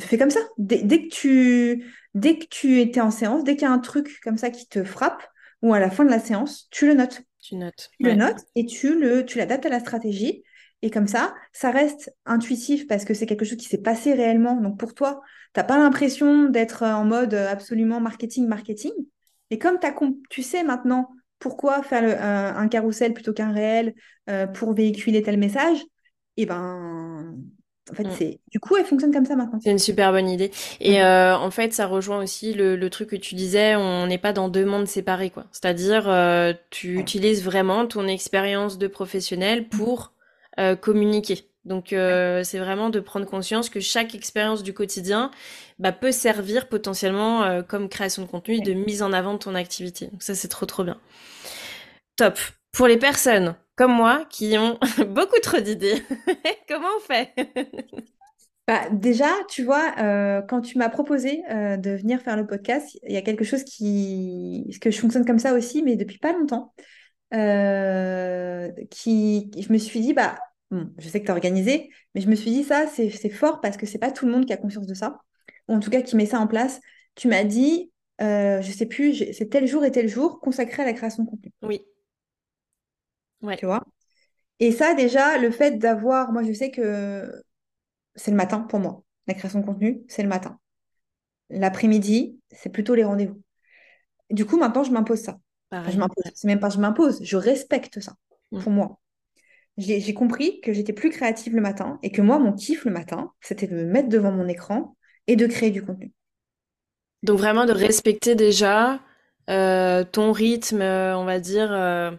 fais 0.00 0.18
comme 0.18 0.30
ça. 0.30 0.40
Dès, 0.58 0.80
que 0.84 1.08
tu 1.08 1.86
dès 2.14 2.38
que 2.38 2.46
tu 2.46 2.80
étais 2.80 3.00
en 3.00 3.10
séance 3.10 3.44
dès 3.44 3.56
qu'il 3.56 3.62
y 3.62 3.70
a 3.70 3.72
un 3.72 3.78
truc 3.78 4.20
comme 4.22 4.36
ça 4.36 4.50
qui 4.50 4.68
te 4.68 4.84
frappe 4.84 5.22
ou 5.62 5.72
à 5.72 5.80
la 5.80 5.90
fin 5.90 6.04
de 6.04 6.10
la 6.10 6.18
séance 6.18 6.68
tu 6.70 6.86
le 6.86 6.94
notes 6.94 7.22
tu 7.40 7.56
notes. 7.56 7.90
Tu 7.98 8.06
le 8.06 8.14
notes 8.14 8.40
et 8.54 8.66
tu 8.66 8.98
le, 8.98 9.24
tu 9.24 9.38
l'adaptes 9.38 9.66
à 9.66 9.70
la 9.70 9.80
stratégie. 9.80 10.42
Et 10.82 10.90
comme 10.90 11.06
ça, 11.06 11.34
ça 11.52 11.70
reste 11.70 12.14
intuitif 12.26 12.86
parce 12.86 13.04
que 13.04 13.14
c'est 13.14 13.26
quelque 13.26 13.44
chose 13.44 13.58
qui 13.58 13.66
s'est 13.66 13.82
passé 13.82 14.12
réellement. 14.14 14.60
Donc 14.60 14.78
pour 14.78 14.94
toi, 14.94 15.20
tu 15.54 15.60
n'as 15.60 15.64
pas 15.64 15.78
l'impression 15.78 16.44
d'être 16.44 16.82
en 16.82 17.04
mode 17.04 17.34
absolument 17.34 18.00
marketing, 18.00 18.46
marketing. 18.46 18.92
Et 19.50 19.58
comme 19.58 19.78
tu 20.28 20.42
sais 20.42 20.64
maintenant 20.64 21.08
pourquoi 21.38 21.82
faire 21.82 22.22
un, 22.56 22.68
carrousel 22.68 23.12
plutôt 23.12 23.32
qu'un 23.32 23.52
réel 23.52 23.94
euh, 24.28 24.46
pour 24.46 24.74
véhiculer 24.74 25.22
tel 25.22 25.38
message, 25.38 25.78
et 26.38 26.42
eh 26.42 26.46
ben 26.46 27.36
en 27.90 27.94
fait, 27.94 28.04
mm. 28.04 28.12
c'est 28.18 28.40
du 28.50 28.58
coup, 28.58 28.76
elle 28.76 28.84
fonctionne 28.84 29.12
comme 29.12 29.24
ça 29.24 29.36
maintenant. 29.36 29.58
C'est 29.62 29.70
une 29.70 29.78
super 29.78 30.12
bonne 30.12 30.28
idée. 30.28 30.50
Et 30.80 31.02
euh, 31.02 31.36
en 31.36 31.50
fait, 31.50 31.72
ça 31.72 31.86
rejoint 31.86 32.22
aussi 32.22 32.52
le, 32.52 32.88
truc 32.90 33.10
que 33.10 33.16
tu 33.16 33.34
disais, 33.34 33.76
on 33.76 34.06
n'est 34.06 34.18
pas 34.18 34.32
dans 34.32 34.48
deux 34.48 34.64
mondes 34.64 34.86
séparés, 34.86 35.30
quoi. 35.30 35.44
C'est-à-dire, 35.52 36.08
euh, 36.08 36.52
tu 36.70 36.98
utilises 36.98 37.44
vraiment 37.44 37.86
ton 37.86 38.06
expérience 38.06 38.78
de 38.78 38.86
professionnel 38.86 39.68
pour 39.68 40.12
communiquer. 40.80 41.50
Donc, 41.66 41.88
c'est 41.90 42.58
vraiment 42.58 42.88
de 42.88 43.00
prendre 43.00 43.26
conscience 43.26 43.68
que 43.68 43.80
chaque 43.80 44.14
expérience 44.14 44.62
du 44.62 44.72
quotidien 44.72 45.30
bah, 45.78 45.92
peut 45.92 46.12
servir 46.12 46.68
potentiellement 46.68 47.62
comme 47.64 47.90
création 47.90 48.22
de 48.22 48.28
contenu 48.28 48.56
et 48.56 48.60
de 48.60 48.72
mise 48.72 49.02
en 49.02 49.12
avant 49.12 49.34
de 49.34 49.38
ton 49.38 49.54
activité. 49.54 50.06
Donc 50.06 50.22
ça, 50.22 50.34
c'est 50.34 50.48
trop, 50.48 50.64
trop 50.64 50.82
bien. 50.82 50.96
Top. 52.16 52.38
Pour 52.76 52.88
les 52.88 52.98
personnes 52.98 53.56
comme 53.74 53.92
moi 53.92 54.26
qui 54.28 54.58
ont 54.58 54.78
beaucoup 55.08 55.40
trop 55.42 55.60
d'idées, 55.60 56.02
comment 56.68 56.88
on 56.96 57.00
fait? 57.00 57.32
Bah, 58.68 58.90
déjà, 58.90 59.28
tu 59.48 59.62
vois, 59.62 59.94
euh, 60.00 60.42
quand 60.42 60.60
tu 60.60 60.76
m'as 60.76 60.88
proposé 60.88 61.44
euh, 61.52 61.76
de 61.76 61.90
venir 61.90 62.20
faire 62.20 62.36
le 62.36 62.48
podcast, 62.48 62.98
il 63.04 63.12
y 63.12 63.16
a 63.16 63.22
quelque 63.22 63.44
chose 63.44 63.62
qui... 63.62 64.76
que 64.80 64.90
je 64.90 64.98
fonctionne 64.98 65.24
comme 65.24 65.38
ça 65.38 65.54
aussi, 65.54 65.84
mais 65.84 65.94
depuis 65.94 66.18
pas 66.18 66.32
longtemps. 66.32 66.74
Euh, 67.32 68.72
qui... 68.90 69.52
Je 69.56 69.72
me 69.72 69.78
suis 69.78 70.00
dit, 70.00 70.14
bah, 70.14 70.36
je 70.72 71.08
sais 71.08 71.20
que 71.20 71.26
tu 71.26 71.30
as 71.30 71.34
organisé, 71.34 71.90
mais 72.16 72.20
je 72.20 72.28
me 72.28 72.34
suis 72.34 72.50
dit, 72.50 72.64
ça, 72.64 72.88
c'est 72.88 73.30
fort 73.30 73.60
parce 73.60 73.76
que 73.76 73.86
c'est 73.86 74.00
pas 74.00 74.10
tout 74.10 74.26
le 74.26 74.32
monde 74.32 74.46
qui 74.46 74.52
a 74.52 74.56
conscience 74.56 74.88
de 74.88 74.94
ça, 74.94 75.20
ou 75.68 75.74
en 75.74 75.78
tout 75.78 75.90
cas 75.90 76.02
qui 76.02 76.16
met 76.16 76.26
ça 76.26 76.40
en 76.40 76.48
place. 76.48 76.80
Tu 77.14 77.28
m'as 77.28 77.44
dit, 77.44 77.92
je 78.18 78.72
sais 78.76 78.86
plus, 78.86 79.32
c'est 79.32 79.48
tel 79.48 79.68
jour 79.68 79.84
et 79.84 79.92
tel 79.92 80.08
jour 80.08 80.40
consacré 80.40 80.82
à 80.82 80.86
la 80.86 80.92
création 80.92 81.22
de 81.22 81.30
contenu. 81.30 81.52
Oui. 81.62 81.82
Tu 83.58 83.66
vois? 83.66 83.84
Et 84.60 84.72
ça, 84.72 84.94
déjà, 84.94 85.38
le 85.38 85.50
fait 85.50 85.78
d'avoir, 85.78 86.32
moi, 86.32 86.42
je 86.42 86.52
sais 86.52 86.70
que 86.70 87.42
c'est 88.14 88.30
le 88.30 88.36
matin 88.36 88.60
pour 88.60 88.80
moi. 88.80 89.02
La 89.26 89.34
création 89.34 89.60
de 89.60 89.66
contenu, 89.66 90.02
c'est 90.08 90.22
le 90.22 90.28
matin. 90.28 90.58
L'après-midi, 91.50 92.40
c'est 92.50 92.70
plutôt 92.70 92.94
les 92.94 93.04
rendez-vous. 93.04 93.40
Du 94.30 94.46
coup, 94.46 94.56
maintenant, 94.56 94.82
je 94.82 94.90
m'impose 94.90 95.20
ça. 95.20 95.38
je 95.72 95.98
m'impose. 95.98 96.24
C'est 96.34 96.48
même 96.48 96.60
pas 96.60 96.70
je 96.70 96.78
m'impose, 96.78 97.22
je 97.22 97.36
respecte 97.36 98.00
ça 98.00 98.16
mmh. 98.52 98.60
pour 98.60 98.72
moi. 98.72 99.00
J'ai 99.78 100.14
compris 100.14 100.60
que 100.62 100.72
j'étais 100.72 100.94
plus 100.94 101.10
créative 101.10 101.54
le 101.54 101.60
matin 101.60 101.98
et 102.02 102.10
que 102.10 102.22
moi, 102.22 102.38
mon 102.38 102.54
kiff 102.54 102.86
le 102.86 102.90
matin, 102.90 103.32
c'était 103.42 103.66
de 103.66 103.76
me 103.76 103.84
mettre 103.84 104.08
devant 104.08 104.32
mon 104.32 104.48
écran 104.48 104.96
et 105.26 105.36
de 105.36 105.46
créer 105.46 105.70
du 105.70 105.84
contenu. 105.84 106.12
Donc 107.22 107.38
vraiment 107.38 107.66
de 107.66 107.72
respecter 107.72 108.34
déjà 108.34 109.00
euh, 109.50 110.02
ton 110.04 110.32
rythme, 110.32 110.80
euh, 110.80 111.18
on 111.18 111.24
va 111.24 111.40
dire, 111.40 111.70
euh, 111.72 112.10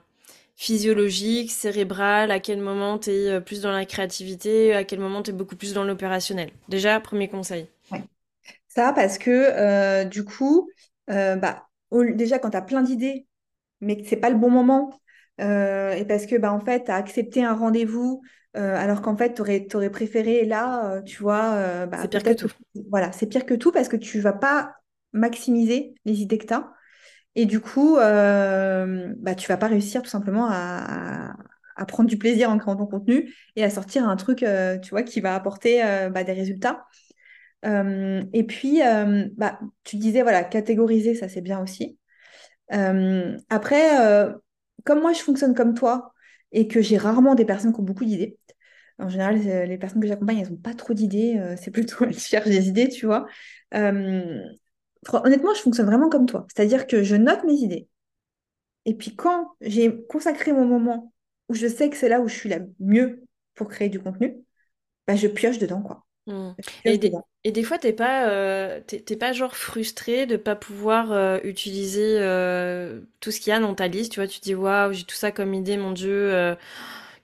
physiologique, 0.58 1.52
cérébral, 1.52 2.32
à 2.32 2.40
quel 2.40 2.60
moment 2.60 2.98
tu 2.98 3.12
es 3.12 3.30
euh, 3.30 3.40
plus 3.40 3.62
dans 3.62 3.72
la 3.72 3.86
créativité, 3.86 4.74
à 4.74 4.84
quel 4.84 5.00
moment 5.00 5.22
tu 5.22 5.30
es 5.30 5.34
beaucoup 5.34 5.56
plus 5.56 5.74
dans 5.74 5.84
l'opérationnel. 5.84 6.50
Déjà, 6.68 7.00
premier 7.00 7.30
conseil. 7.30 7.70
Ça, 8.68 8.92
parce 8.92 9.20
que 9.20 9.30
euh, 9.32 10.04
du 10.04 10.26
coup, 10.26 10.70
euh, 11.12 11.36
bah, 11.36 11.68
déjà 11.92 12.40
quand 12.40 12.50
tu 12.50 12.58
as 12.58 12.62
plein 12.64 12.82
d'idées, 12.82 13.28
mais 13.82 14.02
que 14.02 14.08
c'est 14.08 14.18
pas 14.18 14.32
le 14.32 14.36
bon 14.36 14.50
moment, 14.50 15.00
et 15.40 16.04
parce 16.08 16.26
que 16.26 16.36
bah, 16.36 16.52
en 16.52 16.60
fait, 16.60 16.86
tu 16.86 16.92
as 16.92 16.96
accepté 16.96 17.44
un 17.44 17.54
rendez-vous, 17.54 18.24
alors 18.54 19.04
qu'en 19.04 19.16
fait, 19.16 19.36
tu 19.36 19.42
aurais, 19.42 19.90
préféré 19.92 20.46
là, 20.46 21.02
tu 21.04 21.22
vois. 21.22 21.86
Bah, 21.86 22.00
c'est 22.02 22.10
pire 22.10 22.24
que 22.24 22.34
tout. 22.34 22.52
Voilà, 22.90 23.12
c'est 23.12 23.28
pire 23.28 23.46
que 23.46 23.54
tout 23.54 23.72
parce 23.72 23.88
que 23.88 23.96
tu 23.96 24.20
vas 24.20 24.34
pas 24.34 24.74
maximiser 25.14 25.94
les 26.06 26.22
idées 26.22 26.40
que 26.40 26.48
tu 26.48 26.54
as. 26.54 26.72
Et 27.38 27.46
du 27.46 27.60
coup, 27.60 27.98
euh, 27.98 29.14
bah, 29.20 29.36
tu 29.36 29.48
vas 29.48 29.58
pas 29.58 29.68
réussir 29.68 30.02
tout 30.02 30.10
simplement 30.10 30.48
à, 30.50 31.36
prendre 31.88 32.10
du 32.10 32.18
plaisir 32.18 32.50
en 32.50 32.58
créant 32.58 32.76
ton 32.76 32.88
contenu 32.88 33.32
et 33.56 33.64
à 33.64 33.70
sortir 33.70 34.10
un 34.10 34.16
truc, 34.16 34.42
euh, 34.42 34.80
tu 34.80 34.90
vois, 34.90 35.04
qui 35.04 35.22
va 35.22 35.36
apporter 35.36 35.86
euh, 35.86 36.10
bah, 36.10 36.24
des 36.24 36.34
résultats. 36.34 36.88
Euh, 37.64 38.24
et 38.34 38.44
puis, 38.44 38.80
bah, 39.38 39.60
tu 39.84 39.98
disais, 39.98 40.24
voilà, 40.24 40.44
catégoriser, 40.44 41.14
ça 41.14 41.30
c'est 41.30 41.42
bien 41.42 41.62
aussi. 41.62 42.00
après, 42.70 43.88
comme 44.84 45.02
moi, 45.02 45.14
je 45.14 45.20
fonctionne 45.20 45.54
comme 45.54 45.76
toi 45.76 46.14
et 46.52 46.68
que 46.68 46.82
j'ai 46.82 46.98
rarement 46.98 47.36
des 47.36 47.46
personnes 47.46 47.72
qui 47.72 47.80
ont 47.80 47.84
beaucoup 47.84 48.06
d'idées. 48.06 48.40
En 48.98 49.10
général, 49.10 49.38
les 49.38 49.78
personnes 49.78 50.02
que 50.02 50.08
j'accompagne, 50.08 50.40
elles 50.40 50.50
n'ont 50.50 50.58
pas 50.58 50.74
trop 50.74 50.96
d'idées. 50.96 51.40
c'est 51.62 51.70
plutôt 51.70 52.04
elles 52.06 52.18
cherchent 52.18 52.46
des 52.50 52.68
idées, 52.68 52.90
tu 52.90 53.06
vois 53.06 53.28
honnêtement, 55.14 55.54
je 55.54 55.62
fonctionne 55.62 55.88
vraiment 55.88 56.10
comme 56.10 56.26
toi. 56.26 56.46
C'est-à-dire 56.54 56.88
que 56.88 57.04
je 57.04 57.16
note 57.16 57.44
mes 57.44 57.54
idées. 57.54 57.88
Et 58.86 58.94
puis 58.94 59.16
quand 59.16 59.52
j'ai 59.62 60.06
consacré 60.08 60.54
mon 60.54 60.66
moment 60.66 61.14
où 61.50 61.54
je 61.54 61.68
sais 61.68 61.90
que 61.90 61.98
c'est 61.98 62.10
là 62.10 62.22
où 62.22 62.28
je 62.28 62.36
suis 62.36 62.50
la 62.50 62.60
mieux 62.80 63.24
pour 63.56 63.68
créer 63.68 63.90
du 63.90 64.00
contenu, 64.00 64.38
bah, 65.08 65.16
je 65.16 65.28
pioche 65.28 65.60
dedans, 65.60 65.82
quoi. 65.82 66.04
Mmh. 66.28 66.52
Et, 66.84 66.98
des, 67.52 67.64
fois, 67.64 67.78
t'es 67.78 67.94
pas, 67.94 68.30
euh, 68.30 68.82
pas 69.18 69.32
genre 69.32 69.56
frustré 69.56 70.26
de 70.26 70.36
pas 70.36 70.58
pouvoir 70.58 71.14
euh, 71.14 71.40
utiliser 71.44 72.18
euh, 72.20 73.00
tout 73.22 73.32
ce 73.32 73.40
qu'il 73.40 73.52
y 73.52 73.54
a 73.54 73.60
dans 73.62 73.74
ta 73.74 73.88
liste. 73.88 74.12
Tu 74.12 74.20
vois, 74.20 74.28
tu 74.28 74.40
te 74.40 74.44
dis 74.44 74.56
waouh, 74.56 74.92
j'ai 74.92 75.06
tout 75.06 75.16
ça 75.16 75.32
comme 75.32 75.54
idée, 75.54 75.78
mon 75.78 75.94
Dieu 75.94 76.56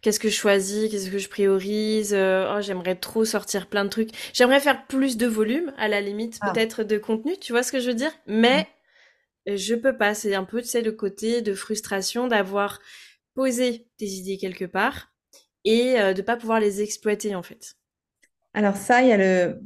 qu'est-ce 0.03 0.19
que 0.19 0.29
je 0.29 0.35
choisis, 0.35 0.91
qu'est-ce 0.91 1.09
que 1.09 1.17
je 1.17 1.29
priorise, 1.29 2.13
euh, 2.13 2.53
oh, 2.55 2.61
j'aimerais 2.61 2.95
trop 2.95 3.25
sortir 3.25 3.67
plein 3.67 3.85
de 3.85 3.89
trucs. 3.89 4.09
J'aimerais 4.33 4.59
faire 4.59 4.85
plus 4.85 5.17
de 5.17 5.25
volume, 5.25 5.73
à 5.77 5.87
la 5.87 6.01
limite, 6.01 6.37
ah. 6.41 6.51
peut-être 6.51 6.83
de 6.83 6.97
contenu, 6.97 7.37
tu 7.39 7.53
vois 7.53 7.63
ce 7.63 7.71
que 7.71 7.79
je 7.79 7.87
veux 7.87 7.95
dire? 7.95 8.11
Mais 8.27 8.67
mm. 9.47 9.55
je 9.55 9.75
peux 9.75 9.97
pas, 9.97 10.13
c'est 10.13 10.35
un 10.35 10.43
peu, 10.43 10.61
tu 10.61 10.67
sais, 10.67 10.81
le 10.81 10.91
côté 10.91 11.41
de 11.41 11.55
frustration 11.55 12.27
d'avoir 12.27 12.79
posé 13.33 13.87
tes 13.97 14.05
idées 14.05 14.37
quelque 14.37 14.65
part 14.65 15.13
et 15.63 15.99
euh, 15.99 16.13
de 16.13 16.21
pas 16.21 16.35
pouvoir 16.35 16.59
les 16.59 16.81
exploiter, 16.81 17.33
en 17.33 17.41
fait. 17.41 17.75
Alors 18.53 18.75
ça, 18.75 19.01
il 19.01 19.07
y 19.07 19.13
a 19.13 19.17
le... 19.17 19.59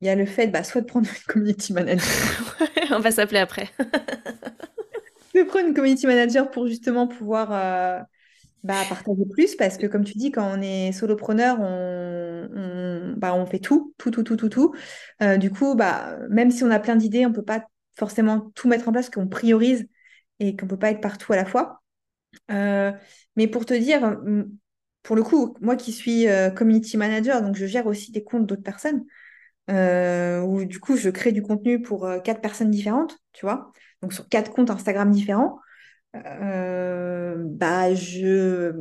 Il 0.00 0.06
y 0.06 0.10
a 0.10 0.14
le 0.14 0.26
fait, 0.26 0.46
bah, 0.46 0.62
soit 0.62 0.80
de 0.80 0.86
prendre 0.86 1.08
une 1.08 1.32
community 1.32 1.72
manager. 1.72 2.06
on 2.92 3.00
va 3.00 3.10
s'appeler 3.10 3.40
après. 3.40 3.68
de 5.34 5.42
prendre 5.42 5.66
une 5.66 5.74
community 5.74 6.06
manager 6.06 6.52
pour 6.52 6.68
justement 6.68 7.08
pouvoir 7.08 7.48
euh, 7.50 8.00
bah, 8.68 8.84
partager 8.86 9.24
plus 9.30 9.56
parce 9.56 9.78
que 9.78 9.86
comme 9.86 10.04
tu 10.04 10.12
dis, 10.18 10.30
quand 10.30 10.46
on 10.46 10.60
est 10.60 10.92
solopreneur, 10.92 11.58
on, 11.58 12.48
on, 12.54 13.14
bah, 13.16 13.34
on 13.34 13.46
fait 13.46 13.60
tout, 13.60 13.94
tout, 13.96 14.10
tout, 14.10 14.22
tout, 14.22 14.36
tout, 14.36 14.50
tout. 14.50 14.74
Euh, 15.22 15.38
du 15.38 15.50
coup, 15.50 15.74
bah, 15.74 16.18
même 16.28 16.50
si 16.50 16.64
on 16.64 16.70
a 16.70 16.78
plein 16.78 16.94
d'idées, 16.94 17.24
on 17.24 17.32
peut 17.32 17.42
pas 17.42 17.66
forcément 17.96 18.52
tout 18.54 18.68
mettre 18.68 18.86
en 18.86 18.92
place, 18.92 19.08
qu'on 19.08 19.26
priorise 19.26 19.88
et 20.38 20.54
qu'on 20.54 20.66
peut 20.66 20.78
pas 20.78 20.90
être 20.90 21.00
partout 21.00 21.32
à 21.32 21.36
la 21.36 21.46
fois. 21.46 21.82
Euh, 22.50 22.92
mais 23.36 23.48
pour 23.48 23.64
te 23.64 23.72
dire, 23.72 24.18
pour 25.02 25.16
le 25.16 25.22
coup, 25.22 25.56
moi 25.62 25.74
qui 25.74 25.92
suis 25.92 26.28
euh, 26.28 26.50
community 26.50 26.98
manager, 26.98 27.40
donc 27.40 27.56
je 27.56 27.64
gère 27.64 27.86
aussi 27.86 28.12
des 28.12 28.22
comptes 28.22 28.44
d'autres 28.46 28.62
personnes, 28.62 29.06
où 29.70 30.64
du 30.66 30.78
coup 30.78 30.96
je 30.98 31.08
crée 31.08 31.32
du 31.32 31.42
contenu 31.42 31.80
pour 31.80 32.06
quatre 32.22 32.42
personnes 32.42 32.70
différentes, 32.70 33.18
tu 33.32 33.46
vois, 33.46 33.72
donc 34.02 34.12
sur 34.12 34.28
quatre 34.28 34.50
comptes 34.52 34.70
Instagram 34.70 35.10
différents. 35.10 35.58
Euh, 36.16 37.36
bah, 37.38 37.94
je, 37.94 38.72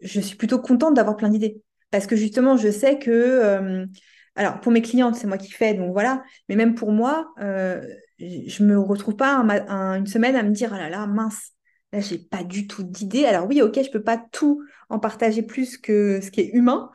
je 0.00 0.20
suis 0.20 0.36
plutôt 0.36 0.60
contente 0.60 0.94
d'avoir 0.94 1.16
plein 1.16 1.28
d'idées. 1.30 1.62
Parce 1.90 2.06
que 2.06 2.16
justement, 2.16 2.56
je 2.56 2.70
sais 2.70 2.98
que, 2.98 3.10
euh, 3.10 3.86
alors 4.34 4.60
pour 4.60 4.72
mes 4.72 4.82
clientes, 4.82 5.16
c'est 5.16 5.26
moi 5.26 5.38
qui 5.38 5.50
fais, 5.52 5.74
donc 5.74 5.92
voilà, 5.92 6.22
mais 6.48 6.56
même 6.56 6.74
pour 6.74 6.92
moi, 6.92 7.32
euh, 7.40 7.82
je 8.18 8.64
me 8.64 8.78
retrouve 8.78 9.16
pas 9.16 9.36
une 9.36 10.06
semaine 10.06 10.36
à 10.36 10.42
me 10.42 10.50
dire, 10.50 10.72
ah 10.72 10.78
là 10.78 10.88
là, 10.90 11.06
mince, 11.06 11.52
là, 11.92 12.00
j'ai 12.00 12.18
pas 12.18 12.44
du 12.44 12.66
tout 12.66 12.82
d'idées. 12.82 13.26
Alors 13.26 13.46
oui, 13.46 13.60
ok, 13.62 13.78
je 13.84 13.90
peux 13.90 14.02
pas 14.02 14.18
tout 14.32 14.62
en 14.88 14.98
partager 14.98 15.42
plus 15.42 15.76
que 15.78 16.20
ce 16.22 16.30
qui 16.30 16.40
est 16.40 16.50
humain, 16.54 16.90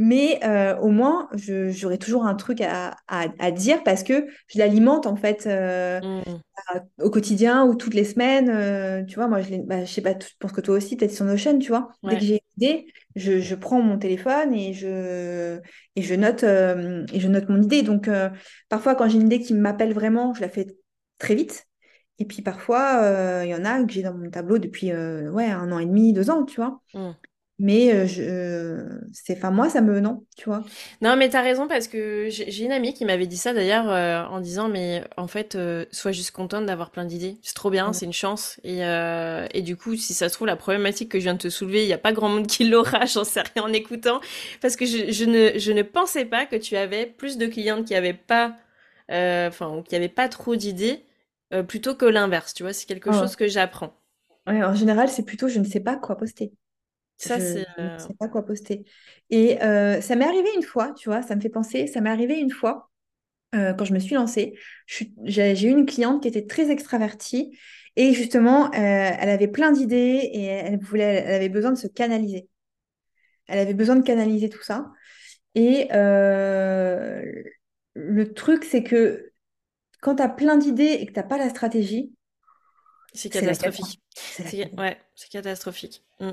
mais 0.00 0.38
euh, 0.44 0.76
au 0.78 0.90
moins, 0.90 1.28
j'aurai 1.34 1.98
toujours 1.98 2.24
un 2.24 2.36
truc 2.36 2.60
à, 2.60 2.94
dire 3.50 3.82
parce 3.82 4.04
que 4.04 4.28
je 4.46 4.56
l'alimente 4.56 5.08
en 5.08 5.16
fait 5.16 5.48
euh, 5.48 6.00
mmh. 6.00 7.02
au 7.02 7.10
quotidien 7.10 7.64
ou 7.64 7.74
toutes 7.74 7.94
les 7.94 8.04
semaines. 8.04 8.48
Euh, 8.48 9.02
tu 9.02 9.16
vois, 9.16 9.26
moi, 9.26 9.40
je, 9.40 9.56
bah, 9.56 9.84
je 9.84 9.92
sais 9.92 10.00
pas, 10.00 10.12
je 10.12 10.28
pense 10.38 10.52
que 10.52 10.60
toi 10.60 10.76
aussi, 10.76 10.96
peut-être 10.96 11.12
sur 11.12 11.24
Notion, 11.24 11.58
tu 11.58 11.70
vois. 11.70 11.90
Dès 12.04 12.14
que 12.14 12.22
j'ai 12.22 12.34
une 12.34 12.64
idée, 12.64 12.86
je, 13.16 13.54
prends 13.56 13.82
mon 13.82 13.98
téléphone 13.98 14.54
et 14.54 14.72
je, 14.72 15.58
et 15.96 16.02
je, 16.02 16.14
note, 16.14 16.44
et 16.44 17.18
je 17.18 17.28
note 17.28 17.48
mon 17.48 17.60
idée. 17.60 17.82
Donc, 17.82 18.08
parfois, 18.68 18.94
quand 18.94 19.08
j'ai 19.08 19.16
une 19.16 19.26
idée 19.26 19.40
qui 19.40 19.52
m'appelle 19.52 19.94
vraiment, 19.94 20.32
je 20.32 20.42
la 20.42 20.48
fais 20.48 20.68
très 21.18 21.34
vite. 21.34 21.66
Et 22.20 22.24
puis 22.24 22.42
parfois, 22.42 23.42
il 23.44 23.50
y 23.50 23.54
en 23.56 23.64
a 23.64 23.82
que 23.82 23.92
j'ai 23.92 24.02
dans 24.02 24.14
mon 24.14 24.30
tableau 24.30 24.58
depuis 24.58 24.92
ouais, 24.92 25.46
un 25.46 25.72
an 25.72 25.80
et 25.80 25.86
demi, 25.86 26.12
deux 26.12 26.30
ans, 26.30 26.44
tu 26.44 26.60
vois. 26.60 26.82
Mmh. 26.94 27.10
Mais 27.58 27.92
euh, 27.92 28.06
je, 28.06 28.22
euh, 28.22 29.00
c'est, 29.12 29.36
enfin, 29.36 29.50
moi, 29.50 29.68
ça 29.68 29.80
me, 29.80 29.98
non, 30.00 30.24
tu 30.36 30.44
vois. 30.44 30.62
Non, 31.00 31.16
mais 31.16 31.28
t'as 31.28 31.42
raison 31.42 31.66
parce 31.66 31.88
que 31.88 32.28
j'ai 32.30 32.64
une 32.64 32.72
amie 32.72 32.94
qui 32.94 33.04
m'avait 33.04 33.26
dit 33.26 33.36
ça 33.36 33.52
d'ailleurs 33.52 33.90
euh, 33.90 34.24
en 34.26 34.40
disant 34.40 34.68
mais 34.68 35.02
en 35.16 35.26
fait 35.28 35.54
euh, 35.54 35.84
sois 35.90 36.12
juste 36.12 36.30
contente 36.30 36.66
d'avoir 36.66 36.90
plein 36.90 37.04
d'idées. 37.04 37.36
C'est 37.42 37.54
trop 37.54 37.70
bien, 37.70 37.92
c'est 37.92 38.06
une 38.06 38.12
chance 38.12 38.60
et 38.64 38.84
euh, 38.84 39.46
et 39.54 39.62
du 39.62 39.76
coup 39.76 39.96
si 39.96 40.14
ça 40.14 40.28
se 40.28 40.34
trouve 40.34 40.46
la 40.46 40.56
problématique 40.56 41.10
que 41.10 41.18
je 41.18 41.24
viens 41.24 41.34
de 41.34 41.38
te 41.38 41.48
soulever, 41.48 41.82
il 41.82 41.88
y 41.88 41.92
a 41.92 41.98
pas 41.98 42.12
grand 42.12 42.28
monde 42.28 42.46
qui 42.46 42.68
l'aura, 42.68 43.06
j'en 43.06 43.24
sais 43.24 43.42
rien 43.42 43.64
en 43.64 43.72
écoutant 43.72 44.20
parce 44.60 44.76
que 44.76 44.86
je, 44.86 45.10
je 45.10 45.24
ne 45.24 45.58
je 45.58 45.72
ne 45.72 45.82
pensais 45.82 46.24
pas 46.24 46.46
que 46.46 46.56
tu 46.56 46.76
avais 46.76 47.06
plus 47.06 47.38
de 47.38 47.46
clientes 47.46 47.84
qui 47.86 47.94
avaient 47.94 48.12
pas 48.14 48.56
enfin 49.10 49.82
qui 49.88 49.96
avaient 49.96 50.08
pas 50.08 50.28
trop 50.28 50.56
d'idées 50.56 51.04
plutôt 51.66 51.94
que 51.94 52.04
l'inverse, 52.04 52.52
tu 52.54 52.62
vois, 52.62 52.72
c'est 52.74 52.86
quelque 52.86 53.10
chose 53.12 53.34
que 53.36 53.48
j'apprends. 53.48 53.94
Ouais, 54.48 54.64
en 54.64 54.74
général, 54.74 55.08
c'est 55.08 55.24
plutôt 55.24 55.46
je 55.48 55.58
ne 55.60 55.64
sais 55.64 55.78
pas 55.80 55.96
quoi 55.96 56.16
poster. 56.16 56.52
Ça 57.18 57.38
Je, 57.38 57.58
ne 57.58 57.64
euh, 57.80 57.98
sais 57.98 58.14
pas 58.14 58.28
quoi 58.28 58.44
poster. 58.46 58.84
Et 59.30 59.60
euh, 59.62 60.00
ça 60.00 60.14
m'est 60.14 60.24
arrivé 60.24 60.48
une 60.54 60.62
fois, 60.62 60.92
tu 60.92 61.08
vois, 61.08 61.22
ça 61.22 61.34
me 61.34 61.40
fait 61.40 61.48
penser, 61.48 61.88
ça 61.88 62.00
m'est 62.00 62.10
arrivé 62.10 62.38
une 62.38 62.50
fois 62.52 62.90
euh, 63.54 63.74
quand 63.74 63.84
je 63.84 63.92
me 63.92 63.98
suis 63.98 64.14
lancée. 64.14 64.54
J'ai 65.24 65.64
eu 65.64 65.70
une 65.70 65.84
cliente 65.84 66.22
qui 66.22 66.28
était 66.28 66.46
très 66.46 66.70
extravertie 66.70 67.58
et 67.96 68.12
justement, 68.14 68.66
euh, 68.66 68.70
elle 68.74 69.28
avait 69.28 69.48
plein 69.48 69.72
d'idées 69.72 70.30
et 70.32 70.44
elle 70.44 70.78
voulait, 70.78 71.24
elle 71.26 71.34
avait 71.34 71.48
besoin 71.48 71.72
de 71.72 71.78
se 71.78 71.88
canaliser. 71.88 72.48
Elle 73.48 73.58
avait 73.58 73.74
besoin 73.74 73.96
de 73.96 74.02
canaliser 74.02 74.48
tout 74.48 74.62
ça. 74.62 74.92
Et 75.56 75.88
le 77.94 78.32
truc, 78.32 78.64
c'est 78.64 78.84
que 78.84 79.32
quand 80.00 80.16
tu 80.16 80.22
as 80.22 80.28
plein 80.28 80.56
d'idées 80.56 80.98
et 81.00 81.06
que 81.06 81.12
tu 81.12 81.18
n'as 81.18 81.26
pas 81.26 81.38
la 81.38 81.48
stratégie, 81.48 82.12
c'est 83.12 83.30
catastrophique. 83.30 84.00
C'est 84.14 84.72
ouais, 84.78 84.98
catastrophique. 85.32 86.04
Mm. 86.20 86.32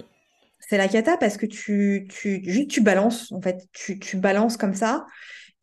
C'est 0.60 0.78
la 0.78 0.88
cata 0.88 1.18
parce 1.18 1.38
que 1.38 1.46
tu, 1.46 2.08
tu, 2.10 2.42
juste 2.44 2.70
tu 2.70 2.82
balances, 2.82 3.32
en 3.32 3.42
fait. 3.42 3.68
Tu, 3.72 4.00
tu 4.00 4.18
balances 4.18 4.58
comme 4.58 4.74
ça 4.74 5.06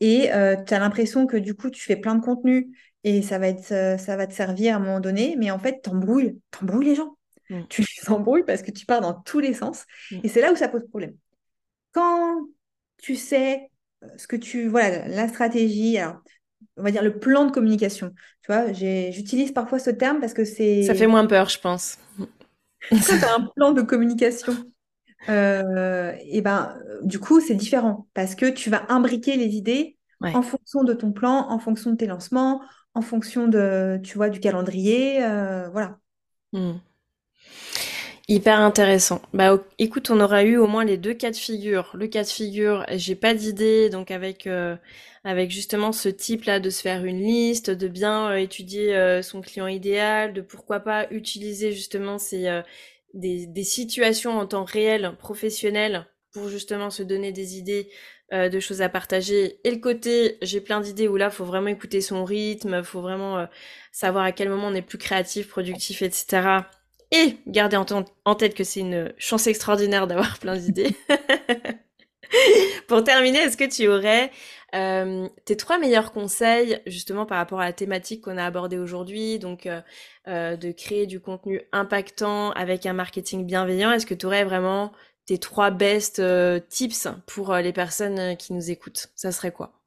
et 0.00 0.30
tu 0.66 0.74
as 0.74 0.78
l'impression 0.78 1.26
que 1.26 1.36
du 1.36 1.54
coup, 1.54 1.70
tu 1.70 1.82
fais 1.82 1.96
plein 1.96 2.14
de 2.14 2.22
contenu 2.22 2.68
et 3.04 3.22
ça 3.22 3.38
va 3.38 3.48
être, 3.48 3.72
euh, 3.72 3.98
ça 3.98 4.16
va 4.16 4.26
te 4.26 4.32
servir 4.34 4.74
à 4.74 4.76
un 4.76 4.80
moment 4.80 5.00
donné, 5.00 5.36
mais 5.38 5.50
en 5.50 5.58
fait, 5.58 5.80
t'embrouilles, 5.82 6.38
t'embrouilles 6.50 6.86
les 6.86 6.94
gens. 6.94 7.16
Mm. 7.50 7.62
Tu 7.68 7.82
les 7.82 8.08
embrouilles 8.10 8.44
parce 8.44 8.62
que 8.62 8.70
tu 8.70 8.86
pars 8.86 9.00
dans 9.00 9.14
tous 9.14 9.40
les 9.40 9.54
sens 9.54 9.84
Mm. 10.10 10.20
et 10.22 10.28
c'est 10.28 10.40
là 10.40 10.52
où 10.52 10.56
ça 10.56 10.68
pose 10.68 10.86
problème. 10.88 11.14
Quand 11.92 12.46
tu 12.98 13.16
sais 13.16 13.70
euh, 14.04 14.06
ce 14.16 14.26
que 14.26 14.36
tu, 14.36 14.68
voilà, 14.68 15.08
la 15.08 15.28
stratégie, 15.28 15.98
alors, 15.98 16.22
on 16.76 16.82
va 16.82 16.90
dire 16.90 17.02
le 17.02 17.18
plan 17.18 17.44
de 17.44 17.50
communication. 17.50 18.12
Tu 18.42 18.52
vois, 18.52 18.72
j'utilise 18.72 19.52
parfois 19.52 19.78
ce 19.78 19.90
terme 19.90 20.20
parce 20.20 20.32
que 20.32 20.44
Ça 20.44 20.54
fait 20.54 20.82
c'est 20.96 21.06
moins 21.06 21.26
peur, 21.26 21.48
je 21.48 21.58
pense. 21.58 21.98
as 22.90 23.34
un 23.34 23.48
plan 23.56 23.72
de 23.72 23.82
communication, 23.82 24.54
euh, 25.28 26.12
et 26.26 26.42
ben, 26.42 26.76
du 27.02 27.18
coup, 27.20 27.40
c'est 27.40 27.54
différent 27.54 28.08
parce 28.14 28.34
que 28.34 28.46
tu 28.50 28.70
vas 28.70 28.84
imbriquer 28.90 29.36
les 29.36 29.54
idées 29.56 29.98
Ouais. 30.20 30.34
en 30.34 30.42
fonction 30.42 30.84
de 30.84 30.92
ton 30.94 31.12
plan, 31.12 31.48
en 31.50 31.58
fonction 31.58 31.90
de 31.92 31.96
tes 31.96 32.06
lancements, 32.06 32.62
en 32.94 33.02
fonction 33.02 33.48
de, 33.48 34.00
tu 34.02 34.16
vois, 34.16 34.30
du 34.30 34.40
calendrier, 34.40 35.22
euh, 35.24 35.68
voilà. 35.70 35.98
Mm. 36.52 36.82
Hyper 38.28 38.60
intéressant. 38.60 39.20
Bah, 39.34 39.58
écoute, 39.78 40.10
on 40.10 40.20
aura 40.20 40.44
eu 40.44 40.56
au 40.56 40.66
moins 40.66 40.84
les 40.84 40.96
deux 40.96 41.12
cas 41.14 41.30
de 41.30 41.36
figure. 41.36 41.90
Le 41.94 42.06
cas 42.06 42.22
de 42.22 42.28
figure, 42.28 42.86
j'ai 42.92 43.16
pas 43.16 43.34
d'idée, 43.34 43.90
donc 43.90 44.10
avec 44.10 44.46
euh, 44.46 44.76
avec 45.24 45.50
justement 45.50 45.92
ce 45.92 46.08
type-là 46.08 46.60
de 46.60 46.70
se 46.70 46.80
faire 46.82 47.04
une 47.04 47.18
liste, 47.20 47.70
de 47.70 47.88
bien 47.88 48.30
euh, 48.30 48.36
étudier 48.36 48.94
euh, 48.96 49.22
son 49.22 49.40
client 49.40 49.66
idéal, 49.66 50.32
de 50.34 50.40
pourquoi 50.40 50.80
pas 50.80 51.06
utiliser 51.10 51.72
justement 51.72 52.18
ces 52.18 52.46
euh, 52.46 52.62
des 53.14 53.64
situations 53.64 54.38
en 54.38 54.46
temps 54.46 54.64
réel, 54.64 55.16
professionnel, 55.18 56.06
pour 56.32 56.48
justement 56.48 56.90
se 56.90 57.02
donner 57.02 57.32
des 57.32 57.58
idées 57.58 57.88
euh, 58.32 58.48
de 58.48 58.60
choses 58.60 58.80
à 58.80 58.88
partager. 58.88 59.60
Et 59.64 59.70
le 59.70 59.76
côté, 59.76 60.38
j'ai 60.40 60.60
plein 60.60 60.80
d'idées 60.80 61.06
où 61.06 61.16
là, 61.16 61.30
faut 61.30 61.44
vraiment 61.44 61.68
écouter 61.68 62.00
son 62.00 62.24
rythme, 62.24 62.82
faut 62.82 63.02
vraiment 63.02 63.38
euh, 63.38 63.46
savoir 63.92 64.24
à 64.24 64.32
quel 64.32 64.48
moment 64.48 64.68
on 64.68 64.74
est 64.74 64.82
plus 64.82 64.98
créatif, 64.98 65.48
productif, 65.48 66.00
etc. 66.00 66.60
Et 67.10 67.36
garder 67.46 67.76
en, 67.76 67.84
en 68.24 68.34
tête 68.34 68.54
que 68.54 68.64
c'est 68.64 68.80
une 68.80 69.12
chance 69.18 69.46
extraordinaire 69.46 70.06
d'avoir 70.06 70.38
plein 70.40 70.56
d'idées. 70.56 70.96
Pour 72.88 73.04
terminer, 73.04 73.40
est-ce 73.40 73.58
que 73.58 73.68
tu 73.68 73.86
aurais 73.88 74.30
euh, 74.74 75.28
tes 75.44 75.56
trois 75.56 75.78
meilleurs 75.78 76.12
conseils 76.12 76.80
justement 76.86 77.26
par 77.26 77.38
rapport 77.38 77.60
à 77.60 77.66
la 77.66 77.72
thématique 77.72 78.24
qu'on 78.24 78.38
a 78.38 78.44
abordée 78.44 78.78
aujourd'hui, 78.78 79.38
donc 79.38 79.66
euh, 79.66 79.80
euh, 80.28 80.56
de 80.56 80.72
créer 80.72 81.06
du 81.06 81.20
contenu 81.20 81.60
impactant 81.72 82.52
avec 82.52 82.86
un 82.86 82.94
marketing 82.94 83.44
bienveillant 83.44 83.92
Est-ce 83.92 84.06
que 84.06 84.14
tu 84.14 84.26
aurais 84.26 84.44
vraiment 84.44 84.92
tes 85.26 85.38
trois 85.38 85.70
best 85.70 86.22
tips 86.68 87.08
pour 87.26 87.54
les 87.54 87.72
personnes 87.72 88.36
qui 88.36 88.52
nous 88.52 88.70
écoutent? 88.70 89.12
Ça 89.14 89.30
serait 89.30 89.52
quoi? 89.52 89.82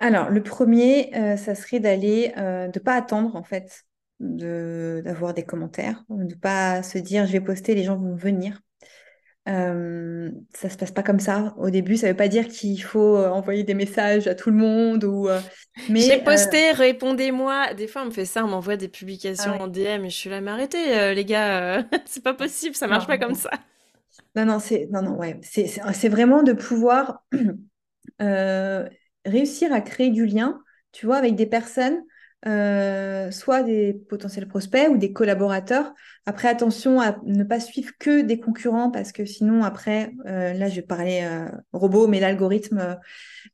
Alors, 0.00 0.30
le 0.30 0.42
premier, 0.42 1.10
ça 1.36 1.54
serait 1.54 1.80
d'aller, 1.80 2.32
de 2.36 2.78
pas 2.78 2.94
attendre 2.94 3.36
en 3.36 3.42
fait, 3.42 3.84
d'avoir 4.20 5.34
des 5.34 5.44
commentaires, 5.44 6.04
de 6.08 6.34
pas 6.34 6.82
se 6.82 6.98
dire 6.98 7.26
je 7.26 7.32
vais 7.32 7.40
poster, 7.40 7.74
les 7.74 7.84
gens 7.84 7.96
vont 7.96 8.14
venir. 8.14 8.62
Euh, 9.48 10.30
ça 10.54 10.68
se 10.68 10.76
passe 10.76 10.90
pas 10.90 11.02
comme 11.02 11.20
ça. 11.20 11.54
Au 11.56 11.70
début, 11.70 11.96
ça 11.96 12.08
veut 12.08 12.16
pas 12.16 12.28
dire 12.28 12.48
qu'il 12.48 12.82
faut 12.82 13.16
euh, 13.16 13.28
envoyer 13.30 13.64
des 13.64 13.74
messages 13.74 14.26
à 14.26 14.34
tout 14.34 14.50
le 14.50 14.56
monde 14.56 15.04
ou, 15.04 15.28
euh, 15.28 15.40
J'ai 15.86 15.92
mais 15.92 16.20
euh, 16.20 16.24
posté, 16.24 16.72
répondez-moi. 16.72 17.72
Des 17.74 17.86
fois, 17.86 18.02
on 18.02 18.06
me 18.06 18.10
fait 18.10 18.26
ça, 18.26 18.44
on 18.44 18.48
m'envoie 18.48 18.76
des 18.76 18.86
ah 18.86 18.88
publications 18.90 19.52
ouais. 19.52 19.60
en 19.60 19.68
DM 19.68 20.04
et 20.04 20.10
je 20.10 20.16
suis 20.16 20.28
là, 20.28 20.42
mais 20.42 20.50
arrêtez, 20.50 20.94
euh, 20.98 21.14
les 21.14 21.24
gars, 21.24 21.84
c'est 22.04 22.22
pas 22.22 22.34
possible, 22.34 22.74
ça 22.74 22.86
marche 22.86 23.04
Non, 23.04 23.06
pas 23.06 23.18
comme 23.18 23.34
ça. 23.34 23.50
non, 24.36 24.44
non, 24.44 24.58
c'est 24.58 24.88
non, 24.90 25.02
non, 25.02 25.16
ouais, 25.16 25.40
c'est 25.42 26.08
vraiment 26.08 26.42
de 26.42 26.52
pouvoir 26.52 27.24
réussir 29.24 29.72
à 29.72 29.80
créer 29.80 30.10
du 30.10 30.26
lien, 30.26 30.60
tu 30.92 31.06
vois, 31.06 31.16
avec 31.16 31.36
des 31.36 31.46
personnes, 31.46 32.02
euh, 32.46 33.32
soit 33.32 33.62
des 33.64 33.94
potentiels 33.94 34.46
prospects 34.46 34.88
ou 34.88 34.96
des 34.96 35.12
collaborateurs. 35.12 35.92
Après, 36.24 36.48
attention 36.48 37.00
à 37.00 37.18
ne 37.24 37.42
pas 37.42 37.58
suivre 37.58 37.90
que 37.98 38.20
des 38.20 38.38
concurrents 38.38 38.90
parce 38.90 39.10
que 39.12 39.24
sinon, 39.24 39.64
après, 39.64 40.12
euh, 40.26 40.52
là, 40.52 40.68
je 40.68 40.76
vais 40.76 40.82
parler 40.82 41.22
euh, 41.24 41.48
robot, 41.72 42.06
mais 42.06 42.20
l'algorithme 42.20 42.98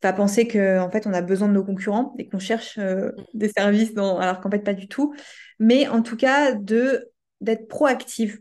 va 0.03 0.13
penser 0.13 0.47
que 0.47 0.79
en 0.79 0.91
fait, 0.91 1.07
on 1.07 1.15
a 1.15 1.23
besoin 1.23 1.49
de 1.49 1.55
nos 1.55 1.65
concurrents 1.65 2.15
et 2.19 2.29
qu'on 2.29 2.39
cherche 2.39 2.79
euh, 2.79 3.11
des 3.33 3.49
services 3.49 3.95
dans... 3.95 4.19
alors 4.19 4.41
qu'en 4.41 4.51
fait, 4.51 4.59
pas 4.59 4.75
du 4.75 4.87
tout. 4.87 5.15
Mais 5.59 5.89
en 5.89 6.03
tout 6.03 6.17
cas, 6.17 6.53
de 6.53 7.11
d'être 7.41 7.69
proactive 7.69 8.41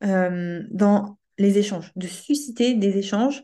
dans 0.00 1.16
les 1.38 1.58
échanges, 1.58 1.92
de 1.96 2.06
susciter 2.06 2.74
des 2.74 2.98
échanges. 2.98 3.42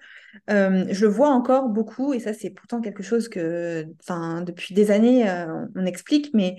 Euh, 0.50 0.84
je 0.90 1.04
le 1.06 1.10
vois 1.10 1.28
encore 1.28 1.68
beaucoup, 1.68 2.14
et 2.14 2.20
ça 2.20 2.32
c'est 2.32 2.50
pourtant 2.50 2.80
quelque 2.80 3.02
chose 3.02 3.28
que, 3.28 3.86
enfin, 4.00 4.42
depuis 4.42 4.74
des 4.74 4.90
années, 4.90 5.28
euh, 5.28 5.66
on 5.76 5.84
explique, 5.84 6.30
mais 6.34 6.56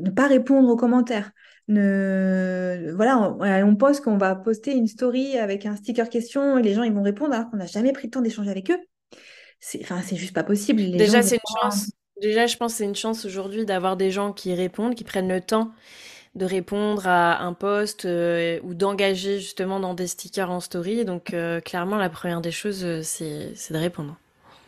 ne 0.00 0.10
pas 0.10 0.26
répondre 0.26 0.68
aux 0.68 0.76
commentaires. 0.76 1.32
Ne... 1.68 2.92
Voilà, 2.94 3.18
on, 3.18 3.68
on 3.68 3.76
poste 3.76 4.04
qu'on 4.04 4.18
va 4.18 4.36
poster 4.36 4.72
une 4.72 4.86
story 4.86 5.36
avec 5.38 5.66
un 5.66 5.76
sticker 5.76 6.08
question 6.08 6.58
et 6.58 6.62
les 6.62 6.74
gens 6.74 6.84
ils 6.84 6.92
vont 6.92 7.02
répondre 7.02 7.34
alors 7.34 7.50
qu'on 7.50 7.56
n'a 7.56 7.66
jamais 7.66 7.92
pris 7.92 8.06
le 8.06 8.12
temps 8.12 8.20
d'échanger 8.20 8.50
avec 8.50 8.70
eux. 8.70 8.78
C'est, 9.58 9.80
enfin, 9.82 10.00
c'est 10.02 10.16
juste 10.16 10.34
pas 10.34 10.44
possible. 10.44 10.80
Les 10.80 10.96
Déjà, 10.96 11.22
c'est 11.22 11.36
une 11.36 11.60
chance. 11.60 11.90
Déjà, 12.22 12.46
je 12.46 12.56
pense 12.56 12.72
que 12.72 12.78
c'est 12.78 12.84
une 12.84 12.94
chance 12.94 13.24
aujourd'hui 13.24 13.66
d'avoir 13.66 13.96
des 13.96 14.10
gens 14.10 14.32
qui 14.32 14.54
répondent, 14.54 14.94
qui 14.94 15.04
prennent 15.04 15.28
le 15.28 15.40
temps 15.40 15.72
de 16.36 16.44
répondre 16.44 17.06
à 17.06 17.42
un 17.42 17.54
post 17.54 18.04
euh, 18.04 18.60
ou 18.62 18.74
d'engager 18.74 19.38
justement 19.40 19.80
dans 19.80 19.94
des 19.94 20.06
stickers 20.06 20.50
en 20.50 20.60
story. 20.60 21.04
Donc, 21.04 21.32
euh, 21.32 21.60
clairement, 21.60 21.96
la 21.96 22.10
première 22.10 22.42
des 22.42 22.50
choses, 22.50 22.84
euh, 22.84 23.00
c'est 23.02 23.54
de 23.70 23.78
répondre. 23.78 24.18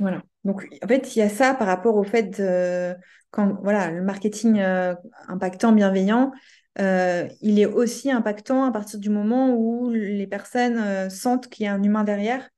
Voilà. 0.00 0.22
Donc, 0.44 0.66
en 0.82 0.88
fait, 0.88 1.14
il 1.14 1.18
y 1.18 1.22
a 1.22 1.28
ça 1.28 1.54
par 1.54 1.66
rapport 1.66 1.96
au 1.96 2.04
fait 2.04 2.40
de, 2.40 2.94
quand, 3.30 3.58
voilà, 3.62 3.90
le 3.90 4.02
marketing 4.02 4.62
impactant, 5.28 5.72
bienveillant, 5.72 6.32
il 6.78 7.58
est 7.58 7.66
aussi 7.66 8.10
impactant 8.10 8.64
à 8.64 8.70
partir 8.70 8.98
du 8.98 9.10
moment 9.10 9.54
où 9.54 9.90
les 9.90 10.26
personnes 10.26 11.10
sentent 11.10 11.48
qu'il 11.48 11.66
y 11.66 11.66
a 11.66 11.74
un 11.74 11.82
humain 11.82 12.04
derrière. 12.04 12.48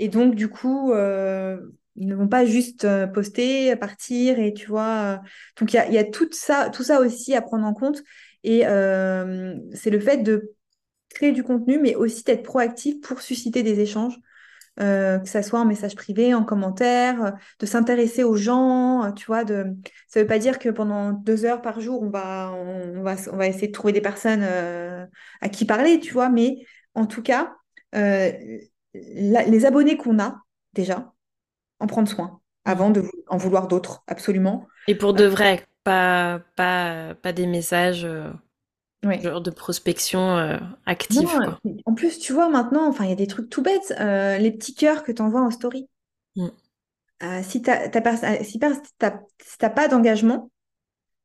Et 0.00 0.08
donc, 0.08 0.34
du 0.34 0.48
coup, 0.48 0.92
ils 0.92 2.06
ne 2.08 2.14
vont 2.16 2.28
pas 2.28 2.44
juste 2.44 2.86
poster, 3.14 3.76
partir, 3.76 4.40
et 4.40 4.52
tu 4.52 4.66
vois. 4.66 5.20
donc, 5.58 5.72
il 5.72 5.76
y 5.76 5.78
a, 5.78 5.88
y 5.88 5.98
a 5.98 6.04
tout 6.04 6.28
ça, 6.32 6.68
tout 6.68 6.82
ça 6.82 7.00
aussi 7.00 7.34
à 7.36 7.40
prendre 7.40 7.64
en 7.64 7.72
compte. 7.72 8.02
Et 8.44 8.66
euh, 8.66 9.56
c'est 9.74 9.90
le 9.90 10.00
fait 10.00 10.18
de 10.18 10.54
créer 11.10 11.32
du 11.32 11.42
contenu, 11.42 11.78
mais 11.78 11.94
aussi 11.94 12.24
d'être 12.24 12.42
proactif 12.42 13.00
pour 13.00 13.20
susciter 13.20 13.62
des 13.62 13.80
échanges 13.80 14.18
euh, 14.80 15.18
que 15.18 15.28
ça 15.28 15.42
soit 15.42 15.58
en 15.58 15.64
message 15.64 15.96
privé, 15.96 16.34
en 16.34 16.44
commentaire, 16.44 17.32
de 17.58 17.66
s'intéresser 17.66 18.22
aux 18.22 18.36
gens, 18.36 19.12
tu 19.16 19.26
vois, 19.26 19.42
de... 19.42 19.66
ça 20.06 20.20
veut 20.20 20.26
pas 20.26 20.38
dire 20.38 20.60
que 20.60 20.68
pendant 20.68 21.10
deux 21.10 21.44
heures 21.44 21.62
par 21.62 21.80
jour, 21.80 22.00
on 22.00 22.10
va, 22.10 22.54
essayer 23.48 23.66
de 23.66 23.72
trouver 23.72 23.92
des 23.92 24.00
personnes 24.00 24.44
euh, 24.44 25.04
à 25.40 25.48
qui 25.48 25.64
parler, 25.64 25.98
tu 25.98 26.12
vois, 26.12 26.28
mais 26.28 26.58
en 26.94 27.06
tout 27.06 27.22
cas, 27.22 27.56
les 27.92 29.66
abonnés 29.66 29.96
qu'on 29.96 30.20
a, 30.20 30.42
déjà, 30.74 31.12
en 31.80 31.88
prendre 31.88 32.08
soin, 32.08 32.40
avant 32.64 32.90
de 32.90 33.02
en 33.26 33.36
vouloir 33.36 33.66
d'autres, 33.66 34.04
absolument. 34.06 34.68
Et 34.86 34.94
pour 34.94 35.12
de 35.12 35.24
vrai, 35.24 35.66
pas, 35.88 36.42
pas, 36.56 37.14
pas 37.14 37.32
des 37.32 37.46
messages. 37.46 38.04
euh, 38.04 38.30
genre 39.22 39.40
de 39.40 39.50
prospection 39.50 40.36
active. 40.86 41.28
En 41.86 41.94
plus, 41.94 42.18
tu 42.18 42.32
vois, 42.32 42.48
maintenant, 42.48 42.88
enfin, 42.88 43.04
il 43.04 43.10
y 43.10 43.12
a 43.12 43.16
des 43.16 43.26
trucs 43.26 43.48
tout 43.48 43.62
bêtes. 43.62 43.94
les 43.98 44.50
petits 44.50 44.74
cœurs 44.74 45.02
que 45.02 45.12
tu 45.12 45.22
envoies 45.22 45.40
en 45.40 45.50
story. 45.50 45.88
Mm. 46.36 46.48
si 47.42 47.62
tu 47.62 47.70
n'as 47.70 48.42
si, 48.42 48.58
pas 48.58 49.88
d'engagement, 49.88 50.50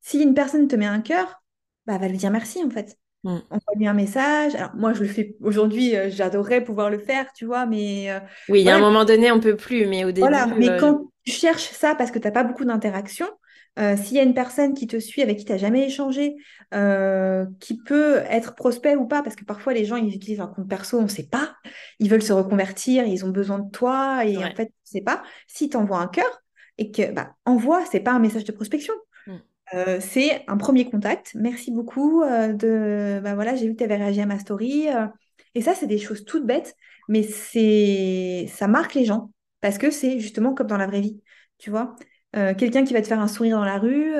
si 0.02 0.22
une 0.22 0.34
personne 0.34 0.68
te 0.68 0.76
met 0.76 0.86
un 0.86 1.02
cœur, 1.02 1.42
bah, 1.86 1.98
va 1.98 2.08
lui 2.08 2.18
dire 2.18 2.32
merci 2.32 2.64
en 2.64 2.70
fait. 2.70 2.98
Mm. 3.24 3.38
Envoie-lui 3.50 3.88
un 3.88 3.94
message. 3.94 4.56
Alors 4.56 4.72
moi, 4.76 4.94
je 4.94 5.02
le 5.02 5.08
fais 5.08 5.36
aujourd'hui, 5.42 5.96
euh, 5.96 6.10
j'adorerais 6.10 6.64
pouvoir 6.64 6.90
le 6.90 7.00
faire, 7.00 7.32
tu 7.34 7.46
vois, 7.46 7.66
mais... 7.66 8.12
Euh, 8.12 8.20
oui, 8.50 8.62
il 8.62 8.66
y 8.66 8.70
a 8.70 8.76
un 8.76 8.80
moment 8.80 9.06
donné, 9.06 9.32
on 9.32 9.40
peut 9.40 9.56
plus, 9.56 9.86
mais 9.86 10.04
au 10.04 10.08
début... 10.08 10.28
Voilà, 10.28 10.48
mais 10.48 10.70
euh, 10.70 10.80
quand 10.80 11.06
tu 11.24 11.32
cherches 11.32 11.72
ça 11.72 11.96
parce 11.96 12.12
que 12.12 12.20
tu 12.20 12.28
n'as 12.28 12.32
pas 12.32 12.44
beaucoup 12.44 12.66
d'interaction, 13.76 14.04
s'il 14.04 14.18
y 14.18 14.20
a 14.20 14.24
une 14.24 14.34
personne 14.34 14.74
qui 14.74 14.88
te 14.88 15.00
suit, 15.00 15.22
avec 15.22 15.38
qui 15.38 15.46
tu 15.46 15.52
n'as 15.52 15.58
jamais 15.58 15.86
échangé, 15.86 16.36
qui 17.60 17.78
peut 17.84 18.18
être 18.30 18.56
prospect 18.56 18.96
ou 18.96 19.08
pas, 19.08 19.24
parce 19.24 19.36
que 19.36 19.46
parfois 19.46 19.74
les 19.74 19.86
gens, 19.86 19.96
ils 19.96 20.14
utilisent 20.14 20.42
un 20.42 20.48
compte 20.48 20.68
perso, 20.68 21.00
on 21.00 21.04
ne 21.04 21.08
sait 21.08 21.28
pas, 21.28 21.56
ils 22.00 22.10
veulent 22.10 22.24
se 22.24 22.34
reconvertir, 22.34 23.06
ils 23.06 23.26
ont 23.26 23.30
besoin 23.30 23.60
de 23.60 23.70
toi, 23.72 24.26
et 24.26 24.38
en 24.38 24.56
fait, 24.56 24.64
on 24.64 24.66
ne 24.66 25.00
sait 25.00 25.02
pas. 25.02 25.24
Si 25.48 25.70
tu 25.70 25.78
envoies 25.78 26.00
un 26.00 26.08
cœur, 26.08 26.44
et 26.78 26.92
que, 26.92 27.12
bah, 27.12 27.36
envoie, 27.46 27.86
c'est 27.86 28.00
pas 28.00 28.12
un 28.12 28.20
message 28.20 28.46
de 28.46 28.52
prospection. 28.52 28.94
Euh, 29.74 30.00
c'est 30.00 30.44
un 30.48 30.58
premier 30.58 30.90
contact. 30.90 31.36
Merci 31.36 31.72
beaucoup. 31.72 32.22
Euh, 32.24 32.54
de, 32.54 33.20
bah 33.24 33.34
voilà, 33.36 33.56
j'ai 33.56 33.68
vu 33.68 33.74
que 33.74 33.78
tu 33.80 33.84
avais 33.84 33.96
réagi 33.96 34.22
à 34.22 34.26
ma 34.26 34.40
story. 34.40 34.88
Euh. 34.90 35.08
et 35.56 35.62
ça, 35.62 35.74
c'est 35.74 35.88
des 35.88 35.98
choses 35.98 36.26
toutes 36.26 36.46
bêtes, 36.46 36.76
mais 37.08 37.24
c'est 37.24 38.48
ça 38.54 38.68
marque 38.68 38.94
les 38.94 39.06
gens 39.06 39.32
parce 39.62 39.78
que 39.78 39.90
c'est 39.90 40.20
justement 40.20 40.54
comme 40.54 40.68
dans 40.68 40.78
la 40.78 40.88
vraie 40.88 41.02
vie. 41.02 41.22
Tu 41.58 41.70
vois, 41.70 41.96
quelqu'un 42.34 42.84
qui 42.84 42.94
va 42.94 43.02
te 43.02 43.08
faire 43.08 43.20
un 43.20 43.28
sourire 43.28 43.58
dans 43.58 43.66
la 43.66 43.78
rue, 43.78 44.14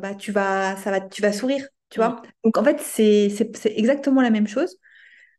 bah, 0.00 0.14
tu, 0.14 0.32
vas, 0.32 0.76
ça 0.76 0.90
va, 0.90 1.00
tu 1.00 1.22
vas 1.22 1.32
sourire. 1.32 1.66
Tu 1.90 2.00
vois, 2.00 2.20
donc 2.44 2.58
en 2.58 2.64
fait, 2.64 2.80
c'est 2.80 3.30
exactement 3.76 4.20
la 4.22 4.30
même 4.30 4.48
chose. 4.48 4.78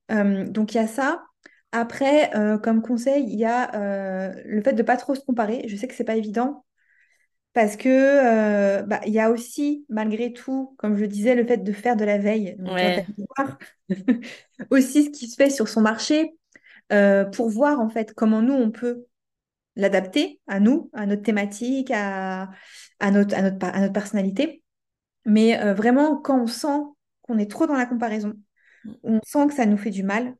donc 0.09 0.73
il 0.73 0.77
y 0.77 0.79
a 0.79 0.87
ça. 0.87 1.23
Après, 1.71 2.31
comme 2.63 2.81
conseil, 2.81 3.23
il 3.27 3.39
y 3.39 3.45
a 3.45 3.71
le 4.45 4.61
fait 4.61 4.73
de 4.73 4.83
pas 4.83 4.97
trop 4.97 5.15
se 5.15 5.21
comparer. 5.21 5.63
Je 5.67 5.75
sais 5.75 5.87
que 5.87 5.93
c'est 5.93 6.03
pas 6.03 6.15
évident, 6.15 6.65
parce 7.53 7.77
que 7.77 7.89
euh, 7.89 8.83
bah, 8.83 9.01
il 9.05 9.13
y 9.13 9.19
a 9.19 9.31
aussi, 9.31 9.85
malgré 9.89 10.31
tout, 10.33 10.75
comme 10.77 10.95
je 10.95 11.01
le 11.01 11.07
disais, 11.07 11.35
le 11.35 11.45
fait 11.45 11.57
de 11.57 11.71
faire 11.73 11.95
de 11.95 12.05
la 12.05 12.17
veille. 12.17 12.55
aussi 14.69 15.05
ce 15.05 15.09
qui 15.09 15.27
se 15.27 15.35
fait 15.35 15.49
sur 15.49 15.67
son 15.67 15.81
marché 15.81 16.35
euh, 16.93 17.25
pour 17.25 17.49
voir 17.49 17.79
en 17.79 17.89
fait 17.89 18.13
comment 18.13 18.41
nous 18.41 18.53
on 18.53 18.71
peut 18.71 19.05
l'adapter 19.79 20.39
à 20.47 20.59
nous, 20.59 20.89
à 20.93 21.05
notre 21.05 21.23
thématique, 21.23 21.91
à, 21.91 22.49
notre, 23.11 23.91
personnalité. 23.91 24.63
Mais 25.25 25.59
euh, 25.59 25.73
vraiment, 25.73 26.17
quand 26.17 26.41
on 26.41 26.47
sent 26.47 26.81
qu'on 27.21 27.37
est 27.37 27.49
trop 27.49 27.67
dans 27.67 27.75
la 27.75 27.85
comparaison, 27.85 28.33
on 29.03 29.19
sent 29.23 29.47
que 29.47 29.53
ça 29.53 29.65
nous 29.65 29.77
fait 29.77 29.89
du 29.89 30.03
mal, 30.03 30.35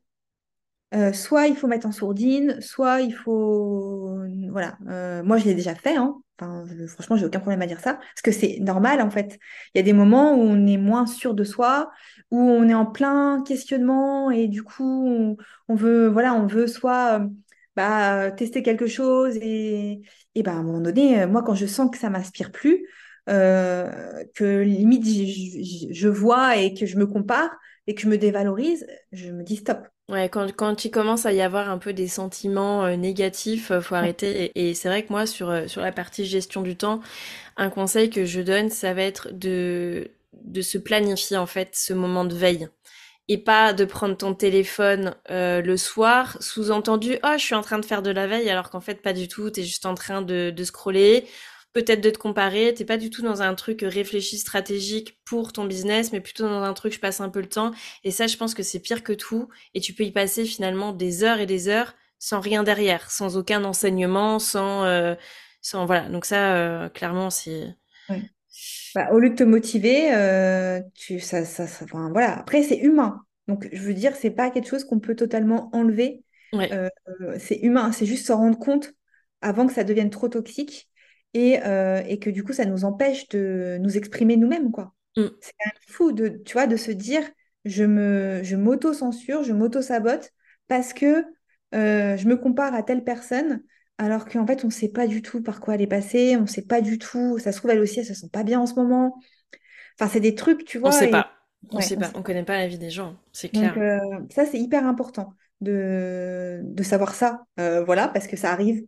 soit 1.12 1.46
il 1.46 1.56
faut 1.56 1.68
mettre 1.68 1.86
en 1.86 1.92
sourdine, 1.92 2.60
soit 2.60 3.00
il 3.00 3.12
faut... 3.12 4.18
Voilà, 4.50 4.76
moi 5.22 5.38
je 5.38 5.44
l'ai 5.44 5.54
déjà 5.54 5.74
fait, 5.74 5.96
hein. 5.96 6.20
Enfin, 6.40 6.64
je, 6.66 6.86
franchement, 6.86 7.16
j'ai 7.16 7.26
aucun 7.26 7.40
problème 7.40 7.60
à 7.62 7.66
dire 7.66 7.80
ça, 7.80 7.94
parce 7.94 8.22
que 8.22 8.32
c'est 8.32 8.58
normal 8.60 9.02
en 9.02 9.10
fait. 9.10 9.38
Il 9.74 9.78
y 9.78 9.80
a 9.80 9.82
des 9.82 9.92
moments 9.92 10.34
où 10.34 10.40
on 10.40 10.66
est 10.66 10.78
moins 10.78 11.06
sûr 11.06 11.34
de 11.34 11.44
soi, 11.44 11.90
où 12.30 12.38
on 12.38 12.68
est 12.68 12.74
en 12.74 12.86
plein 12.86 13.42
questionnement 13.42 14.30
et 14.30 14.48
du 14.48 14.62
coup, 14.62 15.36
on, 15.68 15.74
veut, 15.74 16.08
voilà, 16.08 16.34
on 16.34 16.46
veut 16.46 16.66
soit 16.66 17.20
euh, 17.20 17.26
bah, 17.76 18.30
tester 18.32 18.62
quelque 18.62 18.86
chose 18.86 19.36
et, 19.36 20.02
et 20.34 20.42
bah, 20.42 20.52
à 20.52 20.54
un 20.56 20.62
moment 20.62 20.80
donné, 20.80 21.22
euh, 21.22 21.28
moi, 21.28 21.42
quand 21.42 21.54
je 21.54 21.66
sens 21.66 21.90
que 21.90 21.98
ça 21.98 22.10
m'inspire 22.10 22.52
plus, 22.52 22.86
euh, 23.28 24.24
que 24.34 24.60
limite 24.62 25.04
je, 25.92 26.08
vois 26.08 26.56
et 26.56 26.74
que 26.74 26.86
je 26.86 26.96
me 26.96 27.06
compare 27.06 27.50
et 27.86 27.94
que 27.94 28.02
je 28.02 28.08
me 28.08 28.18
dévalorise, 28.18 28.86
je 29.12 29.30
me 29.30 29.42
dis 29.42 29.56
stop. 29.56 29.86
Ouais, 30.10 30.28
quand, 30.28 30.52
quand 30.56 30.84
il 30.84 30.90
commence 30.90 31.24
à 31.24 31.32
y 31.32 31.40
avoir 31.40 31.70
un 31.70 31.78
peu 31.78 31.92
des 31.92 32.08
sentiments 32.08 32.84
euh, 32.84 32.96
négatifs, 32.96 33.70
euh, 33.70 33.80
faut 33.80 33.94
arrêter. 33.94 34.50
Et, 34.56 34.74
c'est 34.74 34.88
vrai 34.88 35.04
que 35.04 35.12
moi, 35.12 35.24
sur, 35.24 35.48
euh, 35.50 35.68
sur 35.68 35.82
la 35.82 35.92
partie 35.92 36.24
gestion 36.24 36.62
du 36.62 36.76
temps, 36.76 37.00
un 37.56 37.70
conseil 37.70 38.10
que 38.10 38.24
je 38.24 38.40
donne, 38.40 38.70
ça 38.70 38.92
va 38.92 39.02
être 39.02 39.28
de, 39.32 40.10
de 40.44 40.62
se 40.62 40.78
planifier, 40.78 41.36
en 41.36 41.46
fait, 41.46 41.76
ce 41.76 41.92
moment 41.92 42.24
de 42.24 42.34
veille. 42.34 42.68
Et 43.32 43.38
pas 43.38 43.72
de 43.72 43.84
prendre 43.84 44.16
ton 44.16 44.34
téléphone 44.34 45.14
le 45.28 45.76
soir, 45.76 46.36
sous-entendu, 46.42 47.16
oh, 47.24 47.34
je 47.38 47.42
suis 47.44 47.54
en 47.54 47.62
train 47.62 47.78
de 47.78 47.84
faire 47.86 48.02
de 48.02 48.10
la 48.10 48.26
veille, 48.26 48.50
alors 48.50 48.70
qu'en 48.70 48.80
fait, 48.80 49.02
pas 49.02 49.12
du 49.12 49.28
tout, 49.28 49.50
tu 49.50 49.60
es 49.60 49.62
juste 49.62 49.86
en 49.86 49.94
train 49.94 50.20
de, 50.22 50.50
de 50.50 50.64
scroller 50.64 51.26
peut-être 51.72 52.00
de 52.00 52.10
te 52.10 52.18
comparer. 52.18 52.74
T'es 52.74 52.84
pas 52.84 52.96
du 52.96 53.10
tout 53.10 53.22
dans 53.22 53.42
un 53.42 53.54
truc 53.54 53.80
réfléchi, 53.82 54.38
stratégique 54.38 55.18
pour 55.24 55.52
ton 55.52 55.64
business, 55.64 56.12
mais 56.12 56.20
plutôt 56.20 56.48
dans 56.48 56.62
un 56.62 56.74
truc, 56.74 56.92
je 56.94 57.00
passe 57.00 57.20
un 57.20 57.28
peu 57.28 57.40
le 57.40 57.48
temps. 57.48 57.72
Et 58.04 58.10
ça, 58.10 58.26
je 58.26 58.36
pense 58.36 58.54
que 58.54 58.62
c'est 58.62 58.80
pire 58.80 59.02
que 59.04 59.12
tout. 59.12 59.48
Et 59.74 59.80
tu 59.80 59.94
peux 59.94 60.04
y 60.04 60.10
passer 60.12 60.44
finalement 60.44 60.92
des 60.92 61.24
heures 61.24 61.38
et 61.40 61.46
des 61.46 61.68
heures 61.68 61.94
sans 62.18 62.40
rien 62.40 62.62
derrière, 62.64 63.10
sans 63.10 63.36
aucun 63.36 63.64
enseignement, 63.64 64.38
sans, 64.38 64.84
euh, 64.84 65.14
sans 65.62 65.86
voilà. 65.86 66.08
Donc 66.08 66.24
ça, 66.24 66.54
euh, 66.56 66.88
clairement, 66.88 67.30
c'est. 67.30 67.74
Bah, 68.94 69.08
au 69.12 69.18
lieu 69.18 69.30
de 69.30 69.34
te 69.34 69.44
motiver, 69.44 70.14
euh, 70.14 70.80
tu, 70.94 71.20
ça, 71.20 71.44
ça, 71.44 71.66
ça 71.66 71.84
enfin, 71.84 72.10
voilà. 72.12 72.38
Après, 72.38 72.62
c'est 72.62 72.78
humain. 72.78 73.22
Donc, 73.46 73.68
je 73.72 73.82
veux 73.82 73.94
dire, 73.94 74.16
c'est 74.16 74.30
pas 74.30 74.50
quelque 74.50 74.68
chose 74.68 74.84
qu'on 74.84 75.00
peut 75.00 75.14
totalement 75.14 75.70
enlever. 75.72 76.22
c'est 77.38 77.58
humain. 77.62 77.92
C'est 77.92 78.06
juste 78.06 78.26
se 78.26 78.32
rendre 78.32 78.58
compte 78.58 78.92
avant 79.40 79.66
que 79.66 79.72
ça 79.72 79.84
devienne 79.84 80.10
trop 80.10 80.28
toxique 80.28 80.90
euh, 81.36 82.02
et, 82.08 82.18
que 82.18 82.30
du 82.30 82.42
coup, 82.42 82.52
ça 82.52 82.64
nous 82.64 82.84
empêche 82.84 83.28
de 83.28 83.78
nous 83.80 83.96
exprimer 83.96 84.36
nous-mêmes, 84.36 84.70
quoi. 84.70 84.94
Mm. 85.16 85.26
C'est 85.40 85.52
quand 85.58 85.70
même 85.70 85.82
fou 85.88 86.12
de, 86.12 86.28
tu 86.28 86.54
vois, 86.54 86.66
de 86.66 86.76
se 86.76 86.90
dire, 86.90 87.22
je 87.64 87.84
me, 87.84 88.40
je 88.42 88.56
m'auto-censure, 88.56 89.42
je 89.42 89.52
m'auto-sabote 89.52 90.30
parce 90.68 90.92
que 90.92 91.24
euh, 91.74 92.16
je 92.16 92.26
me 92.26 92.36
compare 92.36 92.74
à 92.74 92.82
telle 92.82 93.04
personne, 93.04 93.62
alors 94.00 94.24
qu'en 94.24 94.46
fait, 94.46 94.64
on 94.64 94.68
ne 94.68 94.72
sait 94.72 94.88
pas 94.88 95.06
du 95.06 95.20
tout 95.20 95.42
par 95.42 95.60
quoi 95.60 95.74
elle 95.74 95.82
est 95.82 95.86
passée, 95.86 96.34
on 96.36 96.42
ne 96.42 96.46
sait 96.46 96.64
pas 96.64 96.80
du 96.80 96.98
tout, 96.98 97.38
ça 97.38 97.52
se 97.52 97.58
trouve, 97.58 97.70
elle 97.70 97.80
aussi, 97.80 98.00
elle 98.00 98.06
se 98.06 98.14
sent 98.14 98.30
pas 98.32 98.44
bien 98.44 98.58
en 98.58 98.66
ce 98.66 98.74
moment. 98.74 99.20
Enfin, 99.98 100.10
c'est 100.10 100.20
des 100.20 100.34
trucs, 100.34 100.64
tu 100.64 100.78
vois. 100.78 100.88
On 100.88 100.92
ne 100.94 100.98
sait 100.98 101.10
pas. 101.10 101.32
On 101.70 101.80
sait 101.82 101.98
pas, 101.98 102.10
on 102.14 102.22
connaît 102.22 102.44
pas 102.44 102.56
la 102.56 102.66
vie 102.66 102.78
des 102.78 102.88
gens, 102.88 103.16
c'est 103.32 103.50
clair. 103.50 103.74
Donc, 103.74 103.82
euh, 103.82 103.98
ça, 104.30 104.46
c'est 104.46 104.58
hyper 104.58 104.86
important 104.86 105.34
de, 105.60 106.60
de 106.64 106.82
savoir 106.82 107.14
ça, 107.14 107.44
voilà, 107.84 108.08
parce 108.08 108.26
que 108.26 108.38
ça 108.38 108.50
arrive 108.52 108.82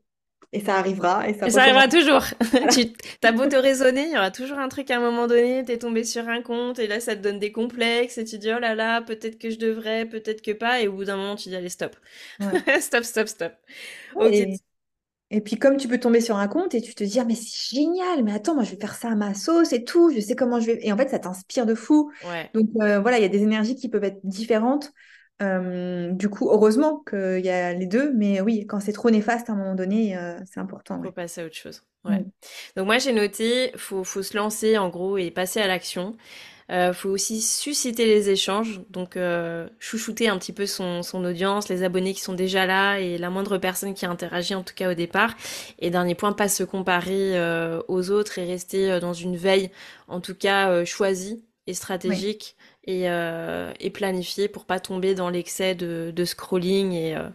et 0.54 0.60
ça 0.60 0.76
arrivera. 0.76 1.28
Et 1.28 1.34
ça, 1.34 1.50
ça 1.50 1.62
arrivera 1.62 1.88
toujours. 1.88 2.24
tu 2.72 2.90
as 3.22 3.32
beau 3.32 3.46
te 3.46 3.56
raisonner, 3.56 4.04
il 4.04 4.12
y 4.12 4.16
aura 4.16 4.30
toujours 4.30 4.58
un 4.58 4.68
truc 4.68 4.90
à 4.90 4.96
un 4.96 5.00
moment 5.00 5.26
donné, 5.26 5.62
tu 5.64 5.72
es 5.72 5.78
tombé 5.78 6.04
sur 6.04 6.26
un 6.28 6.40
compte 6.40 6.78
et 6.78 6.86
là 6.86 7.00
ça 7.00 7.16
te 7.16 7.20
donne 7.20 7.38
des 7.38 7.52
complexes 7.52 8.16
et 8.16 8.24
tu 8.24 8.38
dis 8.38 8.50
oh 8.50 8.58
là 8.58 8.74
là, 8.74 9.02
peut-être 9.02 9.38
que 9.38 9.50
je 9.50 9.58
devrais, 9.58 10.06
peut-être 10.06 10.40
que 10.40 10.52
pas. 10.52 10.80
Et 10.80 10.88
au 10.88 10.92
bout 10.92 11.04
d'un 11.04 11.16
moment, 11.16 11.36
tu 11.36 11.50
dis 11.50 11.56
allez, 11.56 11.68
stop. 11.68 11.96
stop, 12.80 13.04
stop, 13.04 13.28
stop. 13.28 13.52
Et... 14.22 14.56
puis 15.40 15.56
comme 15.56 15.76
tu 15.76 15.88
peux 15.88 15.98
tomber 15.98 16.20
sur 16.20 16.36
un 16.36 16.46
compte 16.48 16.74
et 16.74 16.82
tu 16.82 16.94
te 16.94 17.04
dis 17.04 17.18
ah, 17.18 17.24
mais 17.24 17.34
c'est 17.34 17.76
génial, 17.76 18.22
mais 18.22 18.32
attends, 18.32 18.54
moi 18.54 18.64
je 18.64 18.70
vais 18.72 18.76
faire 18.76 18.94
ça 18.94 19.10
à 19.10 19.14
ma 19.14 19.34
sauce 19.34 19.72
et 19.72 19.84
tout, 19.84 20.12
je 20.14 20.20
sais 20.20 20.36
comment 20.36 20.60
je 20.60 20.66
vais. 20.66 20.78
Et 20.82 20.92
en 20.92 20.96
fait, 20.96 21.08
ça 21.08 21.18
t'inspire 21.18 21.66
de 21.66 21.74
fou. 21.74 22.12
Donc 22.54 22.68
euh, 22.80 23.00
voilà, 23.00 23.18
il 23.18 23.22
y 23.22 23.24
a 23.24 23.28
des 23.28 23.42
énergies 23.42 23.74
qui 23.74 23.88
peuvent 23.88 24.04
être 24.04 24.20
différentes. 24.24 24.92
Euh, 25.40 26.12
du 26.12 26.28
coup, 26.28 26.50
heureusement 26.50 27.02
qu'il 27.08 27.44
y 27.44 27.48
a 27.48 27.72
les 27.72 27.86
deux, 27.86 28.12
mais 28.12 28.40
oui, 28.40 28.66
quand 28.66 28.78
c'est 28.78 28.92
trop 28.92 29.10
néfaste 29.10 29.50
à 29.50 29.54
un 29.54 29.56
moment 29.56 29.74
donné, 29.74 30.16
euh, 30.16 30.38
c'est 30.44 30.60
important. 30.60 31.00
Il 31.02 31.06
faut 31.06 31.12
passer 31.12 31.40
à 31.40 31.46
autre 31.46 31.56
chose. 31.56 31.82
Ouais. 32.04 32.20
Mm. 32.20 32.30
Donc 32.76 32.86
moi, 32.86 32.98
j'ai 32.98 33.12
noté, 33.12 33.72
faut, 33.76 34.04
faut 34.04 34.22
se 34.22 34.36
lancer 34.36 34.78
en 34.78 34.88
gros 34.88 35.18
et 35.18 35.30
passer 35.30 35.60
à 35.60 35.66
l'action. 35.66 36.16
Euh, 36.72 36.92
faut 36.92 37.10
aussi 37.10 37.40
susciter 37.40 38.06
les 38.06 38.30
échanges, 38.30 38.80
donc 38.90 39.16
euh, 39.16 39.68
chouchouter 39.78 40.28
un 40.28 40.38
petit 40.38 40.52
peu 40.52 40.66
son, 40.66 41.02
son, 41.02 41.24
audience, 41.24 41.68
les 41.68 41.82
abonnés 41.82 42.14
qui 42.14 42.22
sont 42.22 42.34
déjà 42.34 42.66
là 42.66 42.98
et 42.98 43.18
la 43.18 43.30
moindre 43.30 43.58
personne 43.58 43.94
qui 43.94 44.06
interagit 44.06 44.54
en 44.54 44.62
tout 44.62 44.74
cas 44.74 44.90
au 44.90 44.94
départ. 44.94 45.34
Et 45.78 45.90
dernier 45.90 46.14
point, 46.14 46.32
pas 46.32 46.48
se 46.48 46.64
comparer 46.64 47.38
aux 47.88 48.10
autres 48.10 48.38
et 48.38 48.44
rester 48.44 48.98
dans 49.00 49.12
une 49.12 49.36
veille 49.36 49.70
en 50.08 50.20
tout 50.20 50.34
cas 50.34 50.84
choisie 50.84 51.42
et 51.66 51.74
stratégique 51.74 52.56
et, 52.84 53.08
euh, 53.08 53.72
et 53.80 53.90
planifier 53.90 54.48
pour 54.48 54.64
pas 54.64 54.80
tomber 54.80 55.14
dans 55.14 55.30
l'excès 55.30 55.74
de, 55.74 56.12
de, 56.14 56.24
scrolling 56.24 56.92
et 56.92 57.16
euh, 57.16 57.28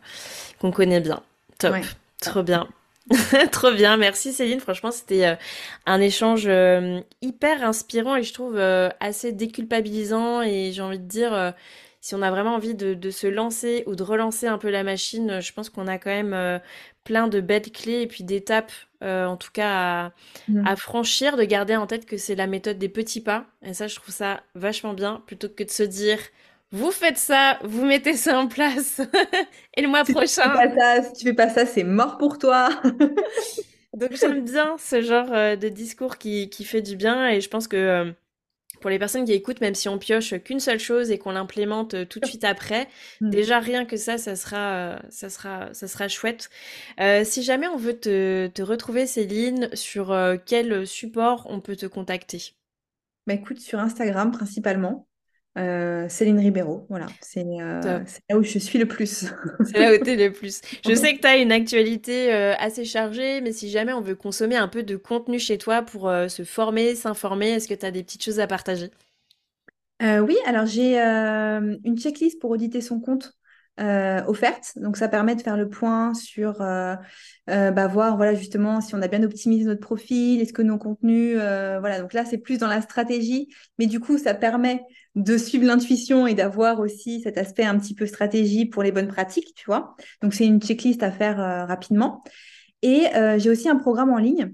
qu'on 0.59 0.71
connaît 0.71 0.99
bien. 0.99 1.21
Top, 1.59 1.75
trop 2.19 2.43
bien. 2.43 2.67
Trop 3.51 3.71
bien, 3.71 3.97
merci 3.97 4.33
Céline. 4.33 4.59
Franchement, 4.59 4.91
c'était 4.91 5.25
euh, 5.25 5.35
un 5.85 6.01
échange 6.01 6.45
euh, 6.47 6.99
hyper 7.21 7.63
inspirant 7.63 8.15
et 8.15 8.23
je 8.23 8.33
trouve 8.33 8.57
euh, 8.57 8.89
assez 8.99 9.31
déculpabilisant. 9.31 10.41
Et 10.41 10.71
j'ai 10.73 10.81
envie 10.81 10.99
de 10.99 11.07
dire, 11.07 11.53
si 12.01 12.15
on 12.15 12.21
a 12.21 12.31
vraiment 12.31 12.55
envie 12.55 12.75
de, 12.75 12.93
de, 12.93 13.09
se 13.09 13.27
lancer 13.27 13.83
ou 13.87 13.95
de 13.95 14.03
relancer 14.03 14.47
un 14.47 14.57
peu 14.57 14.69
la 14.69 14.83
machine, 14.83 15.39
je 15.39 15.53
pense 15.53 15.69
qu'on 15.69 15.87
a 15.87 15.97
quand 15.97 16.09
même 16.09 16.61
plein 17.03 17.27
de 17.27 17.39
belles 17.39 17.71
clés 17.71 18.01
et 18.01 18.07
puis 18.07 18.23
d'étapes, 18.23 18.71
en 19.01 19.37
tout 19.37 19.51
cas 19.53 20.11
mmh. 20.49 20.67
à, 20.67 20.75
franchir, 20.75 21.37
de 21.37 21.43
garder 21.43 21.75
en 21.75 21.87
tête 21.87 22.05
que 22.05 22.17
c'est 22.17 22.35
la 22.35 22.47
méthode 22.47 22.77
des 22.77 22.89
petits 22.89 23.21
pas. 23.21 23.45
Et 23.63 23.73
ça, 23.73 23.87
je 23.87 23.95
trouve 23.95 24.13
ça 24.13 24.41
vachement 24.55 24.93
bien, 24.93 25.21
plutôt 25.25 25.47
que 25.49 25.63
de 25.63 25.69
se 25.69 25.83
dire, 25.83 26.19
vous 26.71 26.91
faites 26.91 27.17
ça, 27.17 27.59
vous 27.63 27.85
mettez 27.85 28.13
ça 28.13 28.37
en 28.39 28.47
place, 28.47 29.01
et 29.77 29.81
le 29.81 29.87
mois 29.87 30.03
prochain. 30.03 30.53
si 31.03 31.13
tu 31.13 31.25
fais 31.25 31.33
pas 31.33 31.49
ça, 31.49 31.65
c'est 31.65 31.83
mort 31.83 32.17
pour 32.17 32.37
toi. 32.37 32.69
Donc 33.93 34.13
j'aime 34.13 34.43
bien 34.43 34.75
ce 34.77 35.01
genre 35.01 35.31
euh, 35.31 35.55
de 35.55 35.69
discours 35.69 36.17
qui, 36.17 36.49
qui, 36.49 36.65
fait 36.65 36.81
du 36.81 36.95
bien, 36.95 37.29
et 37.29 37.41
je 37.41 37.49
pense 37.49 37.67
que 37.67 37.77
euh, 37.77 38.11
pour 38.81 38.89
les 38.89 38.99
personnes 38.99 39.25
qui 39.25 39.31
écoutent, 39.31 39.61
même 39.61 39.75
si 39.75 39.87
on 39.87 39.97
pioche 39.97 40.35
qu'une 40.43 40.59
seule 40.59 40.79
chose 40.79 41.09
et 41.09 41.17
qu'on 41.17 41.31
l'implémente 41.31 41.93
euh, 41.93 42.05
tout 42.05 42.19
de 42.19 42.25
suite 42.25 42.43
après, 42.43 42.87
mm. 43.21 43.29
déjà 43.29 43.59
rien 43.59 43.85
que 43.85 43.95
ça, 43.95 44.17
ça 44.17 44.35
sera, 44.35 44.99
ça 45.09 45.29
sera, 45.29 45.73
ça 45.73 45.87
sera 45.87 46.09
chouette. 46.09 46.49
Euh, 46.99 47.23
si 47.23 47.43
jamais 47.43 47.67
on 47.67 47.77
veut 47.77 47.97
te, 47.97 48.47
te 48.47 48.61
retrouver, 48.61 49.07
Céline, 49.07 49.69
sur 49.73 50.15
quel 50.45 50.85
support 50.85 51.47
on 51.49 51.61
peut 51.61 51.77
te 51.77 51.85
contacter? 51.85 52.53
Bah, 53.25 53.33
écoute, 53.33 53.59
sur 53.59 53.79
Instagram 53.79 54.31
principalement. 54.31 55.07
Euh, 55.57 56.07
Céline 56.07 56.39
Ribeiro, 56.39 56.85
voilà, 56.87 57.07
c'est 57.19 57.43
euh, 57.43 57.99
là 58.29 58.37
où 58.37 58.43
je 58.43 58.59
suis 58.59 58.77
le 58.77 58.87
plus. 58.87 59.25
c'est 59.65 59.79
là 59.79 59.93
où 59.93 60.03
tu 60.03 60.11
es 60.11 60.15
le 60.15 60.31
plus. 60.31 60.61
Je 60.87 60.93
sais 60.93 61.15
que 61.15 61.21
tu 61.21 61.27
as 61.27 61.37
une 61.37 61.51
actualité 61.51 62.31
euh, 62.31 62.53
assez 62.59 62.85
chargée, 62.85 63.41
mais 63.41 63.51
si 63.51 63.69
jamais 63.69 63.91
on 63.91 64.01
veut 64.01 64.15
consommer 64.15 64.55
un 64.55 64.67
peu 64.67 64.83
de 64.83 64.97
contenu 64.97 65.39
chez 65.39 65.57
toi 65.57 65.81
pour 65.81 66.11
se 66.27 66.43
former, 66.43 66.93
s'informer, 66.93 67.49
est-ce 67.49 67.67
que 67.67 67.73
tu 67.73 67.85
as 67.85 67.91
des 67.91 68.03
petites 68.03 68.23
choses 68.23 68.39
à 68.39 68.45
partager? 68.45 68.91
Oui, 70.01 70.37
alors 70.45 70.67
j'ai 70.67 70.99
une 70.99 71.97
checklist 71.97 72.39
pour 72.39 72.51
auditer 72.51 72.81
son 72.81 72.99
compte 72.99 73.33
euh, 73.79 74.23
offerte. 74.25 74.73
Donc, 74.77 74.97
ça 74.97 75.07
permet 75.07 75.35
de 75.35 75.41
faire 75.43 75.55
le 75.55 75.69
point 75.69 76.15
sur, 76.15 76.61
euh, 76.61 76.95
euh, 77.51 77.69
bah, 77.69 77.85
voir, 77.85 78.17
voilà, 78.17 78.33
justement, 78.33 78.81
si 78.81 78.95
on 78.95 79.01
a 79.03 79.07
bien 79.07 79.21
optimisé 79.21 79.65
notre 79.65 79.81
profil, 79.81 80.41
est-ce 80.41 80.51
que 80.51 80.63
nos 80.63 80.79
contenus, 80.79 81.35
voilà. 81.35 82.01
Donc 82.01 82.13
là, 82.13 82.25
c'est 82.25 82.39
plus 82.39 82.57
dans 82.57 82.67
la 82.67 82.81
stratégie, 82.81 83.49
mais 83.77 83.85
du 83.85 83.99
coup, 83.99 84.17
ça 84.17 84.33
permet 84.33 84.81
de 85.13 85.37
suivre 85.37 85.65
l'intuition 85.65 86.25
et 86.25 86.33
d'avoir 86.33 86.79
aussi 86.79 87.21
cet 87.21 87.37
aspect 87.37 87.65
un 87.65 87.77
petit 87.77 87.93
peu 87.93 88.07
stratégie 88.07 88.65
pour 88.65 88.81
les 88.81 88.91
bonnes 88.91 89.07
pratiques, 89.07 89.53
tu 89.55 89.65
vois. 89.67 89.95
Donc, 90.23 90.33
c'est 90.33 90.47
une 90.47 90.59
checklist 90.59 91.03
à 91.03 91.11
faire 91.11 91.37
rapidement. 91.67 92.23
Et 92.81 93.03
j'ai 93.37 93.49
aussi 93.51 93.69
un 93.69 93.75
programme 93.75 94.09
en 94.09 94.17
ligne 94.17 94.53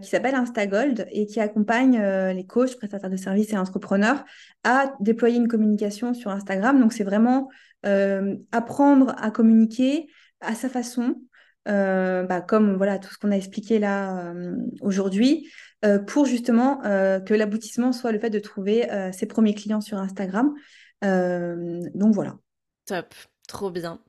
qui 0.00 0.08
s'appelle 0.08 0.36
Instagold 0.36 1.06
et 1.12 1.26
qui 1.26 1.38
accompagne 1.40 2.00
les 2.32 2.46
coachs, 2.46 2.76
prestataires 2.76 3.10
de 3.10 3.16
services 3.16 3.52
et 3.52 3.58
entrepreneurs 3.58 4.24
à 4.62 4.94
déployer 5.00 5.36
une 5.36 5.48
communication 5.48 6.14
sur 6.14 6.30
Instagram. 6.30 6.80
Donc, 6.80 6.94
c'est 6.94 7.04
vraiment 7.04 7.50
euh, 7.84 8.36
apprendre 8.52 9.14
à 9.18 9.30
communiquer 9.30 10.06
à 10.40 10.54
sa 10.54 10.68
façon, 10.68 11.16
euh, 11.68 12.22
bah, 12.24 12.40
comme 12.40 12.76
voilà 12.76 12.98
tout 12.98 13.12
ce 13.12 13.18
qu'on 13.18 13.30
a 13.30 13.36
expliqué 13.36 13.78
là 13.78 14.32
euh, 14.32 14.56
aujourd'hui, 14.80 15.50
pour 16.06 16.24
justement 16.24 16.78
que 16.78 17.34
l'aboutissement 17.34 17.92
soit 17.92 18.10
le 18.10 18.18
fait 18.18 18.30
de 18.30 18.38
trouver 18.38 18.88
ses 19.12 19.26
premiers 19.26 19.54
clients 19.54 19.82
sur 19.82 19.98
Instagram. 19.98 20.54
donc 21.02 22.14
voilà. 22.14 22.38
Top. 22.86 23.14
Trop 23.46 23.70
bien. 23.70 24.00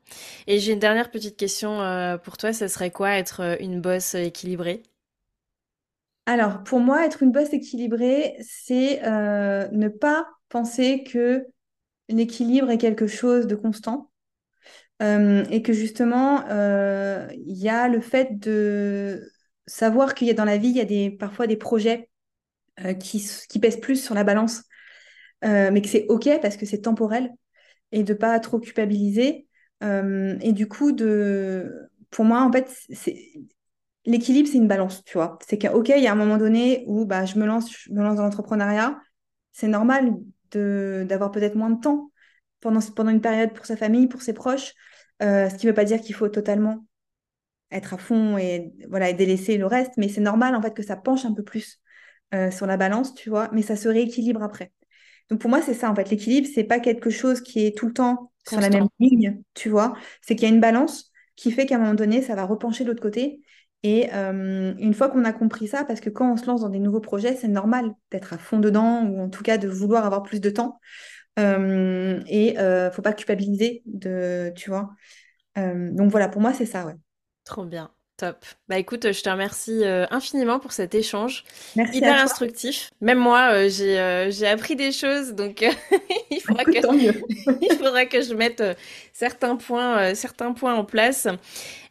Et 0.48 0.60
j'ai 0.60 0.72
une 0.72 0.80
dernière 0.80 1.12
petite 1.12 1.36
question 1.36 1.82
pour 2.24 2.38
toi. 2.38 2.54
Ce 2.54 2.70
serait 2.70 2.92
quoi 2.92 3.18
être 3.18 3.58
une 3.60 3.82
boss 3.82 4.16
équilibrée? 4.16 4.84
Alors, 6.26 6.64
pour 6.64 6.80
moi, 6.80 7.06
être 7.06 7.22
une 7.24 7.34
boss 7.34 7.52
équilibrée, 7.52 8.38
c'est 8.40 9.02
ne 9.04 9.90
pas 9.90 10.26
penser 10.48 11.04
que 11.04 11.46
l'équilibre 12.10 12.70
est 12.70 12.78
quelque 12.78 13.08
chose 13.08 13.48
de 13.48 13.56
constant. 13.56 14.12
Euh, 15.02 15.44
et 15.50 15.62
que 15.62 15.74
justement, 15.74 16.46
euh, 16.50 17.28
il 17.34 17.58
y 17.58 17.68
a 17.68 17.88
le 17.90 18.00
fait 18.00 18.40
de 18.40 19.30
savoir 19.68 20.16
qu'il 20.16 20.28
y 20.28 20.32
a 20.32 20.34
dans 20.34 20.46
la 20.46 20.58
vie, 20.58 20.70
il 20.70 20.78
y 20.78 20.82
a 20.82 20.86
des, 20.86 21.12
parfois 21.12 21.48
des 21.48 21.58
projets 21.58 22.10
euh, 22.86 22.94
qui, 22.94 23.28
qui, 23.50 23.60
pèsent 23.60 23.80
plus 23.80 24.02
sur 24.02 24.16
la 24.16 24.24
balance, 24.24 24.64
mais 25.44 25.82
que 25.82 25.88
c'est 25.88 26.06
OK 26.10 26.30
parce 26.42 26.58
que 26.58 26.66
c'est 26.66 26.82
temporel 26.82 27.30
et 27.92 28.04
de 28.04 28.14
pas 28.14 28.40
trop 28.40 28.60
culpabiliser. 28.60 29.48
et 29.82 30.52
du 30.54 30.68
coup, 30.68 30.92
de, 30.92 31.90
pour 32.10 32.26
moi, 32.26 32.42
en 32.42 32.52
fait, 32.52 32.72
l'équilibre, 34.06 34.50
c'est 34.50 34.58
une 34.58 34.68
balance, 34.68 35.04
tu 35.04 35.18
vois. 35.18 35.38
C'est 35.48 35.58
qu'OK, 35.60 35.90
il 35.90 36.04
y 36.04 36.08
a 36.08 36.12
un 36.12 36.16
moment 36.16 36.38
donné 36.38 36.84
où 36.88 37.06
bah, 37.06 37.26
je, 37.26 37.38
me 37.38 37.46
lance, 37.46 37.70
je 37.72 37.92
me 37.92 38.02
lance 38.02 38.16
dans 38.16 38.24
l'entrepreneuriat. 38.24 39.00
C'est 39.52 39.68
normal 39.68 40.16
d'avoir 40.52 41.32
peut-être 41.32 41.56
moins 41.56 41.70
de 41.70 41.82
temps 41.82 42.12
pendant, 42.62 42.82
pendant 42.96 43.12
une 43.12 43.22
période 43.22 43.54
pour 43.54 43.66
sa 43.66 43.78
famille, 43.78 44.08
pour 44.08 44.22
ses 44.22 44.34
proches. 44.34 44.74
Euh, 45.22 45.50
ce 45.50 45.56
qui 45.56 45.66
ne 45.66 45.72
veut 45.72 45.76
pas 45.76 45.86
dire 45.86 46.02
qu'il 46.02 46.16
faut 46.16 46.28
totalement 46.30 46.86
être 47.72 47.94
à 47.94 47.98
fond 47.98 48.38
et 48.38 48.74
voilà 48.90 49.10
et 49.10 49.14
délaisser 49.14 49.58
le 49.58 49.66
reste, 49.66 49.94
mais 49.98 50.10
c'est 50.10 50.22
normal 50.22 50.56
en 50.56 50.62
fait 50.62 50.74
que 50.74 50.84
ça 50.84 50.96
penche 50.96 51.26
un 51.26 51.34
peu 51.34 51.44
plus 51.44 51.80
euh, 52.34 52.52
sur 52.52 52.66
la 52.66 52.78
balance, 52.78 53.16
tu 53.16 53.30
vois, 53.30 53.50
mais 53.54 53.62
ça 53.62 53.76
se 53.76 53.88
rééquilibre 53.88 54.44
après. 54.44 54.72
Donc 55.30 55.40
pour 55.40 55.50
moi 55.50 55.62
c'est 55.62 55.74
ça 55.74 55.90
en 55.90 55.96
fait, 55.96 56.10
l'équilibre 56.10 56.48
c'est 56.54 56.64
pas 56.64 56.80
quelque 56.80 57.10
chose 57.10 57.42
qui 57.42 57.66
est 57.66 57.78
tout 57.78 57.88
le 57.88 57.94
temps 57.94 58.32
sur 58.48 58.62
la 58.62 58.70
même 58.70 58.88
ligne, 59.00 59.42
tu 59.54 59.70
vois, 59.70 59.96
c'est 60.22 60.36
qu'il 60.36 60.48
y 60.48 60.52
a 60.52 60.54
une 60.54 60.62
balance 60.62 61.12
qui 61.36 61.52
fait 61.52 61.66
qu'à 61.66 61.76
un 61.76 61.80
moment 61.80 61.96
donné 61.96 62.22
ça 62.22 62.36
va 62.36 62.46
repencher 62.46 62.84
de 62.84 62.90
l'autre 62.90 63.02
côté. 63.02 63.42
Et 63.88 64.10
euh, 64.16 64.74
une 64.80 64.96
fois 64.96 65.10
qu'on 65.10 65.26
a 65.26 65.32
compris 65.32 65.68
ça, 65.68 65.86
parce 65.86 66.00
que 66.00 66.10
quand 66.10 66.34
on 66.34 66.38
se 66.38 66.48
lance 66.48 66.62
dans 66.62 66.70
des 66.70 66.80
nouveaux 66.80 67.02
projets, 67.02 67.36
c'est 67.36 67.48
normal 67.48 67.94
d'être 68.10 68.34
à 68.34 68.40
fond 68.40 68.58
dedans 68.58 69.04
ou 69.04 69.22
en 69.22 69.30
tout 69.30 69.44
cas 69.44 69.60
de 69.60 69.68
vouloir 69.68 70.08
avoir 70.08 70.24
plus 70.24 70.42
de 70.42 70.50
temps. 70.50 70.80
Euh, 71.38 72.20
et 72.26 72.58
euh, 72.58 72.90
faut 72.90 73.04
pas 73.04 73.14
culpabiliser 73.14 73.84
de, 73.86 74.52
tu 74.56 74.72
vois. 74.72 74.90
Euh, 75.60 75.92
donc 75.92 76.10
voilà, 76.10 76.30
pour 76.30 76.42
moi, 76.42 76.52
c'est 76.52 76.66
ça, 76.66 76.84
ouais. 76.88 76.96
Trop 77.44 77.64
bien. 77.64 77.92
Top. 78.18 78.44
Bah 78.70 78.80
écoute, 78.80 79.12
je 79.12 79.22
te 79.22 79.30
remercie 79.30 79.84
euh, 79.84 80.08
infiniment 80.10 80.58
pour 80.58 80.72
cet 80.72 80.96
échange. 80.96 81.44
Merci 81.76 81.98
Hyper 81.98 82.24
instructif. 82.24 82.90
Même 83.02 83.20
moi, 83.20 83.68
j'ai 83.68 84.30
j'ai 84.32 84.48
appris 84.48 84.76
des 84.76 84.94
choses, 84.94 85.34
donc 85.34 85.62
il, 86.32 86.40
faudra 86.40 86.64
que, 86.64 86.72
il 87.62 87.78
faudra 87.78 88.06
que 88.06 88.22
je 88.22 88.34
mette 88.34 88.64
certains 89.12 89.58
points 89.58 90.16
certains 90.16 90.54
points 90.54 90.74
en 90.76 90.86
place. 90.86 91.28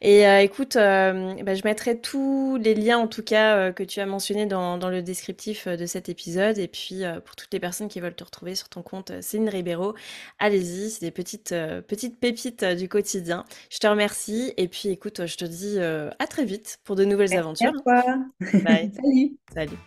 Et 0.07 0.25
écoute, 0.43 0.75
bah, 0.75 1.55
je 1.55 1.63
mettrai 1.65 1.99
tous 1.99 2.59
les 2.61 2.75
liens 2.75 2.99
en 2.99 3.07
tout 3.07 3.23
cas 3.23 3.73
que 3.73 3.83
tu 3.83 4.01
as 4.01 4.07
mentionnés 4.07 4.45
dans, 4.45 4.77
dans 4.77 4.91
le 4.91 5.01
descriptif 5.01 5.67
de 5.67 5.87
cet 5.87 6.11
épisode. 6.11 6.59
Et 6.59 6.69
puis 6.69 7.03
pour 7.25 7.37
toutes 7.37 7.53
les 7.53 7.59
personnes 7.61 7.89
qui 7.89 8.01
veulent 8.01 8.15
te 8.15 8.23
retrouver 8.23 8.55
sur 8.55 8.69
ton 8.69 8.83
compte 8.83 9.13
Céline 9.23 9.49
Ribeiro, 9.49 9.95
allez-y, 10.39 10.91
c'est 10.91 11.07
des 11.07 11.11
petites 11.11 11.55
petites 11.89 12.21
pépites 12.21 12.65
du 12.65 12.87
quotidien. 12.87 13.47
Je 13.71 13.79
te 13.79 13.87
remercie 13.87 14.53
et 14.59 14.69
puis 14.69 14.91
écoute, 14.91 15.25
je 15.25 15.37
te 15.37 15.47
dis 15.47 15.79
à 15.81 16.27
très 16.27 16.45
vite 16.45 16.81
pour 16.85 16.97
de 16.97 17.07
nouvelles 17.07 17.35
aventures. 17.35 17.73
Bye. 17.85 18.93
Salut. 19.03 19.37
Salut. 19.55 19.79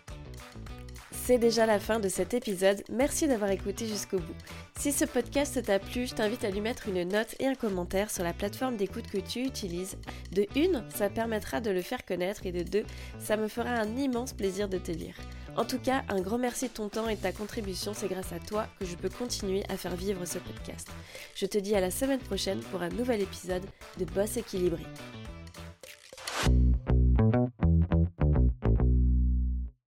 C'est 1.28 1.36
déjà 1.36 1.66
la 1.66 1.78
fin 1.78 2.00
de 2.00 2.08
cet 2.08 2.32
épisode. 2.32 2.82
Merci 2.90 3.28
d'avoir 3.28 3.50
écouté 3.50 3.86
jusqu'au 3.86 4.16
bout. 4.16 4.34
Si 4.78 4.92
ce 4.92 5.04
podcast 5.04 5.62
t'a 5.62 5.78
plu, 5.78 6.06
je 6.06 6.14
t'invite 6.14 6.42
à 6.42 6.48
lui 6.48 6.62
mettre 6.62 6.88
une 6.88 7.06
note 7.06 7.34
et 7.38 7.46
un 7.46 7.54
commentaire 7.54 8.10
sur 8.10 8.24
la 8.24 8.32
plateforme 8.32 8.78
d'écoute 8.78 9.08
que 9.08 9.18
tu 9.18 9.44
utilises. 9.44 9.98
De 10.32 10.46
une, 10.56 10.82
ça 10.88 11.10
permettra 11.10 11.60
de 11.60 11.70
le 11.70 11.82
faire 11.82 12.06
connaître 12.06 12.46
et 12.46 12.52
de 12.52 12.62
deux, 12.62 12.84
ça 13.18 13.36
me 13.36 13.46
fera 13.46 13.68
un 13.68 13.94
immense 13.98 14.32
plaisir 14.32 14.70
de 14.70 14.78
te 14.78 14.90
lire. 14.90 15.16
En 15.58 15.66
tout 15.66 15.78
cas, 15.78 16.02
un 16.08 16.22
grand 16.22 16.38
merci 16.38 16.68
de 16.68 16.72
ton 16.72 16.88
temps 16.88 17.10
et 17.10 17.16
de 17.16 17.20
ta 17.20 17.32
contribution, 17.32 17.92
c'est 17.92 18.08
grâce 18.08 18.32
à 18.32 18.38
toi 18.38 18.66
que 18.80 18.86
je 18.86 18.96
peux 18.96 19.10
continuer 19.10 19.64
à 19.68 19.76
faire 19.76 19.96
vivre 19.96 20.24
ce 20.24 20.38
podcast. 20.38 20.88
Je 21.34 21.44
te 21.44 21.58
dis 21.58 21.74
à 21.74 21.80
la 21.82 21.90
semaine 21.90 22.20
prochaine 22.20 22.60
pour 22.70 22.80
un 22.80 22.88
nouvel 22.88 23.20
épisode 23.20 23.66
de 23.98 24.06
Boss 24.06 24.38
équilibré. 24.38 24.84